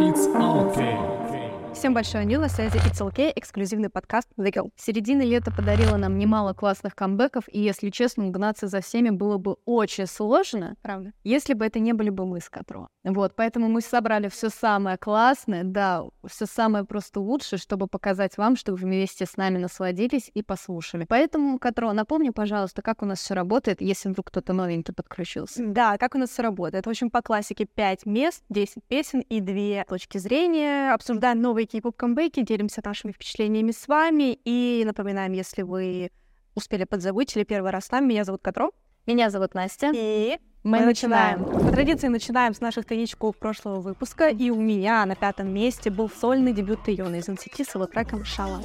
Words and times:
It's 0.00 0.26
okay. 0.34 1.74
Всем 1.74 1.92
большое 1.92 2.24
Нил, 2.24 2.40
на 2.40 2.48
связи 2.48 2.78
It's 2.78 3.06
OK, 3.06 3.32
эксклюзивный 3.36 3.90
подкаст 3.90 4.28
The 4.38 4.50
Girl. 4.50 4.70
Середина 4.76 5.20
лета 5.20 5.52
подарила 5.52 5.98
нам 5.98 6.18
немало 6.18 6.54
классных 6.54 6.94
камбэков, 6.94 7.44
и, 7.48 7.60
если 7.60 7.90
честно, 7.90 8.26
угнаться 8.26 8.66
за 8.66 8.80
всеми 8.80 9.10
было 9.10 9.36
бы 9.36 9.56
очень 9.66 10.06
сложно, 10.06 10.76
Правда. 10.82 11.12
если 11.22 11.52
бы 11.52 11.66
это 11.66 11.80
не 11.80 11.92
были 11.92 12.08
бы 12.08 12.24
мы 12.24 12.40
с 12.40 12.48
Катро. 12.48 12.88
Вот, 13.02 13.34
поэтому 13.34 13.68
мы 13.68 13.80
собрали 13.80 14.28
все 14.28 14.50
самое 14.50 14.98
классное, 14.98 15.64
да, 15.64 16.04
все 16.26 16.44
самое 16.44 16.84
просто 16.84 17.20
лучшее, 17.20 17.58
чтобы 17.58 17.86
показать 17.86 18.36
вам, 18.36 18.56
что 18.56 18.72
вы 18.72 18.78
вместе 18.78 19.24
с 19.24 19.38
нами 19.38 19.56
насладились 19.56 20.30
и 20.34 20.42
послушали. 20.42 21.06
Поэтому, 21.08 21.58
Катро, 21.58 21.92
напомни, 21.94 22.28
пожалуйста, 22.28 22.82
как 22.82 23.02
у 23.02 23.06
нас 23.06 23.20
все 23.20 23.32
работает, 23.32 23.80
если 23.80 24.10
вдруг 24.10 24.26
кто-то 24.26 24.52
новенький 24.52 24.92
подключился. 24.92 25.64
Да, 25.66 25.96
как 25.96 26.14
у 26.14 26.18
нас 26.18 26.28
все 26.28 26.42
работает? 26.42 26.84
В 26.84 26.90
общем, 26.90 27.10
по 27.10 27.22
классике 27.22 27.64
5 27.64 28.04
мест, 28.04 28.44
10 28.50 28.84
песен 28.84 29.20
и 29.20 29.40
2 29.40 29.84
точки 29.84 30.18
зрения. 30.18 30.92
Обсуждаем 30.92 31.40
новые 31.40 31.66
кей-поп 31.66 31.96
камбэки, 31.96 32.42
делимся 32.42 32.82
нашими 32.84 33.12
впечатлениями 33.12 33.70
с 33.70 33.88
вами. 33.88 34.38
И 34.44 34.82
напоминаем, 34.84 35.32
если 35.32 35.62
вы 35.62 36.10
успели 36.54 36.84
подзабыть 36.84 37.34
или 37.34 37.44
первый 37.44 37.70
раз 37.70 37.86
с 37.86 37.90
нами, 37.90 38.08
меня 38.08 38.24
зовут 38.24 38.42
Катро. 38.42 38.72
Меня 39.06 39.30
зовут 39.30 39.54
Настя. 39.54 39.90
И 39.94 40.38
Мы, 40.62 40.80
начинаем. 40.80 41.44
По 41.44 41.72
традиции 41.72 42.08
начинаем 42.08 42.52
с 42.54 42.60
наших 42.60 42.84
тайничков 42.84 43.36
прошлого 43.38 43.80
выпуска. 43.80 44.28
И 44.28 44.50
у 44.50 44.60
меня 44.60 45.06
на 45.06 45.16
пятом 45.16 45.52
месте 45.52 45.90
был 45.90 46.10
сольный 46.10 46.52
дебют 46.52 46.84
Тайона 46.84 47.16
из 47.16 47.28
NCT 47.28 47.64
с 47.64 47.74
его 47.74 47.86
треком 47.86 48.24
«Шалала». 48.24 48.62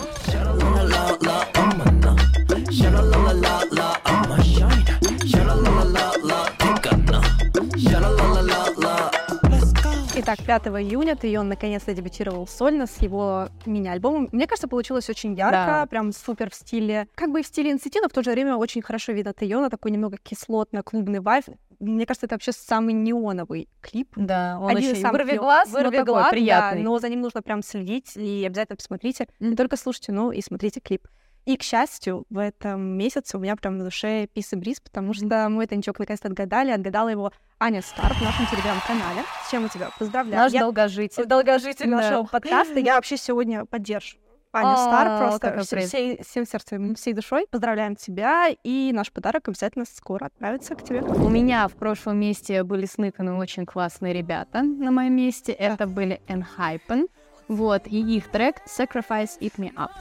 Итак, 10.18 10.40
5 10.46 10.68
июня 10.68 11.16
Тайон 11.16 11.50
наконец-то 11.50 11.94
дебютировал 11.94 12.48
сольно 12.48 12.88
с 12.88 13.02
его 13.02 13.50
мини-альбомом. 13.66 14.30
Мне 14.32 14.48
кажется, 14.48 14.68
получилось 14.68 15.10
очень 15.10 15.34
ярко, 15.36 15.52
Да. 15.52 15.86
прям 15.88 16.14
супер 16.14 16.50
в 16.50 16.56
стиле, 16.56 17.08
как 17.16 17.32
бы 17.32 17.42
и 17.42 17.44
в 17.44 17.48
стиле 17.48 17.74
NCT, 17.74 18.00
но 18.02 18.08
в 18.10 18.14
то 18.14 18.24
же 18.24 18.32
время 18.32 18.56
очень 18.56 18.82
хорошо 18.82 19.12
видно 19.12 19.34
Тайона, 19.34 19.70
такой 19.70 19.92
немного 19.92 20.18
кислотно-клубный 20.18 21.20
вайф. 21.20 21.46
Мне 21.80 22.06
кажется, 22.06 22.26
это 22.26 22.36
вообще 22.36 22.52
самый 22.52 22.94
неоновый 22.94 23.68
клип. 23.82 24.10
Да, 24.16 24.58
он 24.62 24.70
Один 24.76 24.92
очень 24.92 25.02
самых 25.02 25.22
вырви 25.24 25.38
глаз, 25.38 25.70
но 25.72 25.80
вырви 25.80 25.98
такой 25.98 26.06
глаз, 26.14 26.24
да, 26.26 26.30
приятный. 26.32 26.82
но 26.84 27.00
за 27.00 27.10
ним 27.10 27.22
нужно 27.22 27.42
прям 27.42 27.62
следить 27.64 28.16
и 28.16 28.44
обязательно 28.46 28.76
посмотрите. 28.78 29.28
Не 29.40 29.50
Мгм. 29.50 29.58
только 29.58 29.78
слушайте, 29.78 30.12
но 30.12 30.32
и 30.32 30.42
смотрите 30.42 30.80
клип. 30.80 31.08
И, 31.46 31.58
к 31.58 31.62
счастью, 31.62 32.26
в 32.32 32.40
этом 32.40 32.82
месяце 32.98 33.38
у 33.38 33.40
меня 33.40 33.56
прям 33.56 33.78
на 33.78 33.84
душе 33.84 34.26
пис 34.34 34.52
и 34.54 34.56
бриз, 34.56 34.80
потому 34.82 35.14
что 35.14 35.48
мой 35.50 35.68
тончок 35.68 36.00
наконец-то 36.00 36.28
отгадали. 36.28 36.72
Отгадала 36.72 37.10
его 37.10 37.32
Аня 37.60 37.84
Стар 37.84 38.12
в 38.16 38.22
нашем 38.24 38.48
телеграм-канале. 38.48 39.22
С 39.46 39.52
чем 39.52 39.62
мы 39.64 39.70
тебя 39.70 39.92
поздравляем. 40.00 40.40
Наш 40.44 40.52
Я 40.54 40.62
долгожитель. 40.62 41.26
долгожитель 41.26 41.88
Да. 41.90 41.98
нашего 41.98 42.24
подкаста. 42.24 42.80
Я 42.80 42.96
вообще 42.96 43.16
сегодня 43.18 43.66
поддерживаю. 43.66 44.25
Аню 44.56 44.70
А, 44.70 44.78
Стар 44.78 45.20
просто 45.20 45.64
всё- 45.64 45.76
приз. 45.76 45.88
всей, 45.90 46.24
всем 46.24 46.46
сердцем, 46.46 46.96
всей 46.96 47.14
душой. 47.14 47.46
Поздравляем 47.52 47.96
тебя, 47.96 48.48
и 48.64 48.92
наш 48.94 49.12
подарок 49.12 49.48
обязательно 49.50 49.86
скоро 49.86 50.26
отправится 50.28 50.76
к 50.76 50.84
тебе. 50.84 51.02
У 51.02 51.30
меня 51.30 51.68
в 51.68 51.74
прошлом 51.74 52.18
месте 52.20 52.64
были 52.64 52.86
сныканы 52.86 53.34
очень 53.36 53.66
классные 53.66 54.14
ребята 54.14 54.62
на 54.64 54.92
моем 54.92 55.16
месте. 55.16 55.52
Это 55.52 55.88
были 55.88 56.22
Enhypen. 56.28 57.08
Вот, 57.48 57.86
и 57.88 58.00
их 58.18 58.32
трек 58.32 58.56
Sacrifice 58.66 59.38
Eat 59.40 59.54
Me 59.58 59.72
Up. 59.76 59.92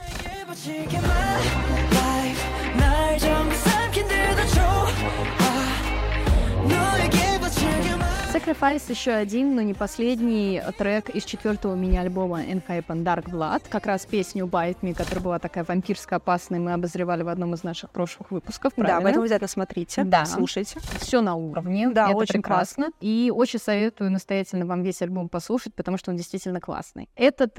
Sacrifice 8.45 8.91
еще 8.91 9.13
один, 9.13 9.55
но 9.55 9.63
не 9.63 9.73
последний 9.73 10.61
трек 10.77 11.09
из 11.09 11.25
четвертого 11.25 11.75
мини-альбома 11.75 12.43
Enhypen 12.43 13.03
Dark 13.03 13.31
Blood. 13.31 13.63
Как 13.71 13.87
раз 13.87 14.05
песню 14.05 14.45
Bite 14.47 14.81
Me, 14.83 14.93
которая 14.95 15.25
была 15.25 15.39
такая 15.39 15.65
вампирско 15.65 16.17
опасная, 16.17 16.61
мы 16.61 16.75
обозревали 16.75 17.23
в 17.23 17.29
одном 17.29 17.55
из 17.55 17.63
наших 17.63 17.89
прошлых 17.91 18.31
выпусков. 18.31 18.75
Да, 18.77 18.83
правильно? 18.83 19.03
поэтому 19.03 19.23
обязательно 19.23 19.49
смотрите, 19.49 20.05
Да. 20.05 20.27
слушайте. 20.27 20.79
все 21.01 21.23
на 21.23 21.37
уровне. 21.37 21.89
Да, 21.89 22.09
это 22.09 22.17
очень 22.19 22.35
прекрасно. 22.43 22.91
И 23.01 23.33
очень 23.35 23.59
советую 23.59 24.11
настоятельно 24.11 24.67
вам 24.67 24.83
весь 24.83 25.01
альбом 25.01 25.31
послушать, 25.31 25.75
потому 25.75 25.97
что 25.97 26.11
он 26.11 26.19
действительно 26.19 26.61
классный. 26.61 27.09
Этот 27.17 27.59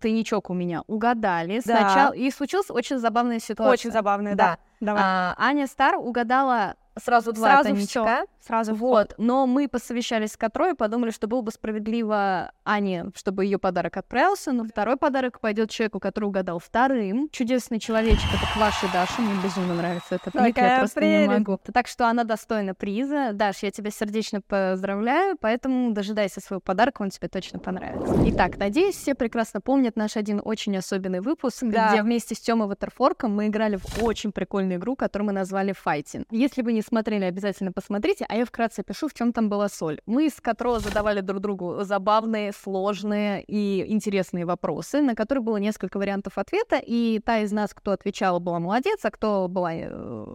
тайничок 0.00 0.48
у 0.48 0.54
меня 0.54 0.82
угадали 0.86 1.60
Да. 1.66 1.76
сначала. 1.78 2.12
И 2.14 2.30
случилась 2.30 2.70
очень 2.70 2.98
забавная 2.98 3.38
ситуация. 3.38 3.72
Очень 3.72 3.92
забавно, 3.92 4.34
да. 4.34 4.56
Давай. 4.80 5.02
А, 5.04 5.34
Аня 5.36 5.66
Стар 5.66 5.96
угадала 5.96 6.76
сразу 6.98 7.32
два 7.32 7.48
Сразу 7.62 7.70
тайничка. 7.70 8.04
всё. 8.04 8.26
Сразу 8.46 8.74
Вот, 8.74 9.14
но 9.18 9.46
мы 9.46 9.68
посовещались 9.68 10.32
с 10.32 10.36
Катрой 10.36 10.72
и 10.72 10.74
подумали, 10.74 11.10
что 11.10 11.26
было 11.28 11.42
бы 11.42 11.50
справедливо 11.50 12.52
Ане, 12.64 13.06
чтобы 13.14 13.44
ее 13.44 13.58
подарок 13.58 13.96
отправился, 13.96 14.52
но 14.52 14.64
второй 14.64 14.96
подарок 14.96 15.40
пойдет 15.40 15.70
человеку, 15.70 16.00
который 16.00 16.26
угадал 16.26 16.58
вторым. 16.58 17.28
Чудесный 17.30 17.78
человечек, 17.78 18.24
это 18.34 18.46
к 18.52 18.56
вашей 18.56 18.88
Даше, 18.92 19.20
мне 19.20 19.34
безумно 19.42 19.74
нравится 19.74 20.14
этот 20.16 20.34
ник, 20.34 20.56
я 20.56 20.78
просто 20.78 21.00
не 21.00 21.06
прелесть. 21.26 21.30
могу. 21.48 21.60
Так 21.72 21.86
что 21.86 22.08
она 22.08 22.24
достойна 22.24 22.74
приза. 22.74 23.30
Даш, 23.32 23.58
я 23.62 23.70
тебя 23.70 23.90
сердечно 23.90 24.40
поздравляю, 24.40 25.36
поэтому 25.40 25.92
дожидайся 25.92 26.40
своего 26.40 26.60
подарка, 26.60 27.02
он 27.02 27.10
тебе 27.10 27.28
точно 27.28 27.58
понравится. 27.58 28.14
Итак, 28.26 28.56
надеюсь, 28.58 28.96
все 28.96 29.14
прекрасно 29.14 29.60
помнят 29.60 29.96
наш 29.96 30.16
один 30.16 30.40
очень 30.44 30.76
особенный 30.76 31.20
выпуск, 31.20 31.62
Да. 31.62 31.90
где 31.92 32.02
вместе 32.02 32.34
с 32.34 32.40
Тёмой 32.40 32.68
Ватерфорком 32.68 33.34
мы 33.34 33.46
играли 33.48 33.76
в 33.76 34.02
очень 34.02 34.32
прикольную 34.32 34.78
игру, 34.78 34.96
которую 34.96 35.26
мы 35.26 35.32
назвали 35.32 35.74
Fighting. 35.84 36.24
Если 36.30 36.62
вы 36.62 36.72
не 36.72 36.82
смотрели, 36.90 37.24
обязательно 37.24 37.72
посмотрите, 37.72 38.26
а 38.28 38.36
я 38.36 38.44
вкратце 38.44 38.82
пишу, 38.82 39.08
в 39.08 39.14
чем 39.14 39.32
там 39.32 39.48
была 39.48 39.68
соль. 39.68 40.00
Мы 40.06 40.28
с 40.28 40.40
Катро 40.40 40.78
задавали 40.80 41.20
друг 41.20 41.40
другу 41.40 41.78
забавные, 41.82 42.52
сложные 42.52 43.42
и 43.44 43.84
интересные 43.92 44.44
вопросы, 44.44 45.00
на 45.00 45.14
которые 45.14 45.42
было 45.42 45.56
несколько 45.58 45.98
вариантов 45.98 46.36
ответа, 46.36 46.80
и 46.84 47.20
та 47.24 47.38
из 47.38 47.52
нас, 47.52 47.72
кто 47.72 47.92
отвечала, 47.92 48.40
была 48.40 48.58
молодец, 48.58 48.98
а 49.04 49.10
кто 49.10 49.46
была 49.48 49.72
э, 49.74 49.88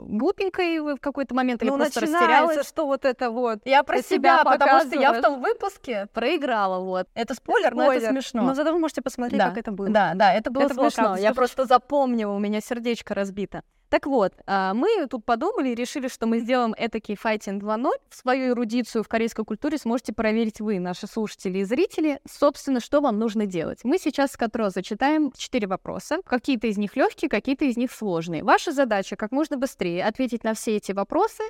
глупенькой 0.07 0.79
в 0.79 0.97
какой-то 0.99 1.35
момент 1.35 1.61
или 1.61 1.69
Ну, 1.69 1.77
просто 1.77 2.01
растерялась. 2.01 2.67
что 2.67 2.85
вот 2.85 3.03
это 3.05 3.29
вот. 3.31 3.59
Я 3.65 3.83
про 3.83 4.01
себя, 4.01 4.39
себя 4.39 4.43
потому 4.43 4.79
что 4.81 4.95
я 4.99 5.13
в 5.13 5.21
том 5.21 5.41
выпуске 5.41 6.07
проиграла, 6.13 6.79
вот. 6.83 7.07
Это 7.15 7.33
спойлер, 7.35 7.73
но 7.75 7.83
это 7.91 7.91
Спойлер. 8.05 8.09
смешно. 8.11 8.41
Но 8.43 8.53
зато 8.55 8.71
вы 8.71 8.79
можете 8.79 9.01
посмотреть, 9.01 9.39
Да, 9.39 9.49
как 9.49 9.57
это 9.57 9.71
было. 9.71 9.89
Да, 9.89 10.13
да, 10.15 10.33
это 10.33 10.49
было 10.51 10.63
Это 10.63 10.73
было 10.75 10.89
смешно. 10.89 11.03
правда 11.03 11.21
я 11.21 11.33
просто 11.33 11.65
запомнила, 11.65 12.31
у 12.33 12.39
меня 12.39 12.61
сердечко 12.61 13.13
разбито. 13.13 13.61
Так 13.89 14.07
вот, 14.07 14.33
а, 14.47 14.73
мы 14.73 15.05
тут 15.07 15.23
подумали 15.25 15.69
и 15.69 15.75
решили, 15.75 16.07
что 16.07 16.25
мы 16.25 16.34
сделаем 16.39 16.73
этакий 16.77 17.15
файтинг 17.15 17.63
2.0. 17.63 17.91
Свою 18.09 18.53
эрудицию 18.53 19.03
в 19.03 19.07
корейской 19.07 19.45
культуре 19.45 19.77
сможете 19.77 20.13
проверить 20.13 20.61
вы, 20.61 20.79
наши 20.79 21.07
слушатели 21.07 21.59
и 21.59 21.63
зрители. 21.63 22.19
Собственно, 22.29 22.79
что 22.79 23.01
вам 23.01 23.19
нужно 23.19 23.45
делать? 23.45 23.79
Мы 23.83 23.97
сейчас 23.97 24.31
с 24.31 24.37
Катро 24.37 24.69
зачитаем 24.69 25.31
четыре 25.35 25.67
вопроса. 25.67 26.17
Какие-то 26.25 26.67
из 26.67 26.77
них 26.77 26.95
легкие, 26.95 27.29
какие-то 27.29 27.65
из 27.65 27.77
них 27.77 27.91
сложные. 27.91 28.43
Ваша 28.43 28.71
задача 28.71 29.15
как 29.15 29.31
можно 29.31 29.57
быстрее 29.57 30.05
ответить 30.05 30.43
на 30.43 30.53
все 30.53 30.77
эти 30.77 30.91
вопросы. 30.91 31.43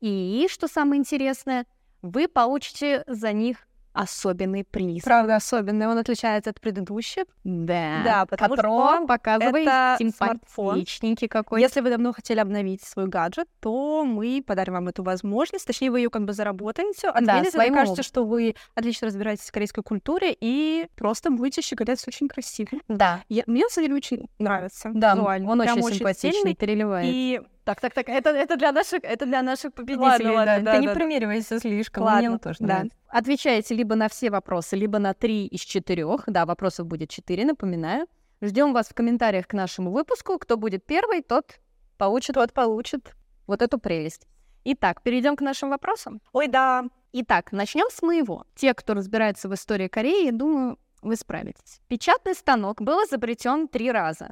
И, 0.00 0.46
что 0.50 0.68
самое 0.68 1.00
интересное, 1.00 1.66
вы 2.02 2.28
получите 2.28 3.04
за 3.06 3.32
них 3.32 3.66
особенный 3.92 4.64
приз. 4.64 5.02
Правда, 5.02 5.36
особенный. 5.36 5.86
Он 5.86 5.98
отличается 5.98 6.50
от 6.50 6.60
предыдущих. 6.60 7.24
Да, 7.44 8.02
Да, 8.04 8.26
потому 8.26 8.54
Катро, 8.56 8.94
что 8.96 9.06
показывай 9.06 9.62
это 9.62 9.96
смартфон. 9.98 10.74
симпатичненький 10.76 11.28
какой. 11.28 11.60
Если 11.60 11.80
вы 11.80 11.90
давно 11.90 12.12
хотели 12.12 12.38
обновить 12.40 12.82
свой 12.82 13.06
гаджет, 13.06 13.48
то 13.60 14.04
мы 14.04 14.42
подарим 14.46 14.74
вам 14.74 14.88
эту 14.88 15.02
возможность. 15.02 15.66
Точнее, 15.66 15.90
вы 15.90 16.00
ее 16.00 16.10
как 16.10 16.24
бы 16.24 16.32
заработаете. 16.32 17.10
Своим 17.10 17.72
докажете, 17.74 17.92
опытом. 17.92 18.04
что 18.04 18.24
вы 18.24 18.54
отлично 18.74 19.06
разбираетесь 19.06 19.48
в 19.48 19.52
корейской 19.52 19.82
культуре 19.82 20.36
и 20.38 20.86
просто 20.96 21.30
будете 21.30 21.62
щеголять 21.62 22.02
очень 22.06 22.28
красиво. 22.28 22.70
Да, 22.88 23.22
Я- 23.28 23.44
мне, 23.46 23.62
на 23.64 23.68
самом 23.70 23.86
деле, 23.86 23.96
очень 23.96 24.28
нравится. 24.38 24.90
да, 24.94 25.14
визуально. 25.14 25.50
он 25.50 25.60
Прям 25.60 25.82
очень 25.82 25.96
симпатичный, 25.98 26.30
стильный. 26.32 26.54
переливает. 26.54 27.06
И 27.12 27.40
Так, 27.68 27.82
так, 27.82 27.92
так, 27.92 28.08
это, 28.08 28.30
это, 28.30 28.56
для 28.56 28.72
наших, 28.72 29.00
это 29.04 29.26
для 29.26 29.42
наших 29.42 29.74
победителей. 29.74 30.06
Ладно, 30.06 30.32
ладно, 30.32 30.56
да. 30.56 30.60
да, 30.60 30.72
Ты 30.72 30.78
не 30.78 30.86
да. 30.86 30.94
примеривайся 30.94 31.60
слишком, 31.60 32.04
Ладно, 32.04 32.30
мне 32.30 32.38
тоже 32.38 32.56
да. 32.60 32.66
нравится. 32.66 32.96
Отвечаете 33.08 33.74
либо 33.74 33.94
на 33.94 34.08
все 34.08 34.30
вопросы, 34.30 34.74
либо 34.74 34.98
на 34.98 35.12
три 35.12 35.44
из 35.44 35.60
четырех. 35.60 36.24
Да, 36.26 36.46
вопросов 36.46 36.86
будет 36.86 37.10
четыре, 37.10 37.44
напоминаю. 37.44 38.06
Ждем 38.40 38.72
вас 38.72 38.88
в 38.88 38.94
комментариях 38.94 39.46
к 39.46 39.52
нашему 39.52 39.90
выпуску. 39.90 40.38
Кто 40.38 40.56
будет 40.56 40.86
первый, 40.86 41.20
тот 41.20 41.60
получит, 41.98 42.36
тот 42.36 42.54
получит 42.54 43.14
вот 43.46 43.60
эту 43.60 43.78
прелесть. 43.78 44.26
Итак, 44.64 45.02
перейдем 45.02 45.36
к 45.36 45.42
нашим 45.42 45.68
вопросам. 45.68 46.22
ой, 46.32 46.48
да, 46.48 46.86
Итак, 47.12 47.52
начнем 47.52 47.90
с 47.90 48.00
моего. 48.00 48.46
Те, 48.54 48.72
кто 48.72 48.94
разбирается 48.94 49.46
в 49.46 49.52
истории 49.52 49.88
Кореи, 49.88 50.24
я 50.24 50.32
думаю, 50.32 50.78
вы 51.02 51.16
справитесь. 51.16 51.82
Печатный 51.88 52.34
станок 52.34 52.80
был 52.80 53.04
изобретен 53.04 53.68
три 53.68 53.92
раза. 53.92 54.30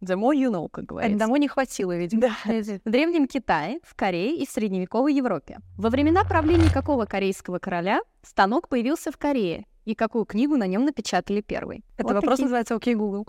The 0.00 0.14
more 0.16 0.34
you 0.34 0.50
know, 0.50 0.68
как 0.70 0.84
говорится. 0.86 1.14
одного 1.14 1.36
не 1.38 1.48
хватило, 1.48 1.96
видимо. 1.96 2.28
В 2.44 2.90
Древнем 2.90 3.26
Китае, 3.26 3.80
в 3.82 3.94
Корее 3.94 4.36
и 4.36 4.46
в 4.46 4.50
средневековой 4.50 5.14
Европе. 5.14 5.58
Во 5.76 5.90
времена 5.90 6.24
правления 6.24 6.70
какого 6.72 7.04
корейского 7.04 7.58
короля 7.58 8.00
станок 8.22 8.68
появился 8.68 9.10
в 9.10 9.16
Корее? 9.18 9.66
И 9.84 9.94
какую 9.94 10.26
книгу 10.26 10.56
на 10.56 10.66
нем 10.66 10.84
напечатали 10.84 11.40
первой? 11.40 11.82
Это 11.96 12.08
Вот 12.08 12.14
вопрос 12.16 12.32
такие. 12.32 12.44
называется 12.44 12.74
«Окей, 12.74 12.94
Google». 12.94 13.26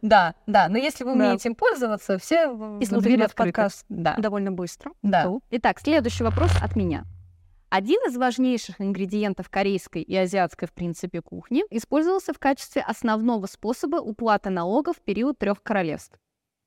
Да, 0.00 0.34
да, 0.46 0.68
но 0.68 0.78
если 0.78 1.02
вы 1.02 1.16
Да. 1.16 1.24
умеете 1.24 1.48
им 1.48 1.56
пользоваться, 1.56 2.18
все 2.18 2.44
И 2.80 2.84
открыты. 3.24 3.34
подкаст 3.52 3.84
Да. 3.88 4.14
довольно 4.16 4.52
быстро. 4.52 4.92
Да. 5.02 5.24
Cool. 5.26 5.40
Итак, 5.50 5.80
следующий 5.80 6.22
вопрос 6.22 6.52
от 6.62 6.76
меня. 6.76 7.04
Один 7.70 8.00
из 8.06 8.16
важнейших 8.16 8.80
ингредиентов 8.80 9.50
корейской 9.50 10.00
и 10.00 10.16
азиатской, 10.16 10.66
в 10.66 10.72
принципе, 10.72 11.20
кухни 11.20 11.64
использовался 11.70 12.32
в 12.32 12.38
качестве 12.38 12.80
основного 12.80 13.44
способа 13.46 13.96
уплаты 13.96 14.48
налогов 14.48 14.96
в 14.96 15.00
период 15.02 15.38
трех 15.38 15.62
королевств. 15.62 16.18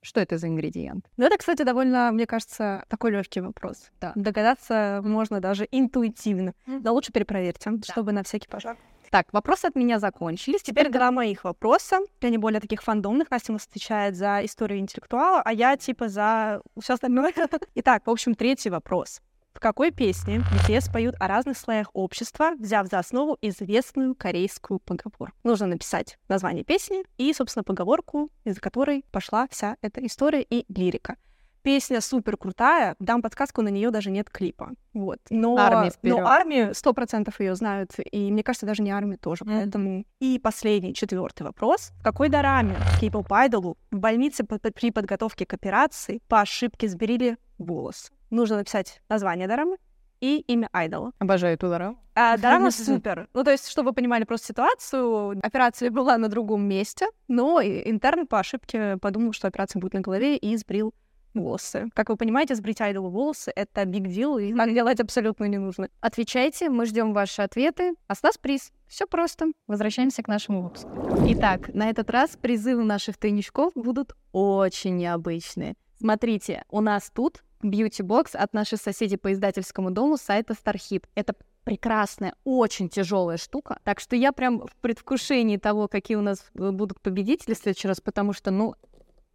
Что 0.04 0.20
это 0.20 0.38
за 0.38 0.48
ингредиент? 0.48 1.08
Ну, 1.18 1.26
это, 1.26 1.38
кстати, 1.38 1.64
довольно, 1.64 2.12
мне 2.12 2.28
кажется, 2.28 2.86
такой 2.88 3.12
легкий 3.12 3.42
вопрос. 3.42 3.90
Да. 4.00 4.14
Догадаться 4.16 5.02
можно 5.04 5.40
даже 5.40 5.68
интуитивно. 5.72 6.54
Но 6.68 6.94
лучше 6.94 7.12
перепроверьте, 7.12 7.72
чтобы 7.84 8.12
на 8.12 8.24
всякий 8.24 8.48
пожар. 8.48 8.78
Так, 9.10 9.34
вопросы 9.34 9.66
от 9.66 9.76
меня 9.76 10.00
закончились. 10.00 10.62
Теперь 10.62 10.90
два 10.90 11.12
моих 11.12 11.44
вопроса. 11.44 12.00
Они 12.22 12.38
более 12.38 12.62
таких 12.62 12.82
фандомных. 12.82 13.30
Настя 13.30 13.52
у 13.52 13.54
нас 13.54 13.68
отвечает 13.68 14.16
за 14.16 14.46
историю 14.46 14.80
интеллектуала, 14.80 15.42
а 15.42 15.52
я 15.52 15.76
типа 15.76 16.08
за 16.08 16.62
все 16.80 16.94
остальное. 16.94 17.34
Итак, 17.76 18.04
в 18.06 18.10
общем, 18.10 18.36
третий 18.36 18.70
вопрос. 18.70 19.22
Какой 19.62 19.92
песне 19.92 20.38
BTS 20.40 20.92
поют 20.92 21.14
о 21.20 21.28
разных 21.28 21.56
слоях 21.56 21.92
общества, 21.94 22.54
взяв 22.58 22.88
за 22.88 22.98
основу 22.98 23.38
известную 23.44 24.16
корейскую 24.16 24.80
поговорку? 24.80 25.30
Нужно 25.44 25.68
написать 25.68 26.18
название 26.28 26.64
песни 26.64 27.04
и, 27.20 27.32
собственно, 27.32 27.64
поговорку, 27.64 28.32
из-за 28.44 28.60
которой 28.60 29.06
пошла 29.12 29.48
вся 29.52 29.78
эта 29.84 30.04
история 30.04 30.42
и 30.42 30.66
лирика. 30.68 31.16
Песня 31.62 32.02
супер 32.02 32.38
крутая, 32.38 32.96
дам 32.98 33.22
подсказку, 33.22 33.62
на 33.62 33.68
нее 33.68 33.92
даже 33.92 34.10
нет 34.10 34.32
клипа. 34.32 34.72
Вот. 34.96 35.20
Но, 35.30 35.56
Армия 35.56 35.92
вперёд. 35.92 36.22
но 36.22 36.28
армию 36.28 36.74
сто 36.74 36.92
процентов 36.94 37.40
ее 37.40 37.54
знают, 37.54 37.92
и 38.12 38.32
мне 38.32 38.42
кажется, 38.42 38.66
даже 38.66 38.82
не 38.82 38.90
армию 38.90 39.20
тоже. 39.20 39.46
Мгм. 39.46 39.54
Поэтому 39.60 40.06
и 40.20 40.40
последний, 40.40 40.96
четвертый 40.96 41.44
вопрос: 41.44 41.92
в 42.00 42.04
какой 42.04 42.30
дораме 42.30 42.78
кей-поп 43.00 43.32
айдолу 43.32 43.78
в 43.92 44.00
больнице 44.00 44.44
по- 44.44 44.58
при 44.58 44.90
подготовке 44.90 45.46
к 45.46 45.54
операции 45.54 46.20
по 46.28 46.42
ошибке 46.42 46.88
сберили 46.88 47.38
волосы? 47.60 48.12
Нужно 48.32 48.58
написать 48.58 49.02
название 49.10 49.48
дорамы 49.48 49.78
и 50.22 50.40
имя 50.48 50.70
айдола. 50.72 51.12
Обожаю 51.20 51.56
эту 51.56 51.70
дораму. 51.70 51.98
А, 52.16 52.38
дорама 52.42 52.72
супер. 52.72 53.28
Ну, 53.34 53.44
то 53.44 53.52
есть, 53.52 53.68
чтобы 53.68 53.90
вы 53.90 53.94
понимали 53.94 54.24
просто 54.24 54.48
ситуацию, 54.48 55.40
операция 55.44 55.92
была 55.92 56.18
на 56.18 56.30
другом 56.30 56.64
месте, 56.64 57.08
но 57.28 57.62
интерн 57.62 58.26
по 58.26 58.40
ошибке 58.40 58.98
подумал, 58.98 59.34
что 59.34 59.48
операция 59.48 59.80
будет 59.80 59.94
на 59.94 60.02
голове 60.02 60.38
и 60.38 60.56
сбрил 60.56 60.94
волосы. 61.34 61.90
Как 61.94 62.10
вы 62.10 62.18
понимаете, 62.18 62.56
сбрить 62.56 62.82
айдолу 62.82 63.10
волосы— 63.10 63.52
это 63.56 63.86
биг 63.86 64.08
дил, 64.08 64.38
и 64.38 64.54
так 64.54 64.74
делать 64.74 65.00
абсолютно 65.00 65.46
не 65.46 65.58
нужно. 65.58 65.90
Отвечайте, 66.00 66.70
мы 66.70 66.86
ждем 66.86 67.14
ваши 67.14 67.42
ответы. 67.42 67.94
А 68.08 68.16
с 68.16 68.24
нас 68.24 68.38
приз. 68.38 68.72
Все 68.88 69.08
просто. 69.08 69.48
Возвращаемся 69.68 70.24
к 70.24 70.28
нашему 70.28 70.64
выпуску. 70.64 70.90
Итак, 71.28 71.74
на 71.74 71.90
этот 71.90 72.10
раз 72.10 72.38
призывы 72.42 72.84
наших 72.84 73.18
тайничков 73.18 73.74
будут 73.76 74.14
очень 74.32 74.98
необычные. 74.98 75.76
Смотрите, 76.00 76.64
у 76.70 76.82
нас 76.82 77.12
тут 77.14 77.44
бьюти-бокс 77.64 78.36
от 78.36 78.54
наших 78.54 78.82
соседей 78.82 79.18
по 79.18 79.32
издательскому 79.32 79.92
дому 79.92 80.18
сайта 80.18 80.54
Starhit. 80.54 81.06
Это 81.16 81.36
прекрасная, 81.64 82.34
очень 82.44 82.90
тяжелая 82.90 83.38
штука. 83.38 83.80
Так 83.84 84.00
что 84.00 84.16
я 84.16 84.32
прям 84.32 84.66
в 84.68 84.76
предвкушении 84.82 85.58
того, 85.58 85.88
какие 85.88 86.18
у 86.18 86.22
нас 86.22 86.46
будут 86.54 87.00
победители 87.02 87.54
в 87.54 87.58
следующий 87.58 87.88
раз, 87.88 88.02
потому 88.02 88.34
что, 88.34 88.52
ну, 88.52 88.76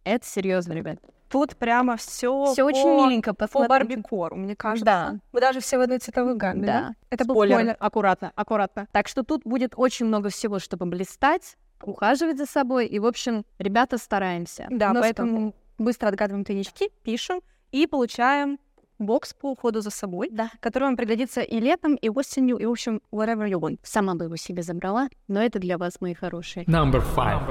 это 0.03 0.25
серьезно, 0.25 0.73
ребят. 0.73 0.99
Тут 1.29 1.57
прямо 1.57 1.97
все 1.97 2.53
Все 2.53 2.63
очень 2.63 2.87
миленько, 2.87 3.33
по 3.33 3.47
посмотрите. 3.47 3.69
барбикору, 3.69 4.35
мне 4.37 4.55
кажется. 4.55 4.85
Да. 4.85 5.15
Мы 5.33 5.41
даже 5.41 5.59
все 5.59 5.77
в 5.77 5.81
одной 5.81 5.99
цветовой 5.99 6.35
гамме, 6.35 6.65
да? 6.65 6.79
Да. 6.81 6.95
Это 7.09 7.25
был 7.25 7.35
Спойлер. 7.35 7.55
спойлер. 7.55 7.77
Аккуратно, 7.79 8.31
аккуратно. 8.35 8.87
Так 8.93 9.09
что 9.09 9.23
тут 9.23 9.41
будет 9.43 9.73
очень 9.75 10.05
много 10.05 10.29
всего, 10.29 10.59
чтобы 10.59 10.85
блистать, 10.85 11.57
ухаживать 11.83 12.37
за 12.37 12.45
собой. 12.45 12.87
И, 12.87 12.99
в 12.99 13.05
общем, 13.05 13.45
ребята, 13.59 13.97
стараемся. 13.97 14.67
Да, 14.69 14.93
Но 14.93 15.01
поэтому 15.01 15.53
быстро 15.77 16.07
отгадываем 16.07 16.45
тайнички, 16.45 16.91
пишем 17.03 17.41
и 17.71 17.87
получаем 17.87 18.59
бокс 18.99 19.33
по 19.33 19.51
уходу 19.51 19.81
за 19.81 19.89
собой, 19.91 20.29
Да. 20.31 20.49
который 20.59 20.85
вам 20.85 20.97
пригодится 20.97 21.41
и 21.41 21.59
летом, 21.59 21.95
и 21.95 22.09
осенью, 22.09 22.57
и, 22.57 22.65
в 22.65 22.71
общем, 22.71 23.01
whatever 23.11 23.47
you 23.47 23.59
want. 23.59 23.77
Сама 23.83 24.15
бы 24.15 24.25
его 24.25 24.35
себе 24.37 24.63
забрала, 24.63 25.09
но 25.27 25.41
это 25.41 25.59
для 25.59 25.77
вас, 25.77 26.01
мои 26.01 26.13
хорошие. 26.13 26.65
Number 26.65 27.03
five. 27.15 27.41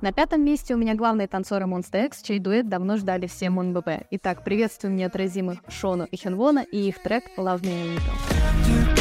На 0.00 0.12
пятом 0.12 0.42
месте 0.42 0.74
у 0.74 0.78
меня 0.78 0.94
главные 0.94 1.28
танцоры 1.28 1.66
Monster 1.66 2.06
X, 2.06 2.22
чей 2.22 2.38
дуэт 2.38 2.70
давно 2.70 2.96
ждали 2.96 3.26
все 3.26 3.50
МонБП. 3.50 4.06
Итак, 4.12 4.44
приветствуем 4.44 4.96
неотразимых 4.96 5.58
Шону 5.68 6.04
и 6.04 6.16
Хенвона 6.16 6.60
и 6.60 6.88
их 6.88 7.02
трек 7.02 7.24
«Love 7.36 7.60
Me 7.60 7.68
a 7.68 7.96
Little». 7.96 8.99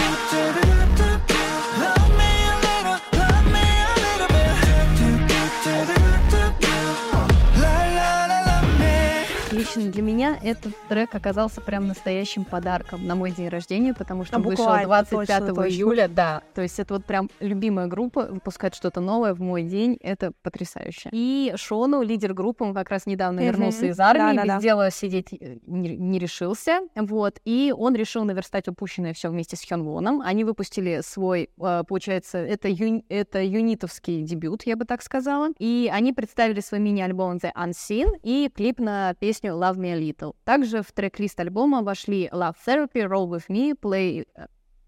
Лично 9.75 9.91
для 9.91 10.01
меня 10.01 10.39
этот 10.41 10.73
трек 10.87 11.13
оказался 11.13 11.61
прям 11.61 11.87
настоящим 11.87 12.43
подарком 12.43 13.05
на 13.05 13.13
мой 13.13 13.29
день 13.29 13.49
рождения, 13.49 13.93
потому 13.93 14.25
что 14.25 14.35
А 14.37 14.39
он 14.39 14.45
вышел 14.45 14.63
буквально, 14.65 14.87
25 14.87 15.27
точно, 15.27 15.47
точно. 15.53 15.69
июля, 15.75 16.07
да. 16.07 16.41
То 16.55 16.63
есть 16.63 16.79
это 16.79 16.95
вот 16.95 17.05
прям 17.05 17.29
любимая 17.39 17.85
группа, 17.85 18.23
выпускать 18.23 18.73
что-то 18.73 18.99
новое 18.99 19.35
в 19.35 19.41
мой 19.41 19.61
день, 19.61 19.95
это 20.01 20.31
потрясающе. 20.41 21.09
И 21.11 21.53
Шону, 21.55 22.01
лидер 22.01 22.33
группы, 22.33 22.63
он 22.63 22.73
как 22.73 22.89
раз 22.89 23.05
недавно 23.05 23.41
Мгм. 23.41 23.47
вернулся 23.51 23.85
из 23.85 23.99
армии, 23.99 24.37
Да-да-да. 24.37 24.55
без 24.55 24.63
дела 24.63 24.89
сидеть 24.89 25.33
э, 25.39 25.57
не, 25.67 25.95
не 25.95 26.17
решился, 26.17 26.79
вот. 26.95 27.39
И 27.45 27.71
он 27.77 27.93
решил 27.95 28.23
наверстать 28.23 28.67
упущенное 28.67 29.13
все 29.13 29.29
вместе 29.29 29.55
с 29.55 29.63
Хёнвоном. 29.63 30.21
Они 30.21 30.43
выпустили 30.45 31.01
свой, 31.03 31.49
э, 31.61 31.83
получается, 31.87 32.39
это, 32.39 32.69
юни- 32.69 33.05
это 33.09 33.43
юнитовский 33.43 34.23
дебют, 34.23 34.63
я 34.63 34.75
бы 34.75 34.85
так 34.85 35.03
сказала. 35.03 35.49
И 35.59 35.91
они 35.93 36.11
представили 36.11 36.59
свой 36.59 36.79
мини-альбом 36.79 37.37
The 37.37 37.51
Unseen 37.55 38.17
и 38.23 38.49
клип 38.53 38.79
на 38.79 39.13
песню 39.19 39.58
Love 39.59 39.77
Me 39.77 39.93
a 39.93 39.99
Little. 39.99 40.35
Также 40.43 40.81
в 40.81 40.91
трек-лист 40.91 41.39
альбома 41.39 41.81
вошли 41.83 42.29
Love 42.31 42.55
Therapy, 42.65 43.07
Roll 43.07 43.27
With 43.29 43.47
Me, 43.49 43.75
Play, 43.79 44.25
э, 44.35 44.45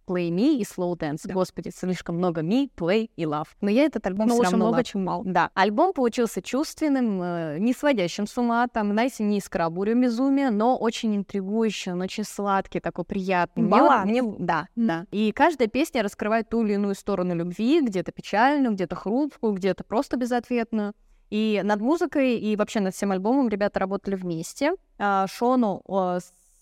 Play 0.08 0.30
Me 0.30 0.58
и 0.58 0.64
Slow 0.64 0.98
Dance. 0.98 1.22
Да. 1.24 1.34
Господи, 1.34 1.72
слишком 1.74 2.18
много 2.18 2.42
Me, 2.42 2.70
Play 2.76 3.10
и 3.16 3.24
Love. 3.24 3.48
Но 3.62 3.70
я 3.70 3.84
этот 3.86 4.06
альбом 4.08 4.28
Но 4.28 4.34
все 4.34 4.38
лучше 4.40 4.52
равно 4.52 4.66
много, 4.66 4.78
лав- 4.78 4.88
чем 4.88 5.06
мало. 5.06 5.24
да, 5.26 5.52
альбом 5.54 5.94
получился 5.94 6.42
чувственным, 6.42 7.22
э, 7.22 7.58
не 7.60 7.72
сводящим 7.74 8.28
с 8.28 8.38
ума, 8.38 8.68
там, 8.68 8.92
знаете, 8.92 9.24
не 9.24 9.38
искра 9.38 9.70
безумия, 9.70 10.50
но 10.50 10.76
очень 10.78 11.16
интригующий, 11.16 11.92
он 11.94 12.02
очень 12.02 12.24
сладкий, 12.26 12.80
такой 12.80 13.06
приятный. 13.06 13.64
Мне 13.64 13.72
Баланс. 13.72 14.10
мне 14.10 14.24
в- 14.24 14.36
да, 14.40 14.68
да. 14.76 15.06
И 15.12 15.32
каждая 15.32 15.68
песня 15.70 16.04
раскрывает 16.04 16.50
ту 16.50 16.64
или 16.66 16.74
иную 16.74 16.96
сторону 16.96 17.34
любви, 17.36 17.80
где-то 17.82 18.12
печальную, 18.12 18.74
где-то 18.74 18.96
хрупкую, 18.96 19.54
где-то 19.54 19.84
просто 19.86 20.18
безответную. 20.18 20.94
И 21.32 21.62
над 21.64 21.82
музыкой 21.82 22.38
и 22.38 22.56
вообще 22.56 22.82
над 22.82 22.94
всем 22.94 23.12
альбомом 23.12 23.50
ребята 23.50 23.80
работали 23.80 24.16
вместе. 24.16 24.74
А, 25.00 25.26
Шону 25.28 25.82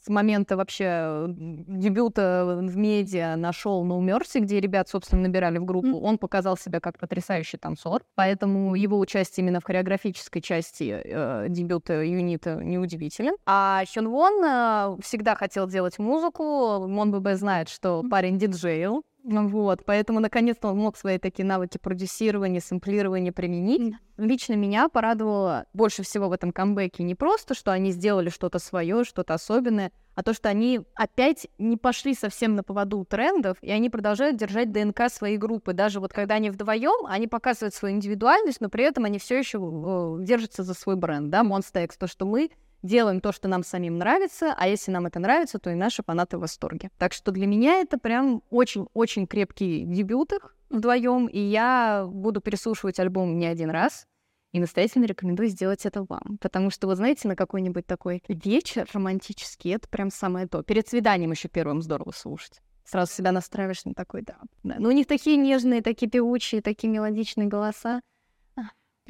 с 0.01 0.07
момента 0.07 0.55
вообще 0.55 1.25
дебюта 1.27 2.57
в 2.61 2.77
медиа 2.77 3.35
нашел 3.35 3.85
No 3.85 3.99
Mercy, 3.99 4.39
где 4.39 4.59
ребят, 4.59 4.87
собственно, 4.87 5.23
набирали 5.23 5.57
в 5.57 5.65
группу. 5.65 5.99
Он 5.99 6.17
показал 6.17 6.57
себя 6.57 6.79
как 6.79 6.97
потрясающий 6.97 7.57
танцор, 7.57 8.03
поэтому 8.15 8.75
его 8.75 8.97
участие 8.97 9.45
именно 9.45 9.59
в 9.59 9.65
хореографической 9.65 10.41
части 10.41 11.01
э, 11.03 11.47
дебюта 11.49 12.01
юнита 12.01 12.55
неудивителен. 12.55 13.35
А 13.45 13.83
Хён 13.93 14.09
Вон 14.09 14.43
э, 14.43 14.97
всегда 15.01 15.35
хотел 15.35 15.67
делать 15.67 15.99
музыку. 15.99 16.87
Мон 16.87 17.11
ББ 17.11 17.33
знает, 17.33 17.69
что 17.69 18.03
парень 18.09 18.37
диджейл. 18.37 19.03
Ну 19.23 19.47
Вот, 19.47 19.83
поэтому 19.85 20.19
наконец-то 20.19 20.69
он 20.69 20.77
мог 20.77 20.97
свои 20.97 21.17
такие 21.17 21.45
навыки 21.45 21.77
продюсирования, 21.77 22.61
сэмплирования 22.61 23.31
применить. 23.31 23.95
Лично 24.17 24.53
меня 24.53 24.87
порадовало 24.89 25.65
больше 25.73 26.03
всего 26.03 26.29
в 26.29 26.31
этом 26.31 26.51
камбэке 26.51 27.03
не 27.03 27.15
просто, 27.15 27.53
что 27.53 27.71
они 27.71 27.91
сделали 27.91 28.29
что-то 28.29 28.59
свое, 28.59 29.03
что-то 29.03 29.33
особенное, 29.33 29.91
а 30.15 30.23
то, 30.23 30.33
что 30.33 30.49
они 30.49 30.81
опять 30.95 31.47
не 31.57 31.77
пошли 31.77 32.13
совсем 32.13 32.55
на 32.55 32.63
поводу 32.63 33.05
трендов, 33.05 33.57
и 33.61 33.71
они 33.71 33.89
продолжают 33.89 34.37
держать 34.37 34.71
ДНК 34.71 35.09
своей 35.09 35.37
группы. 35.37 35.73
Даже 35.73 35.99
вот 35.99 36.11
когда 36.11 36.35
они 36.35 36.49
вдвоем, 36.49 37.05
они 37.05 37.27
показывают 37.27 37.73
свою 37.73 37.95
индивидуальность, 37.95 38.61
но 38.61 38.69
при 38.69 38.83
этом 38.83 39.05
они 39.05 39.19
все 39.19 39.37
еще 39.37 39.59
э, 39.59 40.23
держатся 40.23 40.63
за 40.63 40.73
свой 40.73 40.95
бренд, 40.95 41.29
да, 41.29 41.43
Monster 41.43 41.83
X, 41.85 41.97
то, 41.97 42.07
что 42.07 42.25
мы 42.25 42.51
делаем 42.81 43.21
то, 43.21 43.31
что 43.31 43.47
нам 43.47 43.63
самим 43.63 43.97
нравится, 43.97 44.53
а 44.57 44.67
если 44.67 44.91
нам 44.91 45.05
это 45.05 45.19
нравится, 45.19 45.59
то 45.59 45.69
и 45.69 45.75
наши 45.75 46.03
фанаты 46.03 46.37
в 46.37 46.41
восторге. 46.41 46.91
Так 46.97 47.13
что 47.13 47.31
для 47.31 47.47
меня 47.47 47.81
это 47.81 47.97
прям 47.97 48.43
очень-очень 48.49 49.27
крепкий 49.27 49.83
дебют 49.85 50.33
их 50.33 50.55
вдвоем, 50.69 51.27
и 51.27 51.39
я 51.39 52.05
буду 52.07 52.41
переслушивать 52.41 52.99
альбом 52.99 53.37
не 53.37 53.47
один 53.47 53.69
раз, 53.69 54.07
и 54.51 54.59
настоятельно 54.59 55.05
рекомендую 55.05 55.49
сделать 55.49 55.85
это 55.85 56.03
вам. 56.03 56.37
Потому 56.41 56.71
что, 56.71 56.87
вы 56.87 56.95
знаете, 56.95 57.27
на 57.27 57.35
какой-нибудь 57.35 57.85
такой 57.85 58.23
вечер 58.27 58.87
романтический, 58.91 59.75
это 59.75 59.87
прям 59.87 60.09
самое 60.09 60.47
то. 60.47 60.63
Перед 60.63 60.87
свиданием 60.87 61.31
еще 61.31 61.49
первым 61.49 61.81
здорово 61.81 62.11
слушать. 62.11 62.61
Сразу 62.83 63.13
себя 63.13 63.31
настраиваешь 63.31 63.85
на 63.85 63.93
такой, 63.93 64.23
да. 64.23 64.37
да. 64.63 64.77
Ну, 64.79 64.89
у 64.89 64.91
них 64.91 65.05
такие 65.05 65.37
нежные, 65.37 65.83
такие 65.83 66.09
певучие, 66.09 66.61
такие 66.61 66.91
мелодичные 66.91 67.47
голоса. 67.47 68.01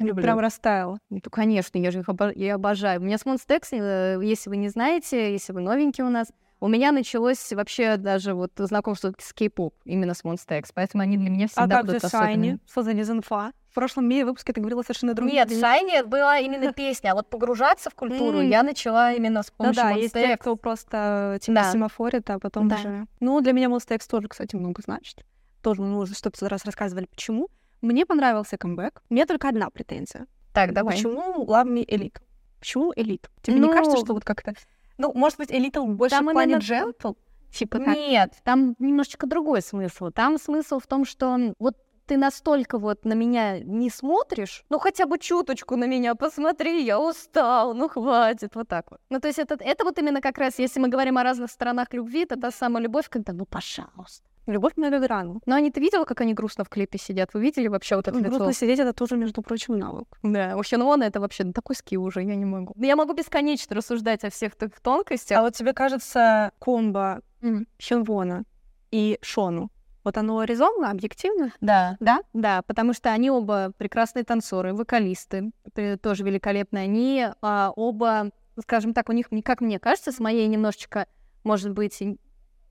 Люблю. 0.04 0.22
Прям 0.22 0.38
растаяла. 0.38 0.98
Ну, 1.10 1.20
конечно, 1.30 1.78
я 1.78 1.90
же 1.90 2.00
их 2.00 2.08
обо- 2.08 2.32
я 2.34 2.54
обожаю. 2.56 3.00
У 3.00 3.04
меня 3.04 3.18
с 3.18 3.24
Monstex, 3.24 3.68
э, 3.72 4.18
если 4.22 4.50
вы 4.50 4.56
не 4.56 4.68
знаете, 4.68 5.32
если 5.32 5.52
вы 5.52 5.60
новенький 5.60 6.02
у 6.04 6.08
нас, 6.10 6.28
У 6.62 6.68
меня 6.68 6.92
началось 6.92 7.52
вообще 7.54 7.96
даже 7.96 8.34
вот 8.34 8.50
знакомство 8.58 9.14
с 9.18 9.32
кей-поп, 9.32 9.74
именно 9.86 10.12
с 10.12 10.22
X, 10.22 10.72
поэтому 10.74 11.02
они 11.02 11.16
для 11.16 11.30
меня 11.30 11.46
А 11.46 11.48
всегда 11.48 11.76
как 11.78 11.86
же 11.86 11.92
будут 11.96 12.10
Шайни? 12.10 12.26
особенными. 12.34 12.58
Что 12.70 12.82
за 12.82 12.92
дезинфа? 12.92 13.52
В 13.70 13.74
прошлом 13.74 14.06
ми- 14.06 14.24
выпуске 14.24 14.52
ты 14.52 14.60
говорила 14.60 14.82
совершенно 14.82 15.14
другие 15.14 15.36
Нет, 15.36 15.48
вещи. 15.48 15.58
Шайни 15.62 16.02
была 16.06 16.36
именно 16.38 16.70
песня, 16.74 17.12
а 17.12 17.14
вот 17.14 17.30
погружаться 17.30 17.88
в 17.88 17.94
культуру 17.94 18.42
я 18.42 18.62
начала 18.62 19.14
именно 19.14 19.42
с 19.42 19.50
помощью 19.50 19.82
Да-да, 19.84 19.94
есть 19.96 20.12
те, 20.12 20.36
кто 20.36 20.54
просто 20.56 21.38
типа 21.40 21.54
Да. 21.62 21.72
семафорит, 21.72 22.28
а 22.28 22.38
потом 22.38 22.68
Да. 22.68 22.76
уже... 22.76 23.06
Ну, 23.20 23.40
для 23.40 23.52
меня 23.54 23.70
X 23.90 24.06
тоже, 24.06 24.28
кстати, 24.28 24.54
много 24.54 24.82
значит. 24.84 25.24
Тоже 25.62 25.80
мы 25.80 25.98
уже 25.98 26.12
что-то 26.14 26.46
раз 26.46 26.66
рассказывали, 26.66 27.06
почему. 27.06 27.48
Мне 27.80 28.06
понравился 28.06 28.56
камбэк. 28.58 29.02
У 29.08 29.14
меня 29.14 29.26
только 29.26 29.48
одна 29.48 29.70
претензия. 29.70 30.26
Так, 30.52 30.72
давай. 30.72 30.96
Почему 30.96 31.44
Me 31.46 31.86
Elite? 31.86 32.18
Почему 32.58 32.92
Элит? 32.94 33.30
Тебе 33.42 33.54
не 33.56 33.60
Ну, 33.60 33.72
кажется, 33.72 33.96
что 33.96 34.12
вот 34.14 34.24
как-то... 34.24 34.54
Ну, 34.98 35.12
может 35.14 35.38
быть, 35.38 35.50
Элита 35.50 35.80
больше 35.82 36.16
Там 36.16 36.26
в 36.28 36.32
плане 36.32 36.52
именно- 36.52 36.62
джентл? 36.62 37.12
Типа 37.52 37.78
так. 37.78 37.96
Нет, 37.96 38.34
там 38.44 38.76
немножечко 38.78 39.26
другой 39.26 39.62
смысл. 39.62 40.10
Там 40.10 40.38
смысл 40.38 40.78
в 40.78 40.86
том, 40.86 41.04
что 41.04 41.54
вот 41.58 41.76
ты 42.06 42.16
настолько 42.16 42.78
вот 42.78 43.04
на 43.04 43.14
меня 43.14 43.60
не 43.60 43.88
смотришь, 43.88 44.64
ну 44.68 44.78
хотя 44.80 45.06
бы 45.06 45.16
чуточку 45.18 45.76
на 45.76 45.84
меня 45.86 46.16
посмотри, 46.16 46.84
я 46.84 47.00
устал, 47.00 47.72
ну 47.72 47.88
хватит, 47.88 48.56
вот 48.56 48.66
так 48.68 48.90
вот. 48.90 49.00
Ну 49.10 49.20
то 49.20 49.28
есть 49.28 49.38
это, 49.38 49.56
это 49.60 49.84
вот 49.84 49.98
именно 49.98 50.20
как 50.20 50.38
раз, 50.38 50.58
если 50.58 50.80
мы 50.80 50.88
говорим 50.88 51.18
о 51.18 51.22
разных 51.22 51.50
сторонах 51.50 51.92
любви, 51.92 52.22
это 52.24 52.36
та 52.36 52.50
самая 52.50 52.82
любовь, 52.82 53.08
когда 53.08 53.32
ну 53.32 53.46
пожалуйста. 53.46 54.28
Любовь 54.46 54.72
на 54.76 54.90
Гагарану. 54.90 55.40
Ну, 55.46 55.54
они 55.54 55.70
ты 55.70 55.80
видела, 55.80 56.04
как 56.04 56.20
они 56.20 56.34
грустно 56.34 56.64
в 56.64 56.68
клипе 56.68 56.98
сидят? 56.98 57.34
Вы 57.34 57.42
видели 57.42 57.68
вообще 57.68 57.96
вот 57.96 58.08
это 58.08 58.18
лицо? 58.18 58.30
Грустно 58.30 58.52
сидеть, 58.52 58.78
это 58.78 58.92
тоже, 58.92 59.16
между 59.16 59.42
прочим, 59.42 59.78
навык. 59.78 60.18
Да, 60.22 60.56
у 60.56 60.62
Хёнвона 60.62 61.04
это 61.04 61.20
вообще 61.20 61.44
ну, 61.44 61.52
такой 61.52 61.76
скилл 61.76 62.04
уже, 62.04 62.22
я 62.22 62.34
не 62.34 62.44
могу. 62.46 62.74
Я 62.76 62.96
могу 62.96 63.12
бесконечно 63.12 63.76
рассуждать 63.76 64.24
о 64.24 64.30
всех 64.30 64.56
таких 64.56 64.80
тонкостях. 64.80 65.38
А 65.38 65.42
вот 65.42 65.54
тебе 65.54 65.72
кажется, 65.72 66.52
комбо 66.58 67.20
Мгм. 67.42 67.66
Хёнвона 67.78 68.44
и 68.90 69.18
Шону, 69.22 69.70
вот 70.04 70.16
оно 70.16 70.42
резонно, 70.44 70.90
объективно? 70.90 71.52
Да. 71.60 71.96
Да? 72.00 72.20
Да, 72.32 72.62
потому 72.62 72.92
что 72.94 73.10
они 73.10 73.30
оба 73.30 73.72
прекрасные 73.76 74.24
танцоры, 74.24 74.74
вокалисты, 74.74 75.52
тоже 76.02 76.24
великолепные. 76.24 76.84
Они 76.84 77.26
а, 77.42 77.72
оба, 77.76 78.30
скажем 78.60 78.94
так, 78.94 79.08
у 79.10 79.12
них, 79.12 79.28
как 79.44 79.60
мне 79.60 79.78
кажется, 79.78 80.12
с 80.12 80.18
моей 80.18 80.46
немножечко, 80.48 81.06
может 81.44 81.72
быть, 81.72 82.02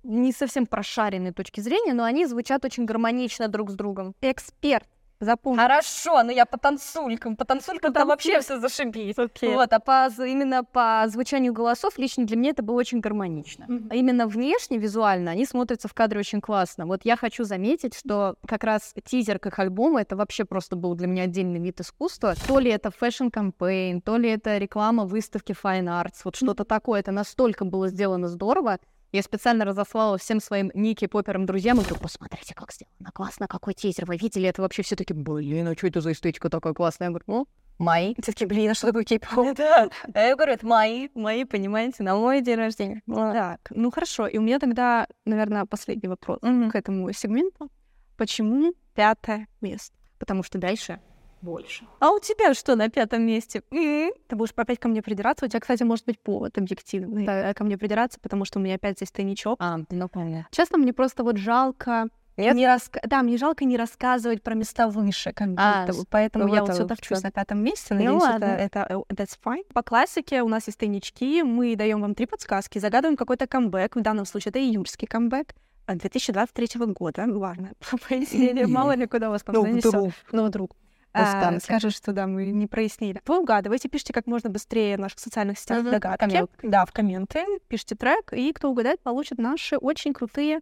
не 0.03 0.31
совсем 0.31 0.65
прошаренной 0.65 1.31
точки 1.31 1.61
зрения, 1.61 1.93
но 1.93 2.03
они 2.03 2.25
звучат 2.25 2.65
очень 2.65 2.85
гармонично 2.85 3.47
друг 3.47 3.71
с 3.71 3.73
другом. 3.73 4.15
Эксперт. 4.21 4.87
Запомни. 5.21 5.59
Хорошо, 5.59 6.23
но 6.23 6.31
я 6.31 6.45
по 6.45 6.57
танцулькам. 6.57 7.35
По 7.35 7.43
танцулькам 7.43 7.91
там 7.91 8.07
вообще 8.07 8.39
все 8.39 8.57
зашибись. 8.57 9.17
Окей. 9.17 9.53
Вот, 9.53 9.73
а 9.73 9.79
по, 9.79 10.07
именно 10.23 10.63
по 10.63 11.03
звучанию 11.07 11.51
голосов 11.51 11.97
лично 11.97 12.25
для 12.25 12.37
меня 12.37 12.51
это 12.51 12.63
было 12.63 12.77
очень 12.77 13.01
гармонично. 13.01 13.67
А 13.89 13.95
именно 13.95 14.27
внешне, 14.27 14.77
визуально, 14.77 15.31
они 15.31 15.45
смотрятся 15.45 15.89
в 15.89 15.93
кадре 15.93 16.19
очень 16.19 16.39
классно. 16.39 16.85
Вот 16.85 17.01
я 17.03 17.17
хочу 17.17 17.43
заметить, 17.43 17.95
что 17.95 18.35
как 18.47 18.63
раз 18.63 18.93
тизер 19.03 19.39
к 19.39 19.47
их 19.47 19.59
альбому 19.59 19.97
это 19.97 20.15
вообще 20.15 20.45
просто 20.45 20.77
был 20.77 20.95
для 20.95 21.07
меня 21.07 21.23
отдельный 21.23 21.59
вид 21.59 21.81
искусства. 21.81 22.35
То 22.47 22.59
ли 22.59 22.71
это 22.71 22.89
fashion 22.89 23.37
campaign, 23.37 23.99
то 23.99 24.15
ли 24.15 24.29
это 24.29 24.57
реклама 24.57 25.03
выставки 25.03 25.51
Fine 25.51 25.87
Arts, 26.01 26.21
вот 26.23 26.37
что-то 26.37 26.63
такое. 26.63 27.01
Это 27.01 27.11
настолько 27.11 27.65
было 27.65 27.89
сделано 27.89 28.29
здорово. 28.29 28.79
Я 29.11 29.23
специально 29.23 29.65
разослала 29.65 30.19
всем 30.19 30.39
своим 30.39 30.71
Ники 30.75 31.07
Поперам 31.07 31.47
друзьям 31.47 31.79
и 31.79 31.83
говорю, 31.83 31.99
посмотрите, 31.99 32.53
как 32.53 32.71
сделано 32.71 33.11
классно, 33.11 33.47
какой 33.47 33.73
тизер. 33.73 34.05
Вы 34.05 34.17
видели 34.17 34.47
это 34.47 34.61
вообще 34.61 34.83
все 34.83 34.95
таки 34.95 35.13
блин, 35.13 35.67
а 35.67 35.73
что 35.75 35.87
это 35.87 36.01
за 36.01 36.11
эстетика 36.11 36.49
такая 36.49 36.73
классная? 36.73 37.07
Я 37.07 37.09
говорю, 37.09 37.23
ну, 37.25 37.47
мои. 37.79 38.13
Все 38.21 38.33
таки 38.33 38.45
блин, 38.45 38.69
а 38.69 38.73
что 38.75 38.87
такое 38.87 39.03
кей-поп? 39.03 39.57
Да. 39.57 39.89
А 40.13 40.19
я 40.19 40.35
говорю, 40.35 40.53
это 40.53 40.67
мои, 40.67 41.09
мои, 41.15 41.43
понимаете, 41.43 42.03
на 42.03 42.15
мой 42.15 42.41
день 42.41 42.57
рождения. 42.57 43.01
Так, 43.07 43.61
ну 43.71 43.89
хорошо. 43.89 44.27
И 44.27 44.37
у 44.37 44.41
меня 44.41 44.59
тогда, 44.59 45.07
наверное, 45.25 45.65
последний 45.65 46.07
вопрос 46.07 46.39
к 46.41 46.75
этому 46.75 47.11
сегменту. 47.11 47.71
Почему 48.15 48.73
пятое 48.93 49.47
место? 49.59 49.95
Потому 50.19 50.43
что 50.43 50.59
дальше 50.59 50.99
больше. 51.41 51.85
А 51.99 52.11
у 52.11 52.19
тебя 52.19 52.53
что 52.53 52.75
на 52.75 52.89
пятом 52.89 53.23
месте? 53.23 53.61
М? 53.71 54.11
Ты 54.27 54.35
будешь 54.35 54.51
опять 54.55 54.79
ко 54.79 54.87
мне 54.87 55.01
придираться. 55.01 55.45
У 55.45 55.49
тебя, 55.49 55.59
кстати, 55.59 55.83
может 55.83 56.05
быть 56.05 56.19
повод 56.19 56.57
объективный 56.57 57.25
Так. 57.25 57.45
э, 57.45 57.53
ко 57.53 57.63
мне 57.63 57.77
придираться, 57.77 58.19
потому 58.21 58.45
что 58.45 58.59
у 58.59 58.61
меня 58.61 58.75
опять 58.75 58.97
здесь 58.97 59.11
тайничок. 59.11 59.57
А, 59.61 59.79
ну 59.89 60.09
понятно. 60.09 60.47
Честно, 60.51 60.77
мне 60.77 60.93
просто 60.93 61.23
вот 61.23 61.37
жалко 61.37 62.07
Нет? 62.37 62.55
не 62.55 62.65
раска- 62.65 63.01
Да, 63.05 63.21
мне 63.23 63.37
жалко 63.37 63.65
не 63.65 63.77
рассказывать 63.77 64.41
про 64.43 64.55
места 64.55 64.87
выше, 64.87 65.31
как 65.33 65.49
А, 65.57 65.85
будто 65.85 65.99
бы. 65.99 66.05
Поэтому 66.09 66.47
ну 66.47 66.53
я 66.55 66.61
вот 66.63 66.73
все 66.73 66.85
топчусь 66.85 67.21
на 67.23 67.31
пятом 67.31 67.63
месте. 67.63 67.93
Ну 67.93 68.01
Надеюсь, 68.03 68.21
ладно. 68.23 68.45
это, 68.45 68.79
это 68.85 69.03
э, 69.09 69.13
that's 69.13 69.37
fine. 69.43 69.63
По 69.73 69.83
классике 69.83 70.41
у 70.41 70.47
нас 70.49 70.67
есть 70.67 70.79
тайнички. 70.79 71.43
Мы 71.43 71.75
даем 71.75 72.01
вам 72.01 72.15
три 72.15 72.25
подсказки, 72.25 72.79
загадываем 72.79 73.17
какой-то 73.17 73.47
камбэк. 73.47 73.95
В 73.95 74.01
данном 74.01 74.25
случае 74.25 74.49
это 74.51 74.59
июльский 74.59 75.07
камбэк. 75.07 75.53
а, 75.85 75.95
2023 75.95 76.85
года, 76.93 77.25
важно, 77.27 77.71
пояснение, 78.09 78.67
мало 78.77 78.95
ли 78.95 79.05
куда 79.07 79.29
вас 79.29 79.41
там 79.43 79.55
занесёт. 79.55 80.13
Ну, 80.31 80.45
вдруг. 80.45 80.75
А, 81.13 81.59
скажешь, 81.59 81.95
что 81.95 82.13
да, 82.13 82.27
мы 82.27 82.47
не 82.47 82.67
прояснили. 82.67 83.21
Вы 83.25 83.39
угадываете, 83.39 83.89
пишите 83.89 84.13
как 84.13 84.27
можно 84.27 84.49
быстрее 84.49 84.97
в 84.97 84.99
наших 84.99 85.19
социальных 85.19 85.57
сетях 85.57 85.81
Мгм, 85.81 85.91
догадки. 85.91 86.25
коммент. 86.25 86.51
Да, 86.61 86.85
в 86.85 86.91
комменты. 86.91 87.45
Пишите 87.67 87.95
трек, 87.95 88.31
и 88.33 88.53
кто 88.53 88.69
угадает, 88.69 89.01
получит 89.01 89.37
наши 89.39 89.77
очень 89.77 90.13
крутые 90.13 90.59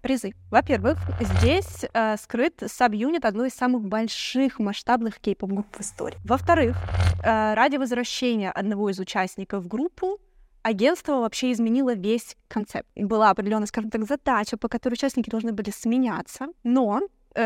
призы. 0.00 0.34
Во-первых, 0.50 0.98
здесь 1.18 1.86
э, 1.92 2.16
скрыт 2.18 2.62
саб-юнит 2.66 3.24
одной 3.24 3.48
из 3.48 3.54
самых 3.54 3.84
больших 3.86 4.58
масштабных 4.58 5.18
кей-поп-групп 5.18 5.66
в 5.76 5.80
истории. 5.80 6.18
Во-вторых, 6.24 6.76
э, 7.24 7.54
ради 7.54 7.76
возвращения 7.76 8.50
одного 8.50 8.90
из 8.90 8.98
участников 8.98 9.64
в 9.64 9.68
группу 9.68 10.18
агентство 10.62 11.20
вообще 11.20 11.52
изменило 11.52 11.94
весь 11.94 12.36
концепт. 12.48 12.86
Была 12.94 13.30
определенная, 13.30 13.66
скажем 13.66 13.90
так, 13.90 14.04
задача, 14.04 14.58
по 14.58 14.68
которой 14.68 14.94
участники 14.94 15.30
должны 15.30 15.52
были 15.52 15.70
сменяться, 15.70 16.48
но 16.64 17.00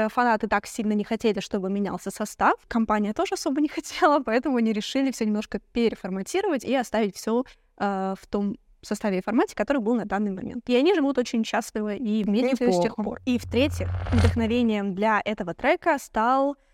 фанаты 0.09 0.49
так 0.49 0.67
сильно 0.67 0.93
не 0.93 1.05
хотели, 1.05 1.41
чтобы 1.41 1.71
менялся 1.71 2.11
состав, 2.11 2.55
компания 2.69 3.13
тоже 3.13 3.35
особо 3.35 3.61
не 3.61 3.69
хотела, 3.69 4.21
поэтому 4.25 4.57
они 4.57 4.73
решили 4.73 5.11
все 5.11 5.25
немножко 5.25 5.61
переформатировать 5.73 6.65
и 6.65 6.75
оставить 6.75 7.17
все 7.17 7.45
в 7.77 8.19
том 8.29 8.57
составе 8.83 9.19
и 9.19 9.23
формате, 9.23 9.55
который 9.55 9.81
был 9.81 9.95
на 9.95 10.05
данный 10.05 10.33
момент. 10.33 10.69
И 10.69 10.77
они 10.77 10.95
живут 10.95 11.19
очень 11.19 11.45
счастливо 11.45 11.95
и 11.95 12.25
вместе 12.25 12.73
с 12.73 12.81
тех 12.81 12.97
пор. 12.97 13.21
И 13.25 13.39
в-третьих, 13.39 13.89
вдохновением 14.13 14.95
для 14.95 15.21
этого 15.25 15.55
трека 15.55 15.99
стал 15.99 16.53
а, 16.53 16.68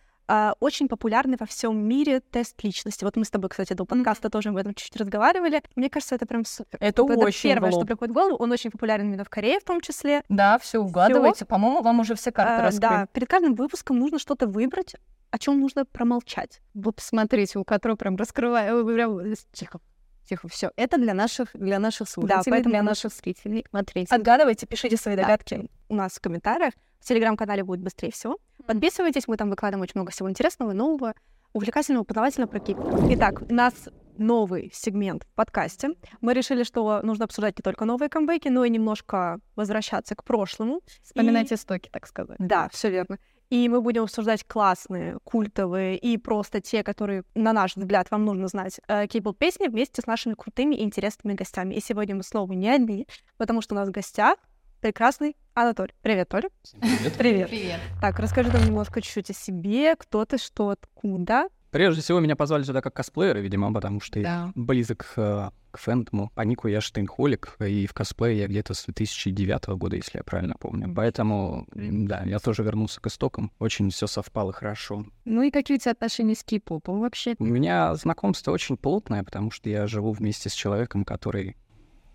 очень 0.60 0.88
популярный 0.88 1.36
во 1.38 1.46
всем 1.46 1.76
мире 1.86 2.20
тест 2.20 2.62
личности. 2.62 3.04
Вот 3.04 3.16
мы 3.16 3.24
с 3.24 3.30
тобой, 3.30 3.50
кстати, 3.50 3.72
до 3.74 3.84
подкаста 3.84 4.30
тоже 4.30 4.48
об 4.50 4.56
этом 4.56 4.74
чуть-чуть 4.74 4.96
разговаривали. 4.96 5.62
Мне 5.76 5.90
кажется, 5.90 6.14
это 6.14 6.26
прям 6.26 6.44
супер. 6.44 6.78
Это 6.80 7.02
Вот 7.02 7.16
очень 7.18 7.50
первое, 7.50 7.68
в 7.70 7.72
что 7.72 7.78
лоб. 7.80 7.86
приходит 7.88 8.12
в 8.12 8.14
голову. 8.14 8.36
Он 8.36 8.50
очень 8.52 8.70
популярен 8.70 9.06
именно 9.06 9.24
в 9.24 9.28
Корее 9.28 9.60
в 9.60 9.64
том 9.64 9.80
числе. 9.80 10.22
Да, 10.28 10.58
все 10.58 10.78
угадываете. 10.78 11.44
По-моему, 11.44 11.82
вам 11.82 12.00
уже 12.00 12.14
все 12.14 12.32
карты 12.32 12.52
А, 12.52 12.62
раскрыли. 12.62 12.80
да, 12.90 13.06
перед 13.12 13.28
каждым 13.28 13.54
выпуском 13.54 13.98
нужно 13.98 14.18
что-то 14.18 14.46
выбрать, 14.46 14.94
о 15.30 15.38
чем 15.38 15.60
нужно 15.60 15.84
промолчать. 15.84 16.60
Вот 16.74 17.00
смотрите, 17.00 17.58
у 17.58 17.64
которого 17.64 17.96
прям 17.96 18.16
раскрываю, 18.16 18.84
прям 18.86 19.34
тихо, 19.52 19.80
тихо, 20.28 20.48
все. 20.48 20.70
Это 20.76 20.96
для 20.96 21.12
наших, 21.12 21.48
для 21.54 21.78
наших 21.78 22.08
слушателей, 22.08 22.50
поэтому 22.50 22.72
для 22.72 22.82
наших 22.82 23.12
зрителей. 23.12 23.66
Смотрите. 23.68 24.14
Отгадывайте, 24.14 24.66
пишите 24.66 24.96
свои 24.96 25.16
Да. 25.16 25.22
догадки 25.22 25.68
у 25.88 25.94
нас 25.94 26.12
в 26.12 26.20
комментариях. 26.20 26.72
В 27.04 27.06
телеграм-канале 27.06 27.62
будет 27.62 27.80
быстрее 27.80 28.10
всего. 28.10 28.38
Подписывайтесь, 28.66 29.28
мы 29.28 29.36
там 29.36 29.50
выкладываем 29.50 29.82
очень 29.82 29.92
много 29.96 30.10
всего 30.10 30.30
интересного, 30.30 30.72
нового, 30.72 31.12
увлекательного, 31.52 32.02
познавательного 32.04 32.48
про 32.48 32.60
кей 32.60 32.76
Итак, 33.10 33.42
у 33.42 33.52
нас 33.52 33.74
новый 34.16 34.70
сегмент 34.72 35.24
в 35.24 35.34
подкасте. 35.34 35.90
Мы 36.22 36.32
решили, 36.32 36.62
что 36.62 37.02
нужно 37.02 37.26
обсуждать 37.26 37.58
не 37.58 37.62
только 37.62 37.84
новые 37.84 38.08
камбэки, 38.08 38.48
но 38.48 38.64
и 38.64 38.70
немножко 38.70 39.38
возвращаться 39.54 40.14
к 40.14 40.24
прошлому. 40.24 40.80
Вспоминать 41.02 41.52
истоки, 41.52 41.90
так 41.92 42.06
сказать. 42.06 42.38
Да, 42.38 42.70
все 42.72 42.88
верно. 42.88 43.18
И 43.50 43.68
мы 43.68 43.82
будем 43.82 44.04
обсуждать 44.04 44.42
классные, 44.42 45.18
культовые 45.24 45.98
и 45.98 46.16
просто 46.16 46.62
те, 46.62 46.82
которые, 46.82 47.24
на 47.34 47.52
наш 47.52 47.76
взгляд, 47.76 48.10
вам 48.10 48.24
нужно 48.24 48.48
знать, 48.48 48.80
э, 48.88 49.06
кей-поп 49.08 49.36
песни 49.36 49.68
вместе 49.68 50.00
с 50.00 50.06
нашими 50.06 50.32
крутыми 50.32 50.74
и 50.74 50.82
интересными 50.82 51.34
гостями. 51.34 51.74
И 51.74 51.80
сегодня 51.82 52.16
мы 52.16 52.22
снова 52.22 52.50
не 52.54 52.70
одни, 52.70 53.06
потому 53.36 53.60
что 53.60 53.74
у 53.74 53.76
нас 53.76 53.90
в 53.90 53.92
гостях 53.92 54.38
прекрасный 54.84 55.34
Анатолий. 55.54 55.94
Привет, 56.02 56.28
Толя. 56.28 56.50
Привет. 57.18 57.48
Привет. 57.48 57.80
Так, 58.02 58.18
расскажи 58.18 58.52
нам 58.52 58.66
немножко 58.66 59.00
чуть-чуть 59.00 59.30
о 59.30 59.32
себе, 59.32 59.96
кто 59.96 60.26
ты, 60.26 60.36
что, 60.36 60.68
откуда. 60.68 61.48
Прежде 61.70 62.02
всего, 62.02 62.20
меня 62.20 62.36
позвали 62.36 62.64
сюда 62.64 62.82
как 62.82 62.92
косплеера, 62.92 63.38
видимо, 63.38 63.72
потому 63.72 64.02
что 64.02 64.18
я 64.20 64.24
Да. 64.24 64.52
близок 64.54 65.14
э, 65.16 65.48
к 65.70 65.78
фэндому. 65.78 66.30
По 66.34 66.42
нику 66.42 66.68
я 66.68 66.82
штейнхолик, 66.82 67.56
и 67.60 67.86
в 67.86 67.94
косплее 67.94 68.40
я 68.40 68.46
где-то 68.46 68.74
с 68.74 68.84
2009 68.84 69.68
года, 69.68 69.96
если 69.96 70.18
я 70.18 70.22
правильно 70.22 70.54
помню. 70.60 70.92
Поэтому, 70.94 71.66
да, 71.72 72.22
я 72.24 72.38
тоже 72.38 72.62
вернулся 72.62 73.00
к 73.00 73.06
истокам. 73.06 73.52
Очень 73.58 73.88
все 73.88 74.06
совпало 74.06 74.52
хорошо. 74.52 75.06
Ну 75.24 75.40
и 75.40 75.50
какие 75.50 75.78
у 75.78 75.80
тебя 75.80 75.92
отношения 75.92 76.34
с 76.34 76.44
кей-попом 76.44 77.00
вообще? 77.00 77.36
У 77.38 77.44
меня 77.46 77.94
знакомство 77.94 78.52
очень 78.52 78.76
плотное, 78.76 79.24
потому 79.24 79.50
что 79.50 79.70
я 79.70 79.86
живу 79.86 80.12
вместе 80.12 80.50
с 80.50 80.52
человеком, 80.52 81.06
который 81.06 81.56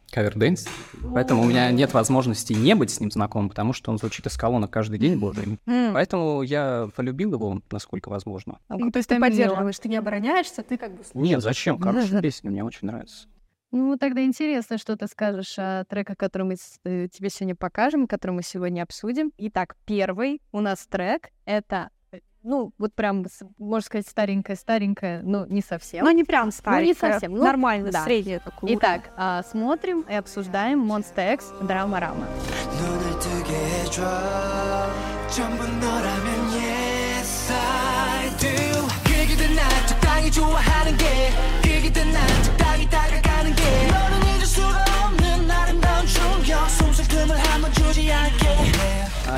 каверденс. 0.10 0.68
Поэтому 1.14 1.44
у 1.44 1.46
меня 1.46 1.72
нет 1.72 1.94
возможности 1.94 2.54
не 2.54 2.76
быть 2.76 2.92
с 2.92 3.00
ним 3.00 3.12
знакомым, 3.12 3.50
потому 3.50 3.74
что 3.74 3.92
он 3.92 3.98
звучит 3.98 4.26
из 4.26 4.38
колонок 4.38 4.72
каждый 4.72 5.00
день, 5.00 5.18
боже. 5.18 5.58
Поэтому 5.66 6.42
я 6.42 6.90
полюбил 6.96 7.34
его, 7.34 7.62
насколько 7.72 8.10
возможно. 8.10 8.60
Ну, 8.70 8.92
то 8.92 8.98
есть 8.98 9.10
ты 9.10 9.20
поддерживаешь, 9.20 9.80
ты 9.80 9.90
не 9.90 9.98
обороняешься, 9.98 10.64
ты 10.64 10.78
как 10.78 10.96
бы... 10.96 11.04
Нет, 11.14 11.42
зачем? 11.42 11.80
Хорошая 11.80 12.22
песня, 12.22 12.52
мне 12.52 12.64
очень 12.64 12.88
нравится. 12.88 13.28
Ну, 13.72 13.98
тогда 13.98 14.24
интересно, 14.24 14.80
что 14.80 14.98
ты 14.98 15.06
скажешь 15.06 15.54
о 15.60 15.86
треках, 15.86 16.18
которые 16.18 16.48
мы 16.48 16.56
э, 16.86 17.08
тебе 17.08 17.30
сегодня 17.30 17.56
покажем, 17.56 18.08
которые 18.08 18.38
мы 18.38 18.44
сегодня 18.44 18.82
обсудим. 18.82 19.32
Итак, 19.38 19.76
первый 19.86 20.42
у 20.52 20.60
нас 20.60 20.88
трек— 20.88 21.30
это, 21.46 21.92
ну, 22.44 22.72
вот 22.78 22.94
прям, 22.94 23.26
можно 23.58 23.86
сказать, 23.86 24.08
старенькая-старенькая, 24.08 25.22
но 25.22 25.46
не 25.46 25.62
совсем. 25.62 26.06
Ну, 26.06 26.12
не 26.12 26.24
прям 26.24 26.52
старенькая. 26.52 27.12
совсем, 27.14 27.34
ну, 27.34 27.44
Нормально, 27.44 27.92
да. 27.92 28.04
средняя 28.04 28.40
такой. 28.40 28.76
Итак, 28.76 29.10
а, 29.18 29.44
смотрим 29.44 30.02
и 30.02 30.14
обсуждаем 30.14 30.84
Monster 30.90 31.34
X 31.34 31.54
Драма 31.62 32.00
Рама. 32.00 32.26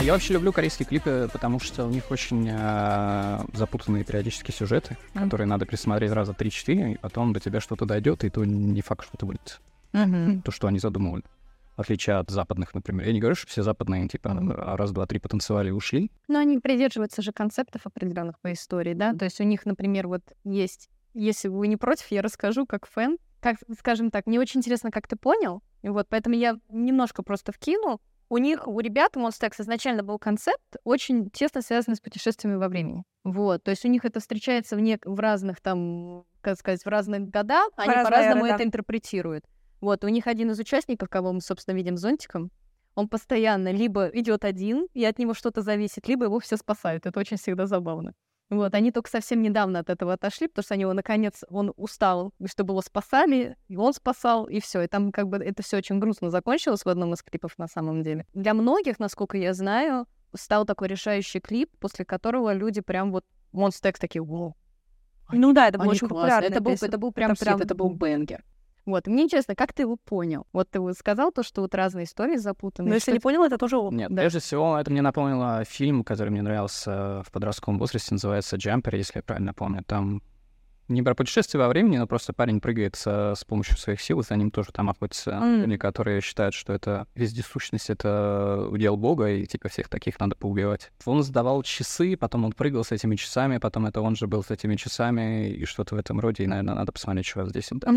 Я 0.03 0.13
вообще 0.13 0.34
люблю 0.34 0.51
корейские 0.51 0.88
клипы, 0.88 1.29
потому 1.31 1.60
что 1.60 1.86
у 1.86 1.89
них 1.89 2.10
очень 2.10 2.50
а, 2.51 3.46
запутанные 3.53 4.03
периодически 4.03 4.51
сюжеты, 4.51 4.98
Мгм. 5.13 5.25
которые 5.25 5.46
надо 5.48 5.65
присмотреть 5.67 6.12
раза 6.12 6.34
3-4, 6.34 6.93
и 6.93 6.98
потом 6.98 7.34
до 7.34 7.39
тебя 7.39 7.62
что-то 7.62 7.86
дойдет, 7.86 8.24
и 8.24 8.29
то 8.31 8.43
не 8.43 8.81
факт, 8.81 9.05
что 9.05 9.12
это 9.15 9.25
будет 9.27 9.62
то, 9.91 10.51
что 10.51 10.67
они 10.67 10.79
задумывали. 10.79 11.24
В 11.77 11.81
отличие 11.81 12.15
от 12.17 12.29
западных, 12.29 12.74
например. 12.74 13.05
Я 13.08 13.13
не 13.13 13.20
говорю, 13.20 13.36
что 13.36 13.48
все 13.48 13.62
западные, 13.63 14.08
типа, 14.08 14.31
а, 14.31 14.75
раз, 14.77 14.91
два, 14.91 15.05
три 15.05 15.20
потанцевали 15.20 15.70
и 15.70 15.72
ушли. 15.72 16.10
Но 16.27 16.39
они 16.39 16.58
придерживаются 16.60 17.22
же 17.22 17.31
концептов 17.31 17.81
определенных 17.86 18.39
по 18.39 18.51
истории, 18.53 18.93
да? 18.93 19.13
То 19.13 19.25
есть 19.25 19.39
у 19.39 19.43
них, 19.43 19.65
например, 19.65 20.08
вот 20.08 20.22
есть, 20.43 20.89
если 21.13 21.48
вы 21.48 21.67
не 21.67 21.77
против, 21.77 22.08
я 22.10 22.22
расскажу 22.22 22.65
как 22.65 22.88
фэн. 22.88 23.17
Как, 23.39 23.58
скажем 23.79 24.12
так, 24.12 24.27
мне 24.27 24.39
очень 24.39 24.60
интересно, 24.60 24.91
как 24.91 25.08
ты 25.08 25.15
понял. 25.15 25.62
И 25.81 25.89
вот 25.89 26.08
поэтому 26.10 26.36
я 26.36 26.58
немножко 26.70 27.24
просто 27.24 27.51
вкину. 27.51 28.00
У 28.31 28.38
них, 28.38 28.65
у 28.65 28.79
ребят, 28.79 29.17
у 29.17 29.19
Monster 29.19 29.47
X 29.47 29.59
изначально 29.59 30.03
был 30.03 30.17
концепт, 30.17 30.77
очень 30.85 31.29
тесно 31.31 31.61
связанный 31.61 31.97
с 31.97 32.00
путешествиями 32.00 32.55
во 32.55 32.69
времени. 32.69 33.03
Вот, 33.25 33.61
то 33.61 33.71
есть 33.71 33.83
у 33.83 33.89
них 33.89 34.05
это 34.05 34.21
встречается 34.21 34.77
в, 34.77 34.79
нек- 34.79 35.03
в 35.03 35.19
разных 35.19 35.59
там, 35.59 36.23
как 36.39 36.57
сказать, 36.57 36.85
в 36.85 36.88
разных 36.88 37.29
годах, 37.29 37.67
они 37.75 37.93
по-разному 37.93 38.47
да. 38.47 38.55
это 38.55 38.63
интерпретируют. 38.63 39.43
Вот, 39.81 40.05
у 40.05 40.07
них 40.07 40.27
один 40.27 40.50
из 40.51 40.59
участников, 40.59 41.09
кого 41.09 41.33
мы, 41.33 41.41
собственно, 41.41 41.75
видим 41.75 41.97
зонтиком, 41.97 42.51
он 42.95 43.09
постоянно 43.09 43.73
либо 43.73 44.07
идет 44.13 44.45
один, 44.45 44.88
и 44.93 45.03
от 45.03 45.19
него 45.19 45.33
что-то 45.33 45.61
зависит, 45.61 46.07
либо 46.07 46.23
его 46.23 46.39
все 46.39 46.55
спасают. 46.55 47.05
Это 47.05 47.19
очень 47.19 47.35
всегда 47.35 47.65
забавно. 47.65 48.13
Вот, 48.51 48.75
они 48.75 48.91
только 48.91 49.10
совсем 49.10 49.41
недавно 49.41 49.79
от 49.79 49.89
этого 49.89 50.12
отошли, 50.12 50.50
потому 50.50 50.63
что 50.63 50.74
они 50.74 50.81
его, 50.81 50.91
наконец, 50.91 51.46
он 51.50 51.72
устал, 51.77 52.34
и 52.38 52.48
чтобы 52.48 52.74
его 52.74 52.81
спасали, 52.81 53.55
и 53.70 53.77
он 53.77 53.93
спасал, 53.93 54.46
и 54.46 54.60
все. 54.60 54.81
И 54.81 54.88
там 54.88 55.13
как 55.13 55.29
бы 55.29 55.38
это 55.38 55.63
все 55.63 55.77
очень 55.77 56.00
грустно 56.00 56.29
закончилось 56.29 56.84
в 56.84 56.89
одном 56.89 57.13
из 57.13 57.24
клипов 57.24 57.58
на 57.58 57.70
самом 57.70 58.03
деле. 58.03 58.25
Для 58.34 58.53
многих, 58.53 59.00
насколько 59.00 59.38
я 59.38 59.53
знаю, 59.53 60.05
стал 60.36 60.65
такой 60.65 60.89
решающий 60.89 61.39
клип, 61.39 61.72
после 61.79 62.03
которого 62.03 62.53
люди 62.53 62.81
прям 62.81 63.13
вот 63.13 63.24
X 63.53 64.00
такие, 64.00 64.22
вау, 64.22 64.58
Ну 65.31 65.53
да, 65.53 65.70
это 65.70 65.79
они 65.79 65.91
очень 65.91 66.10
классные». 66.10 66.50
популярно. 66.50 66.53
Это 66.53 66.62
был, 66.62 66.74
это 66.74 66.98
был 66.98 67.12
прям, 67.13 67.31
Это 67.31 67.46
прям- 67.46 67.62
это 67.62 67.74
был 67.74 67.89
бенгер. 67.91 68.43
Вот, 68.91 69.07
и 69.07 69.10
мне 69.12 69.24
интересно, 69.24 69.55
как 69.55 69.74
ты 69.74 69.83
его 69.83 69.95
понял? 69.98 70.45
Вот 70.53 70.69
ты 70.69 70.79
вот 70.79 70.95
сказал 70.98 71.31
то, 71.31 71.43
что 71.43 71.62
вот 71.62 71.74
разные 71.75 72.05
истории 72.05 72.38
запутаны. 72.38 72.89
Но 72.89 72.95
если 72.95 73.05
что 73.05 73.13
не 73.13 73.19
понял, 73.19 73.43
это 73.43 73.57
тоже 73.57 73.77
опыт. 73.77 73.98
Нет, 73.98 74.10
Да. 74.13 74.21
прежде 74.21 74.39
всего, 74.39 74.77
это 74.77 74.91
мне 74.91 75.01
напомнило 75.01 75.63
фильм, 75.65 76.03
который 76.03 76.29
мне 76.29 76.41
нравился 76.41 77.24
в 77.25 77.31
подростковом 77.31 77.79
возрасте, 77.79 78.13
называется 78.13 78.55
«Джампер», 78.57 78.95
если 78.95 79.17
я 79.19 79.24
правильно 79.24 79.53
помню. 79.53 79.83
Там 79.86 80.21
не 80.88 81.01
про 81.03 81.15
путешествие 81.15 81.62
во 81.62 81.69
времени, 81.69 81.95
но 81.98 82.05
просто 82.05 82.33
парень 82.33 82.60
прыгает 82.60 82.98
со- 82.98 83.33
с 83.38 83.45
помощью 83.45 83.77
своих 83.77 84.01
сил, 84.01 84.19
и 84.19 84.24
за 84.24 84.36
ним 84.36 84.51
тоже 84.51 84.74
там 84.74 84.89
охотятся 84.89 85.31
М. 85.31 85.62
люди, 85.62 85.77
которые 85.77 86.19
считают, 86.19 86.53
что 86.53 86.74
это 86.74 87.07
вездесущность, 87.15 87.89
это 87.89 88.67
удел 88.69 88.98
бога, 88.98 89.29
и 89.29 89.45
типа 89.45 89.69
всех 89.69 89.88
таких 89.88 90.19
надо 90.19 90.36
поубивать. 90.36 90.91
Он 91.05 91.24
сдавал 91.24 91.63
часы, 91.63 92.17
потом 92.17 92.43
он 92.43 92.51
прыгал 92.51 92.83
с 92.83 92.91
этими 92.91 93.15
часами, 93.15 93.57
потом 93.57 93.86
это 93.86 94.01
он 94.01 94.17
же 94.17 94.27
был 94.27 94.43
с 94.43 94.51
этими 94.51 94.75
часами, 94.75 95.50
и 95.51 95.63
что-то 95.63 95.95
в 95.95 95.98
этом 95.98 96.19
роде, 96.19 96.43
и, 96.43 96.48
наверное, 96.48 96.75
надо 96.75 96.91
посмотреть, 96.91 97.25
что 97.25 97.48
здесь. 97.48 97.69
Да. 97.71 97.89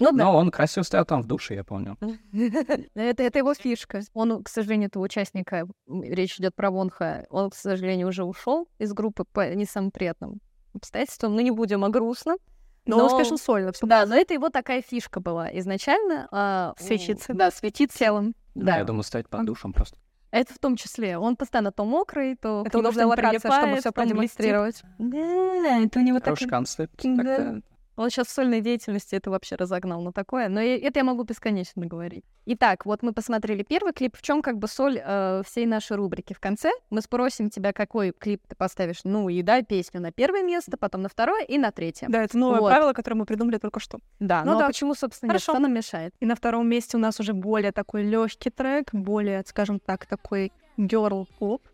Ну 0.00 0.12
да, 0.12 0.24
Но 0.24 0.36
он 0.36 0.50
красиво 0.50 0.84
стоял 0.84 1.04
там 1.04 1.22
в 1.22 1.26
душе, 1.26 1.54
я 1.54 1.64
помню. 1.64 1.96
это, 2.94 3.22
это 3.22 3.38
его 3.38 3.54
фишка. 3.54 4.02
Он, 4.14 4.42
к 4.42 4.48
сожалению, 4.48 4.88
этого 4.88 5.02
участника, 5.02 5.66
речь 5.88 6.38
идет 6.38 6.54
про 6.54 6.70
Вонха, 6.70 7.26
он, 7.30 7.50
к 7.50 7.54
сожалению, 7.54 8.08
уже 8.08 8.24
ушел 8.24 8.68
из 8.78 8.92
группы 8.92 9.24
по 9.24 9.52
не 9.54 9.64
самым 9.64 9.90
приятным 9.90 10.40
обстоятельствам. 10.74 11.34
Но 11.34 11.40
не 11.40 11.50
будем 11.50 11.84
о 11.84 11.88
грустном. 11.88 12.38
Но, 12.86 12.98
он 12.98 13.04
успешно 13.06 13.36
сольно. 13.36 13.72
всё. 13.72 13.86
Да, 13.86 14.06
но 14.06 14.14
это 14.14 14.32
его 14.32 14.48
такая 14.48 14.80
фишка 14.82 15.20
была 15.20 15.48
изначально. 15.58 16.26
а, 16.30 16.74
у- 16.78 16.82
Светиться. 16.82 17.34
Да, 17.34 17.50
светить 17.50 17.92
телом. 17.92 18.34
Да, 18.54 18.78
Я 18.78 18.84
думаю, 18.84 19.02
стоять 19.02 19.28
под 19.28 19.44
душем 19.44 19.72
просто. 19.72 19.98
это 20.30 20.54
в 20.54 20.58
том 20.58 20.74
числе. 20.76 21.18
Он 21.18 21.36
постоянно 21.36 21.70
то 21.70 21.84
мокрый, 21.84 22.34
то 22.36 22.62
к 22.64 22.68
Это 22.68 22.78
нему 22.78 22.88
удобная 22.88 23.04
что-нибудь 23.06 23.24
локация, 23.44 23.50
чтобы 23.60 23.76
все 23.80 23.88
он 23.88 23.92
продемонстрировать. 23.92 24.82
Да, 24.98 25.80
это 25.84 25.98
у 25.98 26.02
него 26.02 26.18
так... 26.18 26.24
Хороший 26.26 26.48
концепт. 26.48 27.00
Да. 27.02 27.56
Он 27.98 28.10
сейчас 28.10 28.28
в 28.28 28.30
сольной 28.30 28.60
деятельности 28.60 29.16
это 29.16 29.28
вообще 29.28 29.56
разогнал 29.56 30.00
на 30.02 30.12
такое. 30.12 30.48
Но 30.48 30.60
это 30.60 31.00
я 31.00 31.04
могу 31.04 31.24
бесконечно 31.24 31.84
говорить. 31.84 32.24
Итак, 32.46 32.86
вот 32.86 33.02
мы 33.02 33.12
посмотрели 33.12 33.64
первый 33.64 33.92
клип. 33.92 34.16
В 34.16 34.22
чем 34.22 34.40
как 34.40 34.56
бы 34.56 34.68
соль 34.68 35.02
э, 35.04 35.42
всей 35.44 35.66
нашей 35.66 35.96
рубрики? 35.96 36.32
В 36.32 36.38
конце 36.38 36.70
мы 36.90 37.02
спросим 37.02 37.50
тебя, 37.50 37.72
какой 37.72 38.12
клип 38.12 38.40
ты 38.46 38.54
поставишь. 38.54 39.00
Ну 39.02 39.28
и 39.28 39.42
да, 39.42 39.62
песню 39.62 40.00
на 40.00 40.12
первое 40.12 40.44
место, 40.44 40.76
потом 40.76 41.02
на 41.02 41.08
второе 41.08 41.44
и 41.44 41.58
на 41.58 41.72
третье. 41.72 42.06
Да, 42.08 42.22
это 42.22 42.38
новое 42.38 42.60
Вот. 42.60 42.70
правило, 42.70 42.92
которое 42.92 43.16
мы 43.16 43.26
придумали 43.26 43.58
только 43.58 43.80
что. 43.80 43.98
Да, 44.20 44.44
Ну 44.44 44.52
но 44.52 44.60
да. 44.60 44.66
почему, 44.68 44.94
собственно, 44.94 45.32
нет? 45.32 45.42
Хорошо. 45.42 45.52
Что 45.54 45.60
нам 45.60 45.74
мешает? 45.74 46.14
И 46.20 46.26
на 46.26 46.36
втором 46.36 46.68
месте 46.68 46.96
у 46.96 47.00
нас 47.00 47.18
уже 47.18 47.32
более 47.32 47.72
такой 47.72 48.04
легкий 48.04 48.50
трек, 48.50 48.94
более, 48.94 49.42
скажем 49.44 49.80
так, 49.80 50.06
такой 50.06 50.52
girl. 50.78 51.26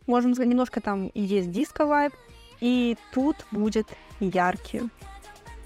Можно 0.07 0.33
сказать, 0.35 0.49
немножко 0.49 0.81
там 0.81 1.11
есть 1.15 1.51
диско 1.51 1.85
вайб. 1.85 2.15
И 2.61 2.97
тут 3.13 3.37
будет 3.51 3.89
яркий, 4.21 4.83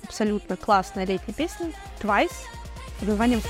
абсолютно 0.08 0.56
классная 0.56 1.04
летняя 1.04 1.34
песня 1.34 1.72
Twice 2.00 2.32
под 2.98 3.08
названием 3.08 3.40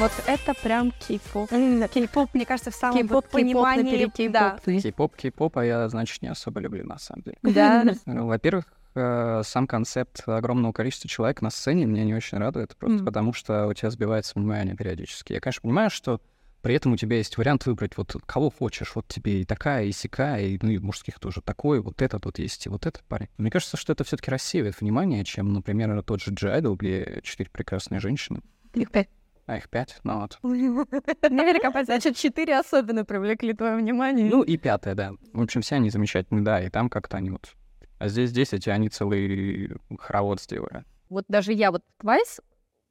Вот 0.00 0.12
это 0.26 0.54
прям 0.54 0.92
кей-поп. 1.06 1.50
Кей-поп, 1.50 2.30
мне 2.32 2.46
кажется, 2.46 2.70
в 2.70 2.74
самом 2.74 2.96
Кей-поп, 2.96 3.12
вот 3.12 3.28
понимании. 3.28 4.08
кей-поп 4.08 4.64
кей-поп. 4.64 5.14
Кей-поп, 5.16 5.58
а 5.58 5.64
я, 5.64 5.88
значит, 5.90 6.22
не 6.22 6.28
особо 6.28 6.58
люблю, 6.60 6.86
на 6.86 6.98
самом 6.98 7.22
деле. 7.22 7.36
Да. 7.42 7.84
Ну, 8.06 8.26
Во-первых, 8.26 8.64
э, 8.94 9.42
сам 9.44 9.66
концепт 9.66 10.22
огромного 10.26 10.72
количества 10.72 11.08
человек 11.08 11.42
на 11.42 11.50
сцене 11.50 11.84
меня 11.84 12.04
не 12.04 12.14
очень 12.14 12.38
радует, 12.38 12.74
просто 12.76 12.96
Мгм. 12.96 13.04
потому 13.06 13.32
что 13.34 13.66
у 13.66 13.74
тебя 13.74 13.90
сбивается 13.90 14.32
внимание 14.36 14.74
периодически. 14.74 15.34
Я, 15.34 15.40
конечно, 15.40 15.60
понимаю, 15.62 15.90
что 15.90 16.20
при 16.62 16.74
этом 16.74 16.92
у 16.92 16.96
тебя 16.96 17.16
есть 17.18 17.36
вариант 17.36 17.66
выбрать 17.66 17.96
вот 17.98 18.16
кого 18.26 18.50
хочешь. 18.50 18.92
Вот 18.94 19.06
тебе 19.06 19.42
и 19.42 19.44
такая, 19.44 19.84
и 19.84 19.92
сякая, 19.92 20.40
и, 20.46 20.58
ну, 20.62 20.70
и 20.70 20.78
мужских 20.78 21.18
тоже 21.20 21.40
такой, 21.42 21.80
вот 21.80 22.00
этот 22.02 22.24
вот 22.24 22.38
есть, 22.38 22.64
и 22.66 22.68
вот 22.70 22.86
этот 22.86 23.02
парень. 23.04 23.28
Мне 23.38 23.50
кажется, 23.50 23.76
что 23.76 23.92
это 23.92 24.04
все 24.04 24.16
таки 24.16 24.30
рассеивает 24.30 24.80
внимание, 24.80 25.24
чем, 25.24 25.52
например, 25.52 26.02
тот 26.02 26.22
же 26.22 26.32
G-Idol, 26.32 26.76
где 26.76 27.20
четыре 27.22 27.50
прекрасные 27.50 28.00
женщины, 28.00 28.40
Их 28.74 28.90
пять. 28.90 29.08
А 29.50 29.56
их 29.56 29.68
пять, 29.68 29.96
ну 30.04 30.20
вот. 30.20 30.38
Позиция. 30.42 31.84
Значит, 31.84 32.16
четыре 32.16 32.56
особенно 32.56 33.04
привлекли 33.04 33.52
твое 33.52 33.76
внимание. 33.76 34.30
Ну 34.30 34.42
и 34.42 34.56
пятая, 34.56 34.94
да. 34.94 35.12
В 35.32 35.42
общем, 35.42 35.60
все 35.60 35.74
они 35.74 35.90
замечательные, 35.90 36.44
да, 36.44 36.62
и 36.62 36.70
там 36.70 36.88
как-то 36.88 37.16
они 37.16 37.30
вот... 37.30 37.54
А 37.98 38.06
здесь 38.06 38.30
10, 38.30 38.64
и 38.64 38.70
они 38.70 38.88
целый 38.88 39.72
хоровод 39.98 40.40
сделали. 40.40 40.84
вот 41.08 41.24
даже 41.26 41.52
я 41.52 41.72
вот 41.72 41.82
Twice 42.00 42.40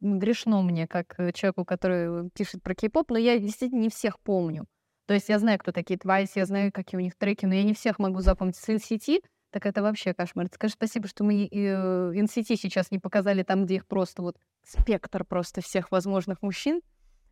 грешно 0.02 0.62
мне, 0.62 0.86
как 0.86 1.16
э, 1.18 1.32
человеку, 1.32 1.64
который 1.64 2.30
пишет 2.32 2.62
про 2.62 2.76
кей-поп, 2.76 3.10
но 3.12 3.18
я 3.18 3.40
действительно 3.40 3.80
не 3.80 3.90
всех 3.90 4.20
помню. 4.20 4.66
То 5.08 5.14
есть 5.14 5.30
я 5.30 5.40
знаю, 5.40 5.60
кто 5.60 5.72
такие 5.72 5.98
Twice, 5.98 6.32
я 6.36 6.46
знаю, 6.46 6.74
какие 6.74 7.00
у 7.00 7.02
них 7.02 7.16
треки, 7.16 7.46
но 7.46 7.56
я 7.56 7.64
не 7.64 7.74
всех 7.74 8.00
могу 8.00 8.20
запомнить. 8.20 8.58
С 8.58 8.68
NCT, 8.68 9.22
так 9.52 9.66
это 9.66 9.82
вообще 9.82 10.14
кошмар. 10.14 10.48
Скажи 10.54 10.74
спасибо, 10.74 11.08
что 11.08 11.24
мы 11.24 11.46
э, 11.46 12.12
NCT 12.14 12.56
сейчас 12.56 12.92
не 12.92 13.00
показали 13.00 13.44
там, 13.44 13.66
где 13.66 13.76
их 13.76 13.88
просто 13.88 14.22
вот 14.22 14.38
спектр 14.64 15.24
просто 15.24 15.62
всех 15.62 15.92
возможных 15.92 16.42
мужчин. 16.42 16.82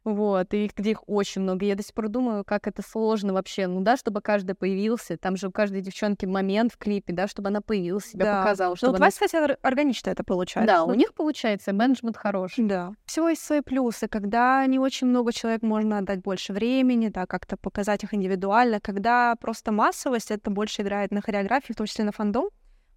Вот, 0.09 0.53
и 0.53 0.65
их- 0.65 0.73
где 0.73 0.91
их 0.91 1.07
очень 1.09 1.41
много. 1.41 1.65
Я 1.65 1.75
до 1.75 1.83
сих 1.83 1.93
пор 1.93 2.07
думаю, 2.07 2.45
как 2.45 2.65
это 2.65 2.81
сложно 2.81 3.33
вообще. 3.33 3.67
Ну 3.67 3.81
да, 3.81 3.97
чтобы 3.97 4.21
каждый 4.21 4.55
появился. 4.55 5.17
Там 5.17 5.35
же 5.35 5.47
у 5.49 5.51
каждой 5.51 5.81
девчонки 5.81 6.25
момент 6.25 6.71
в 6.71 6.77
клипе, 6.77 7.11
да, 7.11 7.27
чтобы 7.27 7.49
она 7.49 7.59
появилась, 7.59 8.05
себя 8.05 8.23
Да. 8.25 8.39
показала. 8.41 8.69
Ну, 8.71 8.75
Чтобы 8.77 8.93
у 8.93 8.95
она... 8.95 9.05
вас, 9.07 9.15
кстати, 9.15 9.35
ор- 9.35 9.57
органично 9.61 10.09
это 10.11 10.23
получается. 10.23 10.73
Да, 10.73 10.83
у 10.85 10.93
них 10.93 11.13
получается 11.13 11.73
менеджмент 11.73 12.15
хороший. 12.15 12.65
Да. 12.65 12.93
Всего 13.05 13.27
есть 13.27 13.41
свои 13.41 13.59
плюсы. 13.59 14.07
Когда 14.07 14.65
не 14.65 14.79
очень 14.79 15.07
много 15.07 15.33
человек, 15.33 15.61
можно 15.61 15.97
отдать 15.97 16.21
больше 16.21 16.53
времени, 16.53 17.09
да, 17.09 17.25
как-то 17.25 17.57
показать 17.57 18.03
их 18.05 18.13
индивидуально. 18.13 18.79
Когда 18.79 19.35
просто 19.35 19.73
массовость, 19.73 20.31
это 20.31 20.49
больше 20.49 20.83
играет 20.83 21.11
на 21.11 21.21
хореографии, 21.21 21.73
в 21.73 21.75
том 21.75 21.85
числе 21.85 22.05
на 22.05 22.13
фандом. 22.13 22.49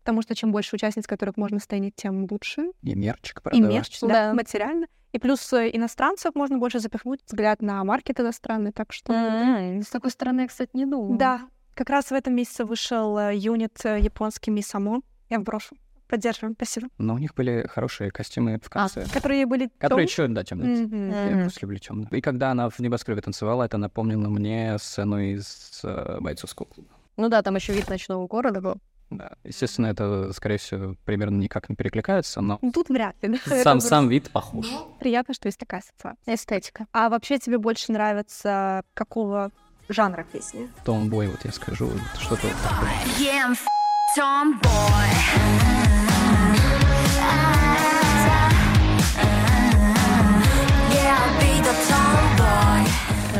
Потому 0.02 0.22
что 0.22 0.34
чем 0.34 0.50
больше 0.50 0.76
участниц, 0.76 1.06
которых 1.06 1.36
можно 1.36 1.58
стейнить, 1.58 1.94
тем 1.94 2.26
лучше. 2.30 2.70
И 2.82 2.94
мерчик 2.94 3.40
И 3.40 3.42
продавать. 3.42 3.68
мерч, 3.74 4.00
да, 4.00 4.08
Да. 4.08 4.34
материально. 4.34 4.86
И 5.12 5.18
плюс 5.18 5.52
э, 5.52 5.70
иностранцев 5.72 6.34
можно 6.34 6.58
больше 6.58 6.78
запихнуть, 6.78 7.20
взгляд 7.26 7.62
на 7.62 7.82
маркет 7.84 8.20
иностранный, 8.20 8.72
так 8.72 8.92
что... 8.92 9.12
М, 9.12 9.82
С 9.82 9.88
такой 9.88 10.10
стороны 10.10 10.42
я, 10.42 10.46
кстати, 10.48 10.70
не 10.74 10.86
думала. 10.86 11.16
Да, 11.16 11.40
как 11.74 11.90
раз 11.90 12.06
в 12.10 12.12
этом 12.12 12.34
месяце 12.34 12.64
вышел 12.64 13.18
э, 13.18 13.34
юнит 13.36 13.78
э, 13.84 13.98
японский 14.00 14.50
Мисамо. 14.50 15.00
Я 15.28 15.40
брошу. 15.40 15.76
Поддерживаем, 16.08 16.54
спасибо. 16.56 16.88
Но 16.98 17.14
у 17.14 17.18
них 17.18 17.34
были 17.36 17.66
хорошие 17.68 18.10
костюмы 18.10 18.58
в 18.60 18.68
конце. 18.68 19.06
Которые 19.12 19.46
были 19.46 19.70
Которые 19.78 20.06
еще, 20.06 20.26
да, 20.26 20.42
темные. 20.42 20.80
Я 20.80 20.86
Мгм. 20.86 21.42
просто 21.42 21.60
люблю 21.62 21.78
темные. 21.78 22.08
И 22.10 22.20
когда 22.20 22.50
она 22.50 22.68
в 22.68 22.78
небоскребе 22.80 23.20
танцевала, 23.20 23.62
это 23.62 23.78
напомнило 23.78 24.28
мне 24.28 24.76
сцену 24.78 25.20
из 25.20 25.80
э, 25.84 26.18
бойцовского 26.20 26.66
клуба. 26.66 26.88
Ну 27.16 27.28
да, 27.28 27.42
там 27.42 27.54
еще 27.56 27.72
вид 27.72 27.88
ночного 27.88 28.26
города 28.26 28.60
был. 28.60 28.74
Да. 29.10 29.32
Естественно, 29.44 29.86
это, 29.88 30.32
скорее 30.32 30.58
всего, 30.58 30.94
примерно 31.04 31.36
никак 31.36 31.68
не 31.68 31.74
перекликается, 31.76 32.40
но 32.40 32.58
Ну, 32.62 32.70
Тут 32.72 32.88
вряд 32.90 33.16
ли. 33.22 33.38
да. 33.46 33.62
сам, 33.62 33.78
Это 33.78 33.86
сам 33.86 34.08
вид 34.08 34.30
похож. 34.30 34.66
Приятно, 35.00 35.34
что 35.34 35.48
есть 35.48 35.58
такая 35.58 35.80
ассоциация. 35.80 36.34
Эстетика. 36.34 36.86
А 36.92 37.08
вообще 37.08 37.38
тебе 37.38 37.58
больше 37.58 37.90
нравится 37.92 38.82
какого 38.94 39.50
жанра 39.88 40.24
песни? 40.32 40.70
Томбой, 40.84 41.26
вот 41.28 41.44
я 41.44 41.50
скажу, 41.52 41.86
вот 41.86 42.00
что-то 42.20 42.46
вот 42.46 42.56
такое. 42.62 42.90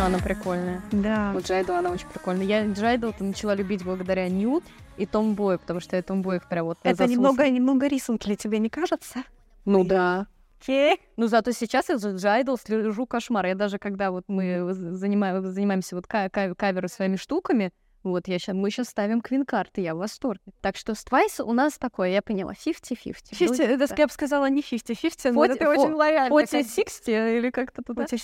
Ну, 0.00 0.06
она 0.06 0.18
прикольная. 0.18 0.80
Да. 0.92 1.30
Вот 1.34 1.44
Джайду, 1.46 1.74
она 1.74 1.90
очень 1.90 2.08
прикольная. 2.08 2.46
Я 2.46 2.66
Джайду 2.66 3.14
начала 3.20 3.54
любить 3.54 3.84
благодаря 3.84 4.26
Ньют 4.30 4.64
и 4.96 5.04
Томбою, 5.04 5.58
потому 5.58 5.80
что 5.80 5.94
я 5.94 6.02
Томбоев 6.02 6.48
прям 6.48 6.64
вот 6.64 6.78
Это 6.82 6.96
заслушала. 6.96 7.12
немного, 7.32 7.50
немного 7.50 7.86
рисунки 7.86 8.26
ли 8.30 8.34
тебе 8.34 8.58
не 8.60 8.70
кажется? 8.70 9.24
Ну 9.66 9.84
да. 9.84 10.26
Окей. 10.58 11.02
Ну, 11.18 11.26
зато 11.26 11.52
сейчас 11.52 11.90
я 11.90 11.98
за 11.98 12.12
Джайдл 12.16 12.56
слежу 12.56 13.04
кошмар. 13.04 13.44
Я 13.44 13.54
даже, 13.54 13.76
когда 13.78 14.10
вот 14.10 14.24
мы 14.26 14.72
занимаем, 14.72 15.44
занимаемся 15.44 15.96
вот 15.96 16.06
ка- 16.06 16.30
ка- 16.30 16.54
каверы 16.54 16.88
своими 16.88 17.16
штуками, 17.16 17.70
вот 18.02 18.28
я 18.28 18.38
ща, 18.38 18.54
мы 18.54 18.70
сейчас 18.70 18.88
ставим 18.88 19.20
квин-карты, 19.20 19.80
я 19.82 19.94
в 19.94 19.98
восторге. 19.98 20.40
Так 20.60 20.76
что 20.76 20.94
с 20.94 21.04
Twice 21.04 21.42
у 21.42 21.52
нас 21.52 21.78
такое, 21.78 22.10
я 22.10 22.22
поняла, 22.22 22.52
50-50. 22.52 23.14
50, 23.38 23.60
это 23.60 23.94
я 23.98 24.06
бы 24.06 24.12
сказала 24.12 24.48
не 24.48 24.62
50-50, 24.62 25.32
но 25.32 25.44
фо- 25.44 25.66
очень 25.66 25.92
лояльна. 25.92 26.34
40-60 26.34 27.38
или 27.38 27.50
как-то 27.50 27.82
туда? 27.82 28.06
40, 28.06 28.20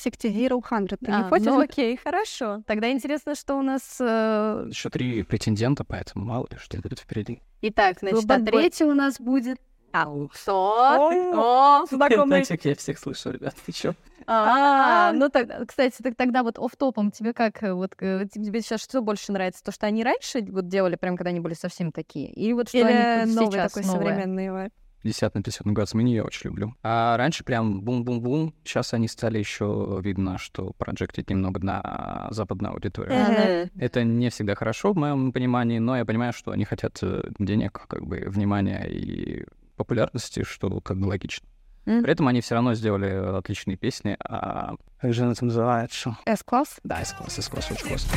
0, 0.70 0.88
100. 0.88 0.96
Ты 1.04 1.12
А, 1.12 1.22
не 1.22 1.28
фотишь? 1.28 1.46
ну 1.46 1.60
окей, 1.60 1.96
хорошо. 1.96 2.62
Тогда 2.66 2.90
интересно, 2.90 3.34
что 3.34 3.54
у 3.56 3.62
нас... 3.62 3.96
э, 4.00 4.66
Еще 4.70 4.88
три 4.90 5.22
претендента, 5.22 5.84
поэтому 5.84 6.24
мало 6.24 6.46
ли 6.50 6.56
что 6.58 6.78
будет 6.80 6.98
впереди. 7.00 7.40
Итак, 7.62 7.98
значит, 8.00 8.30
а 8.30 8.40
третий 8.40 8.84
у 8.84 8.94
нас 8.94 9.20
будет... 9.20 9.58
А, 9.92 10.06
О, 10.08 11.86
знакомый. 11.90 12.44
я 12.64 12.74
всех 12.74 12.98
слышу, 12.98 13.30
ребят, 13.30 13.54
ты 13.64 13.72
чё? 13.72 13.94
А, 14.26 15.12
ну 15.12 15.28
тогда, 15.28 15.64
кстати, 15.64 16.02
так 16.02 16.16
тогда 16.16 16.42
вот 16.42 16.58
офф-топом 16.58 17.10
тебе 17.10 17.32
как, 17.32 17.62
э, 17.62 17.72
вот 17.72 17.94
э, 18.00 18.26
тебе 18.32 18.60
сейчас 18.60 18.82
что 18.82 19.00
больше 19.00 19.32
нравится? 19.32 19.62
То, 19.62 19.72
что 19.72 19.86
они 19.86 20.02
раньше 20.02 20.40
вот 20.48 20.68
делали, 20.68 20.96
прям 20.96 21.16
когда 21.16 21.30
они 21.30 21.40
были 21.40 21.54
совсем 21.54 21.92
такие? 21.92 22.32
Или 22.32 22.52
вот 22.52 22.68
что 22.68 22.78
Или 22.78 22.86
они 22.86 23.32
сейчас 23.32 23.72
такой 23.72 23.86
новое? 23.86 24.06
современный 24.06 24.50
вайб. 24.50 24.72
50 25.06 25.34
на 25.36 25.42
50 25.42 25.66
нугат 25.66 25.94
мини 25.94 26.14
я 26.14 26.24
очень 26.24 26.50
люблю. 26.50 26.74
А 26.82 27.16
раньше 27.16 27.44
прям 27.44 27.80
бум-бум-бум. 27.80 28.52
Сейчас 28.64 28.92
они 28.92 29.06
стали 29.06 29.38
еще 29.38 30.00
видно, 30.02 30.36
что 30.36 30.72
проджектить 30.78 31.30
немного 31.30 31.64
на 31.64 32.26
западную 32.30 32.72
аудиторию. 32.72 33.70
Это 33.78 34.02
не 34.02 34.30
всегда 34.30 34.56
хорошо 34.56 34.92
в 34.92 34.96
моем 34.96 35.32
понимании, 35.32 35.78
но 35.78 35.96
я 35.96 36.04
понимаю, 36.04 36.32
что 36.32 36.50
они 36.50 36.64
хотят 36.64 36.98
э, 37.02 37.22
денег, 37.38 37.86
как 37.88 38.04
бы 38.04 38.24
внимания 38.26 38.84
и 38.88 39.46
популярности, 39.76 40.42
что 40.42 40.80
как 40.80 40.98
бы 40.98 41.06
логично. 41.06 41.46
Мгм. 41.86 42.02
При 42.02 42.12
этом 42.12 42.28
они 42.28 42.40
все 42.40 42.54
равно 42.56 42.74
сделали 42.74 43.38
отличные 43.38 43.76
песни. 43.76 44.16
А 44.28 44.74
как 45.00 45.14
же 45.14 45.24
она 45.24 45.34
там 45.34 45.48
называется? 45.48 46.16
S-класс. 46.26 46.76
Да, 46.82 47.00
S-класс, 47.00 47.38
S-класс, 47.38 47.70
очень 47.70 47.86
классно. 47.86 48.10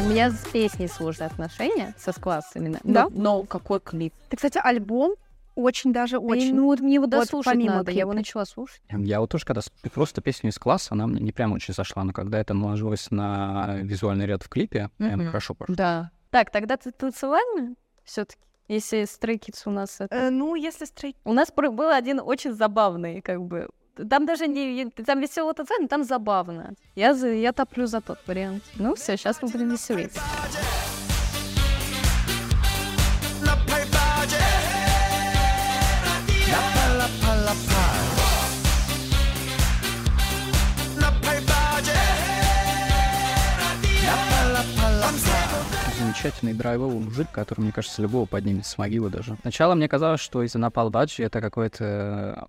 У 0.00 0.08
меня 0.08 0.30
с 0.30 0.38
песней 0.52 0.86
сложные 0.86 1.26
отношения, 1.26 1.92
со 1.98 2.12
класс 2.12 2.52
именно. 2.54 2.78
Да? 2.84 3.08
Но, 3.10 3.40
но 3.40 3.42
какой 3.42 3.80
клип? 3.80 4.14
Ты, 4.28 4.36
кстати, 4.36 4.60
альбом 4.62 5.16
очень 5.56 5.92
даже 5.92 6.18
Очень. 6.18 6.30
очень... 6.30 6.54
Ну, 6.54 6.64
вот 6.66 6.80
мне 6.80 6.94
его 6.94 7.04
Вот 7.04 7.10
дослушать 7.10 7.52
помимо 7.52 7.76
надо. 7.76 7.90
Я 7.90 8.00
его 8.00 8.10
клипа. 8.12 8.20
начала 8.20 8.44
слушать. 8.44 8.80
Я 8.90 9.20
вот 9.20 9.30
тоже, 9.30 9.44
когда 9.44 9.62
просто 9.92 10.20
песню 10.20 10.50
из 10.50 10.58
класса, 10.58 10.90
она 10.92 11.06
мне 11.06 11.20
не 11.20 11.32
прям 11.32 11.52
очень 11.52 11.74
зашла, 11.74 12.04
но 12.04 12.12
когда 12.12 12.38
это 12.38 12.54
наложилось 12.54 13.10
на 13.10 13.78
визуальный 13.82 14.26
ряд 14.26 14.42
в 14.42 14.48
клипе, 14.48 14.90
прям 14.98 15.18
Мгм. 15.20 15.26
хорошо 15.28 15.54
пошло. 15.54 15.74
Да. 15.74 16.10
Так, 16.30 16.50
тогда 16.50 16.76
ты 16.76 16.92
танцевальная 16.92 17.74
все-таки? 18.04 18.40
Если 18.68 19.04
стрейкиц 19.04 19.66
у 19.66 19.70
нас 19.70 20.00
это... 20.00 20.14
Э, 20.14 20.30
ну, 20.30 20.54
если 20.56 20.84
стрейт... 20.84 21.16
У 21.24 21.32
нас 21.32 21.50
про- 21.50 21.70
был 21.70 21.88
один 21.90 22.20
очень 22.20 22.52
забавный, 22.52 23.20
как 23.20 23.40
бы. 23.42 23.68
Там 24.10 24.26
даже 24.26 24.46
не... 24.48 24.86
Там 24.90 25.20
весело 25.20 25.54
танцевать, 25.54 25.82
но 25.82 25.88
там 25.88 26.04
забавно. 26.04 26.74
Я, 26.96 27.14
за, 27.14 27.28
я 27.28 27.52
топлю 27.52 27.86
за 27.86 28.00
тот 28.00 28.18
вариант. 28.26 28.62
Ну 28.74 28.94
все, 28.94 29.16
сейчас 29.16 29.40
мы 29.40 29.48
будем 29.48 29.70
веселиться. 29.70 30.20
Замечательный 46.26 46.54
драйвовый 46.54 46.98
мужик, 46.98 47.28
который, 47.30 47.60
мне 47.60 47.70
кажется, 47.70 48.02
любого 48.02 48.26
поднимет 48.26 48.66
с 48.66 48.76
могилы 48.78 49.10
даже. 49.10 49.36
Сначала 49.42 49.76
мне 49.76 49.88
казалось, 49.88 50.20
что 50.20 50.42
из-за 50.42 50.58
Напал 50.58 50.90
Баджи 50.90 51.22
это 51.22 51.40
какой-то... 51.40 52.48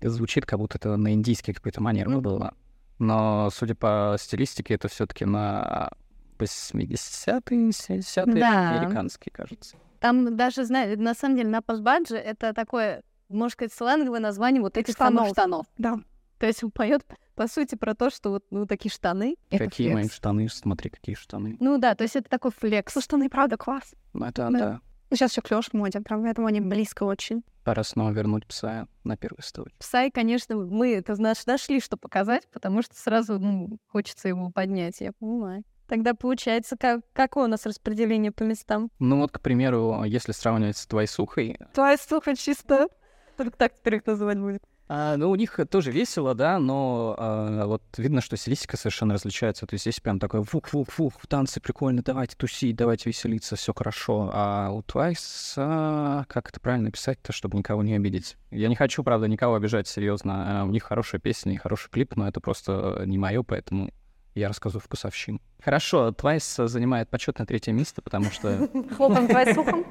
э, 0.00 0.08
Звучит, 0.08 0.46
как 0.46 0.60
будто 0.60 0.78
это 0.78 0.96
на 0.96 1.12
индийский 1.12 1.52
какой-то 1.52 1.82
манер 1.82 2.08
было. 2.20 2.54
Но, 3.00 3.50
судя 3.52 3.74
по 3.74 4.14
стилистике, 4.20 4.74
это 4.74 4.86
все 4.86 5.06
таки 5.06 5.24
на 5.24 5.90
80-е, 6.38 7.70
70-е, 7.70 8.34
Да. 8.40 8.70
американский, 8.78 9.30
кажется. 9.30 9.76
Там 9.98 10.36
даже, 10.36 10.64
знаешь, 10.64 10.96
на 10.96 11.14
самом 11.14 11.36
деле, 11.36 11.48
на 11.48 11.62
Баджи 11.62 12.14
это 12.16 12.54
такое, 12.54 13.02
можно 13.28 13.50
сказать, 13.50 13.72
сленговое 13.72 14.20
название 14.20 14.62
вот 14.62 14.76
этих 14.76 14.94
самых 14.96 15.30
Штанов. 15.30 15.66
штанов. 15.66 15.66
Да. 15.78 15.98
То 16.38 16.46
есть 16.46 16.62
он 16.62 16.70
поет, 16.70 17.04
по 17.34 17.46
сути, 17.48 17.74
про 17.74 17.94
то, 17.94 18.10
что 18.10 18.30
вот 18.30 18.44
ну, 18.50 18.66
такие 18.66 18.92
штаны. 18.92 19.36
это 19.50 19.64
Какие 19.64 19.92
мои 19.92 20.08
штаны, 20.08 20.48
смотри, 20.48 20.90
какие 20.90 21.14
штаны. 21.14 21.56
Ну 21.60 21.78
да, 21.78 21.94
то 21.94 22.02
есть 22.02 22.16
это 22.16 22.28
такой 22.28 22.50
флекс. 22.50 22.92
Слушай, 22.92 23.04
штаны, 23.06 23.28
правда, 23.30 23.56
класс. 23.56 23.94
Ну, 24.12 24.26
это, 24.26 24.48
Да. 24.50 24.58
да. 24.58 24.80
Ну, 25.08 25.16
сейчас 25.16 25.30
еще 25.32 25.40
клеш 25.40 25.66
в 25.68 25.74
моде, 25.74 26.00
прям 26.00 26.24
поэтому 26.24 26.48
они 26.48 26.60
близко 26.60 27.04
очень. 27.04 27.44
Пора 27.62 27.84
снова 27.84 28.10
вернуть 28.10 28.44
пса 28.46 28.88
на 29.04 29.16
первую 29.16 29.42
студию. 29.42 29.72
Псай, 29.78 30.10
конечно, 30.10 30.56
мы 30.56 30.94
это 30.94 31.14
знаешь, 31.14 31.46
нашли, 31.46 31.80
что 31.80 31.96
показать, 31.96 32.48
потому 32.52 32.82
что 32.82 32.96
сразу 32.96 33.38
ну, 33.38 33.78
хочется 33.88 34.26
его 34.28 34.50
поднять, 34.50 35.00
я 35.00 35.12
понимаю. 35.12 35.62
Тогда 35.86 36.14
получается, 36.14 36.76
как, 36.76 37.02
какое 37.12 37.44
у 37.44 37.48
нас 37.48 37.64
распределение 37.64 38.32
по 38.32 38.42
местам? 38.42 38.90
Ну 38.98 39.20
вот, 39.20 39.30
к 39.30 39.40
примеру, 39.40 40.02
если 40.02 40.32
сравнивать 40.32 40.76
с 40.76 40.86
твоей 40.86 41.06
сухой, 41.06 41.56
Твоя 41.72 41.96
суха 41.96 42.34
чисто. 42.34 42.88
Только 43.36 43.56
так 43.56 43.74
теперь 43.74 43.96
их 43.96 44.06
называть 44.06 44.38
будет. 44.40 44.62
А, 44.88 45.16
ну, 45.16 45.30
у 45.30 45.34
них 45.34 45.58
тоже 45.68 45.90
весело, 45.90 46.34
да, 46.34 46.58
но 46.58 47.16
а, 47.18 47.66
вот 47.66 47.82
видно, 47.96 48.20
что 48.20 48.36
стилистика 48.36 48.76
совершенно 48.76 49.14
различается. 49.14 49.66
То 49.66 49.74
есть 49.74 49.82
здесь 49.82 50.00
прям 50.00 50.20
такой 50.20 50.44
фух-фух-фух, 50.44 51.14
танцы 51.28 51.60
прикольно, 51.60 52.02
давайте 52.02 52.36
тусить, 52.36 52.76
давайте 52.76 53.10
веселиться, 53.10 53.56
все 53.56 53.74
хорошо. 53.74 54.30
А 54.32 54.70
у 54.70 54.82
Twice, 54.82 55.54
а, 55.56 56.24
как 56.28 56.50
это 56.50 56.60
правильно 56.60 56.90
писать-то, 56.92 57.32
чтобы 57.32 57.58
никого 57.58 57.82
не 57.82 57.94
обидеть? 57.94 58.36
Я 58.50 58.68
не 58.68 58.76
хочу, 58.76 59.02
правда, 59.02 59.26
никого 59.26 59.56
обижать, 59.56 59.88
серьезно. 59.88 60.60
А, 60.60 60.64
у 60.64 60.68
них 60.68 60.84
хорошая 60.84 61.20
песня 61.20 61.54
и 61.54 61.56
хороший 61.56 61.90
клип, 61.90 62.14
но 62.14 62.28
это 62.28 62.40
просто 62.40 63.02
не 63.06 63.18
мое, 63.18 63.42
поэтому 63.42 63.90
я 64.36 64.48
рассказываю 64.48 64.82
вкусовщину. 64.82 65.40
Хорошо, 65.64 66.10
Twice 66.10 66.68
занимает 66.68 67.08
почетное 67.08 67.46
третье 67.46 67.72
место, 67.72 68.02
потому 68.02 68.30
что 68.30 68.68
Хлопаем 68.96 69.26
твоим 69.26 69.54
сухом. 69.54 69.86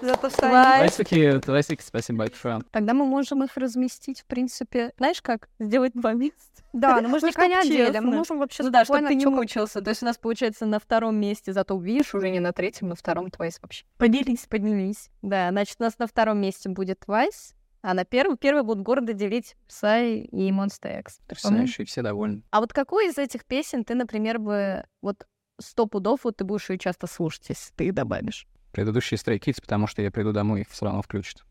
Зато 0.00 0.30
Саня... 0.30 0.76
Твайсики, 0.78 1.40
твайсики, 1.40 1.82
спасибо 1.82 2.20
большое. 2.20 2.60
Тогда 2.70 2.94
мы 2.94 3.04
можем 3.04 3.42
их 3.44 3.56
разместить, 3.56 4.20
в 4.20 4.26
принципе. 4.26 4.92
Знаешь 4.98 5.22
как? 5.22 5.48
Сделать 5.58 5.92
два 5.94 6.12
места. 6.12 6.62
Да, 6.72 7.00
но 7.00 7.08
мы 7.08 7.20
же 7.20 7.26
Ну, 7.34 7.44
не 7.44 7.68
делим, 7.68 8.04
мы 8.04 8.16
можем 8.16 8.38
вообще 8.38 8.62
Ну 8.62 8.70
да, 8.70 8.84
чтобы 8.84 9.06
ты 9.06 9.14
не 9.14 9.26
мучился. 9.26 9.80
То 9.80 9.90
есть 9.90 10.02
у 10.02 10.06
нас 10.06 10.18
получается 10.18 10.66
на 10.66 10.78
втором 10.78 11.16
месте, 11.16 11.52
зато 11.52 11.74
увидишь 11.74 12.14
уже 12.14 12.30
не 12.30 12.40
на 12.40 12.52
третьем, 12.52 12.88
на 12.88 12.94
втором 12.94 13.30
Твайс 13.30 13.58
вообще. 13.60 13.84
Поделись. 13.96 14.46
Поднялись. 14.46 15.10
Да, 15.22 15.50
значит, 15.50 15.76
у 15.80 15.82
нас 15.82 15.98
на 15.98 16.06
втором 16.06 16.38
месте 16.40 16.68
будет 16.68 17.00
Твайс, 17.00 17.54
а 17.80 17.94
на 17.94 18.04
первом, 18.04 18.36
первый 18.36 18.62
будут 18.62 18.84
гордо 18.84 19.12
делить 19.12 19.56
Psy 19.68 20.20
и 20.20 20.50
Monster 20.50 21.00
X. 21.00 21.20
Потрясающе, 21.26 21.82
и 21.82 21.86
все 21.86 22.02
довольны. 22.02 22.42
А 22.50 22.60
вот 22.60 22.72
какую 22.72 23.06
из 23.06 23.18
этих 23.18 23.44
песен 23.44 23.84
ты, 23.84 23.94
например, 23.94 24.38
бы 24.38 24.84
вот 25.00 25.26
сто 25.60 25.86
пудов 25.86 26.24
вот 26.24 26.36
ты 26.36 26.44
будешь 26.44 26.68
ее 26.70 26.78
часто 26.78 27.06
слушать, 27.06 27.48
если 27.48 27.72
ты 27.74 27.86
их 27.86 27.94
добавишь? 27.94 28.46
Предыдущие 28.72 29.18
Stray 29.18 29.38
Kids, 29.38 29.60
потому 29.60 29.86
что 29.86 30.02
я 30.02 30.10
приду 30.10 30.32
домой, 30.32 30.62
их 30.62 30.68
все 30.68 30.86
равно 30.86 31.02
включат. 31.02 31.44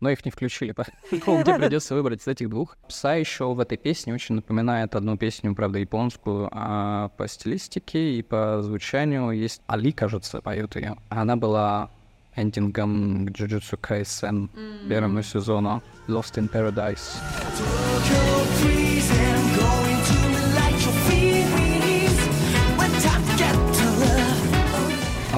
Но 0.00 0.10
их 0.10 0.24
не 0.24 0.30
включили, 0.30 0.72
поэтому 0.72 1.38
мне 1.38 1.54
придется 1.58 1.94
выбрать 1.94 2.22
из 2.22 2.28
этих 2.28 2.48
двух. 2.48 2.76
Пса 2.88 3.14
еще 3.14 3.52
в 3.52 3.58
этой 3.58 3.76
песне 3.76 4.14
очень 4.14 4.36
напоминает 4.36 4.94
одну 4.94 5.16
песню, 5.16 5.54
правда, 5.56 5.80
японскую, 5.80 6.48
а 6.52 7.08
по 7.16 7.26
стилистике 7.26 8.14
и 8.14 8.22
по 8.22 8.62
звучанию 8.62 9.32
есть 9.32 9.60
Али, 9.66 9.90
кажется, 9.90 10.40
поет 10.40 10.76
ее. 10.76 10.96
Она 11.08 11.36
была 11.36 11.90
эндингом 12.36 13.26
к 13.26 13.30
Jujutsu 13.30 13.76
Kaisen 13.80 14.48
первому 14.88 15.22
сезону 15.22 15.82
Lost 16.06 16.36
in 16.36 16.48
Paradise. 16.48 17.18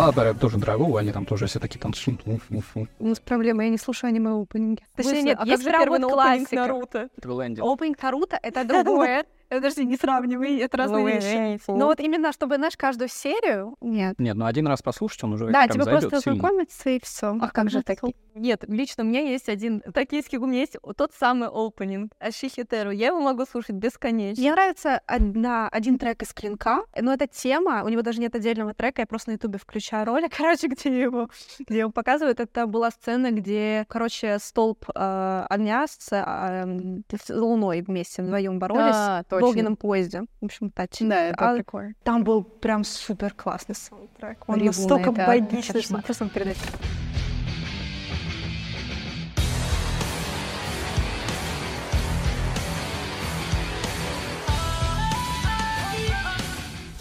Love. 0.01 0.05
Она 0.05 0.13
говорят, 0.13 0.41
тоже 0.41 0.59
драйвовая, 0.59 1.03
они 1.03 1.13
там 1.13 1.27
тоже 1.27 1.47
все 1.47 1.59
такие 1.59 1.81
танцуют. 1.81 2.21
У 2.27 3.07
нас 3.07 3.21
проблема, 3.21 3.65
я 3.65 3.71
не 3.71 3.79
слушаю 3.79 4.09
аниме 4.09 4.43
опенинги. 4.43 4.83
Точнее, 4.97 5.23
нет, 5.23 5.39
а 5.41 5.47
есть 5.47 5.65
как 5.65 5.73
же 5.73 5.79
первый 5.79 6.01
классика. 6.01 6.57
Наруто? 6.57 7.09
Это 7.17 7.29
был. 7.29 7.41
Опенинг 7.41 8.03
Наруто— 8.03 8.39
это 8.43 8.65
другое. 8.65 9.25
Подожди, 9.51 9.85
не 9.85 9.97
сравнивай, 9.97 10.59
это 10.59 10.77
разные 10.77 11.05
вещи. 11.05 11.61
Но 11.69 11.87
вот 11.87 11.99
именно, 11.99 12.33
чтобы, 12.33 12.55
знаешь, 12.57 12.77
каждую 12.77 13.09
серию... 13.09 13.77
Нет. 13.81 14.19
Нет, 14.19 14.37
ну 14.37 14.47
один 14.47 14.69
раз 14.69 14.81
послушать, 14.81 15.25
он 15.25 15.33
уже 15.33 15.47
Да, 15.47 15.65
прям 15.67 15.71
тебе 15.71 15.85
просто 15.87 16.21
знакомиться 16.21 16.91
и 16.91 17.01
все. 17.01 17.37
А 17.41 17.49
как 17.49 17.69
же 17.69 17.83
такие? 17.83 18.15
Нет, 18.35 18.65
лично 18.69 19.03
у 19.03 19.07
меня 19.07 19.21
есть 19.21 19.49
один 19.49 19.81
токийский, 19.81 20.39
у 20.39 20.47
меня 20.47 20.61
есть 20.61 20.77
тот 20.97 21.13
самый 21.13 21.49
опенинг 21.49 22.13
Ашихитеру. 22.21 22.93
Я 22.93 23.09
его 23.09 23.21
могу 23.21 23.45
слушать 23.45 23.75
бесконечно. 23.75 24.41
Мне 24.41 24.53
нравится 24.53 25.01
одна, 25.07 25.69
один 25.69 25.99
трек 25.99 26.23
из 26.23 26.33
Клинка, 26.33 26.85
но 27.01 27.13
эта 27.13 27.27
тема, 27.27 27.83
у 27.85 27.89
него 27.89 28.03
даже 28.03 28.21
нет 28.21 28.35
отдельного 28.37 28.73
трека, 28.73 29.03
я 29.03 29.07
просто 29.07 29.31
на 29.31 29.35
ютубе 29.35 29.59
включаю 29.59 30.07
ролик, 30.07 30.33
короче, 30.37 30.69
где 30.69 31.03
его, 31.03 31.29
где 31.59 31.81
его 31.81 31.91
показывают. 31.91 32.39
Это 32.39 32.67
была 32.69 32.91
сцена, 32.93 33.33
где, 33.33 33.85
короче, 33.89 34.39
столб 34.39 34.85
э, 34.95 35.47
огня 35.49 35.87
с, 35.89 36.13
э, 36.13 36.17
м, 36.17 37.05
с 37.11 37.35
Луной 37.35 37.83
вместе 37.83 38.23
вдвоем 38.23 38.61
боролись 38.61 38.95
А, 38.95 39.25
в 39.40 39.44
огненном 39.44 39.76
поезде. 39.76 40.22
В 40.40 40.44
общем, 40.44 40.70
тач. 40.70 40.98
Да, 41.00 41.24
это 41.26 41.50
А 41.50 41.55
прикольно. 41.57 41.94
Там 42.03 42.24
был 42.24 42.42
прям 42.44 42.85
супер 42.85 43.33
классный 43.35 43.74
саундтрек. 43.74 44.38
Он 44.48 44.55
Ревуна, 44.57 44.66
настолько 44.66 45.11
это 45.11 45.26
богичный, 45.26 45.83
что 45.83 45.98
просто 46.03 46.29
передать. 46.29 46.59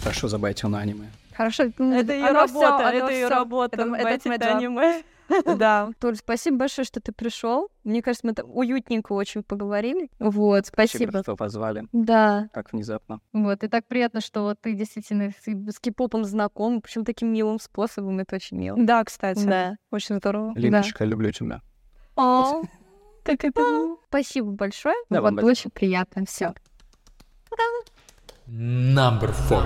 Хорошо 0.03 0.27
забайтил 0.27 0.69
на 0.69 0.79
аниме. 0.79 1.07
Хорошо. 1.35 1.63
Это 1.63 2.13
ее 2.13 2.31
работа, 2.31 2.89
это 2.93 3.11
ее 3.11 3.27
работа. 3.27 3.81
Это- 3.81 4.29
это 4.29 4.57
аниме. 4.57 5.03
Да. 5.57 5.91
Толь, 5.99 6.15
спасибо 6.15 6.57
большое, 6.57 6.85
что 6.85 6.99
ты 6.99 7.11
пришел. 7.11 7.69
Мне 7.83 8.01
кажется, 8.01 8.27
мы 8.27 8.33
там 8.33 8.49
уютненько 8.49 9.13
очень 9.13 9.43
поговорили. 9.43 10.09
Вот, 10.19 10.67
спасибо. 10.67 11.21
что 11.23 11.35
позвали. 11.35 11.87
Да, 11.91 12.49
Так 12.53 12.71
внезапно. 12.73 13.21
вот. 13.33 13.63
И 13.63 13.67
так 13.67 13.85
приятно, 13.87 14.21
что 14.21 14.43
вот 14.43 14.59
ты 14.61 14.73
действительно 14.73 15.31
с, 15.31 15.47
с 15.47 15.79
кей-попом 15.79 16.23
знаком, 16.23 16.81
причем 16.81 17.05
таким 17.05 17.31
милым 17.31 17.59
способом. 17.59 18.19
Это 18.19 18.35
очень 18.35 18.57
мило. 18.57 18.77
Да, 18.79 19.03
кстати. 19.03 19.45
Да. 19.45 19.75
Очень 19.91 20.15
здорово. 20.17 20.53
Линочка, 20.55 21.05
люблю 21.05 21.31
тебя. 21.31 21.61
О, 22.15 22.63
как 23.23 23.43
это 23.43 23.61
мило. 23.61 23.97
Спасибо 24.09 24.51
большое. 24.51 24.95
Да, 25.09 25.21
вот, 25.21 25.33
большое. 25.33 25.51
очень 25.51 25.71
приятно. 25.71 26.25
Все. 26.25 26.53
Number 28.47 29.31
four. 29.47 29.63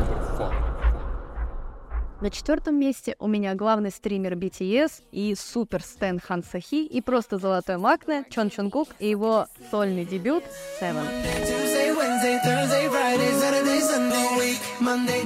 На 2.24 2.30
четвертом 2.30 2.80
месте 2.80 3.18
у 3.20 3.28
меня 3.28 3.54
главный 3.54 3.92
стример 3.92 4.36
BTS 4.36 5.04
и 5.12 5.36
супер 5.38 5.84
Стэн 5.84 6.22
Хан 6.22 6.42
Сахи 6.42 6.86
и 6.86 7.02
просто 7.02 7.38
золотой 7.38 7.76
Макне 7.76 8.24
Чон 8.30 8.50
Чон 8.50 8.70
Гук 8.70 8.88
и 9.00 9.10
его 9.10 9.48
сольный 9.70 10.06
дебют 10.06 10.46
Seven. 10.80 11.04
Tuesday, 11.42 11.92
Wednesday, 11.94 12.40
Thursday, 12.46 12.90
Friday, 12.90 13.30
Saturday, 13.34 13.82
Sunday, 13.82 14.38
week. 14.40 14.58
Monday, 14.80 15.26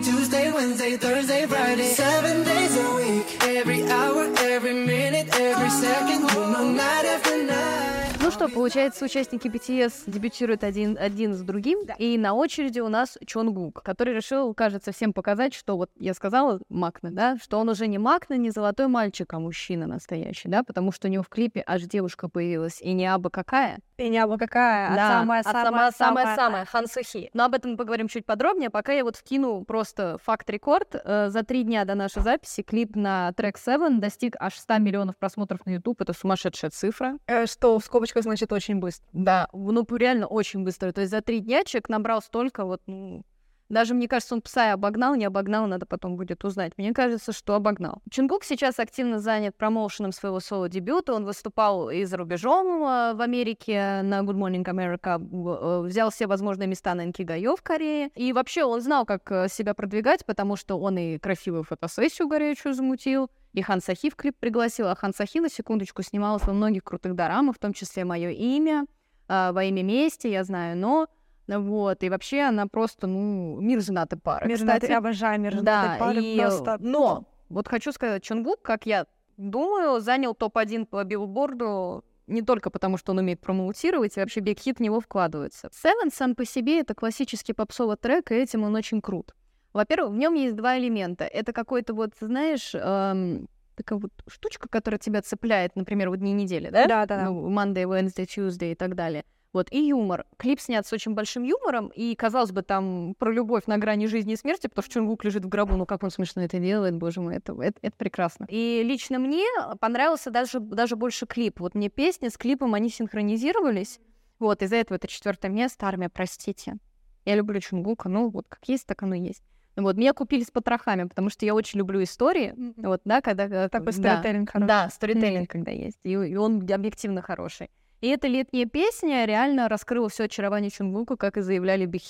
что, 8.48 8.56
получается, 8.56 9.06
участники 9.06 9.48
BTS 9.48 10.04
дебютируют 10.08 10.64
один, 10.64 10.98
один 11.00 11.34
с 11.34 11.42
другим, 11.42 11.80
и 11.98 12.18
на 12.18 12.34
очереди 12.34 12.80
у 12.80 12.90
нас 12.90 13.18
Чонгук, 13.26 13.84
который 13.84 14.14
решил, 14.14 14.54
кажется, 14.54 14.92
всем 14.92 15.14
показать, 15.14 15.54
что 15.54 15.78
вот 15.78 15.90
я 15.98 16.14
сказала 16.14 16.60
Макна, 16.70 17.12
да, 17.12 17.38
что 17.42 17.60
он 17.60 17.70
уже 17.70 17.88
не 17.88 17.98
Макна, 17.98 18.36
не 18.36 18.50
золотой 18.52 18.88
мальчик, 18.88 19.34
а 19.34 19.40
мужчина 19.40 19.88
настоящий, 19.88 20.50
да, 20.50 20.64
потому 20.64 20.92
что 20.92 21.08
у 21.08 21.12
него 21.12 21.24
в 21.24 21.30
клипе 21.30 21.64
аж 21.66 21.84
девушка 21.84 22.30
появилась, 22.30 22.82
и 22.82 22.94
не 22.94 23.06
абы 23.06 23.30
какая, 23.30 23.80
И 23.98 24.10
не 24.10 24.20
абы 24.20 24.38
какая, 24.38 24.96
Да, 24.96 25.08
а 25.08 25.20
самая 25.20 25.42
а 25.42 25.52
самая 25.52 25.92
самая 25.92 26.36
самая 26.36 26.66
Хан 26.66 26.88
Сохи. 26.88 27.30
Но 27.34 27.46
об 27.46 27.54
этом 27.54 27.72
мы 27.72 27.78
поговорим 27.78 28.08
чуть 28.08 28.26
подробнее. 28.26 28.70
Пока 28.70 28.94
я 28.94 29.04
вот 29.04 29.16
вкину 29.16 29.64
просто 29.66 30.18
факт-рекорд. 30.24 30.96
Э, 31.04 31.30
За 31.30 31.44
три 31.44 31.64
дня 31.64 31.84
до 31.86 31.96
нашей 31.96 32.22
записи 32.22 32.62
клип 32.62 32.96
на 32.96 33.34
трек 33.34 33.58
7 33.58 34.00
достиг 34.00 34.36
аж 34.40 34.56
100 34.56 34.78
миллионов 34.80 35.18
просмотров 35.18 35.66
на 35.66 35.72
YouTube. 35.72 36.02
Это 36.02 36.14
сумасшедшая 36.14 36.72
цифра. 36.72 37.18
Э, 37.28 37.46
Что 37.46 37.80
в 37.80 37.84
скобочках 37.84 38.24
значит 38.24 38.37
очень 38.46 38.80
быстро. 38.80 39.08
Да, 39.14 39.48
ну 39.54 39.86
реально 39.98 40.28
очень 40.28 40.64
быстро. 40.64 40.92
То 40.92 41.02
есть 41.02 41.12
за 41.12 41.22
три 41.22 41.40
дня 41.40 41.64
человек 41.64 41.90
набрал 41.90 42.22
столько 42.22 42.66
вот, 42.66 42.82
ну, 42.86 43.24
даже, 43.70 43.94
мне 43.94 44.08
кажется, 44.08 44.34
он 44.34 44.42
Псай 44.42 44.72
обогнал, 44.72 45.16
не 45.16 45.26
обогнал, 45.26 45.68
надо 45.68 45.86
потом 45.86 46.16
будет 46.16 46.46
узнать. 46.46 46.72
Мне 46.78 46.94
кажется, 46.94 47.34
что 47.34 47.54
обогнал. 47.54 48.02
Чунгук 48.10 48.46
сейчас 48.46 48.80
активно 48.80 49.20
занят 49.20 49.58
промоушеном 49.58 50.14
своего 50.14 50.40
соло-дебюта. 50.40 51.14
Он 51.14 51.26
выступал 51.26 51.90
и 51.90 52.06
за 52.06 52.18
рубежом 52.18 52.84
э, 52.84 53.14
в 53.14 53.22
Америке 53.22 54.02
на 54.04 54.22
Good 54.22 54.36
Morning 54.36 54.64
America, 54.64 55.20
э, 55.20 55.86
взял 55.86 56.12
все 56.12 56.28
возможные 56.28 56.68
места 56.68 56.96
на 56.96 57.04
Инкигаё 57.04 57.58
в 57.58 57.62
Корее. 57.62 58.10
И 58.16 58.32
вообще 58.32 58.64
он 58.64 58.80
знал, 58.82 59.06
как 59.06 59.30
э, 59.32 59.48
себя 59.50 59.74
продвигать, 59.74 60.26
потому 60.26 60.56
что 60.56 60.80
он 60.80 60.98
и 60.98 61.18
красивую 61.18 61.64
фотосессию 61.64 62.30
горячую 62.30 62.74
замутил, 62.74 63.30
и 63.54 63.62
Хан 63.62 63.82
Сохи 63.82 64.10
в 64.10 64.16
клип 64.16 64.36
пригласил. 64.40 64.88
А 64.88 64.96
Хан 64.96 65.14
Сахи, 65.14 65.40
на 65.40 65.50
секундочку, 65.50 66.04
снималась 66.04 66.44
во 66.44 66.54
многих 66.54 66.84
крутых 66.84 67.16
дорамах, 67.16 67.56
в 67.56 67.60
том 67.60 67.74
числе 67.74 68.06
«Мое 68.06 68.30
имя», 68.30 68.86
а, 69.28 69.52
«Во 69.52 69.64
имя 69.64 69.84
мести», 69.84 70.28
я 70.28 70.44
знаю, 70.44 70.78
но... 70.78 71.08
Вот, 71.48 72.04
и 72.04 72.10
вообще 72.10 72.42
она 72.42 72.68
просто, 72.68 73.08
ну, 73.08 73.58
мир 73.62 73.80
женатой 73.82 74.20
пары. 74.20 74.48
Мир 74.50 74.58
Кстати, 74.58 74.88
женатой- 74.88 74.98
обожаю 74.98 75.40
мир 75.40 75.62
да, 75.62 75.82
женатой 75.82 76.00
пары 76.00 76.22
и, 76.22 76.38
э, 76.38 76.42
просто. 76.42 76.78
но 76.82 77.24
вот 77.48 77.70
хочу 77.70 77.94
сказать, 77.94 78.22
Чонгук, 78.22 78.62
как 78.62 78.86
я 78.86 79.06
думаю, 79.38 80.02
занял 80.02 80.36
топ-1 80.36 80.88
по 80.88 81.04
билборду 81.06 82.04
не 82.28 82.42
только 82.42 82.70
потому, 82.70 82.98
что 82.98 83.14
он 83.14 83.20
умеет 83.20 83.40
промоутировать, 83.40 84.18
и 84.18 84.20
вообще 84.20 84.42
Биг 84.42 84.60
Хит 84.60 84.80
в 84.80 84.82
него 84.82 85.00
вкладывается. 85.00 85.70
Seven 85.70 86.14
сам 86.14 86.36
по 86.36 86.44
себе— 86.44 86.80
это 86.82 86.94
классический 86.94 87.54
попсовый 87.54 87.96
трек, 87.96 88.32
и 88.32 88.36
этим 88.36 88.64
он 88.64 88.76
очень 88.76 89.02
крут. 89.02 89.34
Во-первых, 89.78 90.12
в 90.12 90.18
нем 90.18 90.34
есть 90.34 90.56
два 90.56 90.80
элемента. 90.80 91.24
Это 91.24 91.54
какой-то 91.54 91.94
вот, 91.94 92.10
знаешь, 92.20 92.72
эм, 92.74 93.48
такая 93.76 94.00
вот 94.00 94.12
штучка, 94.28 94.68
которая 94.68 94.98
тебя 94.98 95.22
цепляет, 95.22 95.76
например, 95.76 96.10
в 96.10 96.18
дни 96.18 96.34
недели, 96.34 96.72
да? 96.72 96.88
Да, 96.88 97.06
да, 97.06 97.18
да. 97.18 97.26
Ну, 97.26 97.48
Monday, 97.48 97.84
Wednesday, 97.84 98.26
Tuesday 98.26 98.72
и 98.72 98.76
так 98.76 98.96
далее. 98.96 99.24
Вот, 99.54 99.72
и 99.72 99.88
юмор. 99.88 100.26
Клип 100.38 100.60
снят 100.60 100.88
с 100.88 100.92
очень 100.94 101.14
большим 101.14 101.44
юмором, 101.44 101.90
и, 101.90 102.16
казалось 102.16 102.52
бы, 102.52 102.64
там 102.64 103.14
про 103.20 103.32
любовь 103.32 103.68
на 103.68 103.78
грани 103.78 104.08
жизни 104.08 104.34
и 104.34 104.36
смерти, 104.36 104.66
потому 104.66 104.84
что 104.84 104.94
Чунгук 104.96 105.24
лежит 105.24 105.46
в 105.46 105.48
гробу, 105.48 105.76
ну 105.76 105.86
как 105.86 106.02
он 106.02 106.10
смешно 106.10 106.42
это 106.42 106.58
делает, 106.58 106.96
боже 106.96 107.22
мой, 107.22 107.36
это, 107.36 107.54
это, 107.62 107.78
это 107.84 107.96
прекрасно. 107.96 108.48
И 108.50 108.82
лично 108.84 109.20
мне 109.20 109.46
понравился 109.80 110.32
даже, 110.32 110.60
даже 110.60 110.96
больше 110.96 111.28
клип. 111.28 111.60
Вот 111.60 111.76
мне 111.76 111.90
песни 111.90 112.30
с 112.30 112.38
клипом, 112.38 112.74
они 112.74 112.90
синхронизировались, 112.90 114.00
вот, 114.40 114.64
из-за 114.64 114.78
этого 114.78 114.96
это 114.96 115.08
четвертое 115.08 115.50
место, 115.50 115.86
армия, 115.86 116.10
простите. 116.10 116.78
Я 117.26 117.36
люблю 117.36 117.60
Чунгука, 117.60 118.10
ну 118.10 118.30
вот 118.30 118.48
как 118.50 118.68
есть, 118.68 118.88
так 118.88 119.04
оно 119.04 119.14
и 119.14 119.22
есть. 119.22 119.44
Вот, 119.78 119.96
меня 119.96 120.14
купили 120.14 120.44
с 120.44 120.50
потрохами, 120.52 121.04
потому 121.04 121.30
что 121.30 121.46
я 121.46 121.54
очень 121.54 121.78
люблю 121.80 122.02
истории, 122.04 122.54
вот, 122.78 123.02
да, 123.06 123.22
когда... 123.22 123.46
э, 123.46 123.70
Такой 123.70 123.88
да. 123.88 123.92
сторителлинг 123.94 124.50
хороший. 124.50 124.68
Да, 124.68 124.90
сторителлинг, 124.90 125.50
когда 125.50 125.72
есть. 125.72 126.00
И, 126.04 126.12
и 126.12 126.36
он 126.36 126.68
объективно 126.70 127.22
хороший. 127.22 127.70
И 128.02 128.08
эта 128.08 128.28
летняя 128.28 128.66
песня 128.66 129.26
реально 129.26 129.70
раскрыла 129.70 130.10
все 130.10 130.26
очарование 130.26 130.70
Чунгука, 130.70 131.16
как 131.16 131.38
и 131.38 131.42
заявляли 131.42 131.86
Биг 131.86 132.04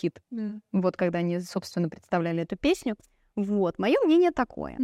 Вот 0.71 0.97
когда 0.97 1.19
они, 1.19 1.39
собственно, 1.39 1.89
представляли 1.89 2.43
эту 2.43 2.57
песню. 2.57 2.95
Вот, 3.35 3.77
мое 3.79 3.95
мнение 4.03 4.31
такое. 4.31 4.77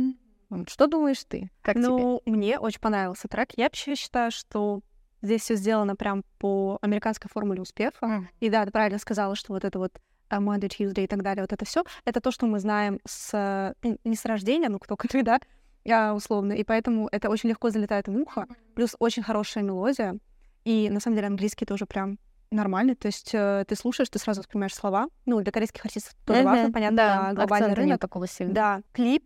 Вот 0.50 0.70
Что 0.70 0.88
думаешь 0.88 1.24
ты? 1.24 1.50
Как 1.62 1.76
тебе? 1.76 1.88
ну, 1.88 2.22
мне 2.26 2.60
очень 2.60 2.80
понравился 2.80 3.28
трек. 3.28 3.50
Я 3.58 3.66
вообще 3.66 3.96
считаю, 3.96 4.30
что 4.30 4.82
здесь 5.22 5.42
все 5.42 5.56
сделано 5.56 5.96
прям 5.96 6.24
по 6.38 6.78
американской 6.82 7.30
формуле 7.34 7.62
успеха. 7.62 8.06
Мгм. 8.06 8.30
И 8.40 8.50
да, 8.50 8.66
ты 8.66 8.72
правильно 8.72 9.00
сказала, 9.00 9.36
что 9.36 9.54
вот 9.54 9.64
это 9.66 9.80
вот 9.80 10.00
Monday, 10.40 10.70
Tuesday 10.70 11.04
и 11.04 11.08
так 11.08 11.24
далее, 11.24 11.44
вот 11.44 11.54
это 11.54 11.66
все, 11.66 11.84
это 12.06 12.22
то, 12.22 12.32
что 12.32 12.46
мы 12.46 12.60
знаем 12.60 13.00
с 13.06 13.74
ну, 13.84 13.98
не 14.04 14.16
с 14.16 14.26
рождения, 14.26 14.70
ну 14.70 14.80
кто 14.80 14.96
когда, 14.96 15.40
а, 15.90 16.14
условно, 16.14 16.54
и 16.54 16.64
поэтому 16.64 17.10
это 17.12 17.30
очень 17.30 17.50
легко 17.50 17.70
залетает 17.70 18.08
в 18.08 18.16
ухо, 18.16 18.48
плюс 18.76 18.96
очень 19.00 19.24
хорошая 19.24 19.64
мелодия, 19.64 20.18
и 20.66 20.90
на 20.90 21.00
самом 21.00 21.16
деле 21.16 21.28
английский 21.28 21.66
тоже 21.66 21.86
прям 21.86 22.18
нормальный, 22.52 22.96
то 22.96 23.08
есть 23.08 23.32
э, 23.34 23.66
ты 23.68 23.76
слушаешь, 23.76 24.10
ты 24.10 24.20
сразу 24.20 24.42
воспринимаешь 24.42 24.76
слова, 24.76 25.08
ну 25.26 25.42
для 25.42 25.52
корейских 25.52 25.84
артистов 25.86 26.14
тоже 26.26 26.44
важно, 26.44 26.64
Мгм, 26.66 26.74
понятно, 26.74 26.98
да, 26.98 27.34
глобальный 27.34 27.74
рынок, 27.74 28.00
такого 28.00 28.28
сильного. 28.28 28.56
да, 28.56 28.82
клип 28.92 29.24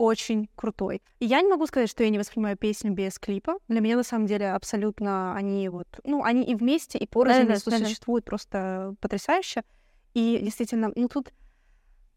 очень 0.00 0.48
крутой. 0.56 1.02
И 1.18 1.26
я 1.26 1.42
не 1.42 1.48
могу 1.48 1.66
сказать, 1.66 1.90
что 1.90 2.02
я 2.02 2.08
не 2.08 2.18
воспринимаю 2.18 2.56
песню 2.56 2.90
без 2.90 3.18
клипа. 3.18 3.56
Для 3.68 3.80
меня, 3.80 3.96
на 3.96 4.02
самом 4.02 4.24
деле, 4.26 4.50
абсолютно 4.52 5.34
они 5.34 5.68
вот... 5.68 5.86
Ну, 6.04 6.24
они 6.24 6.42
и 6.44 6.54
вместе, 6.54 6.96
и 6.96 7.06
порознь 7.06 7.54
су- 7.56 7.70
да-да. 7.70 7.84
существуют 7.84 8.24
просто 8.24 8.94
потрясающе. 9.00 9.62
И 10.14 10.38
действительно, 10.42 10.90
ну, 10.94 11.08
тут 11.08 11.32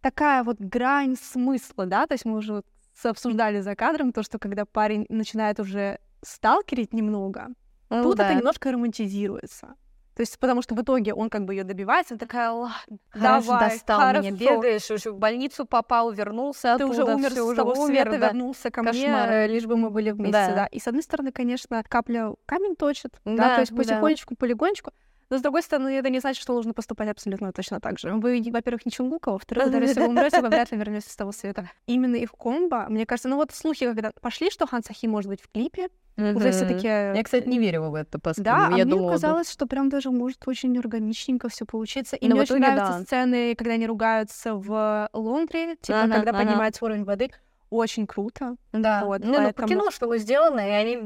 такая 0.01 0.43
вот 0.43 0.59
грань 0.59 1.15
смысла, 1.15 1.85
да, 1.85 2.07
то 2.07 2.13
есть 2.13 2.25
мы 2.25 2.37
уже 2.37 2.53
вот 2.53 2.65
обсуждали 3.03 3.61
за 3.61 3.75
кадром 3.75 4.11
то, 4.11 4.23
что 4.23 4.37
когда 4.39 4.65
парень 4.65 5.05
начинает 5.09 5.59
уже 5.59 5.99
сталкерить 6.21 6.93
немного, 6.93 7.47
Ну 7.89 8.03
тут 8.03 8.17
да. 8.17 8.27
это 8.29 8.35
немножко 8.39 8.71
романтизируется. 8.71 9.75
То 10.15 10.21
есть 10.21 10.37
потому 10.37 10.61
что 10.61 10.75
в 10.75 10.81
итоге 10.81 11.11
он 11.15 11.31
как 11.31 11.43
бы 11.45 11.55
ее 11.55 11.63
добивается, 11.63 12.17
такая, 12.17 12.51
ладно, 12.51 12.75
Хорошо, 13.09 13.47
давай, 13.47 13.69
достал 13.71 13.99
меня, 13.99 14.21
хорошо». 14.21 14.35
бегаешь, 14.37 14.91
уже 14.91 15.11
в 15.11 15.17
больницу 15.17 15.65
попал, 15.65 16.11
вернулся 16.11 16.77
ты 16.77 16.85
уже 16.85 17.01
оттуда, 17.01 17.15
умер 17.15 17.31
всё, 17.31 17.45
уже 17.47 17.63
умер, 17.63 17.85
света, 17.87 18.11
да. 18.19 18.27
вернулся 18.27 18.69
ко 18.69 18.83
Кошмар. 18.83 18.93
мне, 18.93 19.37
э, 19.37 19.47
лишь 19.47 19.65
бы 19.65 19.75
мы 19.75 19.89
были 19.89 20.11
вместе, 20.11 20.31
Да. 20.31 20.53
да. 20.53 20.65
И 20.67 20.79
с 20.79 20.87
одной 20.87 21.01
стороны, 21.01 21.31
конечно, 21.31 21.81
капля 21.89 22.35
камень 22.45 22.75
точит, 22.75 23.19
да, 23.25 23.35
Да, 23.35 23.55
то 23.55 23.61
есть 23.61 23.71
да. 23.71 23.77
потихонечку, 23.77 24.35
полигонечку. 24.35 24.91
Но 25.29 25.37
с 25.37 25.41
другой 25.41 25.63
стороны, 25.63 25.89
это 25.97 26.09
не 26.09 26.19
значит, 26.19 26.41
что 26.41 26.53
нужно 26.53 26.73
поступать 26.73 27.09
абсолютно 27.09 27.51
точно 27.51 27.79
так 27.79 27.99
же. 27.99 28.13
Вы, 28.13 28.41
во-первых, 28.51 28.85
не 28.85 28.91
Чунгука, 28.91 29.31
во-вторых, 29.31 29.71
даже 29.71 29.85
если 29.85 29.99
вы 30.01 30.07
умрете, 30.07 30.41
вы 30.41 30.49
вряд 30.49 30.71
ли 30.71 30.77
вернетесь 30.77 31.11
с 31.11 31.15
того 31.15 31.31
света. 31.31 31.69
Именно 31.87 32.15
их 32.17 32.31
комбо, 32.31 32.85
мне 32.89 33.05
кажется, 33.05 33.29
ну 33.29 33.37
вот 33.37 33.51
слухи, 33.51 33.85
когда 33.85 34.11
пошли, 34.21 34.49
что 34.49 34.67
Хан 34.67 34.83
Сахи 34.83 35.07
может 35.07 35.29
быть 35.29 35.41
в 35.41 35.49
клипе, 35.51 35.89
уже 36.17 36.51
все 36.51 36.67
таки 36.67 36.87
Я, 36.87 37.21
кстати, 37.23 37.47
не 37.47 37.57
верила 37.59 37.89
в 37.89 37.95
это, 37.95 38.19
по 38.19 38.33
да, 38.37 38.67
а 38.67 38.77
я 38.77 38.85
мне 38.85 38.93
думала, 38.93 39.11
казалось, 39.11 39.49
что 39.49 39.65
прям 39.65 39.89
даже 39.89 40.11
может 40.11 40.47
очень 40.47 40.77
органичненько 40.77 41.49
все 41.49 41.65
получиться. 41.65 42.15
И 42.15 42.27
Ну, 42.27 42.35
мне 42.35 42.41
очень 42.41 42.55
итоге, 42.55 42.71
нравятся 42.71 42.99
да. 42.99 43.03
сцены, 43.05 43.55
когда 43.55 43.73
они 43.73 43.87
ругаются 43.87 44.55
в 44.55 45.09
лондре, 45.13 45.75
типа, 45.77 46.03
Ага, 46.03 46.13
когда 46.15 46.31
ага. 46.31 46.39
поднимается 46.39 46.85
уровень 46.85 47.03
воды. 47.03 47.31
Очень 47.73 48.05
круто. 48.05 48.55
Да, 48.71 49.03
Вот, 49.05 49.21
ну, 49.23 49.27
ну, 49.31 49.33
по 49.37 49.41
поэтому- 49.43 49.67
кино, 49.67 49.91
что 49.91 50.07
вы 50.07 50.19
сделано, 50.19 50.59
и 50.59 50.71
они... 50.71 50.97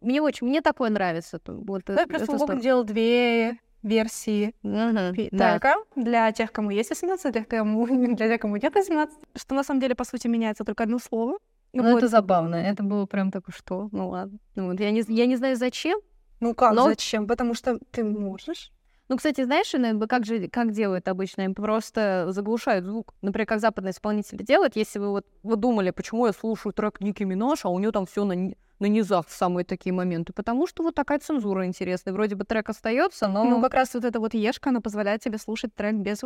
Мне 0.00 0.22
очень, 0.22 0.46
мне 0.46 0.60
такое 0.60 0.88
нравится. 0.90 1.40
Вот, 1.46 1.82
Ну, 1.88 2.00
и 2.02 2.06
плюс 2.06 2.22
здорово. 2.22 2.60
делал 2.60 2.84
две 2.84 3.58
версии 3.82 4.54
Мгм, 4.62 5.14
пи- 5.14 5.28
да. 5.32 5.58
для 5.96 6.30
тех, 6.30 6.52
кому 6.52 6.70
есть 6.70 6.90
18, 6.90 7.32
для, 7.32 7.44
кому, 7.44 7.86
для 8.16 8.28
тех, 8.28 8.40
кому 8.40 8.56
нет 8.56 8.72
18. 8.74 9.18
Что 9.34 9.54
на 9.56 9.64
самом 9.64 9.80
деле, 9.80 9.94
по 9.96 10.04
сути, 10.04 10.28
меняется 10.28 10.64
только 10.64 10.84
одно 10.84 10.98
слово. 11.00 11.38
Ну, 11.72 11.82
Вот. 11.82 11.98
это 11.98 12.08
забавно. 12.08 12.54
Это 12.54 12.84
было 12.84 13.06
прям 13.06 13.30
такое, 13.32 13.52
что? 13.56 13.88
Ну, 13.90 14.08
ладно. 14.10 14.38
Ну, 14.54 14.66
вот 14.70 14.78
я, 14.80 14.90
не, 14.92 15.02
я 15.08 15.26
не 15.26 15.36
знаю, 15.36 15.56
зачем. 15.56 15.98
Ну 16.38 16.54
как, 16.54 16.74
Но- 16.74 16.84
зачем? 16.84 17.26
Потому 17.26 17.54
что 17.54 17.78
ты 17.90 18.04
можешь. 18.04 18.70
Ну, 19.12 19.18
кстати, 19.18 19.44
знаешь, 19.44 19.74
иногда 19.74 20.06
как 20.06 20.24
же, 20.24 20.48
как 20.48 20.72
делают 20.72 21.06
обычно? 21.06 21.42
Им 21.42 21.54
просто 21.54 22.28
заглушают 22.30 22.86
звук. 22.86 23.12
Например, 23.20 23.46
как 23.46 23.60
западные 23.60 23.92
исполнители 23.92 24.42
делают. 24.42 24.74
Если 24.74 24.98
вы 24.98 25.10
вот 25.10 25.26
вы 25.42 25.56
думали, 25.56 25.90
почему 25.90 26.26
я 26.26 26.32
слушаю 26.32 26.72
трек 26.72 26.98
Ники 27.02 27.22
Минаж, 27.22 27.66
а 27.66 27.68
у 27.68 27.78
нее 27.78 27.92
там 27.92 28.06
все 28.06 28.24
на, 28.24 28.34
на 28.78 28.86
низах 28.86 29.28
в 29.28 29.32
самые 29.32 29.66
такие 29.66 29.92
моменты. 29.92 30.32
Потому 30.32 30.66
что 30.66 30.82
вот 30.82 30.94
такая 30.94 31.18
цензура 31.18 31.66
интересная. 31.66 32.14
Вроде 32.14 32.36
бы 32.36 32.46
трек 32.46 32.70
остается, 32.70 33.28
но... 33.28 33.44
Ну, 33.44 33.60
как 33.60 33.74
раз 33.74 33.92
вот 33.92 34.06
эта 34.06 34.18
вот 34.18 34.32
ешка, 34.32 34.70
она 34.70 34.80
позволяет 34.80 35.20
тебе 35.20 35.36
слушать 35.36 35.74
трек 35.74 35.96
без 35.96 36.24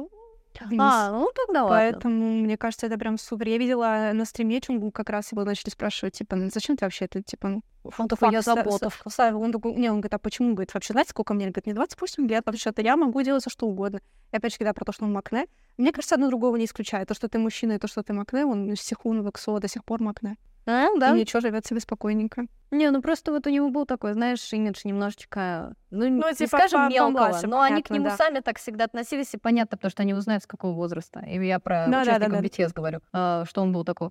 вниз. 0.65 0.81
а, 0.83 1.11
ну 1.11 1.31
тогда 1.35 1.65
ладно. 1.65 1.77
Поэтому, 1.77 2.33
мне 2.43 2.57
кажется, 2.57 2.87
это 2.87 2.97
прям 2.99 3.19
супер. 3.19 3.49
Я 3.49 3.59
видела 3.59 4.11
на 4.15 4.25
стриме 4.25 4.61
Чунгу 4.61 4.91
как 4.91 5.11
раз 5.11 5.33
его 5.33 5.45
начали 5.45 5.71
спрашивать, 5.71 6.15
типа, 6.15 6.37
«Ну, 6.37 6.49
зачем 6.53 6.77
ты 6.77 6.85
вообще 6.85 7.05
это, 7.05 7.23
типа, 7.23 7.49
ну, 7.49 7.63
Он 7.99 8.09
такой, 8.09 8.31
я 8.33 8.41
факт 8.41 8.43
ста- 8.43 8.55
заботов. 8.55 8.95
ста- 9.01 9.11
ставил?» 9.11 9.43
Он 9.43 9.53
такой, 9.53 9.75
не, 9.75 9.89
он 9.91 9.97
говорит, 10.01 10.15
а 10.15 10.19
почему, 10.19 10.55
говорит, 10.55 10.73
вообще, 10.75 10.93
знаете, 10.93 11.11
сколько 11.11 11.35
мне? 11.35 11.47
Говорит, 11.47 11.67
мне 11.67 11.75
28 11.75 12.27
лет, 12.29 12.45
вообще-то 12.47 12.83
я 12.83 12.97
могу 12.97 13.23
делать 13.23 13.43
все, 13.43 13.51
что 13.51 13.67
угодно. 13.67 14.01
И 14.33 14.37
опять 14.37 14.53
же, 14.53 14.59
когда 14.59 14.73
про 14.73 14.85
то, 14.85 14.93
что 14.93 15.05
он 15.05 15.13
макне, 15.13 15.47
мне 15.77 15.93
кажется, 15.93 16.15
одно 16.15 16.29
другого 16.29 16.57
не 16.57 16.65
исключает. 16.65 17.09
То, 17.09 17.15
что 17.15 17.29
ты 17.29 17.39
мужчина, 17.39 17.73
и 17.73 17.79
то, 17.79 17.87
что 17.89 18.03
ты 18.03 18.13
макне, 18.13 18.45
он 18.47 18.73
из 18.73 18.81
Сихун, 18.81 19.23
до 19.23 19.69
сих 19.69 19.85
пор 19.85 20.03
макне. 20.03 20.37
А, 20.67 20.89
да? 20.99 21.15
И 21.15 21.21
ничего, 21.21 21.41
живет 21.41 21.65
себе 21.65 21.81
спокойненько. 21.81 22.47
Не, 22.73 22.91
ну 22.91 23.01
просто 23.01 23.31
вот 23.31 23.47
у 23.47 23.51
него 23.51 23.71
был 23.71 23.87
такой, 23.87 24.13
знаешь, 24.15 24.53
имидж 24.53 24.81
немножечко, 24.85 25.75
ну, 25.91 26.09
Ну, 26.09 26.29
не 26.29 26.35
типа, 26.35 26.59
скажем 26.59 26.89
по- 26.89 26.93
мелкого, 26.93 27.13
помладше, 27.27 27.47
но 27.47 27.61
они 27.61 27.83
к 27.83 27.89
понятно, 27.89 27.95
нему 27.95 28.05
да. 28.07 28.17
сами 28.17 28.41
так 28.41 28.59
всегда 28.59 28.85
относились, 28.85 29.33
и 29.35 29.39
понятно, 29.39 29.77
потому 29.77 29.91
что 29.91 30.03
они 30.03 30.15
узнают, 30.15 30.43
с 30.43 30.47
какого 30.47 30.73
возраста. 30.75 31.21
И 31.21 31.45
я 31.47 31.61
про 31.61 31.87
Да, 31.87 31.93
да, 31.93 32.03
участников 32.03 32.33
да, 32.33 32.41
да. 32.41 32.47
BTS 32.47 32.73
говорю, 32.75 33.01
а, 33.13 33.45
что 33.45 33.63
он 33.63 33.73
был 33.73 33.85
такой... 33.85 34.11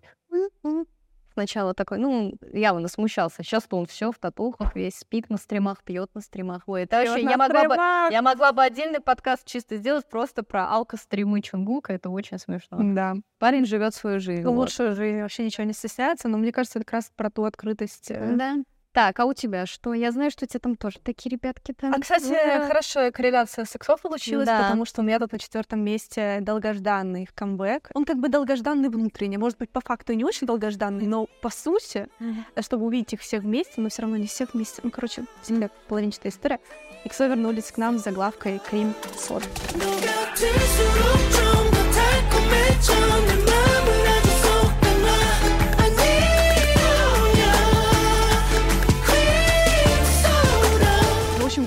Сначала 1.35 1.73
такой, 1.73 1.97
ну, 1.97 2.33
явно 2.53 2.87
смущался. 2.87 3.43
Сейчас-то 3.43 3.75
он 3.75 3.87
все 3.87 4.13
в 4.13 4.17
татухах, 4.17 4.73
весь 4.73 4.95
спит 4.99 5.29
на 5.29 5.35
стримах, 5.35 5.83
пьет 5.83 6.09
на 6.15 6.21
стримах. 6.21 6.63
Ой, 6.65 6.83
это 6.83 6.95
вообще, 7.03 7.23
я 7.23 7.35
могла, 7.35 7.63
бы, 7.65 7.75
я 7.75 8.21
могла 8.21 8.53
бы 8.53 8.63
отдельный 8.63 9.01
подкаст 9.01 9.45
чисто 9.45 9.75
сделать 9.75 10.07
просто 10.09 10.43
про 10.43 10.69
алко-стримы 10.69 11.41
Чунгука, 11.41 11.91
это 11.91 12.09
очень 12.09 12.39
смешно. 12.39 12.77
Да. 12.81 13.15
Парень 13.37 13.65
живет 13.65 13.93
свою 13.93 14.21
жизнь. 14.21 14.43
Ну, 14.43 14.51
вот. 14.51 14.61
лучше 14.61 14.95
же 14.95 15.23
вообще 15.23 15.43
ничего 15.43 15.65
не 15.65 15.73
стесняется, 15.73 16.29
но 16.29 16.37
мне 16.37 16.53
кажется, 16.53 16.79
это 16.79 16.85
как 16.85 16.93
раз 16.93 17.11
про 17.13 17.29
ту 17.29 17.43
открытость. 17.43 18.11
э, 18.11 18.35
Да. 18.37 18.55
Так, 18.95 19.19
а 19.19 19.25
у 19.25 19.33
тебя 19.33 19.65
что? 19.65 19.93
Я 19.93 20.13
знаю, 20.13 20.31
что 20.31 20.45
у 20.45 20.47
тебя 20.47 20.61
там 20.61 20.77
тоже 20.77 20.99
такие 21.03 21.29
ребятки 21.29 21.73
там. 21.73 21.93
А, 21.93 21.99
кстати, 21.99 22.29
Да. 22.29 22.65
хорошая 22.65 23.11
корреляция 23.11 23.65
сексов 23.65 24.01
получилась, 24.01 24.45
Да. 24.47 24.61
потому 24.61 24.85
что 24.85 25.01
у 25.01 25.03
меня 25.03 25.19
тут 25.19 25.33
на 25.33 25.37
четвертом 25.39 25.81
месте 25.83 26.37
долгожданный 26.39 27.23
их 27.23 27.33
камбэк. 27.35 27.89
Он 27.93 28.05
как 28.05 28.17
бы 28.19 28.29
долгожданный 28.29 28.87
внутренне, 28.87 29.37
может 29.37 29.57
быть, 29.57 29.69
по 29.69 29.81
факту 29.81 30.13
и 30.13 30.15
не 30.15 30.23
очень 30.23 30.47
долгожданный, 30.47 31.07
но 31.07 31.27
по 31.41 31.49
сути, 31.49 32.07
э, 32.55 32.61
чтобы 32.61 32.85
увидеть 32.85 33.11
их 33.11 33.19
всех 33.19 33.43
вместе, 33.43 33.81
но 33.81 33.89
все 33.89 34.03
равно 34.03 34.15
не 34.15 34.27
всех 34.27 34.53
вместе. 34.53 34.79
Ну, 34.81 34.91
короче, 34.91 35.25
сильная 35.43 35.69
половинчатая 35.89 36.31
история. 36.31 36.59
Иксо 37.03 37.27
вернулись 37.27 37.73
к 37.73 37.77
нам 37.77 37.99
с 37.99 38.03
заглавкой 38.03 38.59
Крим 38.59 38.93
Сод. 39.17 39.43
누가 39.73 41.44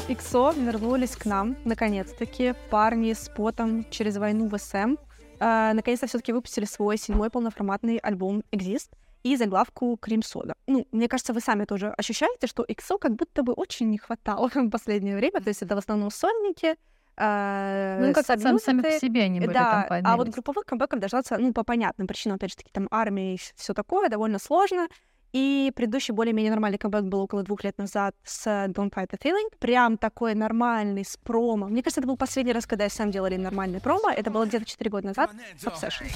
Иксо 0.08 0.52
вернулись 0.56 1.16
к 1.16 1.26
нам, 1.26 1.56
наконец-таки, 1.64 2.54
парни 2.70 3.12
с 3.12 3.28
потом 3.36 3.84
через 3.90 4.16
войну 4.16 4.48
в 4.48 4.56
СМ. 4.58 4.96
Э, 5.38 5.72
наконец-то 5.74 6.06
все-таки 6.06 6.32
выпустили 6.32 6.64
свой 6.64 6.96
седьмой 6.96 7.28
полноформатный 7.30 7.98
альбом 7.98 8.42
Exist 8.50 8.88
и 9.22 9.36
заглавку 9.36 9.96
Крим 10.00 10.22
Сода. 10.22 10.54
Ну, 10.66 10.86
мне 10.92 11.08
кажется, 11.08 11.32
вы 11.34 11.40
сами 11.40 11.64
тоже 11.64 11.88
ощущаете, 11.90 12.46
что 12.46 12.64
Иксо 12.66 12.96
как 12.98 13.16
будто 13.16 13.42
бы 13.42 13.52
очень 13.52 13.90
не 13.90 13.98
хватало 13.98 14.48
в 14.54 14.70
последнее 14.70 15.14
время. 15.16 15.40
То 15.42 15.48
есть 15.48 15.62
это 15.62 15.74
в 15.74 15.78
основном 15.78 16.10
сольники, 16.10 16.76
э, 17.18 18.06
Ну, 18.06 18.14
как 18.14 18.24
сам- 18.24 18.58
сами 18.58 18.80
по 18.80 18.90
себе 18.92 19.24
они 19.24 19.40
были 19.40 19.52
Да, 19.52 19.86
там 19.88 20.00
а 20.04 20.16
вот 20.16 20.18
поднялись. 20.26 20.34
групповых 20.34 20.64
камбэков 20.64 21.00
дождаться, 21.00 21.36
ну, 21.38 21.52
по 21.52 21.64
понятным 21.64 22.06
причинам, 22.06 22.36
опять 22.36 22.50
же 22.52 22.56
таки, 22.56 22.70
там 22.72 22.88
армия 22.90 23.34
и 23.34 23.38
все 23.56 23.74
такое, 23.74 24.08
довольно 24.08 24.38
сложно. 24.38 24.88
И 25.32 25.70
предыдущий 25.76 26.14
более-менее 26.14 26.50
нормальный 26.50 26.78
камбэк 26.78 27.04
был 27.04 27.20
около 27.20 27.42
двух 27.42 27.62
лет 27.64 27.76
назад 27.78 28.14
с 28.24 28.46
Don't 28.46 28.90
Fight 28.90 29.10
the 29.10 29.18
Feeling. 29.22 29.48
Прям 29.58 29.98
такой 29.98 30.34
нормальный, 30.34 31.04
с 31.04 31.16
промо. 31.16 31.66
Мне 31.66 31.82
кажется, 31.82 32.00
это 32.00 32.08
был 32.08 32.16
последний 32.16 32.52
раз, 32.52 32.66
когда 32.66 32.84
я 32.84 32.90
сам 32.90 33.10
делали 33.10 33.36
нормальный 33.36 33.80
промо. 33.80 34.10
Это 34.10 34.30
было 34.30 34.46
где-то 34.46 34.64
4 34.64 34.90
года 34.90 35.08
назад 35.08 35.30
с 35.58 35.64
Obsession. 35.64 36.06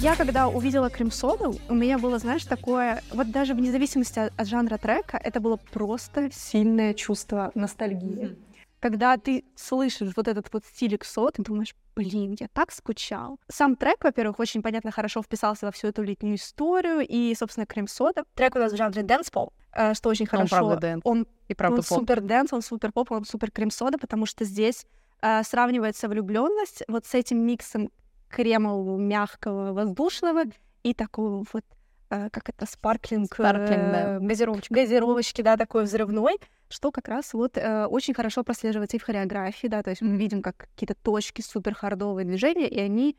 Я 0.00 0.16
когда 0.16 0.48
увидела 0.48 0.90
Кримсоду, 0.90 1.56
у 1.68 1.74
меня 1.74 1.98
было, 1.98 2.18
знаешь, 2.18 2.44
такое, 2.44 3.02
вот 3.12 3.30
даже 3.30 3.54
вне 3.54 3.70
зависимости 3.70 4.18
от 4.18 4.46
жанра 4.48 4.78
трека, 4.78 5.16
это 5.22 5.40
было 5.40 5.56
просто 5.56 6.28
сильное 6.32 6.92
чувство 6.92 7.52
ностальгии. 7.54 8.24
Mm-hmm 8.24 8.45
когда 8.80 9.16
ты 9.16 9.44
слышишь 9.56 10.12
вот 10.16 10.28
этот 10.28 10.52
вот 10.52 10.64
стиль 10.64 10.94
EXO, 10.94 11.30
ты 11.30 11.42
думаешь, 11.42 11.74
блин, 11.94 12.36
я 12.38 12.48
так 12.48 12.70
скучал. 12.72 13.40
Сам 13.48 13.74
трек, 13.74 14.04
во-первых, 14.04 14.38
очень 14.38 14.62
понятно 14.62 14.90
хорошо 14.90 15.22
вписался 15.22 15.66
во 15.66 15.72
всю 15.72 15.88
эту 15.88 16.02
летнюю 16.02 16.36
историю, 16.36 17.00
и, 17.00 17.34
собственно, 17.34 17.66
Cream 17.66 17.95
Soda. 17.95 18.24
Трек 18.34 18.54
у 18.54 18.58
нас 18.58 18.72
в 18.72 18.76
жанре 18.76 19.02
dance-pop, 19.02 19.52
э, 19.72 19.94
что 19.94 20.10
очень 20.10 20.26
Он 20.26 20.30
хорошо. 20.30 20.56
правда 20.56 20.76
dance. 20.76 21.00
Он 21.04 21.26
И 21.48 21.54
правда 21.54 21.76
он 21.78 21.82
поп. 21.84 21.98
супер 22.00 22.20
dance, 22.20 22.52
он 22.52 22.62
супер 22.62 22.92
поп, 22.92 23.12
он 23.12 23.24
супер 23.24 23.50
Cream 23.50 23.74
Soda, 23.74 23.98
потому 23.98 24.26
что 24.26 24.44
здесь 24.44 24.86
э, 25.22 25.42
сравнивается 25.42 26.08
влюбленность 26.08 26.82
вот 26.88 27.06
с 27.06 27.14
этим 27.14 27.38
миксом 27.46 27.90
кремового, 28.28 28.98
мягкого, 28.98 29.72
воздушного 29.72 30.42
и 30.82 30.92
такого 30.94 31.44
вот 31.52 31.64
как 32.08 32.48
это, 32.48 32.66
sparkling, 32.66 33.32
Sparkling, 33.34 33.92
да. 33.92 34.16
э, 34.16 34.18
газировочки, 34.20 34.72
газировочки, 34.72 35.42
да, 35.42 35.56
такой 35.56 35.84
взрывной, 35.84 36.38
что 36.68 36.90
как 36.90 37.08
раз 37.08 37.32
вот 37.34 37.56
э, 37.56 37.86
очень 37.86 38.14
хорошо 38.14 38.44
прослеживается 38.44 38.96
и 38.96 39.00
в 39.00 39.04
хореографии, 39.04 39.68
да, 39.68 39.82
то 39.82 39.90
есть 39.90 40.02
мы 40.02 40.16
видим 40.16 40.42
как 40.42 40.56
какие-то 40.56 40.94
точки 40.94 41.42
супер 41.42 41.74
хардовые 41.74 42.24
движения, 42.24 42.68
и 42.68 42.80
они 42.80 43.16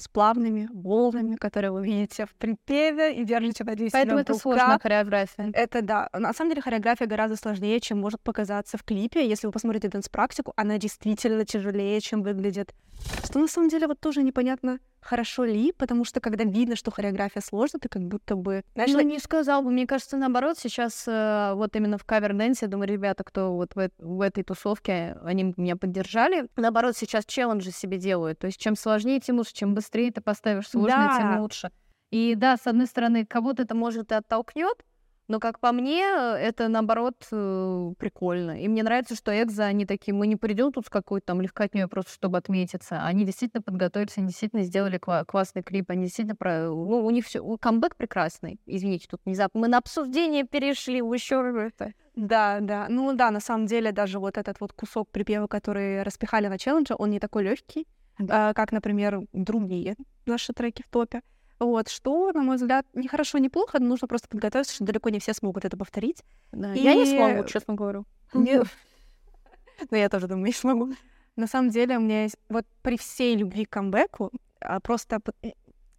с 0.00 0.08
плавными 0.08 0.68
волнами, 0.72 1.36
которые 1.36 1.70
вы 1.70 1.84
видите 1.84 2.26
в 2.26 2.34
припеве 2.34 3.14
и 3.14 3.24
держите, 3.24 3.64
надеюсь, 3.64 3.92
Поэтому 3.92 4.18
в 4.18 4.20
это 4.22 4.34
сложная 4.34 4.78
хореография. 4.78 5.50
Это 5.52 5.82
да. 5.82 6.08
На 6.12 6.32
самом 6.32 6.50
деле 6.50 6.62
хореография 6.62 7.06
гораздо 7.06 7.36
сложнее, 7.36 7.80
чем 7.80 8.00
может 8.00 8.20
показаться 8.20 8.78
в 8.78 8.84
клипе. 8.84 9.28
Если 9.28 9.46
вы 9.46 9.52
посмотрите 9.52 9.88
dance-практику, 9.88 10.52
она 10.56 10.78
действительно 10.78 11.44
тяжелее, 11.44 12.00
чем 12.00 12.22
выглядит. 12.22 12.74
Что 13.24 13.38
на 13.38 13.48
самом 13.48 13.68
деле 13.68 13.86
вот 13.86 14.00
тоже 14.00 14.22
непонятно, 14.22 14.78
хорошо 15.00 15.44
ли, 15.44 15.72
потому 15.72 16.04
что 16.04 16.20
когда 16.20 16.44
видно, 16.44 16.76
что 16.76 16.90
хореография 16.90 17.42
сложная, 17.42 17.80
ты 17.80 17.88
как 17.88 18.02
будто 18.02 18.36
бы... 18.36 18.62
Знаешь, 18.74 18.92
Ну, 18.92 19.00
не 19.00 19.18
сказал 19.18 19.62
бы. 19.62 19.70
Мне 19.70 19.86
кажется, 19.86 20.16
наоборот, 20.16 20.58
сейчас 20.58 21.04
э, 21.06 21.52
вот 21.54 21.74
именно 21.76 21.96
в 21.96 22.04
cover 22.04 22.30
dance 22.30 22.56
е, 22.56 22.66
я 22.66 22.68
думаю, 22.68 22.88
ребята, 22.88 23.24
кто 23.24 23.54
вот 23.54 23.74
в, 23.74 23.90
в 23.98 24.20
этой 24.20 24.44
тусовке, 24.44 25.16
они 25.24 25.54
меня 25.56 25.76
поддержат. 25.76 26.48
Наоборот, 26.56 26.96
сейчас 26.96 27.24
челленджи 27.24 27.70
себе 27.70 27.98
делают. 27.98 28.38
То 28.38 28.46
есть 28.46 28.58
чем 28.60 28.76
сложнее, 28.76 29.20
тем 29.20 29.38
лучше. 29.38 29.54
Чем 29.54 29.74
быстрее 29.74 29.89
ты 29.90 30.20
поставишь 30.20 30.68
сложное, 30.68 31.08
Да. 31.08 31.16
тем 31.18 31.40
лучше. 31.40 31.70
И 32.10 32.34
да, 32.34 32.56
с 32.56 32.66
одной 32.66 32.86
стороны, 32.86 33.24
кого-то 33.24 33.62
это 33.62 33.74
может 33.74 34.10
и 34.10 34.14
оттолкнет, 34.14 34.84
но, 35.28 35.38
как 35.38 35.60
по 35.60 35.70
мне, 35.70 36.02
это, 36.02 36.66
наоборот, 36.66 37.14
э, 37.30 37.92
прикольно. 37.98 38.60
И 38.60 38.66
мне 38.66 38.82
нравится, 38.82 39.14
что 39.14 39.30
Экзо, 39.30 39.62
они 39.62 39.86
такие, 39.86 40.12
мы 40.12 40.26
не 40.26 40.34
придем 40.34 40.72
тут 40.72 40.86
с 40.86 40.90
какой-то 40.90 41.26
там 41.28 41.40
легкотней 41.40 41.86
просто, 41.86 42.10
чтобы 42.10 42.36
отметиться. 42.38 43.04
Они 43.04 43.24
действительно 43.24 43.62
подготовились, 43.62 44.18
они 44.18 44.26
действительно 44.26 44.64
сделали 44.64 44.98
кла- 44.98 45.24
классный 45.24 45.62
клип, 45.62 45.88
они 45.90 46.06
действительно 46.06 46.34
про... 46.34 46.64
Ну, 46.66 47.06
у 47.06 47.10
них 47.10 47.24
все... 47.26 47.40
Камбэк 47.58 47.94
прекрасный. 47.94 48.58
Извините, 48.66 49.06
тут 49.08 49.20
внезапно 49.24 49.60
мы 49.60 49.68
на 49.68 49.78
обсуждение 49.78 50.42
перешли, 50.42 50.96
еще 50.96 51.36
это... 51.64 51.92
Да, 52.16 52.58
да. 52.60 52.86
Ну 52.88 53.12
да, 53.14 53.30
на 53.30 53.38
самом 53.38 53.66
деле 53.66 53.92
даже 53.92 54.18
вот 54.18 54.36
этот 54.36 54.60
вот 54.60 54.72
кусок 54.72 55.10
припева, 55.10 55.46
который 55.46 56.02
распихали 56.02 56.48
на 56.48 56.58
челлендже, 56.58 56.96
он 56.98 57.10
не 57.10 57.20
такой 57.20 57.44
легкий, 57.44 57.86
как, 58.26 58.72
например, 58.72 59.20
другие 59.32 59.96
наши 60.26 60.52
треки 60.52 60.82
в 60.82 60.88
топе. 60.90 61.22
Вот, 61.58 61.88
что, 61.88 62.32
на 62.32 62.42
мой 62.42 62.56
взгляд, 62.56 62.86
не 62.94 63.06
хорошо, 63.06 63.38
не 63.38 63.48
плохо, 63.50 63.78
но 63.80 63.86
нужно 63.88 64.08
просто 64.08 64.28
подготовиться, 64.28 64.74
что 64.74 64.84
далеко 64.84 65.10
не 65.10 65.18
все 65.18 65.34
смогут 65.34 65.64
это 65.66 65.76
повторить. 65.76 66.22
Да, 66.52 66.72
Я 66.72 66.94
не 66.94 67.02
И- 67.02 67.16
смогу, 67.16 67.46
честно 67.46 67.74
говорю. 67.74 68.06
Не- 68.34 68.62
Ну, 69.90 69.96
я 69.96 70.08
тоже 70.08 70.26
думаю, 70.26 70.46
не 70.46 70.52
смогу. 70.52 70.92
На 71.36 71.46
самом 71.46 71.70
деле, 71.70 71.96
у 71.98 72.00
меня 72.00 72.22
есть... 72.24 72.36
Вот 72.48 72.66
при 72.82 72.96
всей 72.96 73.36
любви 73.36 73.64
к 73.64 73.70
камбэку, 73.70 74.30
а, 74.60 74.80
просто... 74.80 75.20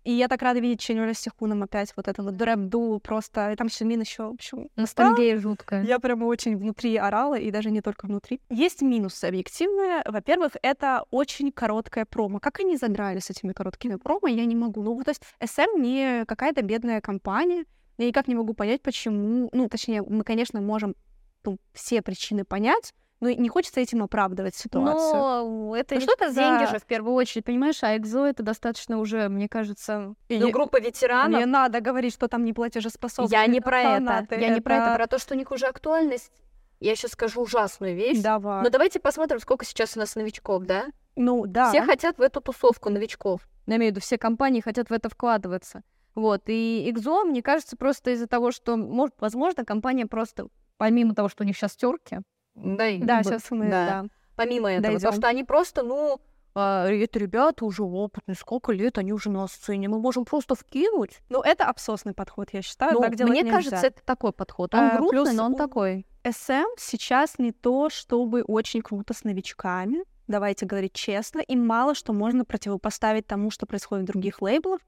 И 0.04 0.12
я 0.12 0.28
так 0.28 0.42
рада 0.42 0.60
видеть 0.60 0.80
Ченюля 0.80 1.14
с 1.14 1.20
Сихуном 1.20 1.64
опять, 1.64 1.94
вот 1.96 2.08
это 2.08 2.24
вот 2.24 2.36
ду 2.70 3.00
просто... 3.00 3.52
И 3.52 3.56
там 3.56 3.70
Сюмин 3.70 4.02
еще, 4.02 4.30
в 4.30 4.34
общем... 4.34 4.70
Ностальгия 4.76 5.38
жуткая. 5.38 5.84
Я 5.84 6.00
прямо 6.00 6.26
очень 6.26 6.58
внутри 6.58 6.96
орала, 6.98 7.38
и 7.38 7.52
даже 7.52 7.70
не 7.70 7.82
только 7.82 8.08
внутри. 8.08 8.42
Есть 8.50 8.82
минусы 8.82 9.26
объективные. 9.26 10.02
Во-первых, 10.06 10.54
это 10.62 11.06
очень 11.12 11.52
короткая 11.52 12.06
промо. 12.06 12.40
Как 12.40 12.60
они 12.60 12.78
задрали 12.78 13.20
с 13.20 13.30
этими 13.30 13.54
короткими 13.54 13.96
промо, 13.96 14.28
я 14.28 14.46
не 14.46 14.56
могу. 14.56 14.82
Ну, 14.82 15.04
то 15.04 15.12
есть 15.12 15.22
SM 15.40 15.80
не 15.80 16.26
какая-то 16.26 16.62
бедная 16.64 17.02
компания. 17.02 17.66
Я 17.98 18.08
никак 18.08 18.28
не 18.28 18.36
могу 18.36 18.54
понять, 18.54 18.82
почему... 18.82 19.50
Ну, 19.54 19.70
точнее, 19.70 20.02
мы, 20.02 20.24
конечно, 20.24 20.62
можем 20.62 20.96
ну, 21.44 21.58
все 21.74 22.02
причины 22.02 22.44
понять, 22.46 22.94
и 23.30 23.36
не 23.36 23.50
хочется 23.50 23.80
этим 23.80 24.02
оправдывать 24.04 24.56
ситуацию. 24.56 25.46
Но 25.46 25.76
это 25.76 25.96
Ну 25.96 26.02
не 26.02 26.06
что 26.06 26.14
это 26.14 26.34
деньги 26.34 26.66
за- 26.66 26.72
же 26.72 26.80
в 26.80 26.86
первую 26.86 27.14
очередь, 27.16 27.46
понимаешь? 27.46 27.84
А 27.84 27.96
Экзо 27.96 28.26
это 28.26 28.44
достаточно 28.44 28.98
уже, 29.00 29.30
мне 29.30 29.48
кажется, 29.48 30.16
И 30.28 30.38
ну, 30.40 30.48
не- 30.48 30.52
группа 30.52 30.80
ветеранов. 30.82 31.40
Не 31.40 31.46
надо 31.46 31.82
говорить, 31.82 32.14
что 32.14 32.28
там 32.28 32.44
не 32.44 32.54
платежеспособные 32.54 33.32
Я 33.32 33.46
не 33.48 33.62
про 33.62 33.82
это. 33.82 34.28
Я 34.36 34.50
не 34.50 34.62
про 34.62 34.76
это, 34.76 34.96
про 34.96 35.08
то, 35.08 35.20
что 35.20 35.36
у 35.36 35.38
них 35.38 35.52
уже 35.52 35.68
актуальность. 35.68 36.32
Я 36.80 36.96
сейчас 36.96 37.12
скажу 37.12 37.42
ужасную 37.42 37.96
вещь. 37.96 38.22
Давай. 38.22 38.64
Но 38.64 38.70
давайте 38.70 39.00
посмотрим, 39.00 39.40
сколько 39.40 39.66
сейчас 39.66 39.96
у 39.96 40.00
нас 40.00 40.16
новичков, 40.16 40.64
да? 40.64 40.86
Ну, 41.16 41.46
да. 41.46 41.70
Все 41.70 41.84
хотят 41.84 42.18
в 42.18 42.22
эту 42.22 42.42
тусовку 42.42 42.90
новичков. 42.90 43.48
Я 43.68 43.76
имею 43.76 43.92
в 43.92 43.96
виду, 43.96 44.02
все 44.02 44.18
компании 44.18 44.62
хотят 44.62 44.90
в 44.90 44.94
это 44.94 45.08
вкладываться. 45.10 45.84
Вот, 46.16 46.42
и 46.48 46.90
Экзо, 46.90 47.24
мне 47.24 47.42
кажется, 47.44 47.78
просто 47.78 48.12
из-за 48.12 48.28
того, 48.28 48.52
что, 48.52 48.76
может, 48.78 49.14
возможно, 49.20 49.64
компания 49.64 50.08
просто, 50.08 50.48
помимо 50.78 51.14
того, 51.14 51.30
что 51.30 51.44
у 51.44 51.46
них 51.48 51.56
сейчас 51.56 51.76
терки, 51.76 52.18
да, 52.56 52.88
Да, 53.02 53.24
сейчас 53.24 53.50
мы... 53.52 53.70
да. 53.70 53.86
да. 54.04 54.06
помимо 54.36 54.70
этого, 54.70 54.84
Дойдём. 54.94 55.00
потому 55.00 55.14
что 55.22 55.28
они 55.28 55.44
просто, 55.44 55.84
ну, 55.84 56.20
а, 56.54 56.88
это 56.88 57.18
ребята 57.20 57.64
уже 57.66 57.84
опытные, 57.84 58.36
сколько 58.36 58.72
лет 58.74 58.98
они 58.98 59.14
уже 59.14 59.30
на 59.30 59.48
сцене, 59.48 59.88
мы 59.88 60.00
можем 60.00 60.26
просто 60.26 60.56
вкинуть. 60.56 61.22
Ну, 61.30 61.42
это 61.42 61.66
абсосный 61.66 62.14
подход, 62.14 62.50
я 62.52 62.62
считаю. 62.62 62.94
Ну, 62.94 63.00
так 63.02 63.18
мне 63.20 63.42
нельзя. 63.42 63.52
кажется, 63.52 63.88
это 63.88 64.02
такой 64.04 64.34
подход. 64.34 64.74
Он 64.76 64.82
А, 64.82 64.98
грустный, 64.98 65.10
плюс 65.24 65.34
но 65.34 65.46
он 65.46 65.54
у- 65.54 65.58
такой. 65.58 66.06
SM 66.24 66.66
сейчас 66.78 67.40
не 67.40 67.52
то, 67.52 67.90
чтобы 67.90 68.44
очень 68.44 68.82
круто 68.82 69.14
с 69.14 69.24
новичками, 69.24 70.04
давайте 70.28 70.66
говорить 70.66 70.94
честно, 70.94 71.40
и 71.40 71.56
мало 71.56 71.96
что 71.96 72.12
можно 72.14 72.44
противопоставить 72.46 73.28
тому, 73.28 73.50
что 73.50 73.66
происходит 73.66 74.04
в 74.04 74.12
других 74.12 74.42
лейблах. 74.42 74.82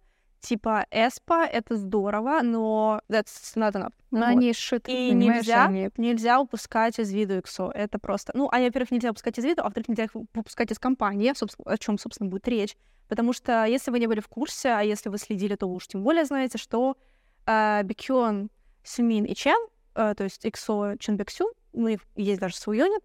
Типа 0.44 0.86
Эспа— 0.92 1.46
это 1.52 1.78
здорово, 1.78 2.42
но 2.44 3.00
that's 3.10 3.56
not 3.56 3.72
enough. 3.76 3.94
Но 4.12 4.20
Вот. 4.20 4.28
они 4.28 4.52
шит, 4.52 4.90
И 4.90 5.12
нельзя, 5.12 5.68
они- 5.68 5.90
нельзя 5.96 6.42
упускать 6.42 7.00
из 7.00 7.14
виду 7.14 7.36
XO. 7.38 7.72
Это 7.72 7.98
просто... 7.98 8.34
Ну, 8.36 8.50
а 8.52 8.60
во-первых, 8.60 8.92
нельзя 8.92 9.12
упускать 9.12 9.40
из 9.40 9.46
виду, 9.46 9.62
а 9.62 9.66
во-вторых, 9.66 9.88
нельзя 9.88 10.04
их 10.04 10.16
выпускать 10.16 10.70
из 10.70 10.80
компании, 10.80 11.32
о 11.66 11.78
чем, 11.78 11.98
собственно, 11.98 12.30
будет 12.30 12.46
речь. 12.50 12.76
Потому 13.08 13.32
что 13.32 13.64
если 13.64 13.90
вы 13.90 14.00
не 14.00 14.08
были 14.08 14.20
в 14.20 14.28
курсе, 14.28 14.70
а 14.72 14.82
если 14.82 15.08
вы 15.08 15.18
следили, 15.18 15.56
то 15.56 15.66
уж 15.68 15.88
тем 15.88 16.04
более 16.04 16.26
знаете, 16.26 16.58
что 16.58 16.98
э, 17.46 17.82
Бекён, 17.84 18.50
Сюмин 18.84 19.24
и 19.24 19.36
Чен, 19.36 19.68
э, 19.96 20.14
то 20.14 20.26
есть 20.26 20.46
XO 20.46 20.98
Чен 21.00 21.16
Бексю, 21.16 21.50
ну, 21.72 21.88
и 21.88 21.98
есть 22.18 22.42
даже 22.42 22.56
свой 22.58 22.80
юнит, 22.80 23.02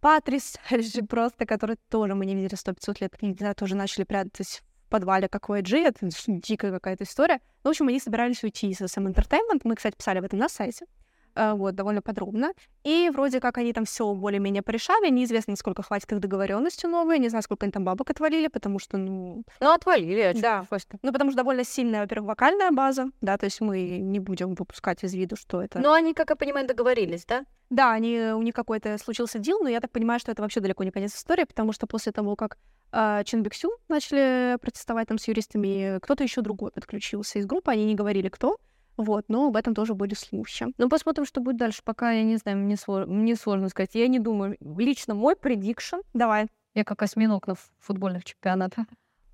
потрясающий 0.00 1.02
просто, 1.08 1.46
который 1.46 1.78
тоже 1.90 2.14
мы 2.14 2.26
не 2.26 2.36
видели 2.36 2.54
сто 2.54 2.72
500 2.72 3.00
лет, 3.00 3.14
знаю, 3.38 3.54
тоже 3.56 3.74
начали 3.74 4.04
прятаться 4.04 4.44
в 4.44 4.46
подвале, 4.88 5.28
как 5.28 5.48
у 5.50 5.54
IG, 5.54 5.86
это 5.86 6.08
дикая 6.26 6.72
какая-то 6.72 7.04
история. 7.04 7.40
Ну, 7.64 7.70
в 7.70 7.72
общем, 7.72 7.88
они 7.88 8.00
собирались 8.00 8.42
уйти 8.44 8.68
из 8.70 8.80
SM 8.80 9.12
Entertainment, 9.12 9.62
мы, 9.64 9.74
кстати, 9.74 9.96
писали 9.96 10.18
об 10.18 10.24
этом 10.24 10.38
на 10.38 10.48
сайте, 10.48 10.86
э, 11.34 11.52
вот, 11.52 11.74
довольно 11.74 12.00
подробно. 12.02 12.52
И 12.84 13.10
вроде 13.12 13.40
как 13.40 13.58
они 13.58 13.72
там 13.72 13.84
все 13.84 14.14
более-менее 14.14 14.62
порешали. 14.62 15.10
Неизвестно, 15.10 15.52
насколько 15.52 15.82
хватит 15.82 16.10
их 16.12 16.20
договоренности 16.20 16.86
новые. 16.86 17.18
Не 17.18 17.28
знаю, 17.28 17.42
сколько 17.42 17.66
они 17.66 17.72
там 17.72 17.84
бабок 17.84 18.08
отвалили, 18.10 18.46
потому 18.48 18.78
что, 18.78 18.96
ну... 18.96 19.42
Ну, 19.60 19.72
отвалили, 19.72 20.20
а 20.20 20.34
Да. 20.34 20.64
просто. 20.68 20.98
Ну, 21.02 21.12
потому 21.12 21.30
что 21.32 21.38
довольно 21.38 21.64
сильная, 21.64 22.00
во-первых, 22.02 22.28
вокальная 22.28 22.70
база, 22.70 23.10
да, 23.20 23.36
то 23.36 23.44
есть 23.44 23.60
мы 23.60 23.98
не 23.98 24.20
будем 24.20 24.54
выпускать 24.54 25.02
из 25.04 25.14
виду, 25.14 25.36
что 25.36 25.60
это... 25.60 25.78
Но 25.80 25.92
они, 25.92 26.14
как 26.14 26.30
я 26.30 26.36
понимаю, 26.36 26.66
договорились, 26.66 27.24
да? 27.26 27.44
Да, 27.68 27.90
они, 27.90 28.16
у 28.32 28.42
них 28.42 28.54
какой-то 28.54 28.96
случился 28.96 29.40
дел, 29.40 29.58
но 29.60 29.68
я 29.68 29.80
так 29.80 29.90
понимаю, 29.90 30.20
что 30.20 30.30
это 30.30 30.40
вообще 30.42 30.60
далеко 30.60 30.84
не 30.84 30.92
конец 30.92 31.14
истории, 31.16 31.44
потому 31.44 31.72
что 31.72 31.88
после 31.88 32.12
того, 32.12 32.36
как 32.36 32.56
э, 32.92 33.22
Чин 33.24 33.42
Биксю 33.42 33.70
начали 33.88 34.56
протестовать 34.60 35.08
там 35.08 35.18
с 35.18 35.28
юристами, 35.28 35.98
кто-то 36.00 36.22
еще 36.24 36.40
другой 36.42 36.70
подключился 36.72 37.38
из 37.38 37.46
группы, 37.46 37.70
они 37.70 37.84
не 37.84 37.94
говорили, 37.94 38.28
кто, 38.28 38.56
вот, 38.96 39.26
но 39.28 39.48
об 39.48 39.56
этом 39.56 39.74
тоже 39.74 39.94
были 39.94 40.14
слухи. 40.14 40.66
Ну, 40.78 40.88
посмотрим, 40.88 41.26
что 41.26 41.40
будет 41.40 41.56
дальше. 41.58 41.82
Пока, 41.84 42.12
я 42.12 42.22
не 42.22 42.36
знаю, 42.36 42.58
мне, 42.58 42.76
сло- 42.76 43.04
мне 43.06 43.36
сложно 43.36 43.68
сказать. 43.68 43.94
Я 43.94 44.08
не 44.08 44.18
думаю. 44.18 44.56
Лично 44.60 45.14
мой 45.14 45.36
предикшн, 45.36 45.96
Давай. 46.14 46.46
я 46.74 46.82
как 46.84 47.02
осьминог 47.02 47.46
на 47.46 47.54
футбольных 47.78 48.24
чемпионатах, 48.24 48.86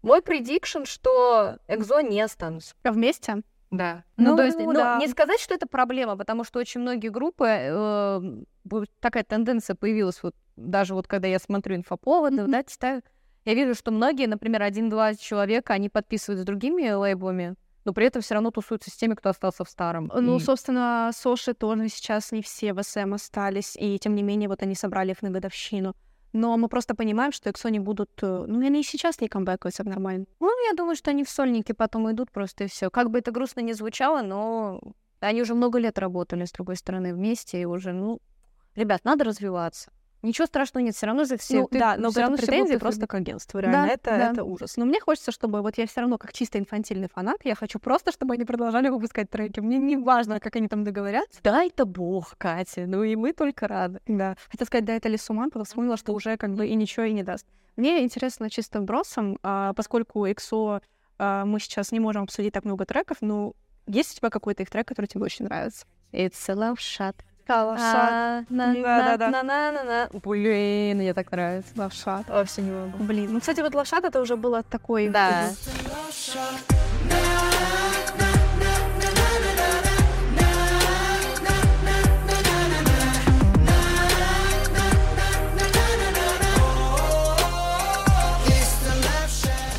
мой 0.02 0.20
предикшн, 0.20 0.82
что 0.84 1.58
Экзо 1.68 2.00
не 2.00 2.20
останутся. 2.20 2.74
А 2.82 2.90
Вместе? 2.90 3.42
Да. 3.70 4.02
Ну, 4.16 4.30
Ну, 4.32 4.36
то 4.36 4.44
есть, 4.44 4.58
ну, 4.58 4.72
да. 4.72 4.98
не 4.98 5.06
сказать, 5.06 5.38
что 5.40 5.54
это 5.54 5.66
проблема, 5.68 6.16
потому 6.16 6.42
что 6.44 6.58
очень 6.58 6.80
многие 6.80 7.08
группы, 7.08 7.46
э, 7.48 8.20
такая 9.00 9.22
тенденция 9.22 9.76
появилась, 9.76 10.22
вот 10.22 10.34
даже 10.56 10.94
вот 10.94 11.06
когда 11.06 11.28
я 11.28 11.38
смотрю 11.38 11.76
инфоповоды, 11.76 12.42
Мгм. 12.42 12.50
да, 12.50 12.64
читаю, 12.64 13.02
я 13.44 13.54
вижу, 13.54 13.74
что 13.74 13.90
многие, 13.90 14.26
например, 14.26 14.62
один-два 14.62 15.14
человека, 15.14 15.74
они 15.74 15.88
подписывают 15.88 16.40
с 16.42 16.44
другими 16.44 16.90
лейблами, 16.90 17.54
но 17.84 17.92
при 17.92 18.06
этом 18.06 18.22
все 18.22 18.34
равно 18.34 18.50
тусуются 18.50 18.90
с 18.90 18.94
теми, 18.94 19.14
кто 19.14 19.30
остался 19.30 19.64
в 19.64 19.68
старом. 19.68 20.10
Ну, 20.14 20.36
И- 20.36 20.40
собственно, 20.40 21.10
Соши 21.14 21.52
тоже 21.54 21.88
сейчас 21.88 22.32
не 22.32 22.40
все 22.42 22.72
в 22.72 22.82
СМ 22.82 23.14
остались, 23.14 23.76
и 23.76 23.98
тем 23.98 24.14
не 24.14 24.22
менее 24.22 24.48
вот 24.48 24.62
они 24.62 24.74
собрали 24.74 25.10
их 25.10 25.22
на 25.22 25.30
годовщину. 25.30 25.94
Но 26.32 26.56
мы 26.56 26.68
просто 26.68 26.94
понимаем, 26.94 27.30
что 27.32 27.50
Эксо 27.50 27.68
не 27.68 27.78
будут... 27.80 28.10
э, 28.22 28.44
Ну, 28.48 28.64
они 28.64 28.80
и 28.80 28.84
сейчас 28.84 29.20
не 29.20 29.28
камбэкаются 29.28 29.84
нормально. 29.84 30.24
Ну, 30.40 30.48
я 30.70 30.74
думаю, 30.74 30.96
что 30.96 31.10
они 31.10 31.24
в 31.24 31.28
сольники 31.28 31.72
потом 31.72 32.10
идут 32.10 32.30
просто 32.30 32.64
и 32.64 32.66
все. 32.68 32.88
Как 32.90 33.10
бы 33.10 33.18
это 33.18 33.32
грустно 33.32 33.60
не 33.60 33.74
звучало, 33.74 34.22
но 34.22 34.80
они 35.20 35.42
уже 35.42 35.54
много 35.54 35.78
лет 35.78 35.98
работали, 35.98 36.46
с 36.46 36.52
другой 36.52 36.76
стороны, 36.76 37.12
вместе, 37.12 37.60
и 37.60 37.64
уже, 37.66 37.92
ну, 37.92 38.18
ребят, 38.76 39.04
надо 39.04 39.24
развиваться. 39.24 39.92
Ничего 40.22 40.46
страшного 40.46 40.84
нет, 40.84 40.94
все 40.94 41.06
равно 41.06 41.24
же 41.24 41.36
все. 41.36 41.60
ну, 41.60 41.68
да, 41.70 41.96
но 41.98 42.10
всё 42.10 42.20
равно 42.20 42.36
это 42.36 42.42
все 42.42 42.52
претензии 42.52 42.70
будут 42.70 42.80
просто 42.80 43.06
к 43.08 43.14
агентству, 43.14 43.58
реально. 43.58 43.86
Да, 43.86 43.92
это, 43.92 44.10
да. 44.10 44.30
это 44.30 44.44
ужас. 44.44 44.76
Но 44.76 44.84
мне 44.84 45.00
хочется, 45.00 45.32
чтобы... 45.32 45.62
Вот 45.62 45.78
я 45.78 45.86
все 45.86 46.00
равно 46.00 46.16
как 46.16 46.32
чисто 46.32 46.58
инфантильный 46.58 47.08
фанат, 47.12 47.38
я 47.44 47.56
хочу 47.56 47.80
просто, 47.80 48.12
чтобы 48.12 48.34
они 48.34 48.44
продолжали 48.44 48.88
выпускать 48.88 49.30
треки. 49.30 49.60
Мне 49.60 49.78
не 49.78 49.96
важно, 49.96 50.38
как 50.38 50.54
они 50.56 50.68
там 50.68 50.84
договорятся. 50.84 51.40
Дай-то 51.42 51.86
бог, 51.86 52.36
Катя, 52.38 52.86
ну 52.86 53.02
и 53.02 53.16
мы 53.16 53.32
только 53.32 53.66
рады. 53.66 54.00
Да. 54.06 54.36
Хотела 54.48 54.66
сказать, 54.66 54.84
да, 54.84 54.94
это 54.94 55.08
Лисуман, 55.08 55.50
потом 55.50 55.64
вспомнила, 55.64 55.96
что 55.96 56.12
уже 56.12 56.36
как 56.36 56.54
бы 56.54 56.66
и 56.66 56.74
ничего 56.74 57.04
и 57.04 57.12
не 57.12 57.24
даст. 57.24 57.46
Мне 57.76 58.04
интересно 58.04 58.50
чисто 58.50 58.80
вбросом, 58.80 59.38
а, 59.42 59.72
поскольку 59.72 60.26
EXO 60.26 60.82
а, 61.18 61.44
мы 61.44 61.58
сейчас 61.58 61.90
не 61.90 62.00
можем 62.00 62.24
обсудить 62.24 62.52
так 62.52 62.64
много 62.64 62.84
треков, 62.84 63.18
ну, 63.20 63.54
Есть 63.86 64.12
у 64.12 64.16
тебя 64.18 64.30
какой-то 64.30 64.62
их 64.62 64.70
трек, 64.70 64.86
который 64.86 65.06
тебе 65.06 65.24
очень 65.24 65.46
нравится? 65.46 65.86
It's 66.12 66.48
a 66.48 66.54
love 66.54 66.76
shot. 66.76 67.16
Лавшат. 67.48 68.10
А, 68.10 68.42
на- 68.48 68.74
Да-да-да. 68.74 69.30
на- 69.30 69.42
на- 69.42 69.72
на- 69.72 69.84
на. 69.84 70.08
Блин, 70.12 70.98
мне 70.98 71.12
так 71.14 71.30
нравится. 71.32 71.70
Лавшат. 71.76 72.28
Вообще 72.28 72.62
не 72.62 72.70
могу. 72.70 73.02
Блин, 73.04 73.32
ну, 73.32 73.40
кстати, 73.40 73.60
вот 73.60 73.74
лавшат 73.74 74.04
это 74.04 74.20
уже 74.20 74.36
было 74.36 74.62
такой... 74.62 75.08
Да. 75.08 75.50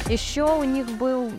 Еще 0.10 0.44
у 0.44 0.64
них 0.64 0.86
был, 0.98 1.32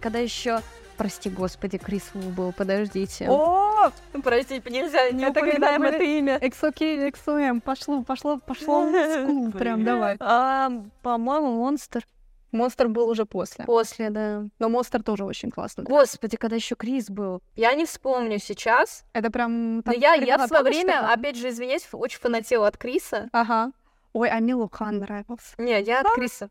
когда 0.00 0.18
еще, 0.18 0.60
прости 0.98 1.30
господи, 1.30 1.78
Крис 1.78 2.10
Ву 2.12 2.30
был, 2.30 2.52
подождите. 2.52 3.28
О, 3.30 3.90
прости, 4.22 4.60
нельзя, 4.68 5.10
не 5.10 5.24
Это 5.24 5.40
упоминаем 5.40 5.82
это 5.84 6.02
имя. 6.02 6.38
XOK, 6.38 7.12
XOM, 7.12 7.60
пошло, 7.60 8.02
пошло, 8.02 8.38
пошло. 8.38 8.90
Скул, 8.90 9.52
Прям 9.58 9.84
давай. 9.84 10.16
А, 10.20 10.70
по-моему, 11.02 11.52
Монстр. 11.52 12.04
Монстр 12.50 12.88
был 12.88 13.08
уже 13.08 13.26
после. 13.26 13.64
После, 13.64 14.10
да. 14.10 14.44
Но 14.58 14.68
Монстр 14.68 15.02
тоже 15.02 15.24
очень 15.24 15.50
классный. 15.50 15.84
Господи, 15.84 16.36
когда 16.36 16.56
еще 16.56 16.74
Крис 16.74 17.10
был. 17.10 17.42
Я 17.56 17.74
не 17.74 17.84
вспомню 17.84 18.38
сейчас. 18.38 19.04
Это 19.12 19.30
прям... 19.30 19.80
Но 19.80 19.92
я, 19.92 20.14
я 20.14 20.38
в 20.38 20.48
свое 20.48 20.62
время, 20.62 21.12
опять 21.12 21.36
же, 21.36 21.50
извиняюсь, 21.50 21.86
очень 21.92 22.18
фанатела 22.18 22.66
от 22.66 22.78
Криса. 22.78 23.28
Ага. 23.32 23.72
Ой, 24.14 24.30
а 24.30 24.40
Милу 24.40 24.68
Хан 24.72 24.98
нравился. 24.98 25.54
Не, 25.58 25.80
я 25.82 26.00
от 26.00 26.08
Криса. 26.14 26.48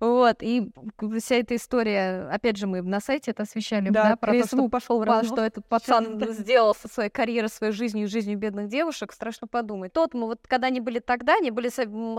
Вот, 0.00 0.38
и 0.42 0.70
вся 1.18 1.36
эта 1.36 1.56
история, 1.56 2.28
опять 2.32 2.56
же, 2.56 2.66
мы 2.66 2.80
на 2.82 3.00
сайте 3.00 3.32
это 3.32 3.42
освещали, 3.42 3.90
да, 3.90 4.16
про 4.16 4.32
то, 4.32 4.46
что, 4.46 4.68
пошел 4.70 5.04
по- 5.04 5.22
что 5.24 5.42
этот 5.44 5.66
пацан 5.66 6.18
сделал 6.32 6.74
со 6.74 6.88
своей 6.88 7.10
карьерой, 7.10 7.48
своей 7.50 7.72
жизнью 7.72 8.08
жизнью 8.08 8.38
бедных 8.38 8.68
девушек, 8.68 9.12
страшно 9.12 9.46
подумать. 9.46 9.92
Тот 9.92 10.14
мы, 10.14 10.26
вот 10.26 10.40
когда 10.48 10.68
они 10.68 10.80
были 10.80 11.00
тогда, 11.00 11.34
они 11.36 11.50
были 11.50 11.68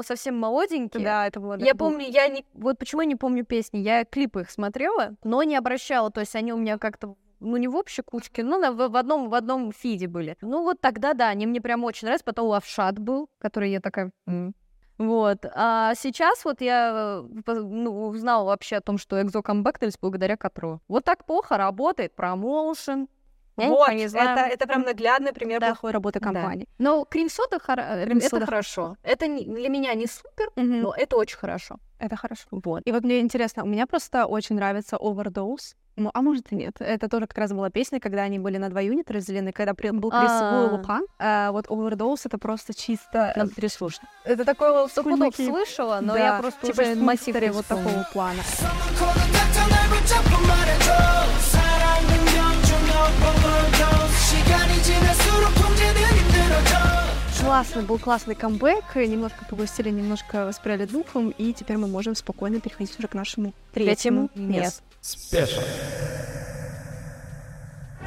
совсем 0.03 0.37
молоденькие. 0.37 1.03
Да, 1.03 1.27
это 1.27 1.39
было... 1.39 1.57
Я 1.57 1.73
помню, 1.75 2.05
я 2.07 2.27
не... 2.27 2.45
Вот 2.53 2.77
почему 2.77 3.01
я 3.01 3.07
не 3.07 3.15
помню 3.15 3.43
песни. 3.45 3.79
Я 3.79 4.05
клипы 4.05 4.41
их 4.41 4.51
смотрела, 4.51 5.15
но 5.23 5.41
не 5.43 5.55
обращала. 5.55 6.11
То 6.11 6.19
есть 6.21 6.35
они 6.35 6.53
у 6.53 6.57
меня 6.57 6.77
как-то 6.77 7.15
ну, 7.39 7.57
не 7.57 7.67
в 7.67 7.75
общей 7.75 8.03
кучке, 8.03 8.43
но 8.43 8.59
на- 8.59 8.71
в, 8.71 8.89
в 8.89 8.95
одном, 8.95 9.29
в 9.29 9.33
одном 9.33 9.71
фиде 9.71 10.07
были. 10.07 10.37
Ну, 10.41 10.61
вот 10.61 10.79
тогда, 10.79 11.13
да, 11.13 11.29
они 11.29 11.47
мне 11.47 11.59
прям 11.59 11.83
очень 11.83 12.05
нравятся. 12.05 12.25
Потом 12.25 12.47
Лавшат 12.47 12.99
был, 12.99 13.27
который 13.39 13.71
я 13.71 13.79
такая... 13.81 14.11
«М». 14.27 14.53
Вот. 15.01 15.45
А 15.55 15.95
сейчас 15.95 16.45
вот 16.45 16.61
я 16.61 17.23
э, 17.47 17.53
ну, 17.53 18.07
узнала 18.07 18.45
вообще 18.45 18.77
о 18.77 18.81
том, 18.81 18.97
что 18.99 19.19
Экзо 19.21 19.41
камбэкнулись 19.41 19.97
благодаря 19.99 20.37
Катру. 20.37 20.79
Вот 20.87 21.03
так 21.03 21.25
плохо 21.25 21.57
работает 21.57 22.15
промоушен. 22.15 23.07
Вот, 23.57 23.89
не 23.93 24.07
знаю. 24.07 24.37
это, 24.39 24.53
это 24.53 24.67
прям 24.67 24.81
наглядный 24.81 25.33
пример 25.33 25.59
Да. 25.59 25.67
плохой 25.67 25.91
работы 25.91 26.19
Да. 26.19 26.25
компании. 26.25 26.67
Но 26.79 27.03
крем-сода, 27.05 27.57
хоро- 27.57 28.05
Крем-сода 28.05 28.37
это 28.37 28.45
хорошо. 28.45 28.95
Это 29.03 29.27
не- 29.27 29.45
для 29.45 29.69
меня 29.69 29.93
не 29.93 30.07
супер, 30.07 30.49
Мгм. 30.55 30.81
но 30.81 30.93
это 30.97 31.17
очень 31.17 31.37
хорошо. 31.37 31.75
Это 31.99 32.15
хорошо. 32.15 32.47
Вот. 32.51 32.81
И 32.85 32.91
вот 32.91 33.03
мне 33.03 33.19
интересно, 33.19 33.63
у 33.63 33.67
меня 33.67 33.85
просто 33.87 34.25
очень 34.25 34.55
нравится 34.55 34.95
Overdose. 34.95 35.75
Ну, 35.97 36.09
а 36.13 36.21
может 36.21 36.51
и 36.51 36.55
нет. 36.55 36.75
Это 36.79 37.09
тоже 37.09 37.27
как 37.27 37.37
раз 37.37 37.51
была 37.51 37.69
песня, 37.69 37.99
когда 37.99 38.23
они 38.23 38.39
были 38.39 38.57
на 38.57 38.69
два 38.69 38.81
юнита 38.81 39.13
разделены, 39.13 39.51
когда 39.51 39.73
при... 39.73 39.89
был 39.89 40.09
Крис 40.09 40.29
а. 40.29 40.69
Лухан. 40.71 41.05
А, 41.19 41.51
вот 41.51 41.67
Overdose 41.67 42.21
это 42.25 42.37
просто 42.37 42.73
чисто... 42.73 43.33
Надо 43.35 43.53
переслушать. 43.53 44.01
Это 44.23 44.45
такое 44.45 44.87
стопудов 44.87 45.35
слышала, 45.35 45.99
но 46.01 46.13
да. 46.13 46.19
я 46.19 46.39
просто 46.39 46.67
типа 46.67 46.81
уже 46.81 46.95
массив 46.95 47.53
вот 47.53 47.65
такого 47.65 48.07
плана. 48.13 48.41
She 54.31 55.60
классно, 57.41 57.81
был 57.81 57.97
классный 57.97 58.35
камбэк, 58.35 58.95
э, 58.95 59.05
немножко 59.05 59.45
погустили, 59.49 59.89
немножко 59.89 60.45
воспряли 60.45 60.85
духом, 60.85 61.29
и 61.29 61.53
теперь 61.53 61.77
мы 61.77 61.87
можем 61.87 62.15
спокойно 62.15 62.59
переходить 62.59 62.97
уже 62.97 63.07
к 63.07 63.13
нашему 63.13 63.53
третьему, 63.73 64.29
месту. 64.35 64.83
Спешл. 65.01 65.61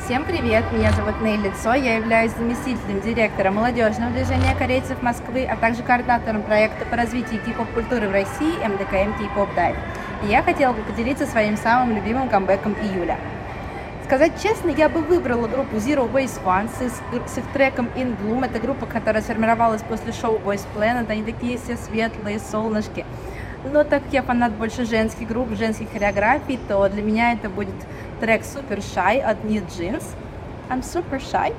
Всем 0.05 0.25
привет, 0.25 0.65
меня 0.73 0.93
зовут 0.93 1.21
Ней 1.23 1.37
Лицо, 1.37 1.73
я 1.75 1.97
являюсь 1.97 2.33
заместителем 2.33 3.01
директора 3.01 3.51
молодежного 3.51 4.13
движения 4.13 4.55
корейцев 4.55 5.01
Москвы, 5.03 5.45
а 5.45 5.57
также 5.57 5.83
координатором 5.83 6.43
проекта 6.43 6.85
по 6.85 6.97
развитию 6.97 7.41
кей-поп-культуры 7.45 8.09
в 8.09 8.13
России 8.13 8.67
МДКМ 8.67 9.19
Кей-поп 9.19 9.55
Дайв. 9.55 9.77
И 10.25 10.27
я 10.31 10.43
хотела 10.43 10.73
бы 10.73 10.83
поделиться 10.83 11.27
своим 11.27 11.57
самым 11.57 11.97
любимым 11.97 12.29
камбэком 12.29 12.75
июля– 12.75 13.19
Сказать 14.05 14.33
честно, 14.43 14.69
я 14.69 14.91
бы 14.91 15.01
выбрала 15.01 15.49
группу 15.49 15.77
Zero 15.77 16.11
Base 16.13 16.39
One 16.45 16.69
с, 16.69 17.33
с 17.33 17.39
их 17.39 17.45
треком 17.55 17.89
In 17.97 18.15
Bloom. 18.19 18.45
Это 18.45 18.61
группа, 18.61 18.85
которая 18.85 19.23
сформировалась 19.23 19.81
после 19.83 20.13
шоу 20.13 20.39
Boys 20.39 20.61
Planet. 20.77 21.11
Они 21.11 21.23
такие 21.23 21.57
все 21.57 21.79
светлые, 21.79 22.39
солнышки. 22.39 23.07
Но 23.73 23.83
так 23.83 24.05
как 24.05 24.13
я 24.13 24.23
фанат 24.23 24.53
больше 24.53 24.85
женских 24.85 25.29
групп, 25.29 25.57
женских 25.57 25.91
хореографий, 25.91 26.61
то 26.69 26.87
для 26.91 27.03
меня 27.03 27.33
это 27.33 27.49
будет 27.49 27.75
трек 28.21 28.43
Super 28.43 28.81
Shy 28.81 29.21
от 29.21 29.43
New 29.43 29.63
Jeans. 29.63 30.05
I'm 30.69 30.83
super 30.83 31.19
shy. 31.19 31.55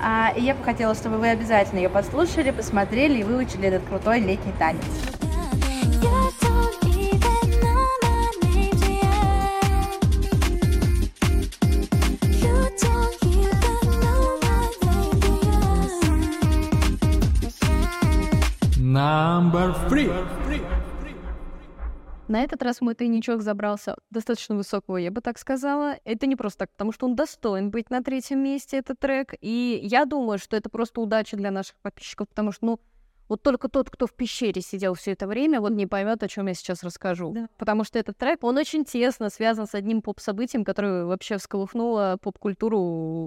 А, 0.00 0.32
и 0.36 0.42
я 0.42 0.54
бы 0.54 0.62
хотела, 0.62 0.94
чтобы 0.94 1.18
вы 1.18 1.30
обязательно 1.30 1.78
ее 1.78 1.88
послушали, 1.88 2.52
посмотрели 2.52 3.20
и 3.20 3.24
выучили 3.24 3.68
этот 3.68 3.84
крутой 3.88 4.20
летний 4.20 4.52
танец. 4.58 4.84
Number 18.92 19.74
three. 19.88 20.12
На 22.28 22.42
этот 22.42 22.62
раз 22.62 22.82
мой 22.82 22.94
тайничок 22.94 23.40
забрался 23.40 23.96
достаточно 24.10 24.54
высокого, 24.54 24.98
я 24.98 25.10
бы 25.10 25.22
так 25.22 25.38
сказала. 25.38 25.96
Это 26.04 26.26
не 26.26 26.36
просто 26.36 26.60
так, 26.60 26.72
потому 26.72 26.92
что 26.92 27.06
он 27.06 27.16
достоин 27.16 27.70
быть 27.70 27.88
на 27.88 28.02
третьем 28.02 28.42
месте, 28.42 28.76
этот 28.76 28.98
трек. 29.00 29.32
И 29.40 29.80
я 29.82 30.04
думаю, 30.04 30.38
что 30.38 30.58
это 30.58 30.68
просто 30.68 31.00
удача 31.00 31.38
для 31.38 31.50
наших 31.50 31.76
подписчиков, 31.80 32.28
потому 32.28 32.52
что, 32.52 32.66
ну, 32.66 32.80
вот 33.32 33.42
только 33.42 33.70
тот, 33.70 33.88
кто 33.88 34.06
в 34.06 34.12
пещере 34.12 34.60
сидел 34.60 34.92
все 34.92 35.12
это 35.12 35.26
время, 35.26 35.62
вот 35.62 35.72
не 35.72 35.86
поймет, 35.86 36.22
о 36.22 36.28
чем 36.28 36.48
я 36.48 36.54
сейчас 36.54 36.82
расскажу. 36.82 37.32
Да. 37.32 37.48
Потому 37.56 37.82
что 37.82 37.98
этот 37.98 38.18
трек, 38.18 38.44
он 38.44 38.58
очень 38.58 38.84
тесно 38.84 39.30
связан 39.30 39.66
с 39.66 39.74
одним 39.74 40.02
поп-событием, 40.02 40.66
которое 40.66 41.06
вообще 41.06 41.38
всколыхнуло 41.38 42.18
поп-культуру 42.20 42.78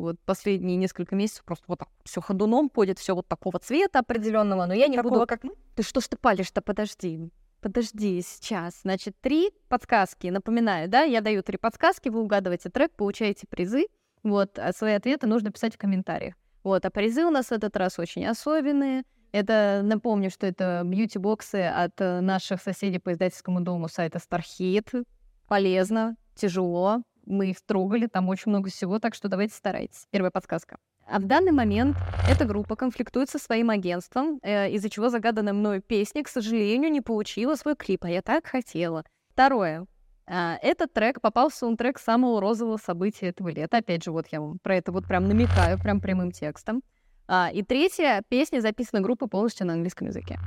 вот 0.02 0.20
последние 0.24 0.78
несколько 0.78 1.16
месяцев. 1.16 1.44
Просто 1.44 1.66
вот 1.68 1.80
так 1.80 1.90
все 2.04 2.22
ходуном 2.22 2.70
ходит, 2.70 3.00
все 3.00 3.16
вот 3.16 3.28
такого 3.28 3.58
цвета 3.58 3.98
определенного. 3.98 4.68
Но 4.68 4.76
я 4.76 4.88
не 4.90 4.98
Такого, 4.98 5.14
буду... 5.14 5.26
как 5.26 5.44
мы? 5.44 5.56
Ты 5.76 5.82
что 5.82 6.02
ж 6.02 6.08
ты 6.08 6.18
палишь-то? 6.18 6.62
Подожди. 6.62 7.32
Подожди, 7.60 8.22
сейчас. 8.22 8.82
Значит, 8.84 9.16
три 9.20 9.54
подсказки. 9.70 10.28
Напоминаю, 10.28 10.88
да, 10.88 11.02
я 11.02 11.22
даю 11.22 11.42
три 11.42 11.58
подсказки, 11.58 12.10
вы 12.10 12.22
угадываете 12.22 12.70
трек, 12.70 12.92
получаете 12.92 13.48
призы. 13.50 13.88
Вот, 14.22 14.60
а 14.60 14.72
свои 14.72 14.94
ответы 14.94 15.26
нужно 15.26 15.52
писать 15.52 15.74
в 15.74 15.80
комментариях. 15.80 16.36
Вот, 16.64 16.86
а 16.86 16.92
призы 16.92 17.26
у 17.26 17.32
нас 17.32 17.48
в 17.48 17.52
этот 17.54 17.76
раз 17.76 17.98
очень 17.98 18.24
особенные. 18.28 19.04
Это, 19.36 19.82
напомню, 19.84 20.30
что 20.30 20.48
это 20.48 20.82
бьюти-боксы 20.86 21.66
от 21.66 22.00
э, 22.00 22.22
наших 22.22 22.62
соседей 22.62 23.00
по 23.00 23.12
издательскому 23.12 23.60
дому 23.60 23.90
сайта 23.90 24.18
Starhit. 24.18 25.06
Полезно, 25.50 26.16
тяжело. 26.36 27.02
Мы 27.26 27.50
их 27.50 27.58
трогали, 27.60 28.08
там 28.08 28.30
очень 28.30 28.52
много 28.52 28.70
всего, 28.70 28.98
так 28.98 29.14
что 29.14 29.28
давайте 29.28 29.54
старайтесь. 29.54 30.06
Первая 30.10 30.32
подсказка. 30.32 30.78
А 31.06 31.20
в 31.20 31.26
данный 31.26 31.52
момент 31.52 31.98
эта 32.30 32.46
группа 32.46 32.78
конфликтует 32.78 33.30
со 33.30 33.38
своим 33.38 33.72
агентством, 33.72 34.40
э, 34.42 34.72
из-за 34.72 34.90
чего 34.90 35.10
загаданная 35.10 35.52
мною 35.52 35.82
песня, 35.82 36.24
к 36.24 36.30
сожалению, 36.30 36.90
не 36.90 37.02
получила 37.02 37.56
свой 37.56 37.76
клип, 37.76 38.06
а 38.06 38.10
я 38.10 38.22
так 38.22 38.48
хотела. 38.48 39.04
Второе. 39.34 39.86
А, 40.28 40.58
Этот 40.62 40.94
трек 40.94 41.20
попал 41.20 41.50
в 41.50 41.54
саундтрек 41.54 42.00
самого 42.00 42.40
розового 42.40 42.78
события 42.78 43.28
этого 43.28 43.50
лета. 43.50 43.80
Опять 43.80 44.06
же, 44.06 44.14
вот 44.14 44.28
я 44.32 44.40
вам 44.40 44.60
про 44.60 44.78
это 44.78 44.94
вот 44.94 45.06
прям 45.06 45.28
намекаю, 45.28 45.78
прям 45.78 46.00
прямым 46.00 46.32
текстом. 46.32 46.84
А, 47.28 47.50
И 47.54 47.64
третья 47.64 48.24
песня 48.30 48.60
записана 48.62 49.02
группой 49.02 49.28
полностью 49.28 49.68
на 49.68 49.74
английском 49.74 50.08
языке. 50.08 50.40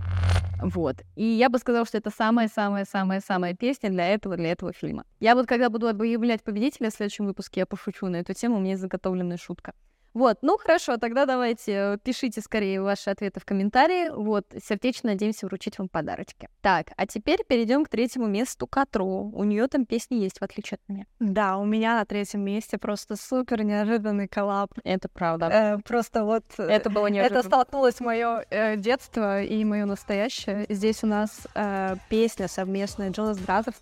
Вот. 0.61 0.97
И 1.15 1.25
я 1.25 1.51
бы 1.51 1.59
сказала, 1.59 1.87
что 1.87 1.99
это 1.99 2.11
самая-самая-самая-самая 2.11 3.55
песня 3.55 3.91
для 3.91 4.09
этого, 4.09 4.37
для 4.37 4.51
этого 4.53 4.73
фильма. 4.73 5.05
Я 5.21 5.35
вот 5.35 5.47
когда 5.47 5.71
буду 5.71 5.89
объявлять 5.89 6.43
победителя 6.43 6.91
в 6.91 6.95
следующем 6.95 7.27
выпуске, 7.27 7.61
я 7.61 7.67
пошучу 7.67 8.07
на 8.07 8.17
эту 8.17 8.35
тему, 8.35 8.57
у 8.57 8.61
меня 8.61 8.71
есть 8.71 8.83
заготовленная 8.83 9.37
шутка. 9.37 9.73
Вот, 10.19 10.39
ну 10.43 10.59
хорошо, 10.59 10.97
тогда 10.97 11.27
давайте 11.27 11.73
э, 11.73 11.99
пишите 12.03 12.41
скорее 12.41 12.83
ваши 12.83 13.09
ответы 13.09 13.39
в 13.39 13.45
комментарии. 13.45 14.09
Вот, 14.09 14.47
сердечно 14.69 15.11
надеемся 15.11 15.47
вручить 15.47 15.79
вам 15.79 15.89
подарочки. 15.89 16.49
Так, 16.61 16.89
а 16.97 17.07
теперь 17.07 17.45
перейдем 17.47 17.85
к 17.85 17.89
третьему 17.89 18.27
месту 18.27 18.67
Катру. 18.67 19.31
У 19.33 19.45
нее 19.45 19.69
там 19.69 19.87
песни 19.87 20.17
есть, 20.17 20.41
в 20.41 20.43
отличие 20.43 20.79
от 20.83 20.89
меня. 20.93 21.07
Да, 21.21 21.57
у 21.57 21.65
меня 21.65 21.99
на 21.99 22.05
третьем 22.05 22.41
месте 22.41 22.79
просто 22.79 23.15
супер 23.15 23.63
неожиданный 23.63 24.27
коллаб. 24.27 24.73
Это 24.83 25.09
правда. 25.09 25.47
Э, 25.47 25.79
просто 25.85 26.25
вот... 26.25 26.43
э, 26.59 26.65
Это 26.65 26.91
было 26.91 27.07
неожиданно. 27.07 27.39
Это 27.39 27.47
столкнулось 27.47 28.01
мое 28.01 28.45
детство 28.75 29.41
и 29.41 29.65
мое 29.65 29.85
настоящее. 29.85 30.67
Здесь 30.69 31.05
у 31.05 31.07
нас 31.07 31.47
э, 31.55 31.95
песня 32.09 32.49
совместная 32.49 33.11
Jonas 33.11 33.39
Brothers 33.39 33.77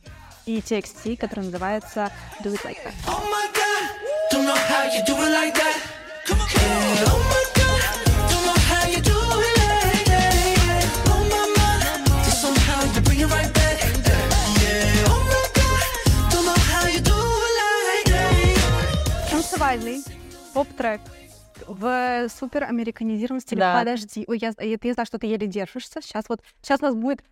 и 0.44 0.58
TXT, 0.58 1.16
которая 1.16 1.46
называется 1.46 2.12
Do 2.44 2.52
It 2.52 2.62
Like 2.62 2.76
That. 2.84 2.92
Oh 3.06 3.24
my 3.24 3.46
god 3.54 3.76
Don't 4.30 4.44
know 4.44 4.54
how 4.54 4.84
you 4.84 5.02
do 5.06 5.14
it 5.14 5.32
like 5.32 5.54
that. 5.54 6.05
Oh. 6.54 6.58
Oh. 6.58 7.22
Oh. 7.22 7.36
Танцевальный 19.30 20.02
поп-трек 20.54 21.00
в 21.66 22.28
супер 22.28 22.64
американизированном 22.64 23.40
стиле. 23.40 23.60
Да. 23.60 23.78
Подожди, 23.78 24.24
ой, 24.28 24.38
я, 24.38 24.52
я, 24.60 24.76
я 24.80 24.92
знаю, 24.94 25.06
что 25.06 25.18
ты 25.18 25.26
еле 25.26 25.46
держишься. 25.46 26.00
Сейчас 26.00 26.28
вот, 26.28 26.42
сейчас 26.62 26.80
у 26.80 26.84
нас 26.84 26.94
будет. 26.94 27.24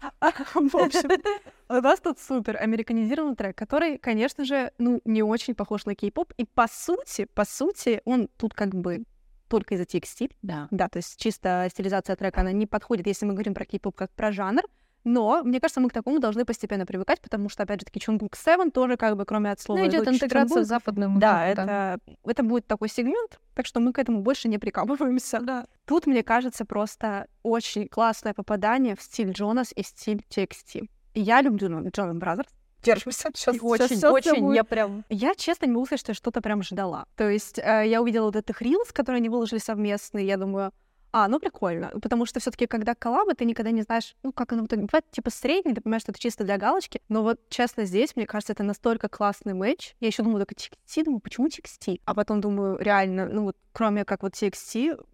В 0.54 0.76
общем, 0.76 1.10
у 1.68 1.74
нас 1.74 2.00
тут 2.00 2.18
супер 2.18 2.56
американизированный 2.60 3.36
трек, 3.36 3.56
который, 3.56 3.98
конечно 3.98 4.44
же, 4.44 4.72
ну, 4.78 5.00
не 5.04 5.22
очень 5.22 5.54
похож 5.54 5.86
на 5.86 5.94
кей-поп. 5.94 6.32
И 6.36 6.44
по 6.44 6.66
сути, 6.68 7.26
по 7.34 7.44
сути, 7.44 8.00
он 8.04 8.28
тут 8.36 8.54
как 8.54 8.74
бы 8.74 9.04
только 9.48 9.74
из-за 9.74 9.84
текстиль. 9.84 10.34
Да. 10.42 10.68
Да, 10.70 10.88
то 10.88 10.98
есть 10.98 11.18
чисто 11.18 11.68
стилизация 11.70 12.16
трека, 12.16 12.40
она 12.40 12.52
не 12.52 12.66
подходит, 12.66 13.06
если 13.06 13.26
мы 13.26 13.34
говорим 13.34 13.54
про 13.54 13.64
кей-поп 13.64 13.94
как 13.94 14.10
про 14.12 14.32
жанр. 14.32 14.62
Но, 15.04 15.42
мне 15.44 15.60
кажется, 15.60 15.80
мы 15.80 15.90
к 15.90 15.92
такому 15.92 16.18
должны 16.18 16.44
постепенно 16.44 16.86
привыкать, 16.86 17.20
потому 17.20 17.50
что, 17.50 17.62
опять 17.62 17.80
же 17.80 17.86
таки, 17.86 18.00
Чунгук 18.00 18.36
7 18.36 18.70
тоже 18.70 18.96
как 18.96 19.16
бы, 19.16 19.26
кроме 19.26 19.50
от 19.50 19.60
слова... 19.60 19.78
Ну, 19.78 19.86
идет 19.86 20.08
интеграция 20.08 20.48
Чунгук, 20.48 20.64
с 20.64 20.68
западным. 20.68 21.18
да, 21.18 21.46
это, 21.46 21.98
это 22.24 22.42
будет 22.42 22.66
такой 22.66 22.88
сегмент, 22.88 23.38
так 23.54 23.66
что 23.66 23.80
мы 23.80 23.92
к 23.92 23.98
этому 23.98 24.22
больше 24.22 24.48
не 24.48 24.58
прикапываемся. 24.58 25.66
Тут, 25.84 26.06
мне 26.06 26.22
кажется, 26.22 26.64
просто 26.64 27.26
очень 27.42 27.86
классное 27.88 28.32
попадание 28.32 28.96
в 28.96 29.02
стиль 29.02 29.32
Jonas 29.32 29.72
и 29.76 29.82
стиль 29.82 30.24
TXT. 30.30 30.88
Я 31.14 31.42
люблю 31.42 31.68
ну, 31.68 31.88
Jonas 31.90 32.16
Brothers. 32.16 32.48
Держимся. 32.82 33.30
Сейчас, 33.34 33.56
очень, 33.60 34.06
очень, 34.06 34.54
я 34.54 34.64
прям... 34.64 35.04
Я, 35.08 35.34
честно, 35.34 35.66
не 35.66 35.72
могу 35.72 35.86
сказать, 35.86 36.00
что 36.00 36.10
я 36.10 36.14
что-то 36.14 36.40
прям 36.40 36.62
ждала. 36.62 37.06
То 37.16 37.28
есть 37.28 37.58
э, 37.58 37.84
я 37.86 38.02
увидела 38.02 38.26
вот 38.26 38.36
этих 38.36 38.60
рилс, 38.60 38.92
которые 38.92 39.20
они 39.20 39.28
выложили 39.28 39.58
совместные, 39.58 40.26
я 40.26 40.36
думаю, 40.36 40.72
а, 41.16 41.28
ну 41.28 41.38
прикольно, 41.38 41.92
потому 42.02 42.26
что 42.26 42.40
все 42.40 42.50
таки 42.50 42.66
когда 42.66 42.96
коллабы, 42.96 43.34
ты 43.34 43.44
никогда 43.44 43.70
не 43.70 43.82
знаешь, 43.82 44.16
ну, 44.24 44.32
как 44.32 44.52
оно 44.52 44.64
в 44.64 44.66
итоге 44.66 44.82
бывает, 44.82 45.08
типа 45.12 45.30
средний, 45.30 45.72
ты 45.72 45.80
понимаешь, 45.80 46.02
что 46.02 46.10
это 46.10 46.20
чисто 46.20 46.42
для 46.42 46.58
галочки, 46.58 47.00
но 47.08 47.22
вот, 47.22 47.38
честно, 47.50 47.84
здесь, 47.84 48.16
мне 48.16 48.26
кажется, 48.26 48.52
это 48.52 48.64
настолько 48.64 49.08
классный 49.08 49.54
матч. 49.54 49.94
Я 50.00 50.08
еще 50.08 50.24
думаю, 50.24 50.44
только 50.44 50.56
TXT, 50.56 51.04
думаю, 51.04 51.20
почему 51.20 51.46
TXT? 51.46 52.00
А 52.04 52.14
потом 52.14 52.40
думаю, 52.40 52.78
реально, 52.80 53.28
ну 53.28 53.44
вот, 53.44 53.56
кроме 53.72 54.04
как 54.04 54.24
вот 54.24 54.32
TXT, 54.32 54.96
Ну, 54.96 55.04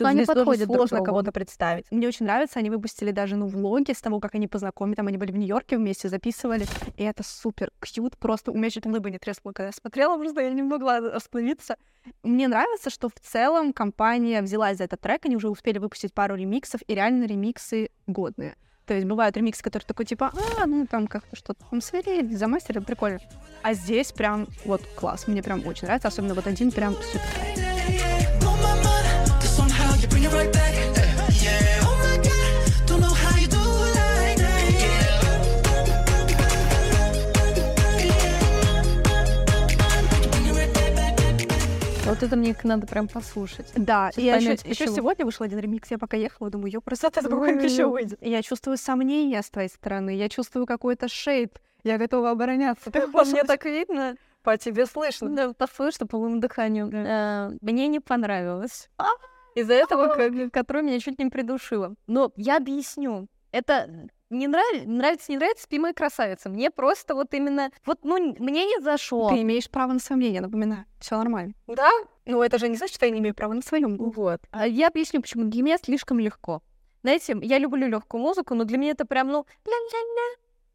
они 0.00 0.24
подходят 0.24 0.68
друг 0.68 0.88
сложно 0.88 1.04
кого-то 1.04 1.32
представить. 1.32 1.90
Мне 1.90 2.08
очень 2.08 2.26
нравится, 2.26 2.58
они 2.58 2.70
выпустили 2.70 3.10
даже, 3.10 3.36
ну, 3.36 3.46
влоги 3.46 3.92
с 3.92 4.00
того, 4.00 4.20
как 4.20 4.34
они 4.34 4.48
познакомились, 4.48 4.96
там 4.96 5.08
они 5.08 5.18
были 5.18 5.32
в 5.32 5.36
Нью-Йорке 5.36 5.76
вместе, 5.76 6.08
записывали, 6.08 6.66
и 6.96 7.02
это 7.04 7.22
супер 7.22 7.70
кьют, 7.80 8.16
просто 8.16 8.52
у 8.52 8.56
меня 8.56 8.70
чуть 8.70 8.86
лыбы 8.86 9.10
не 9.10 9.18
треснула, 9.18 9.52
когда 9.52 9.66
я 9.66 9.72
смотрела, 9.72 10.16
просто 10.16 10.40
я 10.40 10.50
не 10.50 10.62
могла 10.62 10.96
остановиться. 10.96 11.76
Мне 12.22 12.48
нравится, 12.48 12.90
что 12.90 13.08
в 13.08 13.20
целом 13.20 13.72
компания 13.72 14.42
взялась 14.42 14.78
за 14.78 14.84
этот 14.84 15.00
трек, 15.00 15.24
они 15.26 15.36
уже 15.36 15.48
успели 15.48 15.78
выпустить 15.78 16.12
пару 16.12 16.36
ремиксов, 16.36 16.80
и 16.86 16.94
реально 16.94 17.24
ремиксы 17.24 17.90
годные. 18.06 18.56
То 18.86 18.94
есть 18.94 19.06
бывают 19.06 19.36
ремиксы, 19.36 19.62
которые 19.62 19.86
такой 19.86 20.04
типа, 20.04 20.32
а, 20.58 20.66
ну 20.66 20.86
там 20.86 21.06
как-то 21.06 21.36
что-то 21.36 21.64
там 21.70 21.80
свели, 21.80 22.34
замастерили, 22.34 22.82
прикольно. 22.82 23.20
А 23.62 23.74
здесь 23.74 24.12
прям 24.12 24.48
вот 24.64 24.82
класс, 24.96 25.28
мне 25.28 25.42
прям 25.42 25.64
очень 25.66 25.86
нравится, 25.86 26.08
особенно 26.08 26.34
вот 26.34 26.46
один 26.46 26.72
прям 26.72 26.94
супер. 26.94 27.71
Вот 42.22 42.28
это 42.28 42.36
мне 42.36 42.54
надо 42.62 42.86
прям 42.86 43.08
послушать. 43.08 43.66
Да, 43.74 44.10
Сейчас 44.12 44.18
и 44.22 44.26
я 44.26 44.36
еще, 44.36 44.46
поймёте, 44.46 44.68
еще 44.70 44.84
почему. 44.84 44.96
сегодня 44.96 45.24
вышел 45.24 45.44
один 45.44 45.58
ремикс, 45.58 45.90
я 45.90 45.98
пока 45.98 46.16
ехала, 46.16 46.50
думаю, 46.50 46.70
ё, 46.70 46.80
просто 46.80 47.08
это 47.08 47.20
Ой-ой-ой. 47.28 47.64
еще 47.64 47.86
выйдет. 47.86 48.18
Я 48.22 48.42
чувствую 48.42 48.76
сомнения 48.76 49.42
с 49.42 49.50
твоей 49.50 49.68
стороны, 49.68 50.10
я 50.14 50.28
чувствую 50.28 50.64
какой-то 50.66 51.08
шейп, 51.08 51.58
я 51.82 51.98
готова 51.98 52.30
обороняться. 52.30 52.92
Ты 52.92 53.08
По 53.08 53.24
мне 53.24 53.42
так 53.42 53.64
видно. 53.64 54.14
по 54.44 54.56
тебе 54.56 54.86
слышно. 54.86 55.30
Да, 55.30 55.52
по 55.52 55.66
слышно, 55.66 56.06
по 56.06 56.16
моему 56.18 56.38
дыханию. 56.38 56.88
Э, 56.92 57.50
Мне 57.60 57.88
не 57.88 57.98
понравилось. 57.98 58.88
Из-за 59.56 59.74
этого, 59.74 60.14
ко- 60.14 60.48
которое 60.50 60.82
меня 60.82 61.00
чуть 61.00 61.18
не 61.18 61.28
придушило. 61.28 61.94
Но 62.06 62.30
я 62.36 62.56
объясню. 62.56 63.26
Это 63.50 64.08
не 64.32 64.48
нравится, 64.48 64.88
нравится, 64.88 65.30
не 65.32 65.36
нравится, 65.38 65.64
спи 65.64 65.78
моя 65.78 65.94
красавица. 65.94 66.48
Мне 66.48 66.70
просто 66.70 67.14
вот 67.14 67.32
именно, 67.34 67.70
вот, 67.86 68.00
ну, 68.04 68.16
мне 68.38 68.66
не 68.66 68.80
зашло. 68.80 69.30
Ты 69.30 69.42
имеешь 69.42 69.70
право 69.70 69.92
на 69.92 69.98
сомнения, 69.98 70.40
напоминаю. 70.40 70.84
Все 70.98 71.16
нормально. 71.16 71.54
Да? 71.66 71.90
Ну, 72.24 72.42
это 72.42 72.58
же 72.58 72.68
не 72.68 72.76
значит, 72.76 72.94
что 72.96 73.06
я 73.06 73.12
не 73.12 73.18
имею 73.20 73.34
права 73.34 73.52
на 73.52 73.62
своем. 73.62 73.96
Вот. 73.96 74.40
А 74.50 74.66
Я 74.66 74.88
объясню, 74.88 75.20
почему. 75.20 75.44
Для 75.44 75.62
меня 75.62 75.78
слишком 75.78 76.18
легко. 76.18 76.62
Знаете, 77.02 77.36
я 77.42 77.58
люблю 77.58 77.86
легкую 77.88 78.20
музыку, 78.22 78.54
но 78.54 78.64
для 78.64 78.78
меня 78.78 78.92
это 78.92 79.04
прям, 79.04 79.28
ну, 79.28 79.44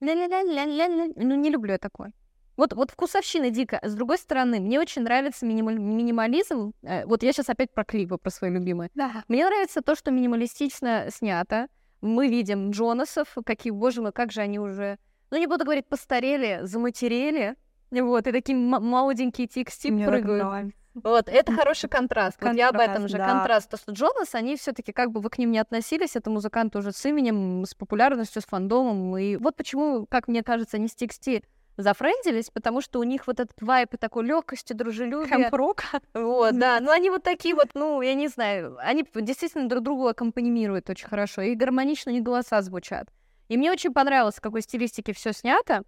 ля-ля-ля. 0.01 1.11
Ну, 1.15 1.35
не 1.35 1.49
люблю 1.49 1.71
я 1.73 1.77
такое. 1.77 2.11
Вот, 2.57 2.73
вот 2.73 2.89
вкусовщина 2.91 3.51
дико. 3.51 3.79
С 3.83 3.93
другой 3.93 4.17
стороны, 4.17 4.59
мне 4.59 4.79
очень 4.79 5.03
нравится 5.03 5.45
минималь- 5.45 5.77
минимализм. 5.77 6.73
Э, 6.81 7.05
Вот 7.05 7.21
я 7.21 7.31
сейчас 7.31 7.49
опять 7.49 7.71
про 7.71 7.83
клипы, 7.85 8.17
про 8.17 8.31
свои 8.31 8.49
любимые. 8.49 8.89
Да. 8.95 9.23
Мне 9.27 9.45
нравится 9.45 9.81
то, 9.81 9.95
что 9.95 10.09
минималистично 10.11 11.07
снято. 11.11 11.67
Мы 12.01 12.27
видим 12.27 12.71
Джонасов, 12.71 13.35
какие, 13.45 13.71
боже 13.71 14.01
мой, 14.01 14.11
как 14.11 14.31
же 14.31 14.41
они 14.41 14.59
уже, 14.59 14.97
ну, 15.31 15.37
не 15.37 15.47
буду 15.47 15.63
говорить, 15.63 15.87
постарели, 15.87 16.59
заматерели. 16.63 17.55
Вот, 17.91 18.27
и 18.27 18.31
такие 18.31 18.57
молоденькие 18.57 19.47
так 19.47 19.67
прыгают. 20.07 20.43
нравится. 20.43 20.77
Вот, 21.03 21.29
это 21.29 21.53
хороший 21.53 21.89
контраст. 21.89 22.37
Вот 22.41 22.55
я 22.55 22.69
об 22.69 22.75
этом 22.75 23.03
Контраст, 23.03 23.11
же. 23.11 23.17
да. 23.17 23.27
Контраст. 23.31 23.69
То, 23.69 23.77
что 23.77 23.91
Джонас, 23.91 24.33
они 24.33 24.55
все 24.57 24.71
таки 24.71 24.91
как 24.91 25.11
бы 25.11 25.21
вы 25.21 25.29
к 25.29 25.37
ним 25.37 25.51
не 25.51 25.59
относились, 25.59 26.15
это 26.15 26.29
музыканты 26.29 26.79
уже 26.79 26.91
с 26.91 27.05
именем, 27.05 27.65
с 27.65 27.75
популярностью, 27.75 28.41
с 28.41 28.45
фандомом. 28.45 29.15
И 29.17 29.35
вот 29.35 29.55
почему, 29.55 30.07
как 30.07 30.27
мне 30.27 30.43
кажется, 30.43 30.77
они 30.77 30.87
с 30.87 30.95
TXT 30.95 31.43
зафрендились, 31.77 32.49
потому 32.49 32.81
что 32.81 32.99
у 32.99 33.03
них 33.03 33.27
вот 33.27 33.39
этот 33.39 33.61
вайп 33.61 33.93
и 33.93 33.97
такой 33.97 34.25
легкости, 34.25 34.73
дружелюбия. 34.73 35.29
Хэмп-рок. 35.29 35.83
Вот, 36.13 36.57
да. 36.57 36.79
Ну, 36.81 36.91
они 36.91 37.09
вот 37.09 37.23
такие 37.23 37.55
вот, 37.55 37.69
ну, 37.73 38.01
я 38.01 38.15
не 38.15 38.27
знаю, 38.27 38.77
они 38.79 39.05
действительно 39.13 39.69
друг 39.69 39.83
другу 39.83 40.07
аккомпанимируют 40.07 40.89
очень 40.89 41.07
хорошо. 41.07 41.41
И 41.41 41.55
гармонично 41.55 42.09
них 42.09 42.23
голоса 42.23 42.61
звучат. 42.61 43.07
И 43.47 43.57
мне 43.57 43.71
очень 43.71 43.93
понравилось, 43.93 44.35
в 44.35 44.41
какой 44.41 44.61
стилистике 44.61 45.13
все 45.13 45.31
снято. 45.31 45.83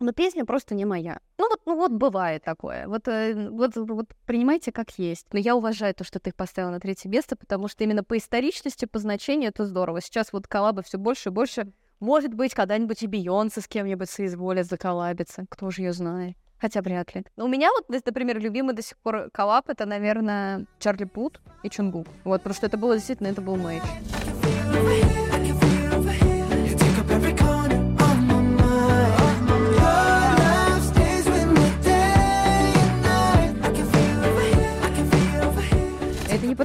Но 0.00 0.12
песня 0.12 0.44
просто 0.44 0.74
не 0.74 0.84
моя. 0.84 1.20
Ну 1.38 1.48
вот, 1.48 1.60
ну 1.64 1.76
вот 1.76 1.92
бывает 1.92 2.42
такое. 2.42 2.88
Вот, 2.88 3.06
э, 3.06 3.48
вот, 3.50 3.76
вот 3.76 4.06
принимайте 4.26 4.72
как 4.72 4.98
есть. 4.98 5.26
Но 5.32 5.38
я 5.38 5.54
уважаю 5.54 5.94
то, 5.94 6.02
что 6.02 6.18
ты 6.18 6.30
их 6.30 6.36
поставила 6.36 6.70
на 6.70 6.80
третье 6.80 7.08
место, 7.08 7.36
потому 7.36 7.68
что 7.68 7.84
именно 7.84 8.02
по 8.02 8.18
историчности, 8.18 8.84
по 8.86 8.98
значению 8.98 9.50
это 9.50 9.64
здорово. 9.64 10.00
Сейчас 10.00 10.32
вот 10.32 10.48
коллабы 10.48 10.82
все 10.82 10.98
больше 10.98 11.28
и 11.28 11.32
больше. 11.32 11.72
Может 12.02 12.34
быть, 12.34 12.52
когда-нибудь 12.52 13.00
и 13.04 13.06
Бейонсе 13.06 13.60
с 13.60 13.68
кем-нибудь 13.68 14.10
соизволят 14.10 14.66
заколлабиться. 14.66 15.44
Кто 15.48 15.70
же 15.70 15.82
ее 15.82 15.92
знает? 15.92 16.36
Хотя 16.58 16.82
вряд 16.82 17.14
ли. 17.14 17.24
Но 17.36 17.44
у 17.44 17.48
меня 17.48 17.70
вот, 17.70 17.88
например, 18.04 18.40
любимый 18.40 18.74
до 18.74 18.82
сих 18.82 18.98
пор 18.98 19.30
коллаб 19.32 19.68
это, 19.68 19.86
наверное, 19.86 20.66
Чарли 20.80 21.04
Пут 21.04 21.40
и 21.62 21.70
Чунгук. 21.70 22.08
Вот, 22.24 22.42
что 22.56 22.66
это 22.66 22.76
было 22.76 22.96
действительно, 22.96 23.28
это 23.28 23.40
был 23.40 23.54
мэйч. 23.54 23.82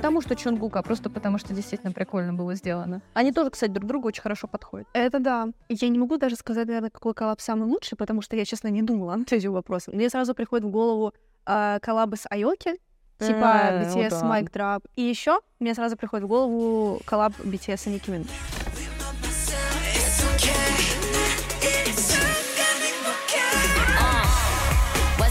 Потому, 0.08 0.22
что 0.22 0.38
Чунгук, 0.38 0.78
а 0.78 0.82
просто 0.84 1.10
потому, 1.10 1.38
что 1.38 1.54
действительно 1.54 1.92
прикольно 1.92 2.32
было 2.32 2.56
сделано. 2.56 3.02
Они 3.14 3.34
тоже, 3.34 3.50
кстати, 3.50 3.72
друг 3.72 3.86
другу 3.86 4.08
очень 4.08 4.22
хорошо 4.22 4.48
подходят. 4.48 4.88
Это 4.94 5.20
да. 5.20 5.50
Я 5.68 5.90
не 5.90 6.00
могу 6.00 6.16
даже 6.16 6.38
сказать, 6.38 6.66
наверное, 6.66 6.90
какой 6.90 7.14
коллаб 7.14 7.42
самый 7.42 7.68
лучший, 7.68 7.98
потому 7.98 8.22
что 8.22 8.38
я, 8.38 8.46
честно, 8.46 8.70
не 8.70 8.82
думала 8.82 9.16
над 9.18 9.34
этим 9.34 9.52
вопросом. 9.52 9.96
Мне 9.96 10.10
сразу 10.10 10.34
приходит 10.34 10.66
в 10.66 10.70
голову 10.70 11.14
а, 11.46 11.80
коллабы 11.80 12.16
с 12.16 12.26
Аоки, 12.30 12.76
типа 13.20 13.52
Э, 13.70 13.84
BTS, 13.84 14.22
ну 14.22 14.30
да. 14.30 14.40
Mic 14.40 14.50
Drop. 14.50 14.86
И 14.96 15.02
еще 15.02 15.42
мне 15.60 15.74
сразу 15.74 15.98
приходит 15.98 16.24
в 16.24 16.30
голову 16.30 17.02
коллаб 17.06 17.34
BTS 17.42 17.94
и 17.94 18.00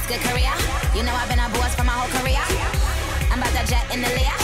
good, 0.09 0.21
Korea? 0.21 0.53
You 0.95 1.03
know 1.03 1.15
I've 1.15 1.29
been 1.29 1.41
a 1.41 1.49
boss 1.49 1.75
for 1.75 1.83
my 1.83 1.93
whole 1.93 2.21
career. 2.21 2.45
I'm 3.33 3.39
about 3.39 3.59
to 3.59 3.67
jet 3.67 3.93
in 3.93 4.03
the 4.03 4.09
layer 4.09 4.36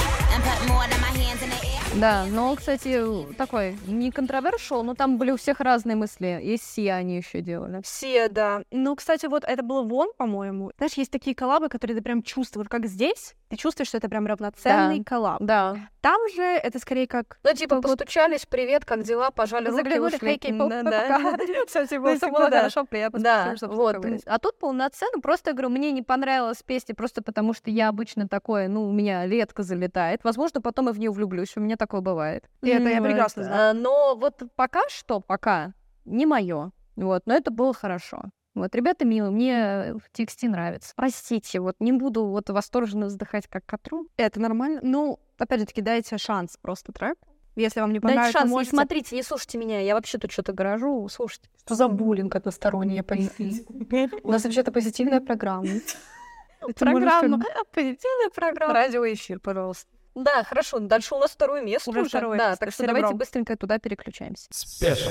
Да, 1.94 2.24
но, 2.26 2.54
кстати, 2.56 2.98
такой 3.34 3.76
не 3.86 4.10
контровершил, 4.10 4.82
но 4.82 4.94
там 4.94 5.18
были 5.18 5.30
у 5.30 5.36
всех 5.36 5.60
разные 5.60 5.94
мысли. 5.94 6.40
И 6.42 6.56
Си 6.56 6.88
они 6.88 7.16
еще 7.18 7.40
делали. 7.42 7.82
Все, 7.82 8.28
да. 8.28 8.62
Ну, 8.70 8.96
кстати, 8.96 9.26
вот 9.26 9.44
это 9.44 9.62
было 9.62 9.82
вон, 9.82 10.10
по-моему. 10.16 10.72
Знаешь, 10.78 10.94
есть 10.94 11.10
такие 11.10 11.36
коллабы, 11.36 11.68
которые 11.68 11.96
ты 11.96 12.02
прям 12.02 12.22
чувствуешь, 12.22 12.68
как 12.68 12.86
здесь. 12.86 13.34
Ты 13.48 13.56
чувствуешь, 13.56 13.88
что 13.88 13.98
это 13.98 14.08
прям 14.08 14.26
равноценный 14.26 14.98
Да. 14.98 15.04
коллаб. 15.04 15.42
Да. 15.42 15.76
Там 16.02 16.20
же 16.34 16.42
это 16.42 16.80
скорее 16.80 17.06
как... 17.06 17.38
Ну, 17.44 17.54
типа, 17.54 17.76
Вот- 17.76 17.82
постучались, 17.84 18.44
привет, 18.44 18.84
как 18.84 19.04
дела, 19.04 19.30
пожали 19.30 19.68
руки, 19.68 19.76
Заглянули, 19.76 20.16
ушли. 20.16 20.38
хей, 20.42 20.52
Да, 20.52 20.82
пока. 20.82 21.36
да. 21.36 21.46
Типа, 21.46 21.60
Ну, 21.60 21.66
всё 21.66 21.86
типа, 21.86 22.28
было 22.28 22.50
да. 22.50 22.58
хорошо, 22.58 22.84
приятно. 22.84 23.20
Да, 23.20 23.54
вот. 23.62 24.04
А 24.26 24.38
тут 24.40 24.58
полноценно, 24.58 25.20
просто, 25.20 25.50
я 25.50 25.54
говорю, 25.54 25.68
мне 25.68 25.92
не 25.92 26.02
понравилась 26.02 26.60
песня 26.64 26.96
просто 26.96 27.22
потому, 27.22 27.54
что 27.54 27.70
я 27.70 27.88
обычно 27.88 28.26
такое, 28.28 28.66
ну, 28.66 28.88
у 28.88 28.92
меня 28.92 29.26
редко 29.28 29.62
залетает. 29.62 30.24
Возможно, 30.24 30.60
потом 30.60 30.88
и 30.88 30.92
в 30.92 30.98
нее 30.98 31.12
влюблюсь, 31.12 31.56
у 31.56 31.60
меня 31.60 31.76
такое 31.76 32.00
бывает. 32.00 32.50
И 32.62 32.68
это 32.68 32.88
я 32.88 33.00
прекрасно 33.00 33.44
знаю. 33.44 33.70
А, 33.70 33.72
Но 33.72 34.16
вот 34.16 34.42
пока 34.56 34.80
что, 34.88 35.20
пока 35.20 35.72
не 36.04 36.26
мое. 36.26 36.72
Вот, 36.96 37.22
но 37.26 37.34
это 37.34 37.52
было 37.52 37.72
хорошо. 37.72 38.24
Вот, 38.54 38.74
ребята 38.74 39.04
милые, 39.04 39.30
мне 39.30 39.94
в 39.94 40.12
тексте 40.12 40.48
нравится. 40.48 40.92
Простите, 40.94 41.60
вот 41.60 41.76
не 41.80 41.92
буду 41.92 42.26
вот 42.26 42.50
восторженно 42.50 43.06
вздыхать, 43.06 43.46
как 43.48 43.64
котру. 43.64 44.06
Это 44.16 44.40
нормально. 44.40 44.80
Ну, 44.82 45.18
опять 45.38 45.60
же 45.60 45.66
таки, 45.66 45.80
дайте 45.80 46.18
шанс 46.18 46.58
просто 46.60 46.92
трек. 46.92 47.16
Если 47.54 47.80
вам 47.80 47.92
не 47.92 47.98
Дайте 47.98 48.14
понравится, 48.14 48.38
шанс, 48.38 48.48
не 48.50 48.54
можете... 48.54 48.76
смотрите, 48.76 49.16
не 49.16 49.22
слушайте 49.22 49.58
меня, 49.58 49.80
я 49.80 49.94
вообще 49.94 50.16
тут 50.16 50.32
что-то 50.32 50.54
гаражу, 50.54 51.06
слушайте. 51.10 51.50
Что 51.64 51.74
за 51.74 51.88
буллинг 51.88 52.34
односторонний, 52.34 52.96
я 52.96 53.02
понимаю. 53.02 54.10
У 54.22 54.32
нас 54.32 54.44
вообще-то 54.44 54.72
позитивная 54.72 55.20
программа. 55.20 55.68
Программа. 56.78 57.42
Позитивная 57.72 58.30
программа. 58.34 58.72
Радиоэфир, 58.72 59.40
пожалуйста. 59.40 59.90
Да, 60.14 60.44
хорошо, 60.44 60.78
дальше 60.78 61.14
у 61.14 61.18
нас 61.18 61.30
второе 61.30 61.62
место 61.62 61.90
Уже 61.90 62.04
второе 62.04 62.38
да, 62.38 62.50
место, 62.50 62.66
так 62.66 62.74
что 62.74 62.86
давайте 62.86 63.14
быстренько 63.14 63.56
туда 63.56 63.78
переключаемся. 63.78 64.46
Спешл. 64.50 65.10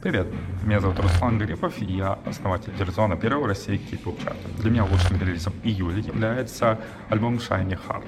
Привет, 0.00 0.28
меня 0.62 0.78
зовут 0.78 1.00
Руслан 1.00 1.38
Гарипов, 1.38 1.82
и 1.82 1.84
я 1.84 2.20
основатель 2.24 2.72
Дерзона 2.78 3.16
первого 3.16 3.42
в 3.42 3.46
России 3.46 3.78
кей-поп 3.78 4.22
чарта. 4.22 4.48
Для 4.58 4.70
меня 4.70 4.84
лучшим 4.84 5.20
релизом 5.20 5.52
июля 5.64 5.98
является 5.98 6.78
альбом 7.08 7.38
Shiny 7.38 7.76
Heart. 7.76 8.06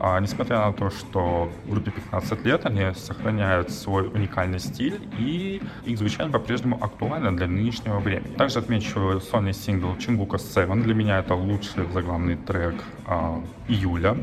А, 0.00 0.20
несмотря 0.20 0.66
на 0.66 0.74
то, 0.74 0.90
что 0.90 1.50
группе 1.64 1.92
15 1.92 2.44
лет, 2.44 2.66
они 2.66 2.92
сохраняют 2.94 3.70
свой 3.70 4.06
уникальный 4.08 4.58
стиль, 4.58 5.00
и 5.18 5.62
их 5.86 5.96
звучание 5.96 6.30
по-прежнему 6.30 6.76
актуально 6.78 7.34
для 7.34 7.46
нынешнего 7.46 8.00
времени. 8.00 8.34
Также 8.34 8.58
отмечу 8.58 9.18
сольный 9.20 9.54
сингл 9.54 9.96
Чингука 9.96 10.38
7. 10.38 10.82
Для 10.82 10.94
меня 10.94 11.20
это 11.20 11.34
лучший 11.34 11.86
заглавный 11.90 12.36
трек 12.36 12.74
а, 13.06 13.42
июля. 13.66 14.18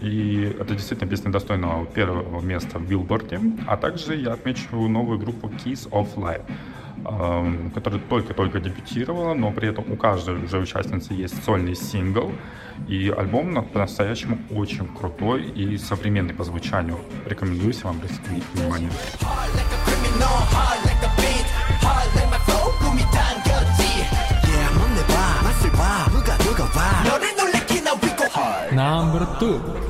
И 0.00 0.56
это 0.58 0.74
действительно 0.74 1.10
песня 1.10 1.30
достойного 1.30 1.86
первого 1.86 2.40
места 2.40 2.78
в 2.78 2.88
билборде. 2.88 3.40
А 3.66 3.76
также 3.76 4.16
я 4.16 4.32
отмечу 4.32 4.88
новую 4.88 5.18
группу 5.18 5.48
Keys 5.48 5.88
of 5.90 6.14
Life 6.16 6.44
эм, 7.04 7.70
которая 7.70 8.00
только-только 8.00 8.60
дебютировала, 8.60 9.34
но 9.34 9.52
при 9.52 9.68
этом 9.68 9.90
у 9.90 9.96
каждой 9.96 10.42
уже 10.42 10.58
участницы 10.58 11.12
есть 11.12 11.42
сольный 11.44 11.74
сингл. 11.74 12.32
И 12.88 13.10
альбом 13.10 13.62
по-настоящему 13.64 14.38
очень 14.50 14.86
крутой 14.86 15.44
и 15.44 15.76
современный 15.76 16.34
по 16.34 16.44
звучанию. 16.44 16.98
Рекомендую 17.26 17.74
вам 17.82 17.96
обратить 17.96 18.20
внимание. 18.54 18.90
Number 28.72 29.26
two. 29.40 29.89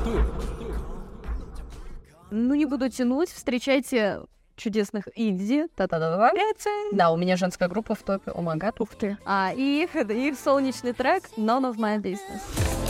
Не 2.60 2.66
буду 2.66 2.90
тянуть, 2.90 3.30
встречайте 3.30 4.20
чудесных 4.54 5.08
Изи. 5.16 5.64
Та-та-да-да. 5.76 6.30
Да, 6.92 7.10
у 7.10 7.16
меня 7.16 7.38
женская 7.38 7.70
группа 7.70 7.94
в 7.94 8.02
топе. 8.02 8.32
О, 8.32 8.42
май 8.42 8.58
гад, 8.58 8.82
ух 8.82 8.90
ты. 8.94 9.16
А, 9.24 9.54
и 9.56 9.84
их, 9.84 9.96
их 9.96 10.38
солнечный 10.38 10.92
трек 10.92 11.30
None 11.38 11.62
of 11.62 11.78
My 11.78 11.96
Business. 11.96 12.42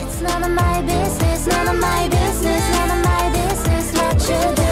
It's 0.02 0.20
none 0.22 0.42
of 0.42 0.50
my 0.50 0.82
business, 0.82 1.46
none 1.46 1.68
of 1.68 1.80
my 1.80 2.08
business, 2.08 2.62
none 2.72 2.90
of 2.90 3.04
my 3.04 3.30
business 3.30 3.92
what 3.94 4.28
you 4.28 4.56
do. 4.56 4.69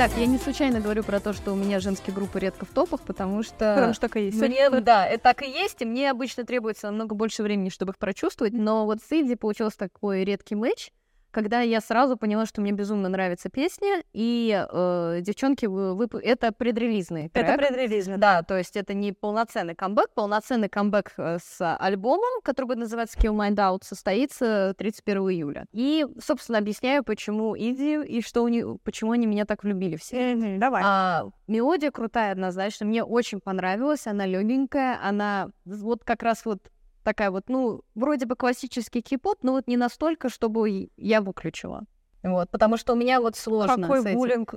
Итак, 0.00 0.12
я 0.16 0.26
не 0.26 0.38
случайно 0.38 0.78
говорю 0.78 1.02
про 1.02 1.18
то, 1.18 1.32
что 1.32 1.52
у 1.52 1.56
меня 1.56 1.80
женские 1.80 2.14
группы 2.14 2.38
редко 2.38 2.64
в 2.64 2.68
топах, 2.68 3.00
потому 3.00 3.42
что... 3.42 3.74
Потому 3.74 3.94
что 3.94 4.02
так 4.02 4.16
и 4.16 4.26
есть. 4.26 4.40
Мне, 4.40 4.70
да, 4.70 5.04
это 5.04 5.24
так 5.24 5.42
и 5.42 5.50
есть, 5.50 5.82
и 5.82 5.84
мне 5.84 6.12
обычно 6.12 6.44
требуется 6.44 6.86
намного 6.86 7.16
больше 7.16 7.42
времени, 7.42 7.68
чтобы 7.68 7.90
их 7.90 7.98
прочувствовать, 7.98 8.52
но 8.52 8.86
вот 8.86 9.00
с 9.02 9.10
Иди 9.10 9.34
получился 9.34 9.76
такой 9.76 10.22
редкий 10.22 10.54
матч, 10.54 10.92
когда 11.30 11.60
я 11.60 11.80
сразу 11.80 12.16
поняла, 12.16 12.46
что 12.46 12.60
мне 12.60 12.72
безумно 12.72 13.08
нравится 13.08 13.48
песня, 13.50 14.02
и 14.12 14.66
э, 14.70 15.18
девчонки, 15.20 15.66
вы, 15.66 15.94
вып- 15.94 16.18
это 16.20 16.52
предрелизный 16.52 17.28
трек. 17.28 17.46
Это 17.48 17.58
предрелизно. 17.58 18.18
Да, 18.18 18.42
то 18.42 18.56
есть 18.56 18.76
это 18.76 18.94
не 18.94 19.12
полноценный 19.12 19.74
камбэк. 19.74 20.10
Полноценный 20.14 20.68
камбэк 20.68 21.12
э, 21.16 21.38
с 21.42 21.76
альбомом, 21.76 22.40
который 22.42 22.66
будет 22.66 22.78
называться 22.78 23.18
Kill 23.18 23.34
Mind 23.36 23.56
Out, 23.56 23.80
состоится 23.84 24.74
31 24.78 25.18
июля. 25.30 25.66
И, 25.72 26.06
собственно, 26.24 26.58
объясняю, 26.58 27.04
почему 27.04 27.56
Иди 27.56 28.02
и 28.02 28.22
что 28.22 28.42
у 28.42 28.48
них, 28.48 28.66
почему 28.82 29.12
они 29.12 29.26
меня 29.26 29.44
так 29.44 29.64
влюбили 29.64 29.96
все. 29.96 30.34
Мгм, 30.34 30.58
Давай. 30.58 30.82
А, 30.84 31.26
мелодия 31.46 31.90
крутая 31.90 32.32
однозначно, 32.32 32.86
мне 32.86 33.04
очень 33.04 33.40
понравилась, 33.40 34.06
она 34.06 34.26
легенькая, 34.26 34.98
она 35.02 35.50
вот 35.64 36.04
как 36.04 36.22
раз 36.22 36.44
вот 36.44 36.60
такая 37.02 37.30
вот, 37.30 37.48
ну, 37.48 37.82
вроде 37.94 38.26
бы 38.26 38.36
классический 38.36 39.02
кей-поп, 39.02 39.38
но 39.42 39.52
вот 39.52 39.66
не 39.66 39.76
настолько, 39.76 40.28
чтобы 40.28 40.90
я 40.96 41.20
выключила. 41.20 41.84
Вот, 42.22 42.50
потому 42.50 42.76
что 42.76 42.94
у 42.94 42.96
меня 42.96 43.20
вот 43.20 43.36
сложно 43.36 43.82
Какой 43.82 44.00
с 44.02 44.06
этим. 44.06 44.16
буллинг. 44.16 44.54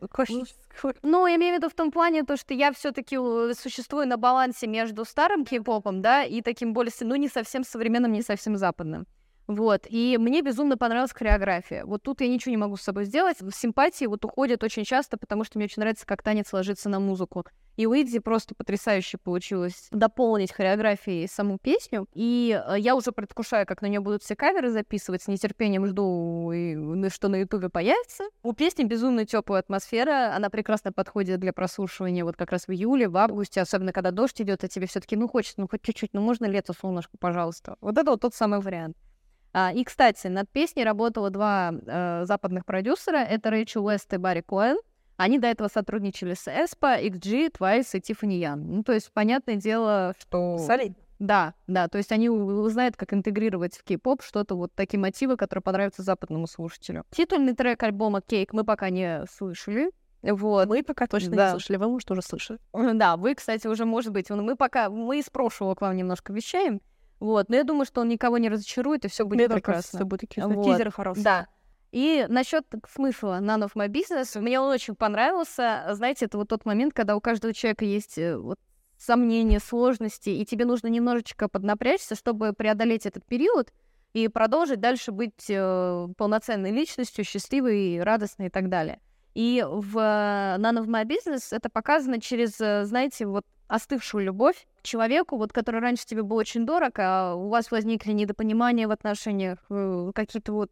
Ну, 1.04 1.28
я 1.28 1.36
имею 1.36 1.56
в 1.56 1.58
виду 1.60 1.70
в 1.70 1.76
том 1.76 1.92
плане, 1.92 2.24
то, 2.24 2.36
что 2.36 2.54
я 2.54 2.72
все-таки 2.72 3.16
существую 3.54 4.08
на 4.08 4.18
балансе 4.18 4.68
между 4.68 5.06
старым 5.06 5.46
кей-попом, 5.46 6.02
да, 6.02 6.24
и 6.24 6.42
таким 6.42 6.74
более, 6.74 6.92
ну, 7.02 7.16
не 7.16 7.28
совсем 7.28 7.64
современным, 7.64 8.12
не 8.12 8.24
совсем 8.24 8.58
западным. 8.58 9.06
Вот, 9.56 9.86
и 9.90 10.18
мне 10.18 10.42
безумно 10.42 10.78
понравилась 10.78 11.12
хореография. 11.12 11.86
Вот 11.86 12.04
тут 12.04 12.22
я 12.22 12.30
ничего 12.30 12.52
не 12.52 12.58
могу 12.58 12.78
с 12.78 12.82
собой 12.82 13.04
сделать. 13.04 13.38
Симпатии 13.54 14.06
вот 14.06 14.24
уходят 14.24 14.64
очень 14.64 14.86
часто, 14.86 15.18
потому 15.18 15.44
что 15.44 15.58
мне 15.58 15.66
очень 15.66 15.82
нравится, 15.82 16.06
как 16.06 16.24
танец 16.24 16.54
ложится 16.54 16.88
на 16.88 17.02
музыку. 17.02 17.46
И 17.76 17.86
у 17.86 17.94
Идзи 17.94 18.20
просто 18.20 18.54
потрясающе 18.56 19.18
получилось 19.18 19.88
дополнить 19.92 20.54
хореографией 20.54 21.28
саму 21.28 21.58
песню. 21.58 22.08
И 22.14 22.58
э, 22.66 22.76
я 22.80 22.96
уже 22.96 23.12
предвкушаю, 23.12 23.66
как 23.66 23.82
на 23.82 23.88
нее 23.88 24.00
будут 24.00 24.24
все 24.24 24.36
каверы 24.36 24.70
записывать. 24.70 25.22
С 25.24 25.28
нетерпением 25.28 25.86
жду, 25.86 26.52
что 27.10 27.28
на 27.28 27.38
Ютубе 27.38 27.70
появится. 27.70 28.26
У 28.44 28.54
песни 28.54 28.84
безумно 28.84 29.26
теплая 29.26 29.62
атмосфера. 29.62 30.34
Она 30.36 30.50
прекрасно 30.50 30.94
подходит 30.94 31.40
для 31.40 31.54
прослушивания 31.54 32.24
вот 32.24 32.36
как 32.38 32.52
раз 32.52 32.68
в 32.68 32.72
июле, 32.72 33.10
в 33.10 33.18
августе, 33.18 33.62
особенно 33.62 33.92
когда 33.92 34.12
дождь 34.12 34.40
идет, 34.42 34.64
а 34.64 34.68
тебе 34.68 34.88
все-таки, 34.88 35.16
ну, 35.16 35.28
хочется, 35.28 35.60
ну, 35.60 35.68
хоть 35.68 35.82
чуть-чуть, 35.82 36.14
ну, 36.14 36.22
можно 36.22 36.46
лето, 36.46 36.74
солнышко, 36.74 37.18
пожалуйста. 37.20 37.76
Вот 37.82 37.98
это 37.98 38.12
вот 38.12 38.22
тот 38.22 38.34
самый 38.34 38.60
вариант. 38.60 38.96
А, 39.54 39.72
и, 39.74 39.84
кстати, 39.84 40.28
над 40.28 40.50
песней 40.50 40.84
работало 40.84 41.30
два 41.30 41.72
э, 41.74 42.26
западных 42.26 42.66
продюсера. 42.66 43.18
Это 43.18 43.50
Рэйчел 43.50 43.86
Уэст 43.86 44.14
и 44.14 44.18
Барри 44.18 44.42
Коэн. 44.42 44.78
Они 45.18 45.38
до 45.40 45.48
этого 45.48 45.68
сотрудничали 45.68 46.34
с 46.34 46.48
Эспа, 46.48 47.00
XG, 47.00 47.52
Twice 47.52 47.98
и 47.98 48.02
Тиффани 48.02 48.40
Ян. 48.40 48.66
Ну, 48.66 48.84
то 48.84 48.94
есть, 48.94 49.12
понятное 49.12 49.56
дело, 49.56 50.16
что... 50.20 50.58
Солидно. 50.58 50.96
Да, 51.20 51.54
да, 51.68 51.88
то 51.88 52.00
есть 52.00 52.12
они 52.12 52.28
знают, 52.70 52.98
как 52.98 53.14
интегрировать 53.14 53.78
в 53.78 53.84
кей-поп 53.84 54.24
что-то, 54.24 54.56
вот 54.56 54.74
такие 54.74 55.00
мотивы, 55.00 55.38
которые 55.38 55.62
понравятся 55.62 56.02
западному 56.02 56.48
слушателю. 56.48 57.04
Титульный 57.12 57.54
трек 57.54 57.84
альбома 57.84 58.22
«Кейк» 58.22 58.54
мы 58.54 58.64
пока 58.64 58.90
не 58.90 59.24
слышали. 59.32 59.92
Вот. 60.24 60.68
Мы 60.68 60.82
пока 60.82 61.06
точно 61.06 61.36
Да. 61.36 61.46
не 61.46 61.52
слышали, 61.52 61.78
вы, 61.78 61.90
может, 61.90 62.10
уже 62.10 62.24
слышали. 62.24 62.60
Да, 62.74 63.18
вы, 63.18 63.36
кстати, 63.36 63.68
уже, 63.68 63.86
может 63.86 64.12
быть, 64.12 64.32
мы 64.32 64.56
пока, 64.56 64.90
мы 64.90 65.20
из 65.20 65.30
прошлого 65.30 65.76
к 65.76 65.82
вам 65.82 65.96
немножко 65.96 66.34
вещаем, 66.34 66.82
вот, 67.22 67.50
но 67.50 67.56
я 67.56 67.64
думаю, 67.64 67.86
что 67.86 68.02
он 68.02 68.10
никого 68.10 68.40
не 68.40 68.50
разочарует, 68.50 69.06
и 69.06 69.08
все 69.08 69.26
будет 69.26 69.38
Мне 69.38 69.48
кажется, 69.48 69.92
прекрасно. 69.92 70.00
что 70.00 70.06
будет 70.06 70.56
Вот. 70.56 70.66
тизеры 70.66 70.92
хорошие. 70.92 71.24
Да. 71.24 71.48
И 71.92 72.26
насчет 72.28 72.66
смысла 72.92 73.40
None 73.42 73.64
of 73.66 73.74
My 73.76 73.88
Business, 73.88 74.40
мне 74.40 74.60
он 74.60 74.72
очень 74.72 74.96
понравился. 74.96 75.86
Знаете, 75.92 76.26
это 76.26 76.40
вот 76.40 76.48
тот 76.50 76.66
момент, 76.66 76.94
когда 76.96 77.16
у 77.16 77.22
каждого 77.22 77.54
человека 77.54 77.86
есть 77.86 78.18
э, 78.18 78.38
вот 78.38 78.58
сомнения, 78.98 79.60
сложности, 79.60 80.30
и 80.30 80.46
тебе 80.46 80.66
нужно 80.66 80.88
немножечко 80.88 81.48
поднапрячься, 81.48 82.16
чтобы 82.16 82.54
преодолеть 82.54 83.06
этот 83.06 83.24
период 83.26 83.72
и 84.14 84.28
продолжить 84.28 84.80
дальше 84.80 85.12
быть 85.12 85.46
э, 85.48 86.08
полноценной 86.18 86.72
личностью, 86.72 87.24
счастливой, 87.24 88.02
радостной 88.02 88.48
и 88.48 88.50
так 88.50 88.68
далее. 88.68 89.00
И 89.34 89.66
в 89.68 89.98
None 89.98 90.78
of 90.80 90.88
My 90.88 91.06
Business 91.06 91.48
это 91.52 91.70
показано 91.70 92.20
через, 92.20 92.60
э, 92.60 92.84
знаете, 92.86 93.26
вот 93.26 93.46
остывшую 93.68 94.26
любовь 94.26 94.68
к 94.80 94.84
человеку, 94.84 95.38
вот, 95.38 95.54
который 95.54 95.80
раньше 95.80 96.06
тебе 96.06 96.24
был 96.24 96.36
очень 96.36 96.66
дорог, 96.66 96.94
а 96.98 97.36
у 97.36 97.48
вас 97.48 97.72
возникли 97.72 98.12
недопонимания 98.12 98.88
в 98.88 98.92
отношениях, 98.92 99.60
э, 99.70 100.12
какие-то 100.14 100.54
вот... 100.54 100.72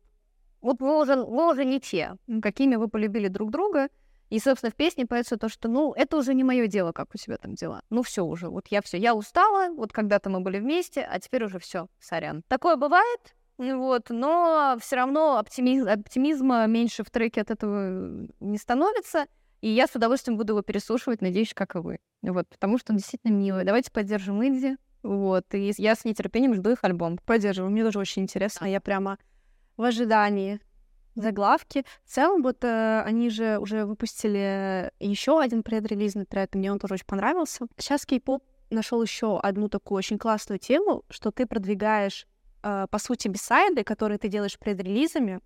Вот 0.62 0.82
вы 0.82 1.00
уже, 1.02 1.16
вы 1.16 1.50
уже 1.50 1.64
не 1.64 1.80
те, 1.80 2.18
какими 2.42 2.76
вы 2.76 2.90
полюбили 2.90 3.30
друг 3.30 3.50
друга, 3.50 3.88
И, 4.30 4.40
собственно, 4.40 4.72
в 4.72 4.76
песне 4.76 5.08
поется 5.08 5.38
то, 5.38 5.50
что, 5.50 5.68
ну, 5.68 5.92
это 5.94 6.18
уже 6.18 6.36
не 6.36 6.44
мое 6.44 6.68
дело, 6.68 6.92
как 6.92 7.16
у 7.16 7.18
себя 7.18 7.38
там 7.38 7.56
дела. 7.56 7.82
Ну, 7.90 8.04
все 8.04 8.24
уже, 8.24 8.50
вот 8.50 8.68
я 8.68 8.82
все, 8.82 8.98
я 8.98 9.16
устала, 9.16 9.74
вот 9.74 9.92
когда-то 9.92 10.30
мы 10.30 10.40
были 10.42 10.60
вместе, 10.60 11.02
а 11.02 11.20
теперь 11.20 11.46
уже 11.46 11.58
все, 11.58 11.88
сорян. 12.00 12.44
Такое 12.48 12.76
бывает, 12.76 13.36
вот, 13.60 14.10
но 14.10 14.78
все 14.80 14.96
равно 14.96 15.38
оптимиз- 15.44 15.86
оптимизма 15.86 16.66
меньше 16.66 17.04
в 17.04 17.12
треке 17.12 17.42
от 17.42 17.52
этого 17.52 18.28
не 18.40 18.58
становится. 18.58 19.26
И 19.60 19.70
я 19.70 19.86
с 19.86 19.96
удовольствием 19.96 20.38
буду 20.38 20.54
его 20.54 20.62
переслушивать, 20.62 21.22
надеюсь, 21.22 21.54
как 21.54 21.76
и 21.76 21.80
вы. 21.80 22.00
Вот, 22.22 22.48
потому 22.48 22.78
что 22.78 22.94
он 22.94 22.98
действительно 22.98 23.34
милый. 23.34 23.66
Давайте 23.66 23.92
поддержим 23.92 24.42
Инди. 24.42 24.78
Вот, 25.04 25.54
и 25.54 25.74
я 25.78 25.96
с 25.96 26.06
нетерпением 26.06 26.56
жду 26.56 26.72
их 26.72 26.80
альбом. 26.84 27.20
Поддерживаю, 27.26 27.70
мне 27.70 27.84
тоже 27.84 28.00
очень 28.00 28.22
интересно. 28.22 28.66
Я 28.66 28.80
прямо 28.80 29.18
в 29.76 29.84
ожидании 29.84 30.62
заглавки. 31.16 31.86
В 32.06 32.10
целом, 32.10 32.42
вот 32.42 32.64
э, 32.64 33.02
они 33.02 33.30
же 33.30 33.60
уже 33.60 33.86
выпустили 33.86 34.92
еще 35.02 35.42
один 35.42 35.64
предрелизный 35.64 36.26
трек, 36.26 36.56
и 36.56 36.58
мне 36.58 36.72
он 36.72 36.80
тоже 36.80 36.94
очень 36.94 37.06
понравился. 37.06 37.68
Сейчас 37.78 38.06
кей-поп 38.06 38.42
нашел 38.70 39.02
еще 39.02 39.38
одну 39.38 39.68
такую 39.68 39.98
очень 39.98 40.18
классную 40.18 40.60
тему, 40.60 41.04
что 41.10 41.32
ты 41.32 41.46
продвигаешь, 41.46 42.26
э, 42.64 42.88
по 42.90 43.00
сути, 43.00 43.28
бисайды, 43.28 43.84
которые 43.84 44.18
ты 44.18 44.28
делаешь 44.28 44.58
предрелизами, 44.58 45.40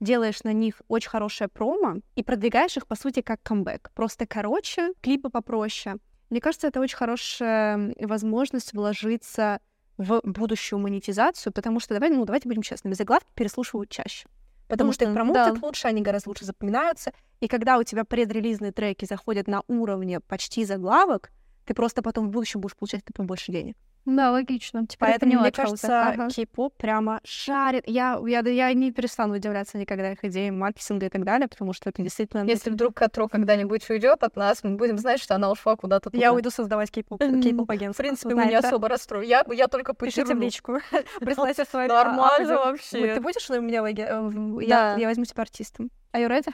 делаешь 0.00 0.42
на 0.44 0.52
них 0.52 0.80
очень 0.88 1.10
хорошее 1.10 1.48
промо 1.48 1.96
и 2.14 2.22
продвигаешь 2.22 2.76
их, 2.76 2.86
по 2.86 2.94
сути, 2.94 3.20
как 3.20 3.42
камбэк. 3.42 3.90
Просто 3.94 4.26
короче, 4.26 4.92
клипы 5.00 5.28
попроще. 5.28 5.96
Мне 6.30 6.40
кажется, 6.40 6.66
это 6.66 6.80
очень 6.80 6.96
хорошая 6.96 7.94
возможность 8.00 8.72
вложиться 8.72 9.60
в 9.96 10.20
будущую 10.22 10.78
монетизацию, 10.78 11.52
потому 11.52 11.80
что, 11.80 11.94
давай, 11.94 12.10
ну, 12.10 12.24
давайте 12.24 12.48
будем 12.48 12.62
честными, 12.62 12.94
заглавки 12.94 13.28
переслушивают 13.34 13.90
чаще. 13.90 14.28
Потому 14.68 14.92
что 14.92 15.06
их 15.06 15.14
промоутят 15.14 15.54
да. 15.54 15.66
лучше, 15.66 15.88
они 15.88 16.02
гораздо 16.02 16.28
лучше 16.28 16.44
запоминаются. 16.44 17.12
И 17.40 17.48
когда 17.48 17.78
у 17.78 17.82
тебя 17.82 18.04
предрелизные 18.04 18.70
треки 18.70 19.06
заходят 19.06 19.48
на 19.48 19.62
уровне 19.66 20.20
почти 20.20 20.64
заглавок, 20.64 21.30
ты 21.64 21.74
просто 21.74 22.02
потом 22.02 22.28
в 22.28 22.30
будущем 22.30 22.60
будешь 22.60 22.76
получать 22.76 23.02
это 23.02 23.12
побольше 23.14 23.50
денег. 23.50 23.76
Да, 24.16 24.30
логично. 24.30 24.86
Теперь 24.86 25.08
я 25.08 25.12
Поэтому, 25.12 25.30
поняла, 25.32 25.42
мне 25.42 25.52
кажется. 25.52 26.08
Ага. 26.08 26.28
кей-поп 26.28 26.74
прямо 26.76 27.20
шарит. 27.24 27.84
Я, 27.86 28.18
я, 28.26 28.40
я 28.40 28.72
не 28.72 28.90
перестану 28.90 29.34
удивляться 29.34 29.76
никогда 29.76 30.12
их 30.12 30.24
идеям 30.24 30.58
маркетинга 30.58 31.06
и 31.06 31.08
так 31.10 31.24
далее, 31.24 31.46
потому 31.46 31.74
что 31.74 31.90
это 31.90 32.00
действительно... 32.02 32.44
Если 32.44 32.70
вдруг 32.70 32.94
Катро 32.94 33.28
когда-нибудь 33.28 33.88
уйдет 33.90 34.22
от 34.22 34.36
нас, 34.36 34.64
мы 34.64 34.76
будем 34.76 34.96
знать, 34.96 35.20
что 35.20 35.34
она 35.34 35.50
ушла 35.50 35.76
куда-то 35.76 36.08
Я 36.14 36.28
туда. 36.28 36.32
уйду 36.32 36.50
создавать 36.50 36.90
кей-поп, 36.90 37.20
кей-поп 37.20 37.68
В 37.68 37.70
агентство. 37.70 38.02
принципе, 38.02 38.34
мы 38.34 38.46
не 38.46 38.54
особо 38.54 38.88
расстроим. 38.88 39.28
Я, 39.28 39.44
я 39.52 39.68
только 39.68 39.92
Пишите 39.92 40.34
в 40.34 40.40
личку. 40.40 40.78
Присылайте 41.20 41.64
свои 41.64 41.86
Нормально 41.86 42.54
аудио. 42.54 42.70
вообще. 42.70 43.14
Ты 43.14 43.20
будешь 43.20 43.50
у 43.50 43.60
меня 43.60 43.82
в 43.82 43.86
э, 43.86 44.20
в-. 44.20 44.60
Я 44.60 44.96
я 44.96 45.08
возьму 45.08 45.24
тебя 45.24 45.42
артистом. 45.42 45.90
Are 46.12 46.26
you 46.26 46.28
ready? 46.28 46.52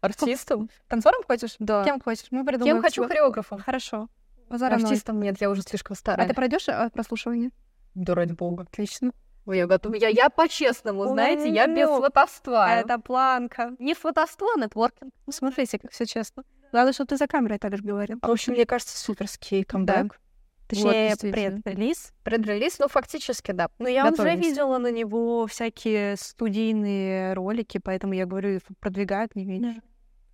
Артистом? 0.00 0.70
Танцором 0.88 1.22
хочешь? 1.24 1.56
Да. 1.58 1.84
Кем 1.84 2.00
хочешь? 2.00 2.26
Мы 2.30 2.44
придумаем. 2.44 2.76
Кем 2.76 2.82
хочу 2.82 3.06
хореографом. 3.06 3.60
Хорошо. 3.60 4.08
Базара 4.48 4.76
ноль. 4.76 4.84
Артистом 4.84 5.20
нет, 5.20 5.40
я 5.40 5.50
уже 5.50 5.62
слишком 5.62 5.94
А 5.94 5.96
старая. 5.96 6.28
ты 6.28 6.34
пройдешь 6.34 6.68
э, 6.68 6.90
прослушивание? 6.92 7.50
Да 7.94 8.14
ради 8.14 8.32
бога. 8.32 8.64
Отлично. 8.64 9.12
Ой, 9.46 9.58
я 9.58 9.66
готова. 9.66 9.94
Я, 9.94 10.08
я 10.08 10.28
по-честному, 10.28 11.06
знаете, 11.06 11.48
я 11.48 11.66
без 11.66 11.88
ну, 11.88 11.98
сватовства. 11.98 12.74
Это 12.74 12.98
планка. 12.98 13.76
Не 13.78 13.94
сватовство, 13.94 14.48
а 14.56 14.60
нетворкинг. 14.60 15.12
Ну, 15.26 15.32
смотрите, 15.32 15.78
как 15.78 15.92
все 15.92 16.04
честно. 16.04 16.42
Главное, 16.72 16.92
что 16.92 17.06
ты 17.06 17.16
за 17.16 17.28
камерой 17.28 17.58
так 17.58 17.76
же 17.76 17.82
говорил. 17.82 18.18
В 18.20 18.30
общем, 18.30 18.54
мне 18.54 18.66
кажется, 18.66 18.98
суперский 18.98 19.62
камбэк. 19.62 20.18
Точнее, 20.66 21.10
действительно. 21.10 21.60
пред-релиз. 21.62 22.12
Предрелиз, 22.24 22.78
ну, 22.80 22.88
фактически, 22.88 23.52
да. 23.52 23.68
Но 23.78 23.88
я 23.88 24.10
уже 24.10 24.34
видела 24.34 24.78
на 24.78 24.90
него 24.90 25.46
всякие 25.46 26.16
студийные 26.16 27.34
ролики, 27.34 27.78
поэтому 27.78 28.14
я 28.14 28.26
говорю, 28.26 28.58
продвигают 28.80 29.36
не 29.36 29.44
меньше. 29.44 29.80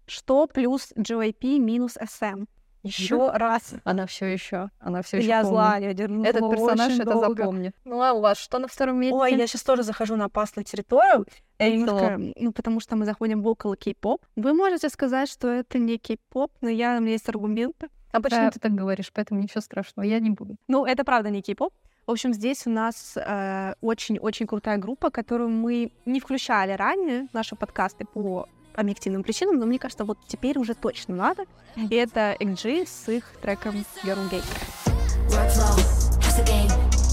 Что 0.06 0.46
плюс 0.46 0.92
JYP 0.96 1.58
минус 1.58 1.96
SM? 1.96 2.46
Еще 2.82 3.30
раз. 3.30 3.74
Она 3.84 4.06
все 4.06 4.26
еще, 4.26 4.70
она 4.80 5.02
все 5.02 5.18
еще 5.18 5.28
Я 5.28 5.44
зла, 5.44 5.76
я 5.76 5.94
держу 5.94 6.22
Этот 6.24 6.50
персонаж 6.50 6.88
очень 6.92 7.02
это 7.02 7.12
долго. 7.12 7.28
запомнит. 7.42 7.74
Ну, 7.84 8.02
а 8.02 8.12
у 8.12 8.20
вас 8.20 8.38
что 8.38 8.58
на 8.58 8.66
втором 8.68 8.98
месте? 8.98 9.14
Ой, 9.14 9.34
я 9.36 9.46
сейчас 9.46 9.62
тоже 9.62 9.82
захожу 9.84 10.16
на 10.16 10.24
опасную 10.24 10.64
территорию. 10.64 11.26
И 11.58 11.72
немножко, 11.72 12.18
ну, 12.36 12.52
потому 12.52 12.80
что 12.80 12.96
мы 12.96 13.04
заходим 13.04 13.40
в 13.42 13.46
около 13.46 13.76
кей-поп. 13.76 14.24
Вы 14.36 14.52
можете 14.52 14.88
сказать, 14.88 15.28
что 15.30 15.48
это 15.48 15.78
не 15.78 15.96
кей-поп, 15.96 16.50
но 16.60 16.68
я, 16.68 16.96
у 16.96 17.00
меня 17.00 17.12
есть 17.12 17.28
аргументы. 17.28 17.88
А 18.10 18.20
почему 18.20 18.46
Да. 18.46 18.50
ты 18.50 18.58
так 18.60 18.72
говоришь? 18.72 19.10
Поэтому 19.14 19.40
ничего 19.40 19.60
страшного, 19.60 20.04
я 20.04 20.18
не 20.18 20.30
буду. 20.30 20.56
Ну, 20.68 20.84
это 20.84 21.04
правда 21.04 21.30
не 21.30 21.40
кей-поп. 21.40 21.72
В 22.06 22.10
общем, 22.10 22.34
здесь 22.34 22.66
у 22.66 22.70
нас 22.70 23.16
э, 23.16 23.74
очень-очень 23.80 24.48
крутая 24.48 24.76
группа, 24.76 25.10
которую 25.10 25.50
мы 25.50 25.92
не 26.04 26.18
включали 26.18 26.72
ранее 26.72 27.28
наши 27.32 27.54
подкасты 27.54 28.04
по 28.04 28.48
объективным 28.74 29.22
причинам, 29.22 29.58
но 29.58 29.66
мне 29.66 29.78
кажется, 29.78 30.04
вот 30.04 30.18
теперь 30.26 30.58
уже 30.58 30.74
точно 30.74 31.14
надо. 31.14 31.44
И 31.76 31.94
это 31.94 32.36
XG 32.38 32.86
с 32.86 33.08
их 33.08 33.24
треком 33.40 33.84
Girl 34.04 34.28
game. 34.30 34.42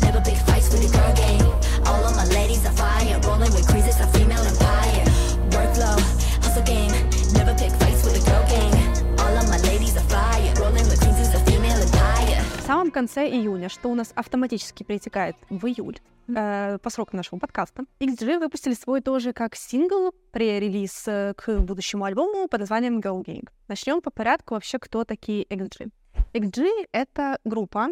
Never 0.02 0.22
big 0.22 0.38
fights 0.48 0.70
with 0.72 0.82
the 0.82 0.92
girl 0.98 1.14
gang. 1.16 1.42
All 1.86 2.04
of 2.06 2.16
my 2.16 2.26
ladies 2.34 2.66
are 2.66 2.74
fire. 2.74 3.20
Rolling 3.22 3.52
with 3.54 3.68
creases, 3.68 4.00
a 4.00 4.08
female 4.08 4.29
самом 12.70 12.92
конце 12.92 13.28
июня, 13.28 13.68
что 13.68 13.90
у 13.90 13.96
нас 13.96 14.12
автоматически 14.14 14.84
перетекает 14.84 15.36
в 15.50 15.66
июль, 15.66 15.98
э, 16.28 16.78
по 16.78 16.90
срокам 16.92 17.18
нашего 17.18 17.40
подкаста, 17.40 17.86
XG 18.00 18.38
выпустили 18.38 18.76
свой 18.76 19.02
тоже 19.02 19.34
как 19.34 19.56
сингл 19.56 20.14
пререлиз 20.32 21.08
э, 21.08 21.34
к 21.36 21.62
будущему 21.62 22.04
альбому 22.04 22.48
под 22.48 22.60
названием 22.60 23.00
Go 23.00 23.26
Gang. 23.26 23.50
Начнем 23.68 24.02
по 24.02 24.12
порядку 24.12 24.54
вообще, 24.54 24.78
кто 24.78 25.04
такие 25.04 25.46
XG. 25.46 25.90
XG— 26.34 26.68
это 26.92 27.40
группа, 27.44 27.88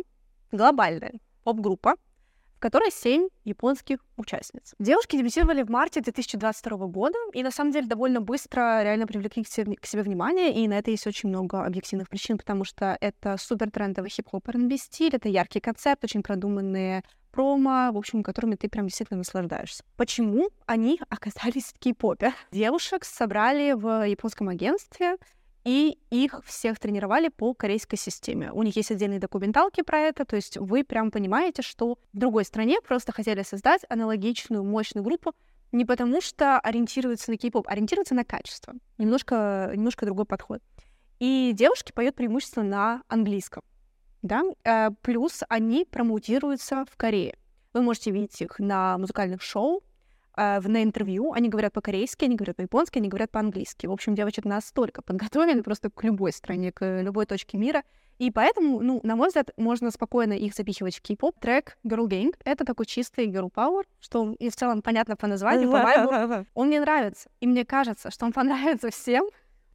глобальная 0.51 1.13
поп-группа, 1.43 1.95
в 2.57 2.59
которой 2.59 2.91
семь 2.91 3.27
японских 3.45 3.99
участниц. 4.17 4.73
Девушки 4.79 5.15
дебютировали 5.15 5.61
в 5.61 5.69
марте 5.69 6.01
2022 6.01 6.87
года 6.87 7.17
и, 7.33 7.43
на 7.43 7.51
самом 7.51 7.71
деле, 7.71 7.85
довольно 7.85 8.19
быстро 8.19 8.81
реально 8.81 9.05
привлекли 9.05 9.43
к 9.43 9.47
себе, 9.47 9.75
к 9.75 9.85
себе 9.85 10.01
внимание, 10.01 10.51
и 10.51 10.67
на 10.67 10.79
это 10.79 10.89
есть 10.89 11.05
очень 11.05 11.29
много 11.29 11.63
объективных 11.63 12.09
причин, 12.09 12.37
потому 12.37 12.63
что 12.65 12.97
это 12.99 13.37
супер 13.37 13.69
трендовый 13.69 14.09
хип-хоп 14.09 14.47
R&B 14.49 14.75
стиль, 14.77 15.15
это 15.15 15.29
яркий 15.29 15.59
концепт, 15.59 16.03
очень 16.03 16.23
продуманные 16.23 17.03
промо, 17.31 17.91
в 17.91 17.97
общем, 17.97 18.23
которыми 18.23 18.55
ты 18.55 18.67
прям 18.67 18.87
действительно 18.87 19.19
наслаждаешься. 19.19 19.83
Почему 19.95 20.49
они 20.65 20.99
оказались 21.09 21.65
в 21.65 21.77
кей-попе? 21.77 22.33
Девушек 22.51 23.05
собрали 23.05 23.73
в 23.73 24.07
японском 24.07 24.49
агентстве, 24.49 25.17
и 25.67 25.99
их 26.11 26.39
всех 26.45 26.79
тренировали 26.79 27.27
по 27.27 27.53
корейской 27.53 27.97
системе. 27.97 28.53
У 28.53 28.63
них 28.63 28.77
есть 28.77 28.89
отдельные 28.89 29.19
документалки 29.19 29.81
про 29.81 29.99
это, 29.99 30.23
то 30.23 30.37
есть 30.37 30.55
вы 30.55 30.85
прям 30.85 31.11
понимаете, 31.11 31.61
что 31.61 31.97
в 32.13 32.17
другой 32.17 32.45
стране 32.45 32.79
просто 32.79 33.11
хотели 33.11 33.43
создать 33.43 33.81
аналогичную 33.89 34.63
мощную 34.63 35.03
группу, 35.03 35.33
не 35.73 35.83
потому 35.83 36.21
что 36.21 36.57
ориентируются 36.59 37.31
на 37.31 37.37
кей-поп, 37.37 37.67
ориентируются 37.67 38.15
на 38.15 38.23
качество. 38.23 38.75
Немножко, 38.97 39.71
немножко 39.75 40.05
другой 40.05 40.23
подход. 40.23 40.61
И 41.19 41.51
девушки 41.53 41.91
поют 41.91 42.15
преимущественно 42.15 42.65
на 42.65 43.03
английском. 43.09 43.61
Да? 44.21 44.43
Э, 44.63 44.91
Плюс 45.01 45.43
они 45.49 45.83
промоутируются 45.83 46.85
в 46.89 46.95
Корее. 46.95 47.37
Вы 47.73 47.81
можете 47.81 48.11
видеть 48.11 48.41
их 48.41 48.57
на 48.59 48.97
музыкальных 48.97 49.41
шоу, 49.41 49.83
э, 50.37 50.59
в- 50.59 50.69
на 50.69 50.83
интервью. 50.83 51.33
Они 51.33 51.49
говорят 51.49 51.73
по-корейски, 51.73 52.25
они 52.25 52.35
говорят 52.35 52.55
по-японски, 52.55 52.99
они 52.99 53.09
говорят 53.09 53.31
по-английски. 53.31 53.87
В 53.87 53.91
общем, 53.91 54.15
девочек 54.15 54.45
настолько 54.45 55.01
подготовлены 55.01 55.63
просто 55.63 55.89
к 55.89 56.03
любой 56.03 56.31
стране, 56.31 56.71
к 56.71 57.01
любой 57.01 57.25
точке 57.25 57.57
мира. 57.57 57.83
И 58.19 58.31
поэтому, 58.31 58.79
ну, 58.81 58.99
на 59.03 59.15
мой 59.15 59.27
взгляд, 59.27 59.51
можно 59.57 59.91
спокойно 59.91 60.33
их 60.33 60.55
запихивать 60.55 60.95
в 60.97 61.01
кей-поп. 61.01 61.39
Трек 61.39 61.77
Girl 61.85 62.07
Gang— 62.07 62.33
это 62.45 62.65
такой 62.65 62.85
чистый 62.87 63.27
girl 63.27 63.51
power, 63.53 63.83
что 63.99 64.33
и 64.39 64.49
в 64.49 64.55
целом 64.55 64.81
понятно 64.81 65.15
по 65.15 65.27
названию, 65.27 65.69
по 65.71 65.77
вайбу. 65.83 66.09
Он 66.55 66.67
мне 66.67 66.79
нравится. 66.79 67.29
И 67.41 67.47
мне 67.47 67.63
кажется, 67.65 68.09
что 68.09 68.25
он 68.25 68.33
понравится 68.33 68.89
всем. 68.89 69.25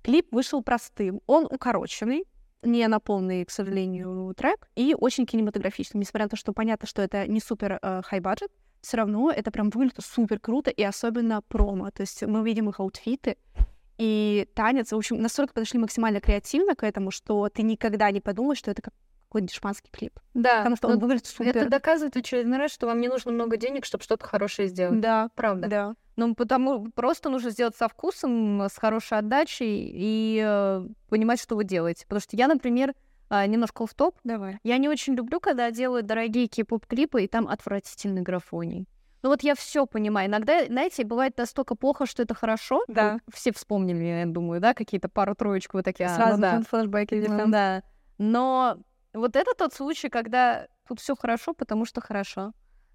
Клип 0.03 0.27
вышел 0.33 0.61
простым. 0.63 1.21
Он 1.27 1.47
укороченный, 1.49 2.25
не 2.65 2.87
на 2.89 2.99
полный, 2.99 3.45
к 3.45 3.51
сожалению, 3.51 4.35
трек, 4.37 4.69
и 4.75 4.95
очень 4.99 5.25
кинематографичный. 5.27 6.01
Несмотря 6.01 6.27
на 6.27 6.31
то, 6.31 6.37
что 6.37 6.53
понятно, 6.53 6.89
что 6.89 7.01
это 7.03 7.27
не 7.29 7.39
супер 7.41 7.79
хай 8.05 8.19
баджет, 8.21 8.51
все 8.83 8.99
равно 8.99 9.31
это 9.31 9.51
прям 9.51 9.71
выглядит 9.71 10.05
супер 10.05 10.39
круто, 10.39 10.71
и 10.71 10.83
особенно 10.83 11.41
промо. 11.43 11.91
То 11.91 12.03
есть 12.03 12.23
мы 12.23 12.45
видим 12.45 12.69
их 12.69 12.81
аутфиты, 12.81 13.37
и 13.99 14.49
танец, 14.55 14.93
в 14.93 14.97
общем, 14.97 15.21
настолько 15.21 15.55
подошли 15.55 15.79
максимально 15.79 16.21
креативно 16.21 16.75
к 16.75 16.83
этому, 16.83 17.11
что 17.11 17.49
ты 17.49 17.63
никогда 17.63 18.11
не 18.11 18.21
подумаешь, 18.21 18.59
что 18.59 18.71
это 18.71 18.83
как 18.83 18.95
какой-то 19.29 19.49
дешманский 19.49 19.91
клип. 19.91 20.21
Да, 20.35 20.59
Потому 20.59 20.77
что 20.77 20.89
он 20.89 20.99
выглядит 20.99 21.25
супер. 21.25 21.57
это 21.57 21.71
доказывает 21.71 22.15
в 22.15 22.19
очередной 22.19 22.59
раз, 22.59 22.71
что 22.71 22.87
вам 22.87 23.01
не 23.01 23.09
нужно 23.09 23.33
много 23.33 23.57
денег, 23.57 23.87
чтобы 23.87 24.05
что-то 24.05 24.27
хорошее 24.27 24.69
сделать. 24.69 25.01
Да, 25.01 25.31
Правда. 25.35 25.69
да. 25.69 25.95
Ну, 26.17 26.35
потому 26.35 26.91
просто 26.91 27.31
нужно 27.31 27.49
сделать 27.49 27.75
со 27.75 27.89
вкусом, 27.89 28.61
с 28.61 28.77
хорошей 28.77 29.17
отдачей 29.17 29.91
и 29.91 30.43
э, 30.45 30.87
понимать, 31.09 31.41
что 31.41 31.57
вы 31.57 31.65
делаете. 31.65 32.05
Потому 32.05 32.21
что 32.21 32.37
я, 32.37 32.47
например, 32.47 32.93
а, 33.33 33.47
немножко 33.47 33.87
в 33.87 33.95
топ. 33.95 34.19
Давай. 34.25 34.59
Я 34.63 34.77
не 34.77 34.91
очень 34.91 35.15
люблю, 35.15 35.41
когда 35.41 35.71
делают 35.71 36.05
дорогие 36.05 36.49
кей-поп-клипы, 36.49 37.25
и 37.25 37.29
там 37.29 37.49
отвратительный 37.49 38.21
графоний. 38.21 38.87
Ну 39.23 39.31
вот 39.31 39.43
я 39.43 39.55
все 39.55 39.87
понимаю. 39.87 40.29
Иногда, 40.29 40.67
знаете, 40.67 41.03
бывает 41.05 41.39
настолько 41.39 41.75
плохо, 41.75 42.05
что 42.05 42.23
это 42.23 42.35
хорошо. 42.35 42.83
Да. 42.89 43.21
Вот 43.25 43.35
Все 43.35 43.51
вспомнили, 43.53 44.05
я 44.05 44.27
думаю, 44.27 44.61
да, 44.61 44.75
какие-то 44.75 45.09
пару-троечку 45.09 45.79
вот 45.79 45.85
такие. 45.85 46.11
а, 46.11 46.13
ну 46.13 46.17
Сразу 46.17 46.41
да. 46.43 46.63
флешбеки 46.69 47.15
Ну 47.27 47.51
да. 47.51 47.83
Но 48.19 48.77
вот 49.15 49.35
это 49.35 49.55
тот 49.57 49.73
случай, 49.73 50.11
когда 50.11 50.67
тут 50.87 51.01
все 51.01 51.17
хорошо, 51.17 51.55
потому 51.55 51.87
что 51.87 52.03
хорошо. 52.03 52.53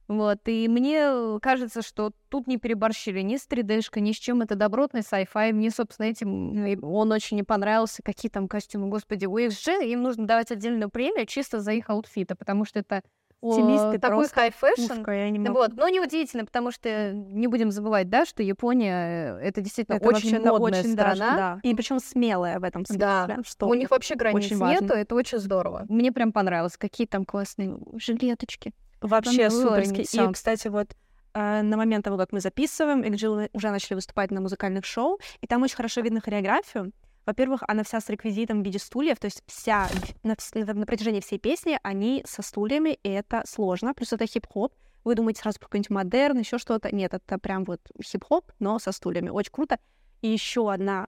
Вот, 0.08 0.40
и 0.46 0.68
мне 0.70 1.00
э, 1.02 1.40
кажется, 1.42 1.82
что 1.82 2.12
тут 2.30 2.48
не 2.48 2.58
переборщили 2.58 3.22
ни 3.22 3.36
с 3.36 3.46
3D-шкой, 3.48 4.02
ни 4.02 4.14
с 4.14 4.16
чем. 4.16 4.42
Это 4.42 4.56
добротный 4.56 5.02
sci-fi. 5.02 5.52
Мне, 5.52 5.70
собственно, 5.70 6.08
этим 6.08 6.66
и 6.66 6.78
он 6.82 7.12
очень 7.12 7.36
не 7.36 7.44
понравился. 7.44 8.02
Какие 8.04 8.30
там 8.30 8.48
костюмы, 8.48 8.88
господи. 8.88 9.26
У 9.26 9.38
XG 9.38 9.86
им 9.86 10.04
нужно 10.04 10.26
давать 10.26 10.52
отдельную 10.52 10.90
премию 10.90 11.26
чисто 11.26 11.60
за 11.60 11.74
их 11.74 11.90
аутфиты, 11.90 12.36
потому 12.36 12.64
что 12.64 12.80
это 12.80 13.02
Стилисты 13.40 14.00
такой 14.00 14.28
high 14.28 14.69
fashion. 14.69 15.52
Вот, 15.52 15.74
но 15.76 15.88
неудивительно, 15.90 16.44
потому 16.44 16.72
что 16.72 17.12
не 17.14 17.46
будем 17.46 17.70
забывать, 17.70 18.10
да, 18.10 18.26
что 18.26 18.42
Япония 18.42 19.38
э, 19.38 19.48
это 19.50 19.62
действительно 19.62 19.98
Это 19.98 20.08
очень 20.08 20.40
модная 20.40 20.82
очень 20.82 20.96
даже, 20.96 21.18
страна. 21.18 21.36
да. 21.36 21.60
И 21.62 21.76
причем 21.76 22.00
смелая 22.00 22.60
в 22.60 22.64
этом 22.64 22.84
смысле. 22.84 23.00
Да, 23.00 23.38
что 23.46 23.68
У 23.68 23.76
них 23.76 23.92
вообще 23.92 24.16
границ 24.16 24.46
очень 24.46 24.58
важно. 24.58 24.82
нету, 24.82 24.94
это 24.96 25.14
очень 25.14 25.38
здорово. 25.38 25.86
Мне 25.88 26.12
прям 26.12 26.32
понравилось, 26.32 26.78
какие 26.78 27.06
там 27.06 27.26
классные 27.26 27.78
жилеточки. 27.98 28.74
Вообще 29.02 29.50
суперски. 29.50 30.02
И, 30.02 30.34
кстати, 30.34 30.68
вот 30.68 30.96
э, 31.34 31.62
на 31.62 31.78
момент 31.78 32.06
того, 32.06 32.18
как 32.18 32.32
мы 32.32 32.40
записываем, 32.40 33.04
XG 33.04 33.50
уже 33.54 33.70
начали 33.70 33.96
выступать 33.96 34.32
на 34.32 34.42
музыкальных 34.42 34.86
шоу, 34.86 35.20
и 35.42 35.48
там 35.48 35.64
очень 35.64 35.76
хорошо 35.76 36.02
видно 36.02 36.22
хореографию. 36.22 36.92
Во-первых, 37.28 37.62
она 37.68 37.84
вся 37.84 38.00
с 38.00 38.08
реквизитом 38.08 38.64
в 38.64 38.66
виде 38.66 38.80
стульев, 38.80 39.20
то 39.20 39.26
есть 39.26 39.44
вся 39.48 39.90
на, 40.24 40.36
на 40.54 40.86
протяжении 40.86 41.20
всей 41.20 41.38
песни 41.38 41.78
они 41.84 42.24
со 42.26 42.42
стульями, 42.42 42.98
и 43.04 43.10
это 43.10 43.44
сложно. 43.46 43.94
Плюс 43.94 44.14
это 44.14 44.26
хип-хоп. 44.26 44.74
Вы 45.04 45.16
думаете 45.16 45.42
сразу 45.42 45.60
про 45.60 45.66
какой-нибудь 45.66 45.90
модерн, 45.90 46.40
еще 46.40 46.58
что-то. 46.58 46.94
Нет, 46.96 47.14
это 47.14 47.38
прям 47.38 47.66
вот 47.66 47.82
хип-хоп, 48.02 48.52
но 48.60 48.80
со 48.80 48.94
стульями. 48.94 49.28
Очень 49.28 49.52
круто. 49.52 49.78
И 50.22 50.30
еще 50.30 50.72
одна 50.72 51.08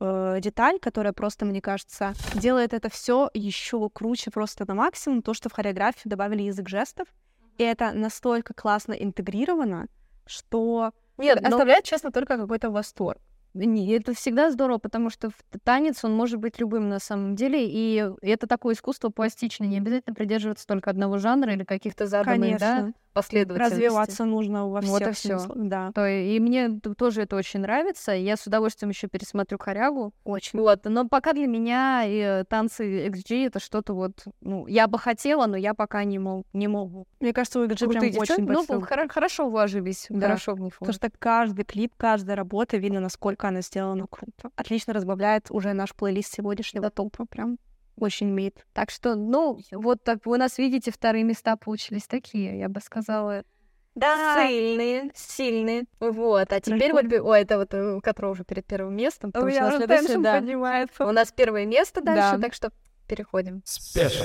э, 0.00 0.38
деталь, 0.40 0.80
которая 0.80 1.12
просто, 1.12 1.44
мне 1.44 1.60
кажется, 1.60 2.14
делает 2.34 2.74
это 2.74 2.90
все 2.90 3.30
еще 3.32 3.88
круче 3.90 4.32
просто 4.32 4.64
на 4.66 4.74
максимум, 4.74 5.22
то, 5.22 5.34
что 5.34 5.48
в 5.48 5.52
хореографию 5.52 6.10
добавили 6.10 6.42
язык 6.42 6.68
жестов. 6.68 7.06
И 7.60 7.62
это 7.62 7.92
настолько 7.92 8.54
классно 8.54 8.94
интегрировано, 8.94 9.88
что 10.24 10.92
Нет, 11.18 11.42
но- 11.42 11.48
оставляет, 11.48 11.84
честно, 11.84 12.10
только 12.10 12.38
какой-то 12.38 12.70
восторг. 12.70 13.20
Не, 13.52 13.86
это 13.96 14.14
всегда 14.14 14.50
здорово, 14.50 14.78
потому 14.78 15.10
что 15.10 15.28
танец, 15.62 16.02
он 16.02 16.14
может 16.14 16.38
быть 16.38 16.58
любым 16.58 16.88
на 16.88 17.00
самом 17.00 17.36
деле, 17.36 17.66
и 17.68 18.10
это 18.22 18.46
такое 18.46 18.74
искусство 18.74 19.10
пластичное, 19.10 19.68
не 19.68 19.76
обязательно 19.76 20.14
придерживаться 20.14 20.66
только 20.66 20.88
одного 20.88 21.18
жанра 21.18 21.52
или 21.52 21.64
каких-то 21.64 22.06
заданных, 22.06 22.58
да, 22.60 22.92
Конечно. 23.12 23.14
последовательностей. 23.14 23.76
Развиваться 23.76 24.24
нужно 24.24 24.68
во 24.68 24.80
всех 24.80 24.90
Вот 24.92 25.02
и 25.02 25.12
смыслах. 25.14 25.52
Да, 25.56 25.92
То 25.92 26.06
и 26.06 26.38
мне 26.38 26.68
тоже 26.96 27.22
это 27.22 27.36
очень 27.36 27.60
нравится. 27.60 28.12
Я 28.12 28.36
с 28.36 28.46
удовольствием 28.46 28.90
еще 28.90 29.08
пересмотрю 29.08 29.58
корягу. 29.58 30.12
очень. 30.24 30.58
Вот, 30.58 30.84
но 30.84 31.08
пока 31.08 31.32
для 31.32 31.46
меня 31.46 32.02
э, 32.06 32.44
танцы 32.44 33.08
XG 33.08 33.46
это 33.46 33.60
что-то 33.60 33.94
вот, 33.94 34.24
ну, 34.40 34.66
я 34.66 34.86
бы 34.86 34.98
хотела, 34.98 35.46
но 35.46 35.56
я 35.56 35.74
пока 35.74 36.04
не, 36.04 36.18
мог, 36.18 36.46
не 36.52 36.68
могу. 36.68 37.06
Мне 37.20 37.32
кажется, 37.32 37.60
у 37.60 37.66
XG 37.66 37.88
прям 37.88 38.04
очень 38.16 38.46
ну, 38.46 38.64
хоро- 38.80 39.08
хорошо 39.08 39.48
вложились, 39.48 40.06
Да. 40.08 40.20
хорошо 40.26 40.54
в 40.54 40.60
них. 40.60 40.78
Потому 40.78 40.94
что 40.94 41.10
каждый 41.18 41.64
клип, 41.64 41.92
каждая 41.96 42.36
работа, 42.36 42.76
видно, 42.76 43.00
насколько 43.00 43.48
она 43.48 43.60
сделана 43.62 44.06
круто. 44.08 44.50
Отлично 44.56 44.92
разбавляет 44.92 45.50
уже 45.50 45.72
наш 45.72 45.94
плейлист 45.94 46.32
сегодняшнего 46.34 46.90
топа. 46.90 47.26
Прям 47.26 47.58
очень 48.00 48.30
имеет. 48.30 48.64
Так 48.72 48.90
что, 48.90 49.14
ну, 49.14 49.58
вот 49.72 50.02
так 50.02 50.24
вы 50.26 50.38
нас 50.38 50.58
видите, 50.58 50.90
вторые 50.90 51.24
места 51.24 51.56
получились 51.56 52.06
такие, 52.06 52.58
я 52.58 52.68
бы 52.68 52.80
сказала. 52.80 53.44
Да. 53.94 54.46
Сильные, 54.46 55.10
сильные. 55.14 55.84
Вот. 55.98 56.52
А 56.52 56.60
теперь 56.60 56.92
вот, 56.92 57.06
ой, 57.12 57.40
это 57.40 57.58
вот, 57.58 57.74
э, 57.74 58.00
который 58.02 58.30
уже 58.30 58.44
перед 58.44 58.64
первым 58.64 58.96
местом. 58.96 59.32
потому 59.32 59.50
что 59.50 59.62
на 59.62 59.76
следующее, 59.78 60.18
да. 60.18 60.36
поднимается. 60.36 61.06
У 61.06 61.12
нас 61.12 61.32
первое 61.32 61.66
место 61.66 62.00
дальше, 62.00 62.36
Да. 62.36 62.42
так 62.42 62.54
что 62.54 62.70
переходим. 63.08 63.62
Спешл. 63.64 64.24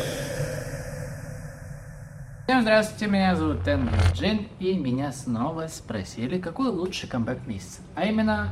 Всем 2.47 2.61
здравствуйте, 2.61 3.07
меня 3.07 3.35
зовут 3.35 3.63
Тен 3.65 3.89
Джин, 4.13 4.47
и 4.59 4.77
меня 4.77 5.11
снова 5.11 5.65
спросили, 5.65 6.39
какой 6.39 6.67
лучший 6.67 7.09
камбэк 7.09 7.47
месяца, 7.47 7.81
а 7.95 8.05
именно 8.05 8.49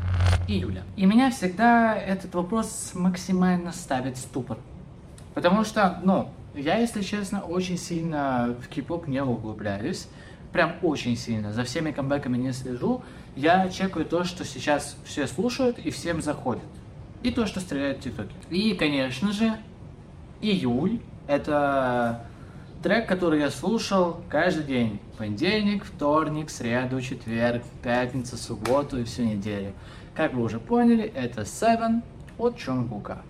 июля. 0.47 0.81
И 0.97 1.05
меня 1.05 1.29
всегда 1.29 1.95
этот 1.95 2.33
вопрос 2.33 2.93
максимально 2.95 3.71
ставит 3.71 4.17
в 4.17 4.21
ступор. 4.21 4.57
Потому 5.33 5.63
что, 5.63 5.99
ну, 6.03 6.29
я, 6.55 6.77
если 6.77 7.01
честно, 7.01 7.41
очень 7.41 7.77
сильно 7.77 8.55
в 8.61 8.67
кей-поп 8.67 9.07
не 9.07 9.23
углубляюсь. 9.23 10.07
Прям 10.51 10.73
очень 10.83 11.17
сильно. 11.17 11.51
За 11.51 11.63
всеми 11.63 11.91
камбэками 11.91 12.37
не 12.37 12.53
слежу. 12.53 13.01
Я 13.35 13.67
чекаю 13.69 14.05
то, 14.05 14.23
что 14.23 14.45
сейчас 14.45 14.95
все 15.03 15.25
слушают 15.25 15.79
и 15.79 15.89
всем 15.89 16.21
заходит. 16.21 16.63
И 17.23 17.31
то, 17.31 17.47
что 17.47 17.59
стреляет 17.59 17.99
в 17.99 18.01
ТикТоке. 18.01 18.35
И, 18.51 18.75
конечно 18.75 19.31
же, 19.31 19.57
июль— 20.41 20.99
это 21.27 22.25
трек, 22.83 23.07
который 23.07 23.39
я 23.39 23.49
слушал 23.49 24.21
каждый 24.29 24.65
день. 24.65 24.99
Понедельник, 25.17 25.85
вторник, 25.85 26.51
среду, 26.51 27.01
четверг, 27.01 27.63
пятница, 27.81 28.37
субботу 28.37 28.99
и 28.99 29.05
всю 29.05 29.23
неделю. 29.23 29.73
Как 30.13 30.33
вы 30.33 30.43
уже 30.43 30.59
поняли, 30.59 31.05
это 31.05 31.41
Seven 31.41 32.03
от 32.37 32.57
Чонгука. 32.57 33.23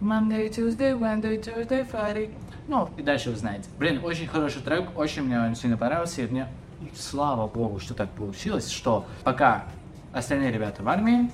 Monday, 0.00 0.48
Tuesday, 0.48 0.94
Wednesday, 0.94 1.40
Thursday, 1.42 1.84
Friday. 1.90 2.30
Ну, 2.68 2.88
и 2.96 3.02
дальше 3.02 3.30
вы 3.30 3.36
знаете. 3.36 3.68
Блин, 3.78 4.00
очень 4.04 4.26
хороший 4.26 4.62
трек, 4.62 4.96
очень 4.96 5.22
мне 5.22 5.40
он 5.40 5.56
сильно 5.56 5.76
понравился, 5.76 6.22
и 6.22 6.26
мне, 6.26 6.46
слава 6.94 7.48
богу, 7.48 7.80
что 7.80 7.94
так 7.94 8.10
получилось, 8.10 8.70
что 8.70 9.06
пока 9.24 9.64
остальные 10.12 10.52
ребята 10.52 10.82
в 10.82 10.88
армии, 10.88 11.30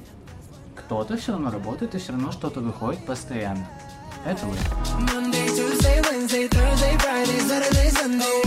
кто-то 0.74 1.16
все 1.16 1.32
равно 1.32 1.50
работает 1.50 1.94
и 1.94 1.98
все 1.98 2.12
равно 2.12 2.32
что-то 2.32 2.60
выходит 2.60 3.04
постоянно. 3.04 3.66
Это 4.24 4.46
вы. 4.46 4.56
Monday, 5.00 5.46
Tuesday, 5.48 6.00
Wednesday, 6.02 6.48
Thursday, 6.48 6.96
Friday, 6.96 7.40
Saturday, 7.40 7.90
Sunday. 7.90 8.42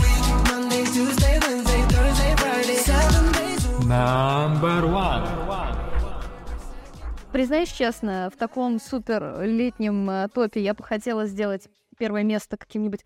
Monday, 0.50 0.84
Tuesday, 0.86 1.38
Wednesday, 1.46 1.82
Thursday, 1.88 2.36
Friday. 2.36 2.76
Seven 2.76 3.32
days 3.32 3.64
a 3.64 3.78
week. 3.78 3.86
Number 3.86 4.86
one. 4.86 5.87
Признаюсь 7.32 7.70
честно, 7.70 8.30
в 8.34 8.38
таком 8.38 8.80
супер 8.80 9.42
летнем 9.42 10.08
э, 10.08 10.28
топе 10.28 10.62
я 10.62 10.72
бы 10.74 10.82
хотела 10.82 11.26
сделать 11.26 11.68
первое 11.98 12.22
место 12.22 12.56
каким-нибудь 12.56 13.04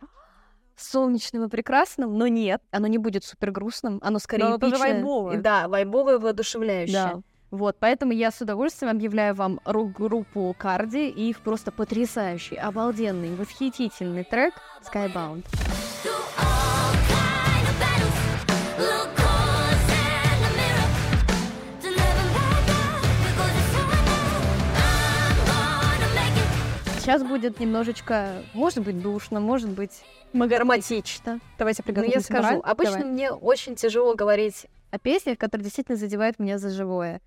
солнечным 0.77 1.45
и 1.45 1.49
прекрасным, 1.49 2.17
но 2.17 2.29
нет, 2.29 2.63
оно 2.71 2.87
не 2.87 2.99
будет 2.99 3.25
супер 3.25 3.51
грустным, 3.51 3.99
оно 4.03 4.19
скорее 4.19 4.59
тоже 4.59 4.77
эпичное. 4.77 4.95
вайбовое. 4.95 5.41
Да, 5.41 5.69
вайбовое, 5.69 6.19
воодушевляющее. 6.19 6.95
Да. 6.95 7.21
Вот, 7.51 7.77
поэтому 7.79 8.13
я 8.13 8.31
с 8.31 8.41
удовольствием 8.41 8.93
объявляю 8.93 9.35
вам 9.35 9.61
рок-группу 9.65 10.55
Карди 10.59 11.09
и 11.09 11.29
их 11.29 11.41
просто 11.41 11.71
потрясающий, 11.71 12.57
обалденный, 12.57 13.35
восхитительный 13.35 14.25
трек 14.25 14.55
Skybound. 14.83 15.45
Look 16.05 16.32
Сейчас 27.03 27.25
будет 27.25 27.59
немножечко, 27.59 28.45
может 28.55 28.85
быть, 28.85 29.03
душно, 29.03 29.41
может 29.41 29.71
быть, 29.71 30.05
драматично. 30.33 31.41
Давайте 31.59 31.83
Ну, 31.83 31.87
приготовим 31.87 32.13
я 32.15 32.21
скажу, 32.21 32.43
мораль. 32.45 32.61
обычно 32.61 32.99
Давай. 32.99 33.11
мне 33.11 33.33
очень 33.33 33.75
тяжело 33.75 34.15
говорить 34.15 34.69
о 34.93 35.01
песнях, 35.01 35.37
которые 35.37 35.65
действительно 35.65 35.99
задевают 35.99 36.39
меня 36.39 36.59
за 36.59 36.71
живое. 36.71 37.21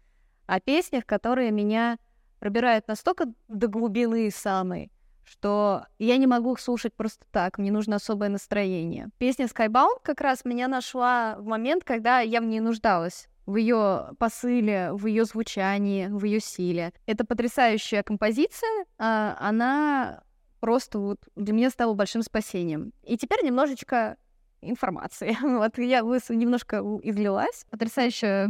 О 0.45 0.61
песнях, 0.61 1.05
которые 1.05 1.51
меня 1.51 1.97
пробирают 2.39 2.87
настолько 2.87 3.25
до 3.49 3.67
глубины 3.67 4.31
самой, 4.31 4.93
что 5.25 5.85
я 5.99 6.15
не 6.15 6.25
могу 6.25 6.53
их 6.53 6.61
слушать 6.61 6.93
просто 6.93 7.25
так, 7.31 7.57
мне 7.57 7.69
нужно 7.69 7.97
особое 7.97 8.29
настроение. 8.29 9.09
Песня 9.17 9.45
Skybound 9.45 9.97
как 10.03 10.21
раз 10.21 10.45
меня 10.45 10.69
нашла 10.69 11.35
в 11.37 11.43
момент, 11.43 11.83
когда 11.83 12.21
я 12.21 12.39
в 12.39 12.45
ней 12.45 12.61
нуждалась 12.61 13.27
в 13.45 13.55
ее 13.57 14.11
посыле, 14.17 14.91
в 14.93 15.05
ее 15.05 15.25
звучании, 15.25 16.07
в 16.07 16.23
ее 16.25 16.39
силе. 16.39 16.93
Это 17.05 17.25
потрясающая 17.25 18.03
композиция, 18.03 18.85
а, 18.97 19.37
она 19.39 20.23
просто 20.59 20.99
вот 20.99 21.19
для 21.35 21.53
меня 21.53 21.69
стала 21.69 21.93
большим 21.93 22.23
спасением. 22.23 22.91
И 23.03 23.17
теперь 23.17 23.43
немножечко 23.43 24.17
информации. 24.61 25.37
Вот 25.41 25.77
я 25.77 26.01
немножко 26.01 26.77
излилась. 27.03 27.65
Потрясающая 27.69 28.49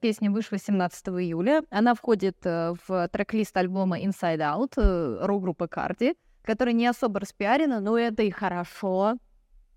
песня 0.00 0.30
вышла 0.30 0.58
17 0.58 1.08
июля. 1.08 1.62
Она 1.70 1.94
входит 1.94 2.36
э, 2.44 2.74
в 2.86 3.08
трек-лист 3.08 3.56
альбома 3.56 3.98
Inside 3.98 4.38
Out 4.38 4.72
э, 4.76 5.26
рок-группы 5.26 5.68
Карди, 5.68 6.14
которая 6.42 6.74
не 6.74 6.86
особо 6.86 7.20
распиарена, 7.20 7.80
но 7.80 7.98
это 7.98 8.22
и 8.22 8.30
хорошо. 8.30 9.16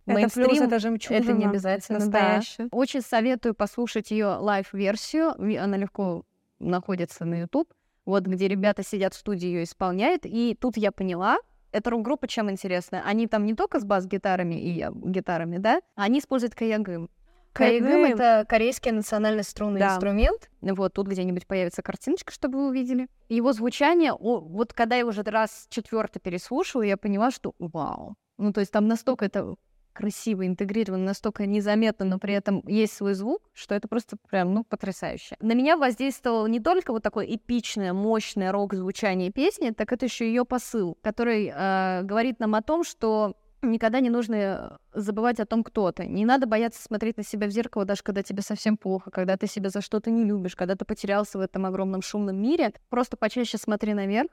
Это 0.06 0.34
плюс, 0.34 0.36
Мейнстрим 0.38 0.64
это 0.68 0.80
жемчужина. 0.80 1.24
это 1.24 1.34
не 1.34 1.46
обязательно, 1.46 2.00
да. 2.00 2.06
настоящая. 2.06 2.68
Очень 2.72 3.02
советую 3.02 3.54
послушать 3.54 4.12
ее 4.12 4.28
live-версию. 4.28 5.34
Она 5.62 5.78
легко 5.78 6.24
находится 6.60 7.26
на 7.26 7.42
YouTube. 7.42 7.72
Вот 8.06 8.26
где 8.26 8.48
ребята 8.48 8.84
сидят 8.84 9.14
в 9.14 9.18
студии 9.18 9.48
ее 9.48 9.64
исполняют. 9.64 10.26
И 10.26 10.58
тут 10.60 10.76
я 10.78 10.92
поняла, 10.92 11.38
эта 11.72 11.90
рок-группа 11.92 12.28
чем 12.28 12.50
интересна? 12.50 13.04
Они 13.06 13.28
там 13.28 13.46
не 13.46 13.54
только 13.54 13.80
с 13.80 13.84
бас-гитарами 13.86 14.56
и 14.56 14.86
гитарами, 14.92 15.58
да? 15.58 15.82
Они 15.96 16.20
используют 16.20 16.56
каягым. 16.56 17.10
Кайгым.— 17.54 18.06
это 18.06 18.46
корейский 18.48 18.92
национальный 18.92 19.44
струнный 19.44 19.82
Да. 19.82 19.94
инструмент. 19.96 20.50
Вот 20.62 20.94
тут 20.94 21.08
где-нибудь 21.08 21.46
появится 21.46 21.82
картиночка, 21.82 22.32
чтобы 22.32 22.60
вы 22.60 22.68
увидели. 22.70 23.08
Его 23.28 23.52
звучание, 23.52 24.14
о, 24.14 24.40
вот 24.40 24.72
когда 24.74 24.96
я 24.96 25.06
уже 25.06 25.22
раз 25.24 25.68
четвертый 25.70 26.20
переслушала, 26.20 26.82
я 26.84 26.96
поняла, 26.96 27.30
что 27.30 27.54
вау. 27.60 28.16
Ну, 28.38 28.54
то 28.54 28.62
есть 28.62 28.72
там 28.72 28.88
настолько 28.88 29.26
это 29.26 29.56
красиво 29.94 30.46
интегрировано, 30.46 31.06
настолько 31.06 31.46
незаметно, 31.46 32.06
но 32.06 32.20
при 32.20 32.34
этом 32.34 32.64
есть 32.68 32.94
свой 32.94 33.14
звук, 33.14 33.42
что 33.54 33.76
это 33.76 33.88
просто 33.88 34.18
прям, 34.30 34.54
ну, 34.54 34.64
потрясающе. 34.64 35.36
На 35.40 35.54
меня 35.54 35.78
воздействовало 35.78 36.48
не 36.48 36.60
только 36.60 36.92
вот 36.92 37.04
такое 37.04 37.26
эпичное, 37.26 37.94
мощное 37.94 38.52
рок-звучание 38.52 39.32
песни, 39.32 39.72
так 39.72 39.92
это 39.92 40.06
еще 40.06 40.28
ее 40.28 40.46
посыл, 40.46 40.98
который 41.02 41.52
э, 41.54 42.02
говорит 42.04 42.40
нам 42.40 42.56
о 42.56 42.62
том, 42.62 42.84
что 42.84 43.36
никогда 43.62 44.00
не 44.00 44.10
нужно 44.10 44.80
забывать 44.94 45.40
о 45.40 45.46
том, 45.46 45.64
кто 45.64 45.92
ты. 45.92 46.06
Не 46.06 46.26
надо 46.26 46.48
бояться 46.48 46.82
смотреть 46.82 47.18
на 47.18 47.24
себя 47.24 47.48
в 47.48 47.52
зеркало, 47.52 47.86
даже 47.86 48.04
когда 48.04 48.24
тебе 48.24 48.42
совсем 48.42 48.78
плохо, 48.78 49.12
когда 49.12 49.38
ты 49.38 49.48
себя 49.48 49.70
за 49.70 49.82
что-то 49.82 50.10
не 50.10 50.24
любишь, 50.24 50.56
когда 50.56 50.76
ты 50.76 50.86
потерялся 50.86 51.38
в 51.38 51.42
этом 51.42 51.66
огромном 51.66 52.02
шумном 52.02 52.42
мире. 52.42 52.74
Просто 52.90 53.18
почаще 53.18 53.58
смотри 53.58 53.94
наверх. 53.94 54.30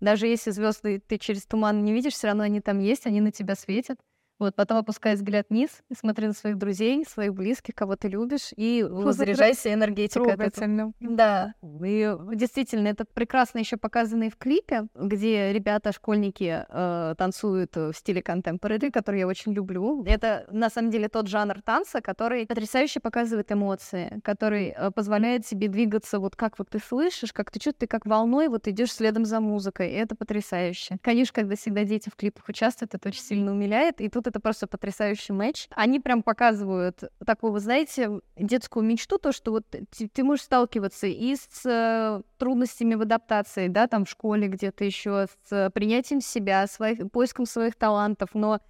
Даже 0.00 0.26
если 0.28 0.50
звезды 0.50 1.02
ты 1.04 1.18
через 1.18 1.44
туман 1.46 1.82
не 1.82 1.92
видишь, 1.92 2.12
все 2.12 2.28
равно 2.28 2.44
они 2.44 2.60
там 2.60 2.78
есть, 2.78 3.06
они 3.06 3.20
на 3.20 3.32
тебя 3.32 3.54
светят. 3.56 3.98
Вот, 4.38 4.54
потом 4.54 4.78
опускай 4.78 5.14
взгляд 5.14 5.46
вниз 5.50 5.82
и 5.90 5.94
смотри 5.94 6.28
на 6.28 6.32
своих 6.32 6.58
друзей, 6.58 7.04
своих 7.04 7.34
близких, 7.34 7.74
кого 7.74 7.96
ты 7.96 8.08
любишь, 8.08 8.52
и 8.56 8.86
заряжайся 8.88 9.72
энергетикой. 9.72 10.36
Трогательно. 10.36 10.92
Да, 11.00 11.54
и 11.62 12.14
действительно, 12.34 12.88
это 12.88 13.04
прекрасно 13.04 13.58
еще 13.58 13.76
показано 13.76 14.24
и 14.24 14.30
в 14.30 14.36
клипе, 14.36 14.86
где 14.94 15.52
ребята, 15.52 15.92
школьники 15.92 16.64
э, 16.68 17.14
танцуют 17.16 17.74
в 17.76 17.92
стиле 17.94 18.20
contemporary, 18.20 18.90
который 18.90 19.20
я 19.20 19.26
очень 19.26 19.52
люблю. 19.52 20.04
Это 20.04 20.46
на 20.50 20.70
самом 20.70 20.90
деле 20.90 21.08
тот 21.08 21.26
жанр 21.28 21.60
танца, 21.62 22.00
который 22.00 22.46
потрясающе 22.46 23.00
показывает 23.00 23.50
эмоции, 23.50 24.20
который 24.22 24.68
э, 24.68 24.90
позволяет 24.92 25.46
тебе 25.46 25.68
двигаться 25.68 26.18
вот 26.20 26.36
как 26.36 26.58
вот 26.58 26.68
ты 26.70 26.78
слышишь, 26.78 27.32
как 27.32 27.50
ты 27.50 27.58
чувствуешь, 27.58 27.80
ты 27.80 27.86
как 27.86 28.06
волной 28.06 28.48
вот 28.48 28.68
идешь 28.68 28.92
следом 28.92 29.24
за 29.24 29.40
музыкой, 29.40 29.90
и 29.90 29.94
это 29.94 30.14
потрясающе. 30.14 30.98
Конечно, 31.02 31.34
когда 31.34 31.56
всегда 31.56 31.84
дети 31.84 32.08
в 32.08 32.16
клипах 32.16 32.48
участвуют, 32.48 32.94
это 32.94 33.08
очень 33.08 33.22
сильно 33.22 33.52
умиляет, 33.52 34.00
и 34.00 34.08
тут 34.08 34.27
это 34.28 34.40
просто 34.40 34.66
потрясающий 34.66 35.32
матч. 35.32 35.68
Они 35.70 36.00
прям 36.00 36.22
показывают 36.22 37.02
такую, 37.24 37.52
вы 37.52 37.60
знаете, 37.60 38.20
детскую 38.36 38.84
мечту, 38.84 39.18
то, 39.18 39.32
что 39.32 39.50
вот 39.50 39.66
ты, 39.68 40.08
ты 40.08 40.24
можешь 40.24 40.44
сталкиваться 40.44 41.06
и 41.06 41.36
с 41.36 41.64
э, 41.64 42.22
трудностями 42.38 42.94
в 42.94 43.02
адаптации, 43.02 43.68
да, 43.68 43.86
там 43.88 44.04
в 44.04 44.10
школе 44.10 44.48
где-то 44.48 44.84
еще, 44.84 45.26
с 45.26 45.52
э, 45.52 45.70
принятием 45.70 46.20
себя, 46.20 46.66
своих, 46.66 47.10
поиском 47.10 47.46
своих 47.46 47.74
талантов, 47.74 48.30
но 48.34 48.60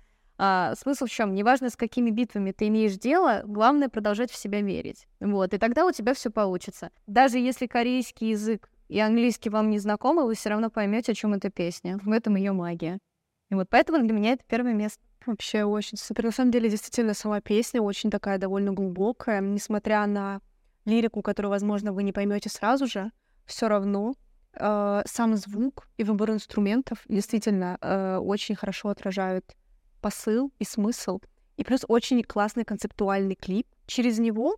а, 0.40 0.74
смысл 0.76 1.06
в 1.06 1.11
чем? 1.11 1.34
Неважно, 1.34 1.68
с 1.68 1.76
какими 1.76 2.11
битвами 2.11 2.52
ты 2.52 2.68
имеешь 2.68 2.94
дело, 2.94 3.42
главное 3.44 3.88
продолжать 3.88 4.30
в 4.30 4.36
себя 4.36 4.62
верить. 4.62 5.09
Вот, 5.18 5.52
и 5.52 5.59
тогда 5.59 5.84
у 5.84 5.90
тебя 5.90 6.14
все 6.14 6.30
получится. 6.30 6.90
Даже 7.09 7.38
если 7.38 7.66
корейский 7.66 8.30
язык 8.30 8.70
и 8.88 9.00
английский 9.00 9.50
вам 9.50 9.68
не 9.68 9.80
знакомы, 9.80 10.24
вы 10.24 10.36
все 10.36 10.50
равно 10.50 10.70
поймете, 10.70 11.12
о 11.12 11.14
чем 11.16 11.34
эта 11.34 11.50
песня. 11.50 11.98
В 12.02 12.12
этом 12.12 12.36
ее 12.36 12.52
магия. 12.52 12.98
И 13.50 13.54
вот 13.54 13.68
поэтому 13.68 13.98
для 14.04 14.12
меня 14.12 14.32
это 14.34 14.44
первое 14.46 14.74
место. 14.74 15.02
Вообще 15.26 15.64
очень 15.64 15.98
супер. 15.98 16.24
На 16.24 16.30
самом 16.30 16.50
деле, 16.50 16.70
действительно, 16.70 17.14
сама 17.14 17.40
песня 17.40 17.82
очень 17.82 18.10
такая 18.10 18.38
довольно 18.38 18.72
глубокая, 18.72 19.40
несмотря 19.40 20.06
на 20.06 20.40
лирику, 20.84 21.22
которую, 21.22 21.50
возможно, 21.50 21.92
вы 21.92 22.02
не 22.02 22.12
поймете 22.12 22.48
сразу 22.48 22.86
же, 22.86 23.10
все 23.44 23.68
равно 23.68 24.14
э, 24.54 25.02
сам 25.06 25.36
звук 25.36 25.88
и 25.96 26.04
выбор 26.04 26.30
инструментов 26.30 26.98
действительно 27.08 27.78
э, 27.80 28.16
очень 28.18 28.54
хорошо 28.54 28.88
отражают 28.88 29.56
посыл 30.00 30.52
и 30.58 30.64
смысл. 30.64 31.20
И 31.56 31.64
плюс 31.64 31.84
очень 31.88 32.22
классный 32.22 32.64
концептуальный 32.64 33.34
клип. 33.34 33.66
Через 33.86 34.18
него 34.18 34.56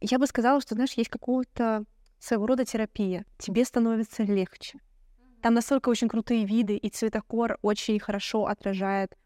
я 0.00 0.18
бы 0.18 0.26
сказала, 0.26 0.60
что, 0.60 0.74
знаешь, 0.74 0.92
есть 0.94 1.10
какого-то 1.10 1.84
своего 2.18 2.46
рода 2.46 2.64
терапия. 2.64 3.24
Тебе 3.38 3.64
становится 3.64 4.22
легче. 4.22 4.78
Там 5.42 5.54
настолько 5.54 5.88
очень 5.88 6.08
крутые 6.08 6.44
виды, 6.44 6.76
и 6.76 6.88
цветокор 6.88 7.58
очень 7.62 7.98
хорошо 7.98 8.46
отражает 8.46 9.16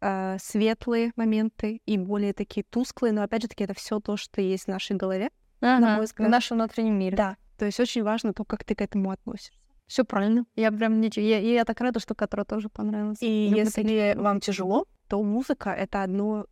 э, 0.00 0.36
светлые 0.40 1.12
моменты 1.16 1.80
и 1.86 1.98
более 1.98 2.32
такие 2.32 2.64
тусклые, 2.68 3.12
но 3.12 3.22
опять 3.22 3.42
же 3.42 3.48
таки 3.48 3.64
это 3.64 3.74
все 3.74 4.00
то, 4.00 4.16
что 4.16 4.40
есть 4.40 4.64
в 4.64 4.68
нашей 4.68 4.96
голове. 4.96 5.30
Ага, 5.60 5.96
мой 5.96 6.00
в 6.00 6.08
взгляд. 6.08 6.30
нашем 6.30 6.56
внутреннем 6.58 6.98
мире. 6.98 7.16
Да. 7.16 7.36
То 7.58 7.66
есть 7.66 7.78
очень 7.78 8.02
важно 8.02 8.32
то, 8.32 8.44
как 8.44 8.64
ты 8.64 8.74
к 8.74 8.80
этому 8.80 9.10
относишься. 9.10 9.52
Все 9.86 10.04
правильно. 10.04 10.44
Я 10.56 10.70
прям 10.70 11.00
ничего. 11.00 11.26
Я, 11.26 11.38
я 11.40 11.64
так 11.64 11.80
рада, 11.80 12.00
что 12.00 12.14
Катро 12.14 12.44
тоже 12.44 12.68
понравилось. 12.68 13.18
И 13.20 13.48
Люблю 13.48 13.58
если 13.64 13.82
такие. 13.82 14.16
вам 14.16 14.40
тяжело, 14.40 14.86
то 15.08 15.22
музыка— 15.22 15.70
это 15.78 16.02
одно 16.02 16.46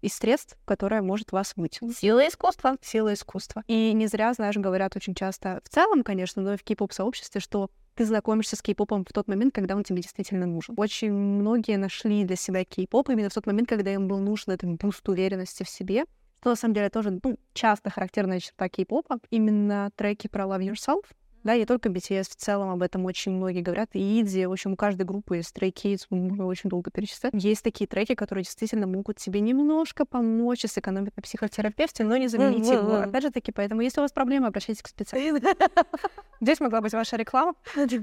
из 0.00 0.14
средств, 0.14 0.56
которое 0.64 1.02
может 1.02 1.32
вас 1.32 1.52
вытянуть. 1.56 1.96
Сила 1.96 2.26
искусства. 2.26 2.76
Сила 2.80 3.14
искусства. 3.14 3.64
И 3.66 3.92
не 3.92 4.06
зря, 4.06 4.32
знаешь, 4.32 4.56
говорят 4.56 4.96
очень 4.96 5.14
часто, 5.14 5.60
в 5.64 5.68
целом, 5.68 6.02
конечно, 6.02 6.42
но 6.42 6.54
и 6.54 6.56
в 6.56 6.62
кей-поп-сообществе, 6.62 7.40
что 7.40 7.70
ты 7.94 8.04
знакомишься 8.04 8.54
с 8.54 8.62
кей-попом 8.62 9.04
в 9.04 9.12
тот 9.12 9.26
момент, 9.26 9.52
когда 9.52 9.74
он 9.74 9.82
тебе 9.82 10.02
действительно 10.02 10.46
нужен. 10.46 10.74
Очень 10.78 11.12
многие 11.12 11.76
нашли 11.76 12.24
для 12.24 12.36
себя 12.36 12.64
кей-поп 12.64 13.10
именно 13.10 13.28
в 13.28 13.34
тот 13.34 13.46
момент, 13.46 13.68
когда 13.68 13.92
им 13.92 14.06
был 14.06 14.18
нужен 14.18 14.52
этот 14.52 14.70
boost 14.74 15.08
уверенности 15.08 15.64
в 15.64 15.68
себе, 15.68 16.04
что 16.40 16.50
на 16.50 16.56
самом 16.56 16.74
деле 16.74 16.90
тоже 16.90 17.18
ну, 17.22 17.36
часто 17.52 17.90
характерная 17.90 18.38
черта 18.38 18.68
кей-попа. 18.68 19.18
Именно 19.30 19.90
треки 19.96 20.28
про 20.28 20.44
Love 20.44 20.72
Yourself, 20.72 21.04
да, 21.44 21.56
не 21.56 21.64
только 21.66 21.88
BTS, 21.88 22.24
в 22.30 22.36
целом 22.36 22.70
об 22.70 22.82
этом 22.82 23.04
очень 23.04 23.32
многие 23.32 23.62
говорят. 23.62 23.90
И 23.92 24.20
Иди, 24.20 24.46
в 24.46 24.52
общем, 24.52 24.72
у 24.72 24.76
каждой 24.76 25.04
группы 25.04 25.38
Stray 25.38 25.72
Kids, 25.72 26.06
можно 26.10 26.46
очень 26.46 26.70
долго 26.70 26.90
перечислять. 26.90 27.32
Есть 27.34 27.62
такие 27.62 27.86
треки, 27.86 28.14
которые 28.14 28.44
действительно 28.44 28.86
могут 28.86 29.16
тебе 29.18 29.40
немножко 29.40 30.04
помочь 30.04 30.64
и 30.64 30.68
сэкономить 30.68 31.16
на 31.16 31.22
психотерапевте, 31.22 32.04
но 32.04 32.16
не 32.16 32.28
заменить 32.28 32.68
его. 32.68 32.96
Опять 32.96 33.22
же 33.22 33.30
таки, 33.30 33.52
поэтому 33.52 33.80
если 33.80 34.00
у 34.00 34.04
вас 34.04 34.12
проблемы, 34.12 34.46
обращайтесь 34.46 34.82
к 34.82 34.88
специалисту. 34.88 35.48
Здесь 36.40 36.60
могла 36.60 36.80
быть 36.80 36.92
ваша 36.92 37.16
реклама. 37.16 37.54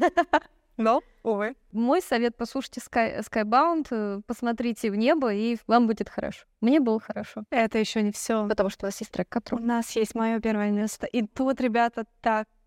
Но, 0.78 1.02
увы. 1.24 1.56
Мой 1.72 2.02
совет— 2.02 2.36
послушайте 2.38 2.82
Sky, 2.82 3.22
Skybound, 3.22 3.88
э, 3.92 4.22
посмотрите 4.28 4.92
в 4.92 4.96
небо, 4.96 5.34
и 5.34 5.58
вам 5.68 5.88
будет 5.88 6.10
хорошо. 6.10 6.46
Мне 6.60 6.82
было 6.82 7.00
хорошо. 7.00 7.44
Это 7.50 7.78
еще 7.78 8.02
не 8.02 8.12
все. 8.12 8.46
Потому 8.48 8.70
что 8.70 8.86
у 8.86 8.88
нас 8.88 9.00
есть 9.00 9.12
трек 9.12 9.28
У 9.28 9.32
Катро. 9.32 9.58
нас 9.58 9.96
есть 9.96 10.16
мое 10.16 10.40
первое 10.42 10.72
место. 10.72 11.06
И 11.06 11.26
тут, 11.26 11.62
ребята, 11.62 12.06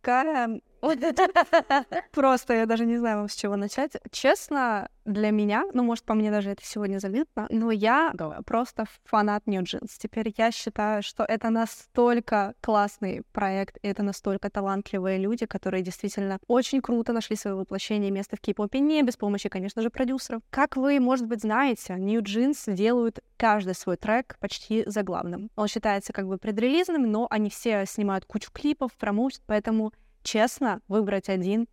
такая... 0.01 0.61
Просто 2.13 2.55
я 2.55 2.67
даже 2.67 2.87
не 2.87 2.97
знаю, 2.97 3.29
с 3.29 3.35
чего 3.35 3.57
начать. 3.57 3.93
Честно, 4.11 4.89
для 5.09 5.31
меня, 5.31 5.65
ну, 5.73 5.83
может, 5.83 6.05
по 6.05 6.15
мне 6.15 6.31
даже 6.31 6.51
это 6.51 6.63
сегодня 6.65 6.99
заметно, 6.99 7.47
но 7.51 7.71
я 7.71 8.13
просто 8.45 8.85
фанат 9.05 9.47
New 9.47 9.63
Jeans. 9.63 9.91
Теперь 9.99 10.33
я 10.37 10.51
считаю, 10.51 11.03
что 11.03 11.25
это 11.25 11.51
настолько 11.51 12.55
классный 12.61 13.23
проект, 13.33 13.79
и 13.83 13.89
это 13.89 14.03
настолько 14.03 14.51
талантливые 14.51 15.19
люди, 15.19 15.47
которые 15.47 15.83
действительно 15.83 16.39
очень 16.47 16.83
круто 16.83 17.13
нашли 17.13 17.37
свое 17.37 17.57
воплощение 17.57 18.11
и 18.11 18.13
место 18.13 18.37
в 18.37 18.41
кей-попе, 18.41 18.81
не 18.81 19.03
без 19.03 19.17
помощи, 19.17 19.49
конечно 19.49 19.83
же, 19.83 19.91
продюсеров. 19.91 20.43
Как 20.51 20.77
вы, 20.77 21.01
может 21.01 21.27
быть, 21.27 21.41
знаете, 21.41 21.95
New 21.95 22.21
Jeans 22.21 22.73
делают 22.73 23.21
каждый 23.37 23.75
свой 23.75 23.97
трек 23.97 24.37
почти 24.41 24.85
заглавным. 24.87 25.51
Он 25.57 25.69
считается 25.69 26.13
как 26.13 26.27
бы 26.27 26.39
предрелизным, 26.39 27.11
но 27.11 27.27
они 27.31 27.49
все 27.51 27.85
снимают 27.87 28.27
кучу 28.27 28.51
клипов, 28.53 28.93
промоушен, 28.99 29.41
поэтому 29.47 29.93
честно, 30.29 30.81
выбрать 30.89 31.29
один 31.29 31.69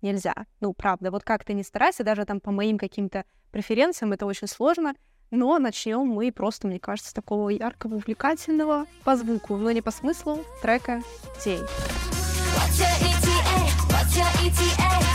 нельзя. 0.00 0.34
Ну, 0.60 0.72
правда, 0.72 1.10
вот 1.10 1.24
как 1.24 1.44
ты 1.44 1.52
не 1.52 1.62
старайся, 1.62 2.04
даже 2.04 2.24
там 2.24 2.40
по 2.40 2.50
моим 2.50 2.78
каким-то 2.78 3.24
преференциям 3.50 4.12
это 4.12 4.24
очень 4.24 4.48
сложно. 4.48 4.94
Но 5.30 5.58
начнем 5.58 6.06
мы 6.06 6.32
просто, 6.32 6.66
мне 6.66 6.80
кажется, 6.80 7.10
с 7.10 7.14
такого 7.14 7.50
яркого, 7.50 7.96
увлекательного 7.96 8.86
по 9.04 9.14
звуку, 9.14 9.56
но 9.56 9.70
не 9.72 9.82
по 9.82 9.90
смыслу 9.90 10.42
трека 10.62 11.02
«День». 11.44 11.60
What's 11.60 12.80
your 12.80 12.94
ETA? 13.02 13.68
What's 13.90 14.16
your 14.16 14.30
ETA? 14.46 15.07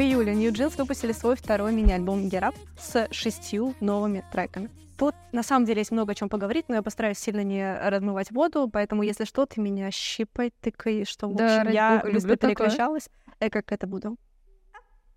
Июле 0.00 0.34
New 0.34 0.50
Jeans 0.52 0.76
выпустили 0.76 1.12
свой 1.12 1.36
второй 1.36 1.72
мини-альбом 1.72 2.26
Get 2.28 2.42
Up 2.42 2.54
с 2.78 3.08
шестью 3.12 3.74
новыми 3.80 4.24
треками. 4.32 4.70
Тут 4.98 5.14
на 5.32 5.42
самом 5.42 5.64
деле 5.64 5.80
есть 5.80 5.90
много 5.90 6.12
о 6.12 6.14
чем 6.14 6.28
поговорить, 6.28 6.68
но 6.68 6.74
я 6.74 6.82
постараюсь 6.82 7.18
сильно 7.18 7.42
не 7.42 7.74
размывать 7.88 8.30
воду, 8.30 8.68
поэтому 8.70 9.02
если 9.02 9.24
что, 9.24 9.46
ты 9.46 9.60
меня 9.60 9.90
щипай, 9.90 10.52
тыкай, 10.60 11.04
что 11.04 11.28
в 11.28 11.34
Да, 11.36 11.60
общем, 11.62 11.72
я 11.72 11.96
бога, 11.98 12.12
без 12.12 12.22
люблю 12.22 12.36
такое. 12.36 12.54
переключалась. 12.54 13.08
Я 13.40 13.50
как 13.50 13.72
это 13.72 13.86
буду. 13.86 14.16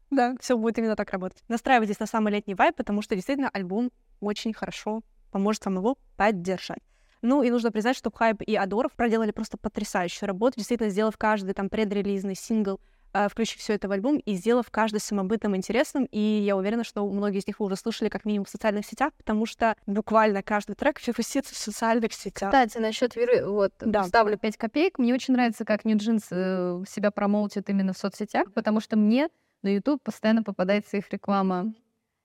Да, 0.09 0.35
все 0.39 0.57
будет 0.57 0.77
именно 0.77 0.95
так 0.95 1.11
работать. 1.11 1.43
Настраивайтесь 1.47 1.99
на 1.99 2.05
самый 2.05 2.31
летний 2.31 2.55
вайб, 2.55 2.75
потому 2.75 3.01
что 3.01 3.15
действительно 3.15 3.49
альбом 3.49 3.91
очень 4.21 4.53
хорошо 4.53 5.01
поможет 5.31 5.65
вам 5.65 5.75
его 5.77 5.97
поддержать. 6.15 6.79
Ну 7.21 7.41
и 7.41 7.49
нужно 7.49 7.71
признать, 7.71 7.95
что 7.97 8.11
Хайп 8.11 8.41
и 8.41 8.55
Адоров 8.55 8.91
проделали 8.93 9.31
просто 9.31 9.57
потрясающую 9.57 10.27
работу, 10.27 10.57
действительно 10.57 10.89
сделав 10.89 11.17
каждый 11.17 11.53
там 11.53 11.69
предрелизный 11.69 12.35
сингл 12.35 12.75
э, 12.75 12.92
включив 13.29 13.59
все 13.59 13.73
это 13.73 13.87
в 13.87 13.91
альбом 13.91 14.17
и 14.17 14.33
сделав 14.33 14.69
каждый 14.71 14.99
самобытным 14.99 15.55
интересным. 15.55 16.05
И 16.11 16.19
я 16.19 16.55
уверена, 16.57 16.83
что 16.83 17.07
многие 17.07 17.39
из 17.39 17.47
них 17.47 17.59
вы 17.59 17.67
уже 17.67 17.75
слышали 17.75 18.09
как 18.09 18.25
минимум 18.25 18.45
в 18.45 18.49
социальных 18.49 18.85
сетях, 18.85 19.13
потому 19.17 19.45
что 19.45 19.75
буквально 19.85 20.41
каждый 20.43 20.75
трек 20.75 20.99
висится 21.05 21.53
в 21.53 21.57
социальных 21.57 22.13
сетях. 22.13 22.49
Кстати, 22.51 22.77
насчет 22.77 23.15
Веры, 23.15 23.45
вот, 23.45 23.73
Да. 23.79 24.03
ставлю 24.03 24.37
5 24.37 24.57
копеек. 24.57 24.99
Мне 24.99 25.13
очень 25.13 25.33
нравится, 25.33 25.65
как 25.65 25.85
New 25.85 25.97
Jeans 25.97 26.25
э, 26.31 26.83
себя 26.87 27.11
промоутит 27.11 27.69
именно 27.69 27.93
в 27.93 27.97
соцсетях, 27.97 28.51
потому 28.53 28.79
что 28.79 28.95
мне 28.97 29.29
на 29.61 29.73
YouTube 29.73 30.01
постоянно 30.03 30.43
попадается 30.43 30.97
их 30.97 31.09
реклама. 31.11 31.73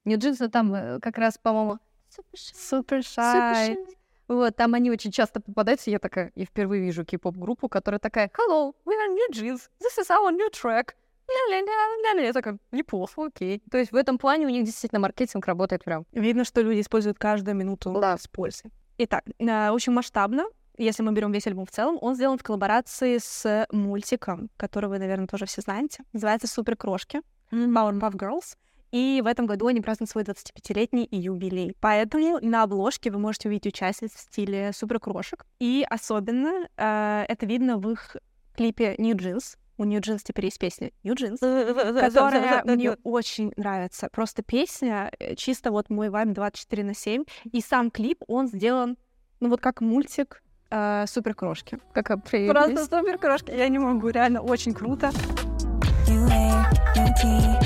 New 0.04 0.16
Jeans, 0.18 0.36
ну, 0.40 0.48
там 0.48 0.74
э, 0.74 1.00
как 1.00 1.18
раз, 1.18 1.38
по-моему, 1.38 1.78
Супер 2.34 3.02
шай. 3.02 3.76
Вот, 4.28 4.54
там 4.56 4.74
они 4.74 4.90
очень 4.90 5.10
часто 5.10 5.40
попадаются. 5.40 5.90
Я 5.90 5.98
такая, 5.98 6.32
я 6.34 6.44
впервые 6.44 6.82
вижу 6.82 7.04
кей-поп-группу, 7.04 7.68
которая 7.68 7.98
такая, 7.98 8.30
Hello, 8.38 8.74
we 8.84 8.92
are 8.92 9.08
New 9.08 9.30
Jeans, 9.32 9.68
this 9.80 9.98
is 9.98 10.10
our 10.10 10.30
new 10.30 10.50
track. 10.50 10.90
Ля-ля-ля-ля-ля. 11.28 12.26
Я 12.26 12.32
такая, 12.32 12.58
неплохо, 12.72 13.26
окей. 13.26 13.62
То 13.70 13.78
есть 13.78 13.92
в 13.92 13.96
этом 13.96 14.18
плане 14.18 14.46
у 14.46 14.48
них 14.50 14.64
действительно 14.64 15.00
маркетинг 15.00 15.46
работает 15.46 15.84
прям. 15.84 16.06
Видно, 16.12 16.44
что 16.44 16.60
люди 16.62 16.80
используют 16.80 17.18
каждую 17.18 17.54
минуту 17.56 17.92
Да. 18.00 18.16
с 18.16 18.26
пользой. 18.26 18.70
Итак, 18.98 19.24
э, 19.38 19.70
очень 19.70 19.92
масштабно. 19.92 20.44
Если 20.76 21.02
мы 21.02 21.12
берем 21.12 21.32
весь 21.32 21.46
альбом 21.46 21.66
в 21.66 21.70
целом, 21.70 21.98
он 22.00 22.14
сделан 22.14 22.38
в 22.38 22.42
коллаборации 22.42 23.18
с 23.18 23.66
мультиком, 23.72 24.48
который 24.56 24.88
вы, 24.88 24.98
наверное, 24.98 25.26
тоже 25.26 25.44
все 25.46 25.60
знаете. 25.60 26.04
Называется 26.12 26.46
«Супер 26.46 26.76
крошки» 26.76 27.20
Powerpuff 27.50 28.12
Girls. 28.12 28.56
И 28.90 29.20
в 29.22 29.26
этом 29.26 29.46
году 29.46 29.66
они 29.66 29.80
празднуют 29.80 30.10
свой 30.10 30.24
25-летний 30.24 31.08
юбилей. 31.10 31.74
Поэтому 31.80 32.38
на 32.40 32.62
обложке 32.62 33.10
вы 33.10 33.18
можете 33.18 33.48
увидеть 33.48 33.74
участниц 33.74 34.12
в 34.12 34.20
стиле 34.20 34.72
супер 34.72 34.98
крошек. 35.00 35.44
И 35.58 35.84
особенно 35.88 36.68
э, 36.76 37.24
это 37.28 37.46
видно 37.46 37.78
в 37.78 37.90
их 37.90 38.16
клипе 38.56 38.94
New 38.98 39.14
Jeans. 39.14 39.56
У 39.76 39.84
New 39.84 40.00
Jeans 40.00 40.20
теперь 40.24 40.46
есть 40.46 40.58
песня 40.58 40.90
New 41.04 41.14
Jeans, 41.14 41.38
которая 42.00 42.64
мне 42.64 42.96
очень 43.04 43.52
нравится. 43.56 44.08
Просто 44.10 44.42
песня, 44.42 45.10
э, 45.18 45.34
чисто 45.36 45.70
вот 45.70 45.90
мой 45.90 46.08
вайб 46.10 46.30
24 46.30 46.84
на 46.84 46.94
7. 46.94 47.24
И 47.52 47.60
сам 47.60 47.90
клип, 47.90 48.22
он 48.26 48.48
сделан, 48.48 48.96
ну 49.40 49.50
вот 49.50 49.60
как 49.60 49.80
мультик 49.80 50.42
э, 50.70 51.04
Супер 51.06 51.34
Крошки. 51.34 51.78
Какая 51.92 52.16
Просто 52.16 52.30
прелесть. 52.30 52.90
Супер 52.90 53.18
Крошки, 53.18 53.50
я 53.50 53.68
не 53.68 53.78
могу, 53.78 54.08
реально 54.08 54.40
очень 54.40 54.74
круто. 54.74 55.10
You 56.08 56.26
wear 56.26 56.66
new 56.96 57.57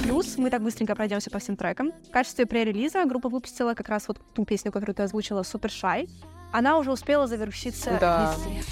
Плюс 0.00 0.36
мы 0.38 0.50
так 0.50 0.62
быстренько 0.62 0.94
пройдемся 0.94 1.30
по 1.30 1.38
всем 1.38 1.56
трекам. 1.56 1.92
В 2.08 2.10
качестве 2.10 2.46
пререлиза 2.46 3.04
группа 3.04 3.28
выпустила 3.28 3.74
как 3.74 3.88
раз 3.88 4.08
вот 4.08 4.18
ту 4.34 4.44
песню, 4.44 4.72
которую 4.72 4.94
ты 4.94 5.02
озвучила, 5.02 5.42
Супер 5.42 5.70
Шай. 5.70 6.08
Она 6.52 6.78
уже 6.78 6.92
успела 6.92 7.26
завершиться 7.26 7.96
Да. 8.00 8.34
везде. 8.46 8.62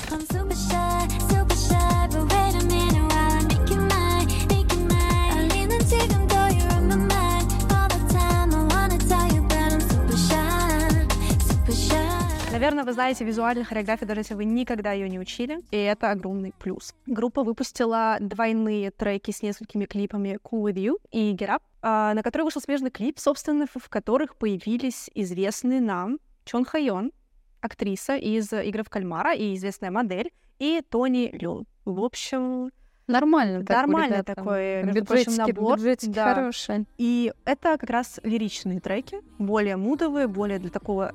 Наверное, 12.65 12.85
вы 12.85 12.95
знаете 12.95 13.27
визуальную 13.27 13.66
хореографию, 13.66 14.09
даже 14.09 14.20
если 14.20 14.32
вы 14.32 14.47
никогда 14.47 14.93
ее 14.93 15.07
не 15.11 15.20
учили, 15.20 15.59
и 15.70 15.77
это 15.77 16.11
огромный 16.11 16.55
плюс. 16.59 16.95
Группа 17.05 17.43
выпустила 17.43 18.16
двойные 18.20 18.91
треки 18.91 19.32
с 19.32 19.43
несколькими 19.43 19.85
клипами 19.85 20.39
Cool 20.43 20.73
With 20.73 20.77
You 20.77 20.95
и 21.11 21.35
Get 21.35 21.57
Up, 21.57 21.62
а, 21.82 22.15
на 22.15 22.23
который 22.23 22.45
вышел 22.45 22.62
смежный 22.62 22.91
клип, 22.91 23.19
собственно, 23.19 23.66
в 23.66 23.89
которых 23.91 24.36
появились 24.36 25.11
известные 25.15 25.82
нам 25.82 26.19
Чон 26.47 26.65
Хайон, 26.65 27.12
актриса 27.61 28.16
из 28.16 28.51
«Игры 28.51 28.82
в 28.82 28.89
кальмара» 28.89 29.35
и 29.35 29.55
известная 29.57 29.91
модель, 29.91 30.32
и 30.59 30.81
Тони 30.89 31.28
Лю. 31.35 31.66
В 31.85 32.03
общем, 32.03 32.70
Нормально. 33.07 33.62
так 33.66 33.77
Нормально 33.77 34.15
ребят 34.15 34.27
такой, 34.27 34.85
между 34.85 35.05
прочим, 35.05 35.36
набор. 35.36 35.77
бюджетики 35.77 36.11
Да. 36.11 36.35
хорошие. 36.35 36.86
И 36.97 37.31
это 37.45 37.77
как 37.77 37.91
раз 37.91 38.20
лиричные 38.23 38.81
треки, 38.81 39.20
более 39.39 39.77
мудовые, 39.77 40.28
более 40.28 40.59
для 40.59 40.70
такого 40.70 41.12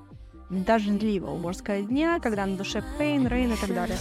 дождливого, 0.50 1.38
можно 1.38 1.60
сказать, 1.60 1.88
дня, 1.88 2.20
когда 2.20 2.46
на 2.46 2.58
душе 2.58 2.84
пейн, 2.98 3.28
рейн 3.28 3.54
и 3.54 3.56
так 3.56 3.74
далее. 3.74 3.98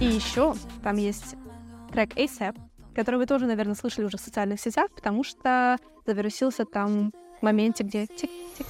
И 0.00 0.06
еще 0.06 0.54
там 0.82 0.96
есть 0.96 1.34
трек 1.92 2.16
ASAP, 2.16 2.56
который 2.94 3.16
вы 3.16 3.26
тоже, 3.26 3.46
наверное, 3.46 3.74
слышали 3.74 4.04
уже 4.04 4.18
в 4.18 4.20
социальных 4.20 4.60
сетях, 4.60 4.90
потому 4.94 5.24
что 5.24 5.78
завирусился 6.06 6.64
там 6.64 7.12
в 7.40 7.42
моменте, 7.42 7.82
где 7.82 8.06
тик-тик. 8.06 8.66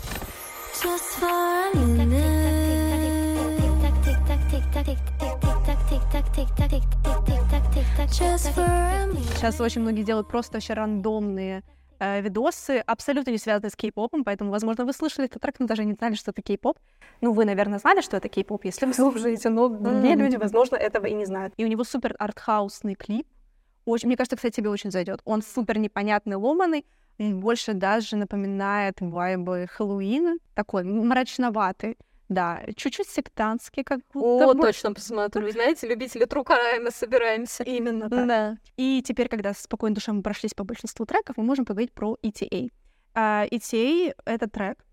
Сейчас 9.34 9.60
очень 9.60 9.80
многие 9.82 10.02
делают 10.02 10.28
просто 10.28 10.54
вообще 10.54 10.74
рандомные 10.74 11.62
э, 11.98 12.20
видосы, 12.20 12.82
абсолютно 12.86 13.30
не 13.30 13.38
связанные 13.38 13.70
с 13.70 13.76
кей-попом, 13.76 14.24
поэтому, 14.24 14.50
возможно, 14.50 14.84
вы 14.84 14.92
слышали 14.92 15.26
этот 15.26 15.40
трек, 15.42 15.56
но 15.58 15.66
даже 15.66 15.84
не 15.84 15.94
знали, 15.94 16.14
что 16.14 16.30
это 16.30 16.42
кей-поп. 16.42 16.78
Ну, 17.20 17.32
вы, 17.32 17.44
наверное, 17.44 17.78
знали, 17.78 18.00
что 18.00 18.16
это 18.16 18.28
кей-поп, 18.28 18.64
если 18.64 18.86
вы 18.86 18.94
слушаете, 18.94 19.48
но 19.48 19.68
другие 19.68 20.16
люди, 20.16 20.36
возможно, 20.36 20.76
этого 20.76 21.06
и 21.06 21.14
не 21.14 21.24
знают. 21.24 21.54
И 21.56 21.64
у 21.64 21.68
него 21.68 21.84
супер 21.84 22.14
артхаусный 22.18 22.94
клип. 22.94 23.26
Очень, 23.84 24.08
мне 24.08 24.16
кажется, 24.16 24.36
кстати, 24.36 24.56
тебе 24.56 24.70
очень 24.70 24.90
зайдет. 24.90 25.20
Он 25.24 25.42
супер 25.42 25.78
непонятный, 25.78 26.36
ломаный, 26.36 26.86
м, 27.18 27.40
больше 27.40 27.74
даже 27.74 28.16
напоминает 28.16 29.00
вайбы 29.00 29.66
Хэллоуина, 29.70 30.36
такой 30.54 30.84
мрачноватый. 30.84 31.96
Да, 32.28 32.62
чуть-чуть 32.76 33.09
сектантский, 33.09 33.84
как 33.84 34.01
будто 34.12 34.51
О, 34.51 34.55
бы. 34.55 34.62
точно 34.62 34.94
посмотрю. 34.94 35.51
Знаете, 35.51 35.86
любители 35.86 36.26
True 36.26 36.44
Crime 36.44 36.90
собираемся. 36.90 37.64
Именно 37.64 38.09
так. 38.09 38.26
Да. 38.26 38.59
И 38.76 39.02
теперь, 39.05 39.28
когда 39.28 39.52
с 39.52 39.59
спокойной 39.59 39.94
душой 39.94 40.14
мы 40.14 40.22
прошлись 40.22 40.55
по 40.55 40.64
большинству 40.64 41.05
треков, 41.05 41.36
мы 41.36 41.44
можем 41.44 41.64
поговорить 41.64 41.92
про 41.92 42.16
ETA. 42.22 42.70
А, 43.14 43.46
ETA— 43.51 44.14
это 44.24 44.48
трек, 44.48 44.84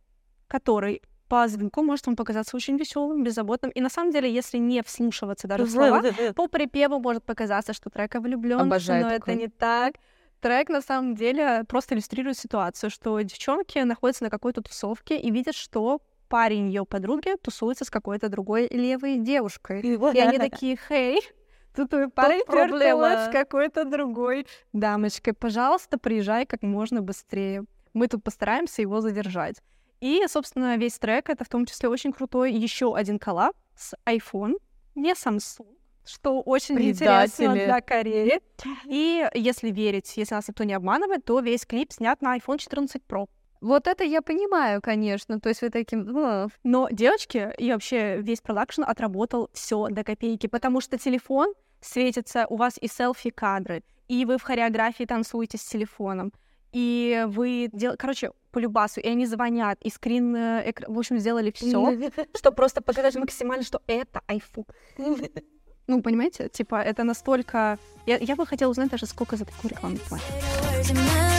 который 0.47 1.01
по 1.29 1.47
звуку 1.47 1.81
может 1.81 2.07
вам 2.07 2.17
показаться 2.17 2.57
очень 2.57 2.75
веселым, 2.75 3.23
беззаботным. 3.23 3.71
И 3.71 3.79
на 3.79 3.89
самом 3.89 4.11
деле, 4.11 4.29
если 4.31 4.57
не 4.57 4.83
вслушиваться 4.83 5.47
даже 5.47 5.63
в 5.63 5.71
слова, 5.71 6.03
по 6.35 6.49
припеву 6.49 6.99
может 6.99 7.23
показаться, 7.23 7.71
что 7.71 7.89
трек 7.89 8.13
о 8.15 8.19
влюбленности, 8.19 8.67
Обожаю 8.67 9.03
но 9.05 9.09
такое. 9.11 9.35
это 9.35 9.41
не 9.41 9.47
так. 9.47 9.93
Трек 10.41 10.67
на 10.67 10.81
самом 10.81 11.15
деле 11.15 11.63
просто 11.69 11.95
иллюстрирует 11.95 12.37
ситуацию, 12.37 12.89
что 12.89 13.21
девчонки 13.21 13.79
находятся 13.79 14.25
на 14.25 14.29
какой-то 14.29 14.61
тусовке 14.61 15.17
и 15.17 15.31
видят, 15.31 15.55
что 15.55 16.01
парень 16.31 16.67
ее 16.67 16.85
подруги 16.85 17.35
тусуется 17.41 17.83
с 17.83 17.89
какой-то 17.89 18.29
другой 18.29 18.67
левой 18.69 19.17
девушкой. 19.17 19.81
И 19.81 20.19
они 20.19 20.37
такие, 20.37 20.77
хей, 20.87 21.19
тут 21.75 21.91
парень 22.15 22.45
проблема. 22.45 23.25
с 23.25 23.31
какой-то 23.31 23.83
другой 23.83 24.47
дамочкой. 24.71 25.33
Пожалуйста, 25.33 25.97
приезжай 25.97 26.45
как 26.45 26.63
можно 26.63 27.01
быстрее. 27.01 27.65
Мы 27.93 28.07
тут 28.07 28.23
постараемся 28.23 28.81
его 28.81 29.01
задержать. 29.01 29.61
И, 29.99 30.23
собственно, 30.27 30.77
весь 30.77 30.97
трек— 30.97 31.29
это 31.29 31.43
в 31.43 31.49
том 31.49 31.65
числе 31.65 31.89
очень 31.89 32.13
крутой 32.13 32.53
еще 32.53 32.95
один 32.95 33.19
коллаб 33.19 33.53
с 33.75 33.93
iPhone, 34.05 34.53
не 34.95 35.11
Samsung, 35.11 35.67
что 36.05 36.41
очень 36.41 36.75
интересно 36.81 37.51
Предатели. 37.51 37.65
для 37.65 37.81
Кореи. 37.81 38.41
И 38.85 39.29
если 39.35 39.69
верить, 39.69 40.11
если 40.15 40.33
нас 40.33 40.47
никто 40.47 40.63
не 40.63 40.73
обманывает, 40.73 41.25
то 41.25 41.39
весь 41.41 41.65
клип 41.65 41.91
снят 41.91 42.21
на 42.21 42.37
iPhone 42.37 42.57
14 42.57 43.01
Pro. 43.07 43.27
Вот 43.61 43.87
это 43.87 44.03
я 44.03 44.21
понимаю, 44.21 44.81
конечно. 44.81 45.39
То 45.39 45.49
есть 45.49 45.61
вы 45.61 45.69
таким... 45.69 46.49
Но 46.63 46.89
девочки 46.91 47.53
и 47.57 47.71
вообще 47.71 48.17
весь 48.19 48.41
продакшн 48.41 48.83
отработал 48.83 49.49
все 49.53 49.87
до 49.89 50.03
копейки, 50.03 50.47
потому 50.47 50.81
что 50.81 50.97
телефон 50.97 51.53
светится, 51.79 52.47
у 52.49 52.57
вас 52.57 52.77
и 52.81 52.87
селфи-кадры, 52.87 53.83
и 54.07 54.25
вы 54.25 54.37
в 54.37 54.43
хореографии 54.43 55.05
танцуете 55.05 55.57
с 55.57 55.63
телефоном, 55.63 56.31
и 56.73 57.25
вы 57.27 57.69
дел... 57.71 57.95
короче, 57.97 58.31
по 58.51 58.59
любасу, 58.59 58.99
и 58.99 59.07
они 59.07 59.25
звонят, 59.25 59.79
и 59.81 59.89
скрин, 59.89 60.35
э, 60.35 60.69
экр- 60.69 60.85
в 60.87 60.97
общем, 60.97 61.17
сделали 61.19 61.51
все, 61.51 62.11
чтобы 62.35 62.55
просто 62.55 62.81
показать 62.81 63.15
максимально, 63.15 63.63
что 63.63 63.81
это 63.87 64.21
iPhone. 64.27 64.67
Ну, 65.87 66.01
понимаете, 66.01 66.47
типа, 66.47 66.75
это 66.75 67.03
настолько... 67.03 67.77
Я, 68.05 68.17
я 68.17 68.35
бы 68.35 68.45
хотела 68.45 68.71
узнать 68.71 68.91
даже, 68.91 69.07
сколько 69.07 69.35
за 69.35 69.45
такую 69.45 69.71
рекламу 69.71 69.97
платят. 70.07 71.30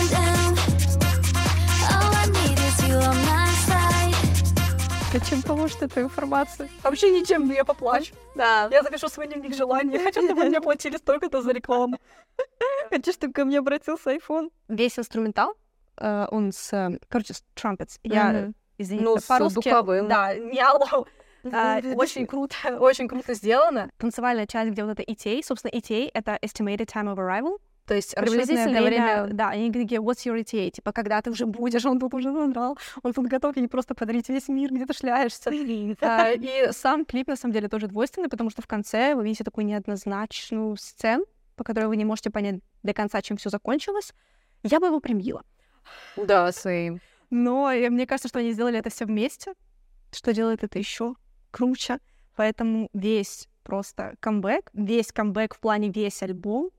Зачем 5.12 5.42
поможет 5.42 5.82
эта 5.82 6.00
информация? 6.00 6.70
Вообще 6.82 7.10
ничем, 7.10 7.46
но 7.46 7.52
я 7.52 7.64
поплачу. 7.66 8.14
Да. 8.34 8.68
Я 8.72 8.82
запишу 8.82 9.08
свой 9.08 9.26
дневник 9.26 9.54
желаний. 9.54 9.98
Хочу, 9.98 10.22
чтобы 10.24 10.44
мне 10.46 10.58
платили 10.60 10.96
столько-то 10.96 11.42
за 11.42 11.52
рекламу. 11.52 11.98
Хочу, 12.88 13.12
чтобы 13.12 13.34
ко 13.34 13.44
мне 13.44 13.58
обратился 13.58 14.14
iPhone. 14.14 14.50
Весь 14.68 14.98
инструментал 14.98 15.54
э, 15.98 16.26
он 16.30 16.52
с, 16.52 16.98
короче, 17.08 17.34
с 17.34 17.44
trumpets. 17.54 17.98
Я, 18.02 18.52
извините, 18.78 19.04
Ну, 19.04 19.18
с 19.18 19.52
духовым. 19.52 20.08
Да, 20.08 20.34
не. 20.34 20.62
А, 21.52 21.80
Очень 21.96 22.26
круто, 22.26 22.54
очень 22.80 23.06
круто 23.06 23.34
сделано. 23.34 23.90
Танцевальная 23.98 24.46
часть, 24.46 24.70
где 24.70 24.84
вот 24.84 24.98
это 24.98 25.02
ETA, 25.02 25.42
собственно, 25.44 25.72
ETA— 25.72 26.10
это 26.14 26.38
Estimated 26.40 26.86
Time 26.86 27.12
of 27.12 27.16
Arrival, 27.16 27.58
то 27.86 27.94
есть 27.94 28.14
приблизительное 28.14 28.82
время, 28.82 29.22
время. 29.22 29.34
да, 29.34 29.48
они 29.48 29.72
такие, 29.72 30.00
what's 30.00 30.24
your 30.24 30.40
ETA, 30.40 30.70
типа, 30.70 30.92
когда 30.92 31.20
ты 31.20 31.30
уже 31.30 31.46
будешь, 31.46 31.84
он 31.84 31.98
тут 31.98 32.14
уже 32.14 32.30
надрал, 32.30 32.78
он 33.02 33.12
тут 33.12 33.26
готов 33.26 33.56
ей 33.56 33.68
просто 33.68 33.94
подарить 33.94 34.28
весь 34.28 34.48
мир, 34.48 34.72
где 34.72 34.86
ты 34.86 34.94
шляешься. 34.94 35.50
А, 36.00 36.30
И 36.32 36.72
сам 36.72 37.04
клип, 37.04 37.28
на 37.28 37.36
самом 37.36 37.52
деле, 37.52 37.68
тоже 37.68 37.88
двойственный, 37.88 38.28
потому 38.28 38.50
что 38.50 38.62
в 38.62 38.66
конце 38.66 39.14
вы 39.14 39.24
видите 39.24 39.42
такую 39.42 39.66
неоднозначную 39.66 40.76
сцену, 40.76 41.24
по 41.56 41.64
которой 41.64 41.86
вы 41.86 41.96
не 41.96 42.04
можете 42.04 42.30
понять 42.30 42.60
до 42.82 42.94
конца, 42.94 43.20
чем 43.20 43.36
все 43.36 43.50
закончилось. 43.50 44.12
Я 44.62 44.78
бы 44.78 44.86
его 44.86 45.00
примила. 45.00 45.42
Да, 46.16 46.48
same. 46.50 47.00
Но 47.30 47.70
мне 47.72 48.06
кажется, 48.06 48.28
что 48.28 48.38
они 48.38 48.52
сделали 48.52 48.78
это 48.78 48.90
все 48.90 49.06
вместе, 49.06 49.54
что 50.12 50.32
делает 50.32 50.62
это 50.62 50.78
еще 50.78 51.14
круче. 51.50 51.98
Поэтому 52.36 52.88
весь 52.92 53.48
просто 53.64 54.14
камбэк, 54.20 54.70
весь 54.72 55.12
камбэк 55.12 55.54
в 55.54 55.60
плане 55.60 55.90
весь 55.90 56.22
альбом, 56.22 56.70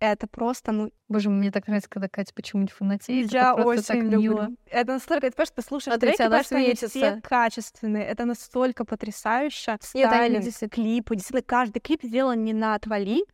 это 0.00 0.26
просто, 0.26 0.72
ну, 0.72 0.90
Боже, 1.08 1.30
мне 1.30 1.50
так 1.50 1.66
нравится, 1.66 1.88
когда 1.90 2.08
Катя 2.08 2.32
почему-нибудь 2.34 2.72
фанатеет. 2.72 3.32
я 3.32 3.52
это 3.52 3.62
просто 3.62 3.92
очень 3.92 4.02
так 4.02 4.12
люблю. 4.12 4.20
мило. 4.20 4.48
Это 4.70 4.92
настолько, 4.92 5.26
ты 5.28 5.32
понимаешь, 5.32 5.50
ты 5.54 5.62
слушаешь 5.62 5.94
Смотрите, 5.94 6.16
треки, 6.16 6.22
она 6.26 6.42
понимаешь, 6.42 6.78
что 6.78 6.88
все 6.88 7.20
качественные, 7.22 8.04
это 8.06 8.24
настолько 8.24 8.84
потрясающе. 8.84 9.78
Стайлинг, 9.80 10.44
действительно- 10.44 10.68
клипы, 10.84 11.14
действительно, 11.16 11.42
каждый 11.42 11.80
клип 11.80 12.02
сделан 12.02 12.44
не 12.44 12.52
на 12.52 12.74
отвали, 12.74 13.24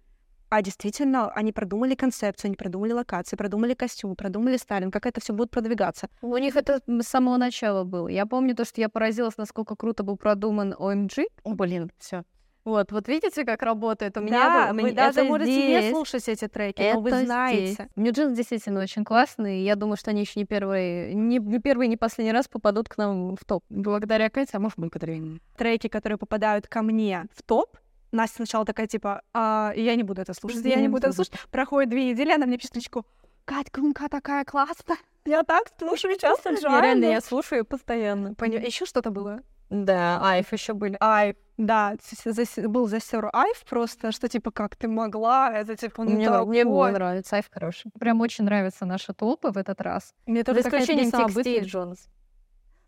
а 0.51 0.62
действительно, 0.62 1.31
они 1.32 1.53
продумали 1.53 1.95
концепцию, 1.97 2.51
они 2.51 2.57
продумали 2.57 2.93
локации, 2.93 3.35
продумали 3.35 3.74
костюмы, 3.74 4.15
продумали 4.15 4.57
стайлинг, 4.57 4.93
как 4.93 5.07
это 5.07 5.20
все 5.20 5.32
будет 5.32 5.51
продвигаться. 5.51 6.09
У 6.23 6.36
них 6.36 6.55
это 6.55 6.81
с 6.86 7.09
самого 7.09 7.36
начала 7.39 7.82
было. 7.82 8.07
Я 8.09 8.24
помню 8.24 8.55
то, 8.55 8.65
что 8.65 8.81
я 8.81 8.89
поразилась, 8.89 9.36
насколько 9.36 9.74
круто 9.74 10.05
был 10.05 10.16
продуман 10.16 10.73
OMG. 10.78 11.24
Блин, 11.45 11.91
все. 11.99 12.23
Вот, 12.65 12.93
вот 12.93 13.09
видите, 13.09 13.45
как 13.45 13.62
работает? 13.62 14.16
У 14.16 14.20
меня 14.20 14.66
Да, 14.66 14.73
был- 14.73 14.82
вы 14.82 14.89
это 14.89 14.97
даже 14.97 15.24
можете 15.24 15.51
не 15.55 15.78
здесь, 15.81 15.91
слушать 15.91 16.28
эти 16.28 16.49
треки, 16.49 16.81
это 16.81 16.95
но 16.95 17.01
вы 17.03 17.11
знаете. 17.24 17.66
здесь. 17.74 17.86
Нью-Джинс 17.97 18.36
действительно 18.36 18.81
очень 18.81 19.05
классный. 19.05 19.61
и 19.61 19.65
Я 19.65 19.77
думаю, 19.77 19.97
что 19.99 20.11
они 20.12 20.23
еще 20.23 20.41
не 20.41 20.47
первые, 20.47 21.12
не, 21.15 21.39
не 21.39 21.59
первый, 21.59 21.89
не 21.89 21.97
последний 21.99 22.32
раз 22.32 22.49
попадут 22.49 22.89
к 22.89 22.97
нам 22.97 23.36
в 23.36 23.45
топ. 23.45 23.62
Благодаря 23.69 24.31
Кате, 24.31 24.51
а 24.55 24.59
может, 24.61 24.78
благодаря 24.78 25.15
им. 25.15 25.41
треки, 25.59 25.89
которые 25.89 26.16
попадают 26.16 26.66
ко 26.66 26.81
мне 26.82 27.27
в 27.35 27.43
топ, 27.43 27.77
Настя 28.12 28.36
сначала 28.36 28.65
такая, 28.65 28.86
типа, 28.86 29.23
«А, 29.35 29.73
я 29.77 29.97
не 29.97 30.05
буду 30.05 30.23
это 30.23 30.35
слушать, 30.35 30.65
я 30.65 30.77
не 30.77 30.89
буду 30.89 31.09
это 31.09 31.15
слушать. 31.16 31.35
Проходит 31.51 31.91
две 31.91 32.11
недели, 32.12 32.31
она 32.31 32.47
мне 32.47 32.57
пишет 32.59 32.77
личку, 32.77 33.05
Кать, 33.45 33.70
Гунка 33.73 34.09
такая 34.09 34.45
классная. 34.45 34.97
Я 35.27 35.43
так 35.43 35.65
слушаю 35.78 36.16
часто 36.19 36.55
Джоанну». 36.55 36.81
реально, 36.82 37.05
я 37.07 37.20
слушаю 37.20 37.65
постоянно. 37.65 38.35
Еще 38.41 38.86
что-то 38.86 39.11
было? 39.11 39.41
Да, 39.75 40.21
Айф 40.23 40.53
еще 40.53 40.73
были. 40.73 40.97
Айв, 41.01 41.37
да, 41.57 41.97
за- 42.25 42.69
был 42.69 42.87
засер 42.87 43.29
Айв 43.33 43.65
просто, 43.69 44.13
что 44.13 44.29
типа, 44.29 44.53
как 44.53 44.77
ты 44.77 44.87
могла, 44.87 45.51
это 45.53 45.75
типа, 45.75 46.05
ну 46.05 46.11
мне, 46.11 46.31
мне 46.31 46.63
такое. 46.63 46.93
нравится, 46.93 47.37
Айф 47.37 47.49
хороший. 47.51 47.91
Прям 47.99 48.21
очень 48.21 48.45
нравятся 48.45 48.87
наши 48.87 49.13
топы 49.13 49.51
в 49.51 49.57
этот 49.57 49.81
раз. 49.81 50.15
Мне 50.27 50.41
За 50.41 50.45
тоже 50.47 50.63
такая 50.63 50.83
исключением 50.83 51.11
текстиль. 51.11 51.65
Джонс. 51.65 52.09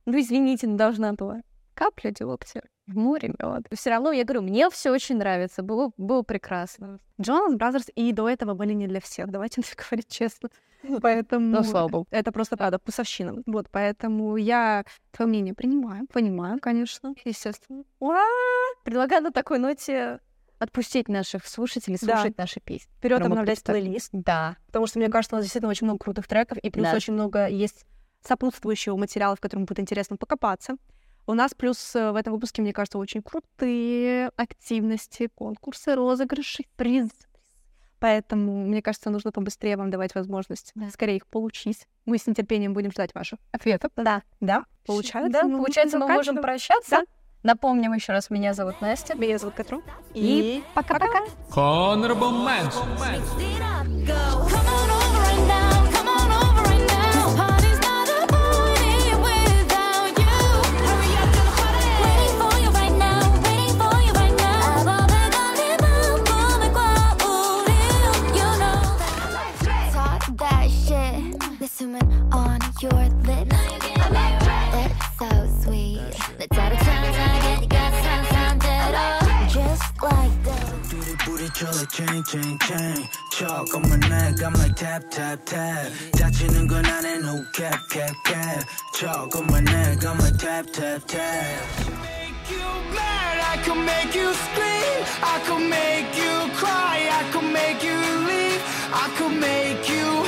Ну, 0.05 0.21
извините, 0.21 0.69
но 0.69 0.77
должна 0.77 1.13
была. 1.15 1.41
Капля 1.75 2.13
дегтя 2.13 2.63
море 2.87 3.35
мед. 3.39 3.67
Все 3.73 3.91
равно, 3.91 4.13
я 4.13 4.25
говорю, 4.25 4.43
мне 4.43 4.69
все 4.71 4.91
очень 4.91 5.17
нравится. 5.17 5.63
Было, 5.63 5.91
было 5.97 6.23
прекрасно. 6.23 6.99
Jonas 7.21 7.55
Brothers 7.55 7.87
и 7.95 8.13
до 8.13 8.29
этого 8.29 8.55
были 8.55 8.73
не 8.73 8.87
для 8.87 9.01
всех, 9.01 9.31
давайте 9.31 9.63
говорить 9.91 10.09
честно. 10.09 10.49
Поэтому 11.03 11.47
Ну, 11.47 11.65
слава 11.65 11.89
богу. 11.89 12.07
это 12.11 12.31
просто 12.33 12.57
правда, 12.57 12.79
вкусовщина. 12.79 13.43
Вот, 13.47 13.69
поэтому 13.71 14.37
я 14.37 14.85
твое 15.11 15.29
мнение 15.29 15.55
принимаю, 15.55 16.07
понимаю, 16.13 16.59
конечно, 16.61 17.15
естественно. 17.25 17.83
Ура! 17.99 18.23
Предлагаю 18.85 19.23
на 19.23 19.33
такой 19.33 19.59
ноте 19.59 20.21
отпустить 20.59 21.09
наших 21.09 21.47
слушателей, 21.47 21.99
Да. 22.01 22.17
слушать 22.19 22.39
наши 22.39 22.61
песни. 22.61 22.89
Вперед 22.99 23.21
обновлять 23.21 23.63
плейлист, 23.63 24.11
Да. 24.13 24.57
потому 24.67 24.87
что 24.87 24.99
мне 24.99 25.09
кажется, 25.09 25.35
у 25.35 25.39
нас 25.39 25.45
действительно 25.45 25.71
очень 25.71 25.87
много 25.87 25.99
крутых 26.05 26.27
треков, 26.29 26.59
и 26.59 26.71
плюс 26.71 26.87
Да. 26.89 26.95
очень 26.95 27.13
много 27.15 27.47
есть 27.49 27.85
сопутствующего 28.23 28.97
материала, 28.97 29.37
в 29.37 29.41
котором 29.41 29.65
будет 29.65 29.81
интересно 29.81 30.17
покопаться. 30.17 30.77
У 31.27 31.35
нас 31.35 31.55
плюс 31.55 31.95
э, 31.97 32.13
в 32.13 32.17
этом 32.17 32.33
выпуске, 32.35 32.63
мне 32.63 32.73
кажется, 32.73 32.99
очень 32.99 33.21
крутые 33.21 34.31
активности, 34.37 35.29
конкурсы, 35.35 35.95
розыгрыши, 35.95 36.65
приз. 36.77 37.09
Поэтому, 37.99 38.65
мне 38.67 38.81
кажется, 38.83 39.11
нужно 39.11 39.33
побыстрее 39.33 39.77
вам 39.77 39.91
давать 39.91 40.15
возможность 40.15 40.71
Да. 40.75 40.91
скорее 40.91 41.17
их 41.17 41.27
получить. 41.27 41.89
Мы 42.05 42.19
с 42.19 42.27
нетерпением 42.27 42.75
будем 42.75 42.93
ждать 42.93 43.15
ваших 43.15 43.41
Ответов. 43.53 43.91
Да, 43.97 44.23
да, 44.41 44.65
получается. 44.87 45.33
Да, 45.33 45.49
ну, 45.49 45.59
получается, 45.59 45.99
мы 45.99 46.07
можем 46.07 46.37
прощаться. 46.37 46.91
Да. 46.91 47.03
Напомним 47.43 47.93
еще 47.93 48.13
раз, 48.13 48.31
меня 48.31 48.55
зовут 48.55 48.81
Настя. 48.81 49.15
Меня 49.17 49.39
зовут 49.39 49.55
Катру. 49.55 49.83
И 50.15 50.63
пока-пока. 50.75 51.25
Honorable. 51.51 52.33
shit. 71.76 71.76
내 71.76 71.76
숨은 71.76 72.00
on 72.34 72.60
your 72.82 73.10
lips. 73.26 73.56
It's 74.74 75.18
so 75.18 75.28
sweet. 75.62 76.02
내 76.38 76.48
따뜻하게 76.48 77.68
네가 77.68 77.92
상상대로. 78.02 78.98
Just 79.50 79.84
like 80.02 80.44
that. 80.44 80.90
Booty 80.90 81.16
booty 81.26 81.50
chill 81.54 81.72
like 81.76 81.90
chain 81.92 82.24
chain 82.26 82.58
chain 82.60 83.08
Chalk 83.32 83.74
on 83.76 83.82
my 83.90 83.98
neck 83.98 84.42
I'm 84.44 84.54
like 84.54 84.76
tap 84.76 85.10
tap 85.10 85.46
tap 85.46 85.92
다치는 86.18 86.68
건 86.68 86.86
아닌 86.86 87.22
no 87.22 87.44
cap 87.54 87.80
cap 87.90 88.14
cap 88.26 88.66
Chalk 88.94 89.36
on 89.36 89.48
my 89.48 89.62
neck 89.62 90.04
I'm 90.06 90.18
like 90.20 90.38
tap 90.38 90.68
tap 90.72 91.06
tap 91.08 91.64
Make 92.04 92.52
you 92.52 92.68
mad 92.96 93.40
I 93.40 93.58
can 93.64 93.86
make 93.86 94.16
you 94.16 94.34
scream 94.34 95.04
I 95.24 95.40
can 95.48 95.70
make 95.70 96.12
you 96.16 96.52
cry 96.56 97.08
I 97.12 97.24
can 97.32 97.52
make 97.54 97.84
you 97.84 98.00
leave 98.28 98.62
I 98.94 99.10
can 99.18 99.40
make 99.40 99.90
you 99.90 100.22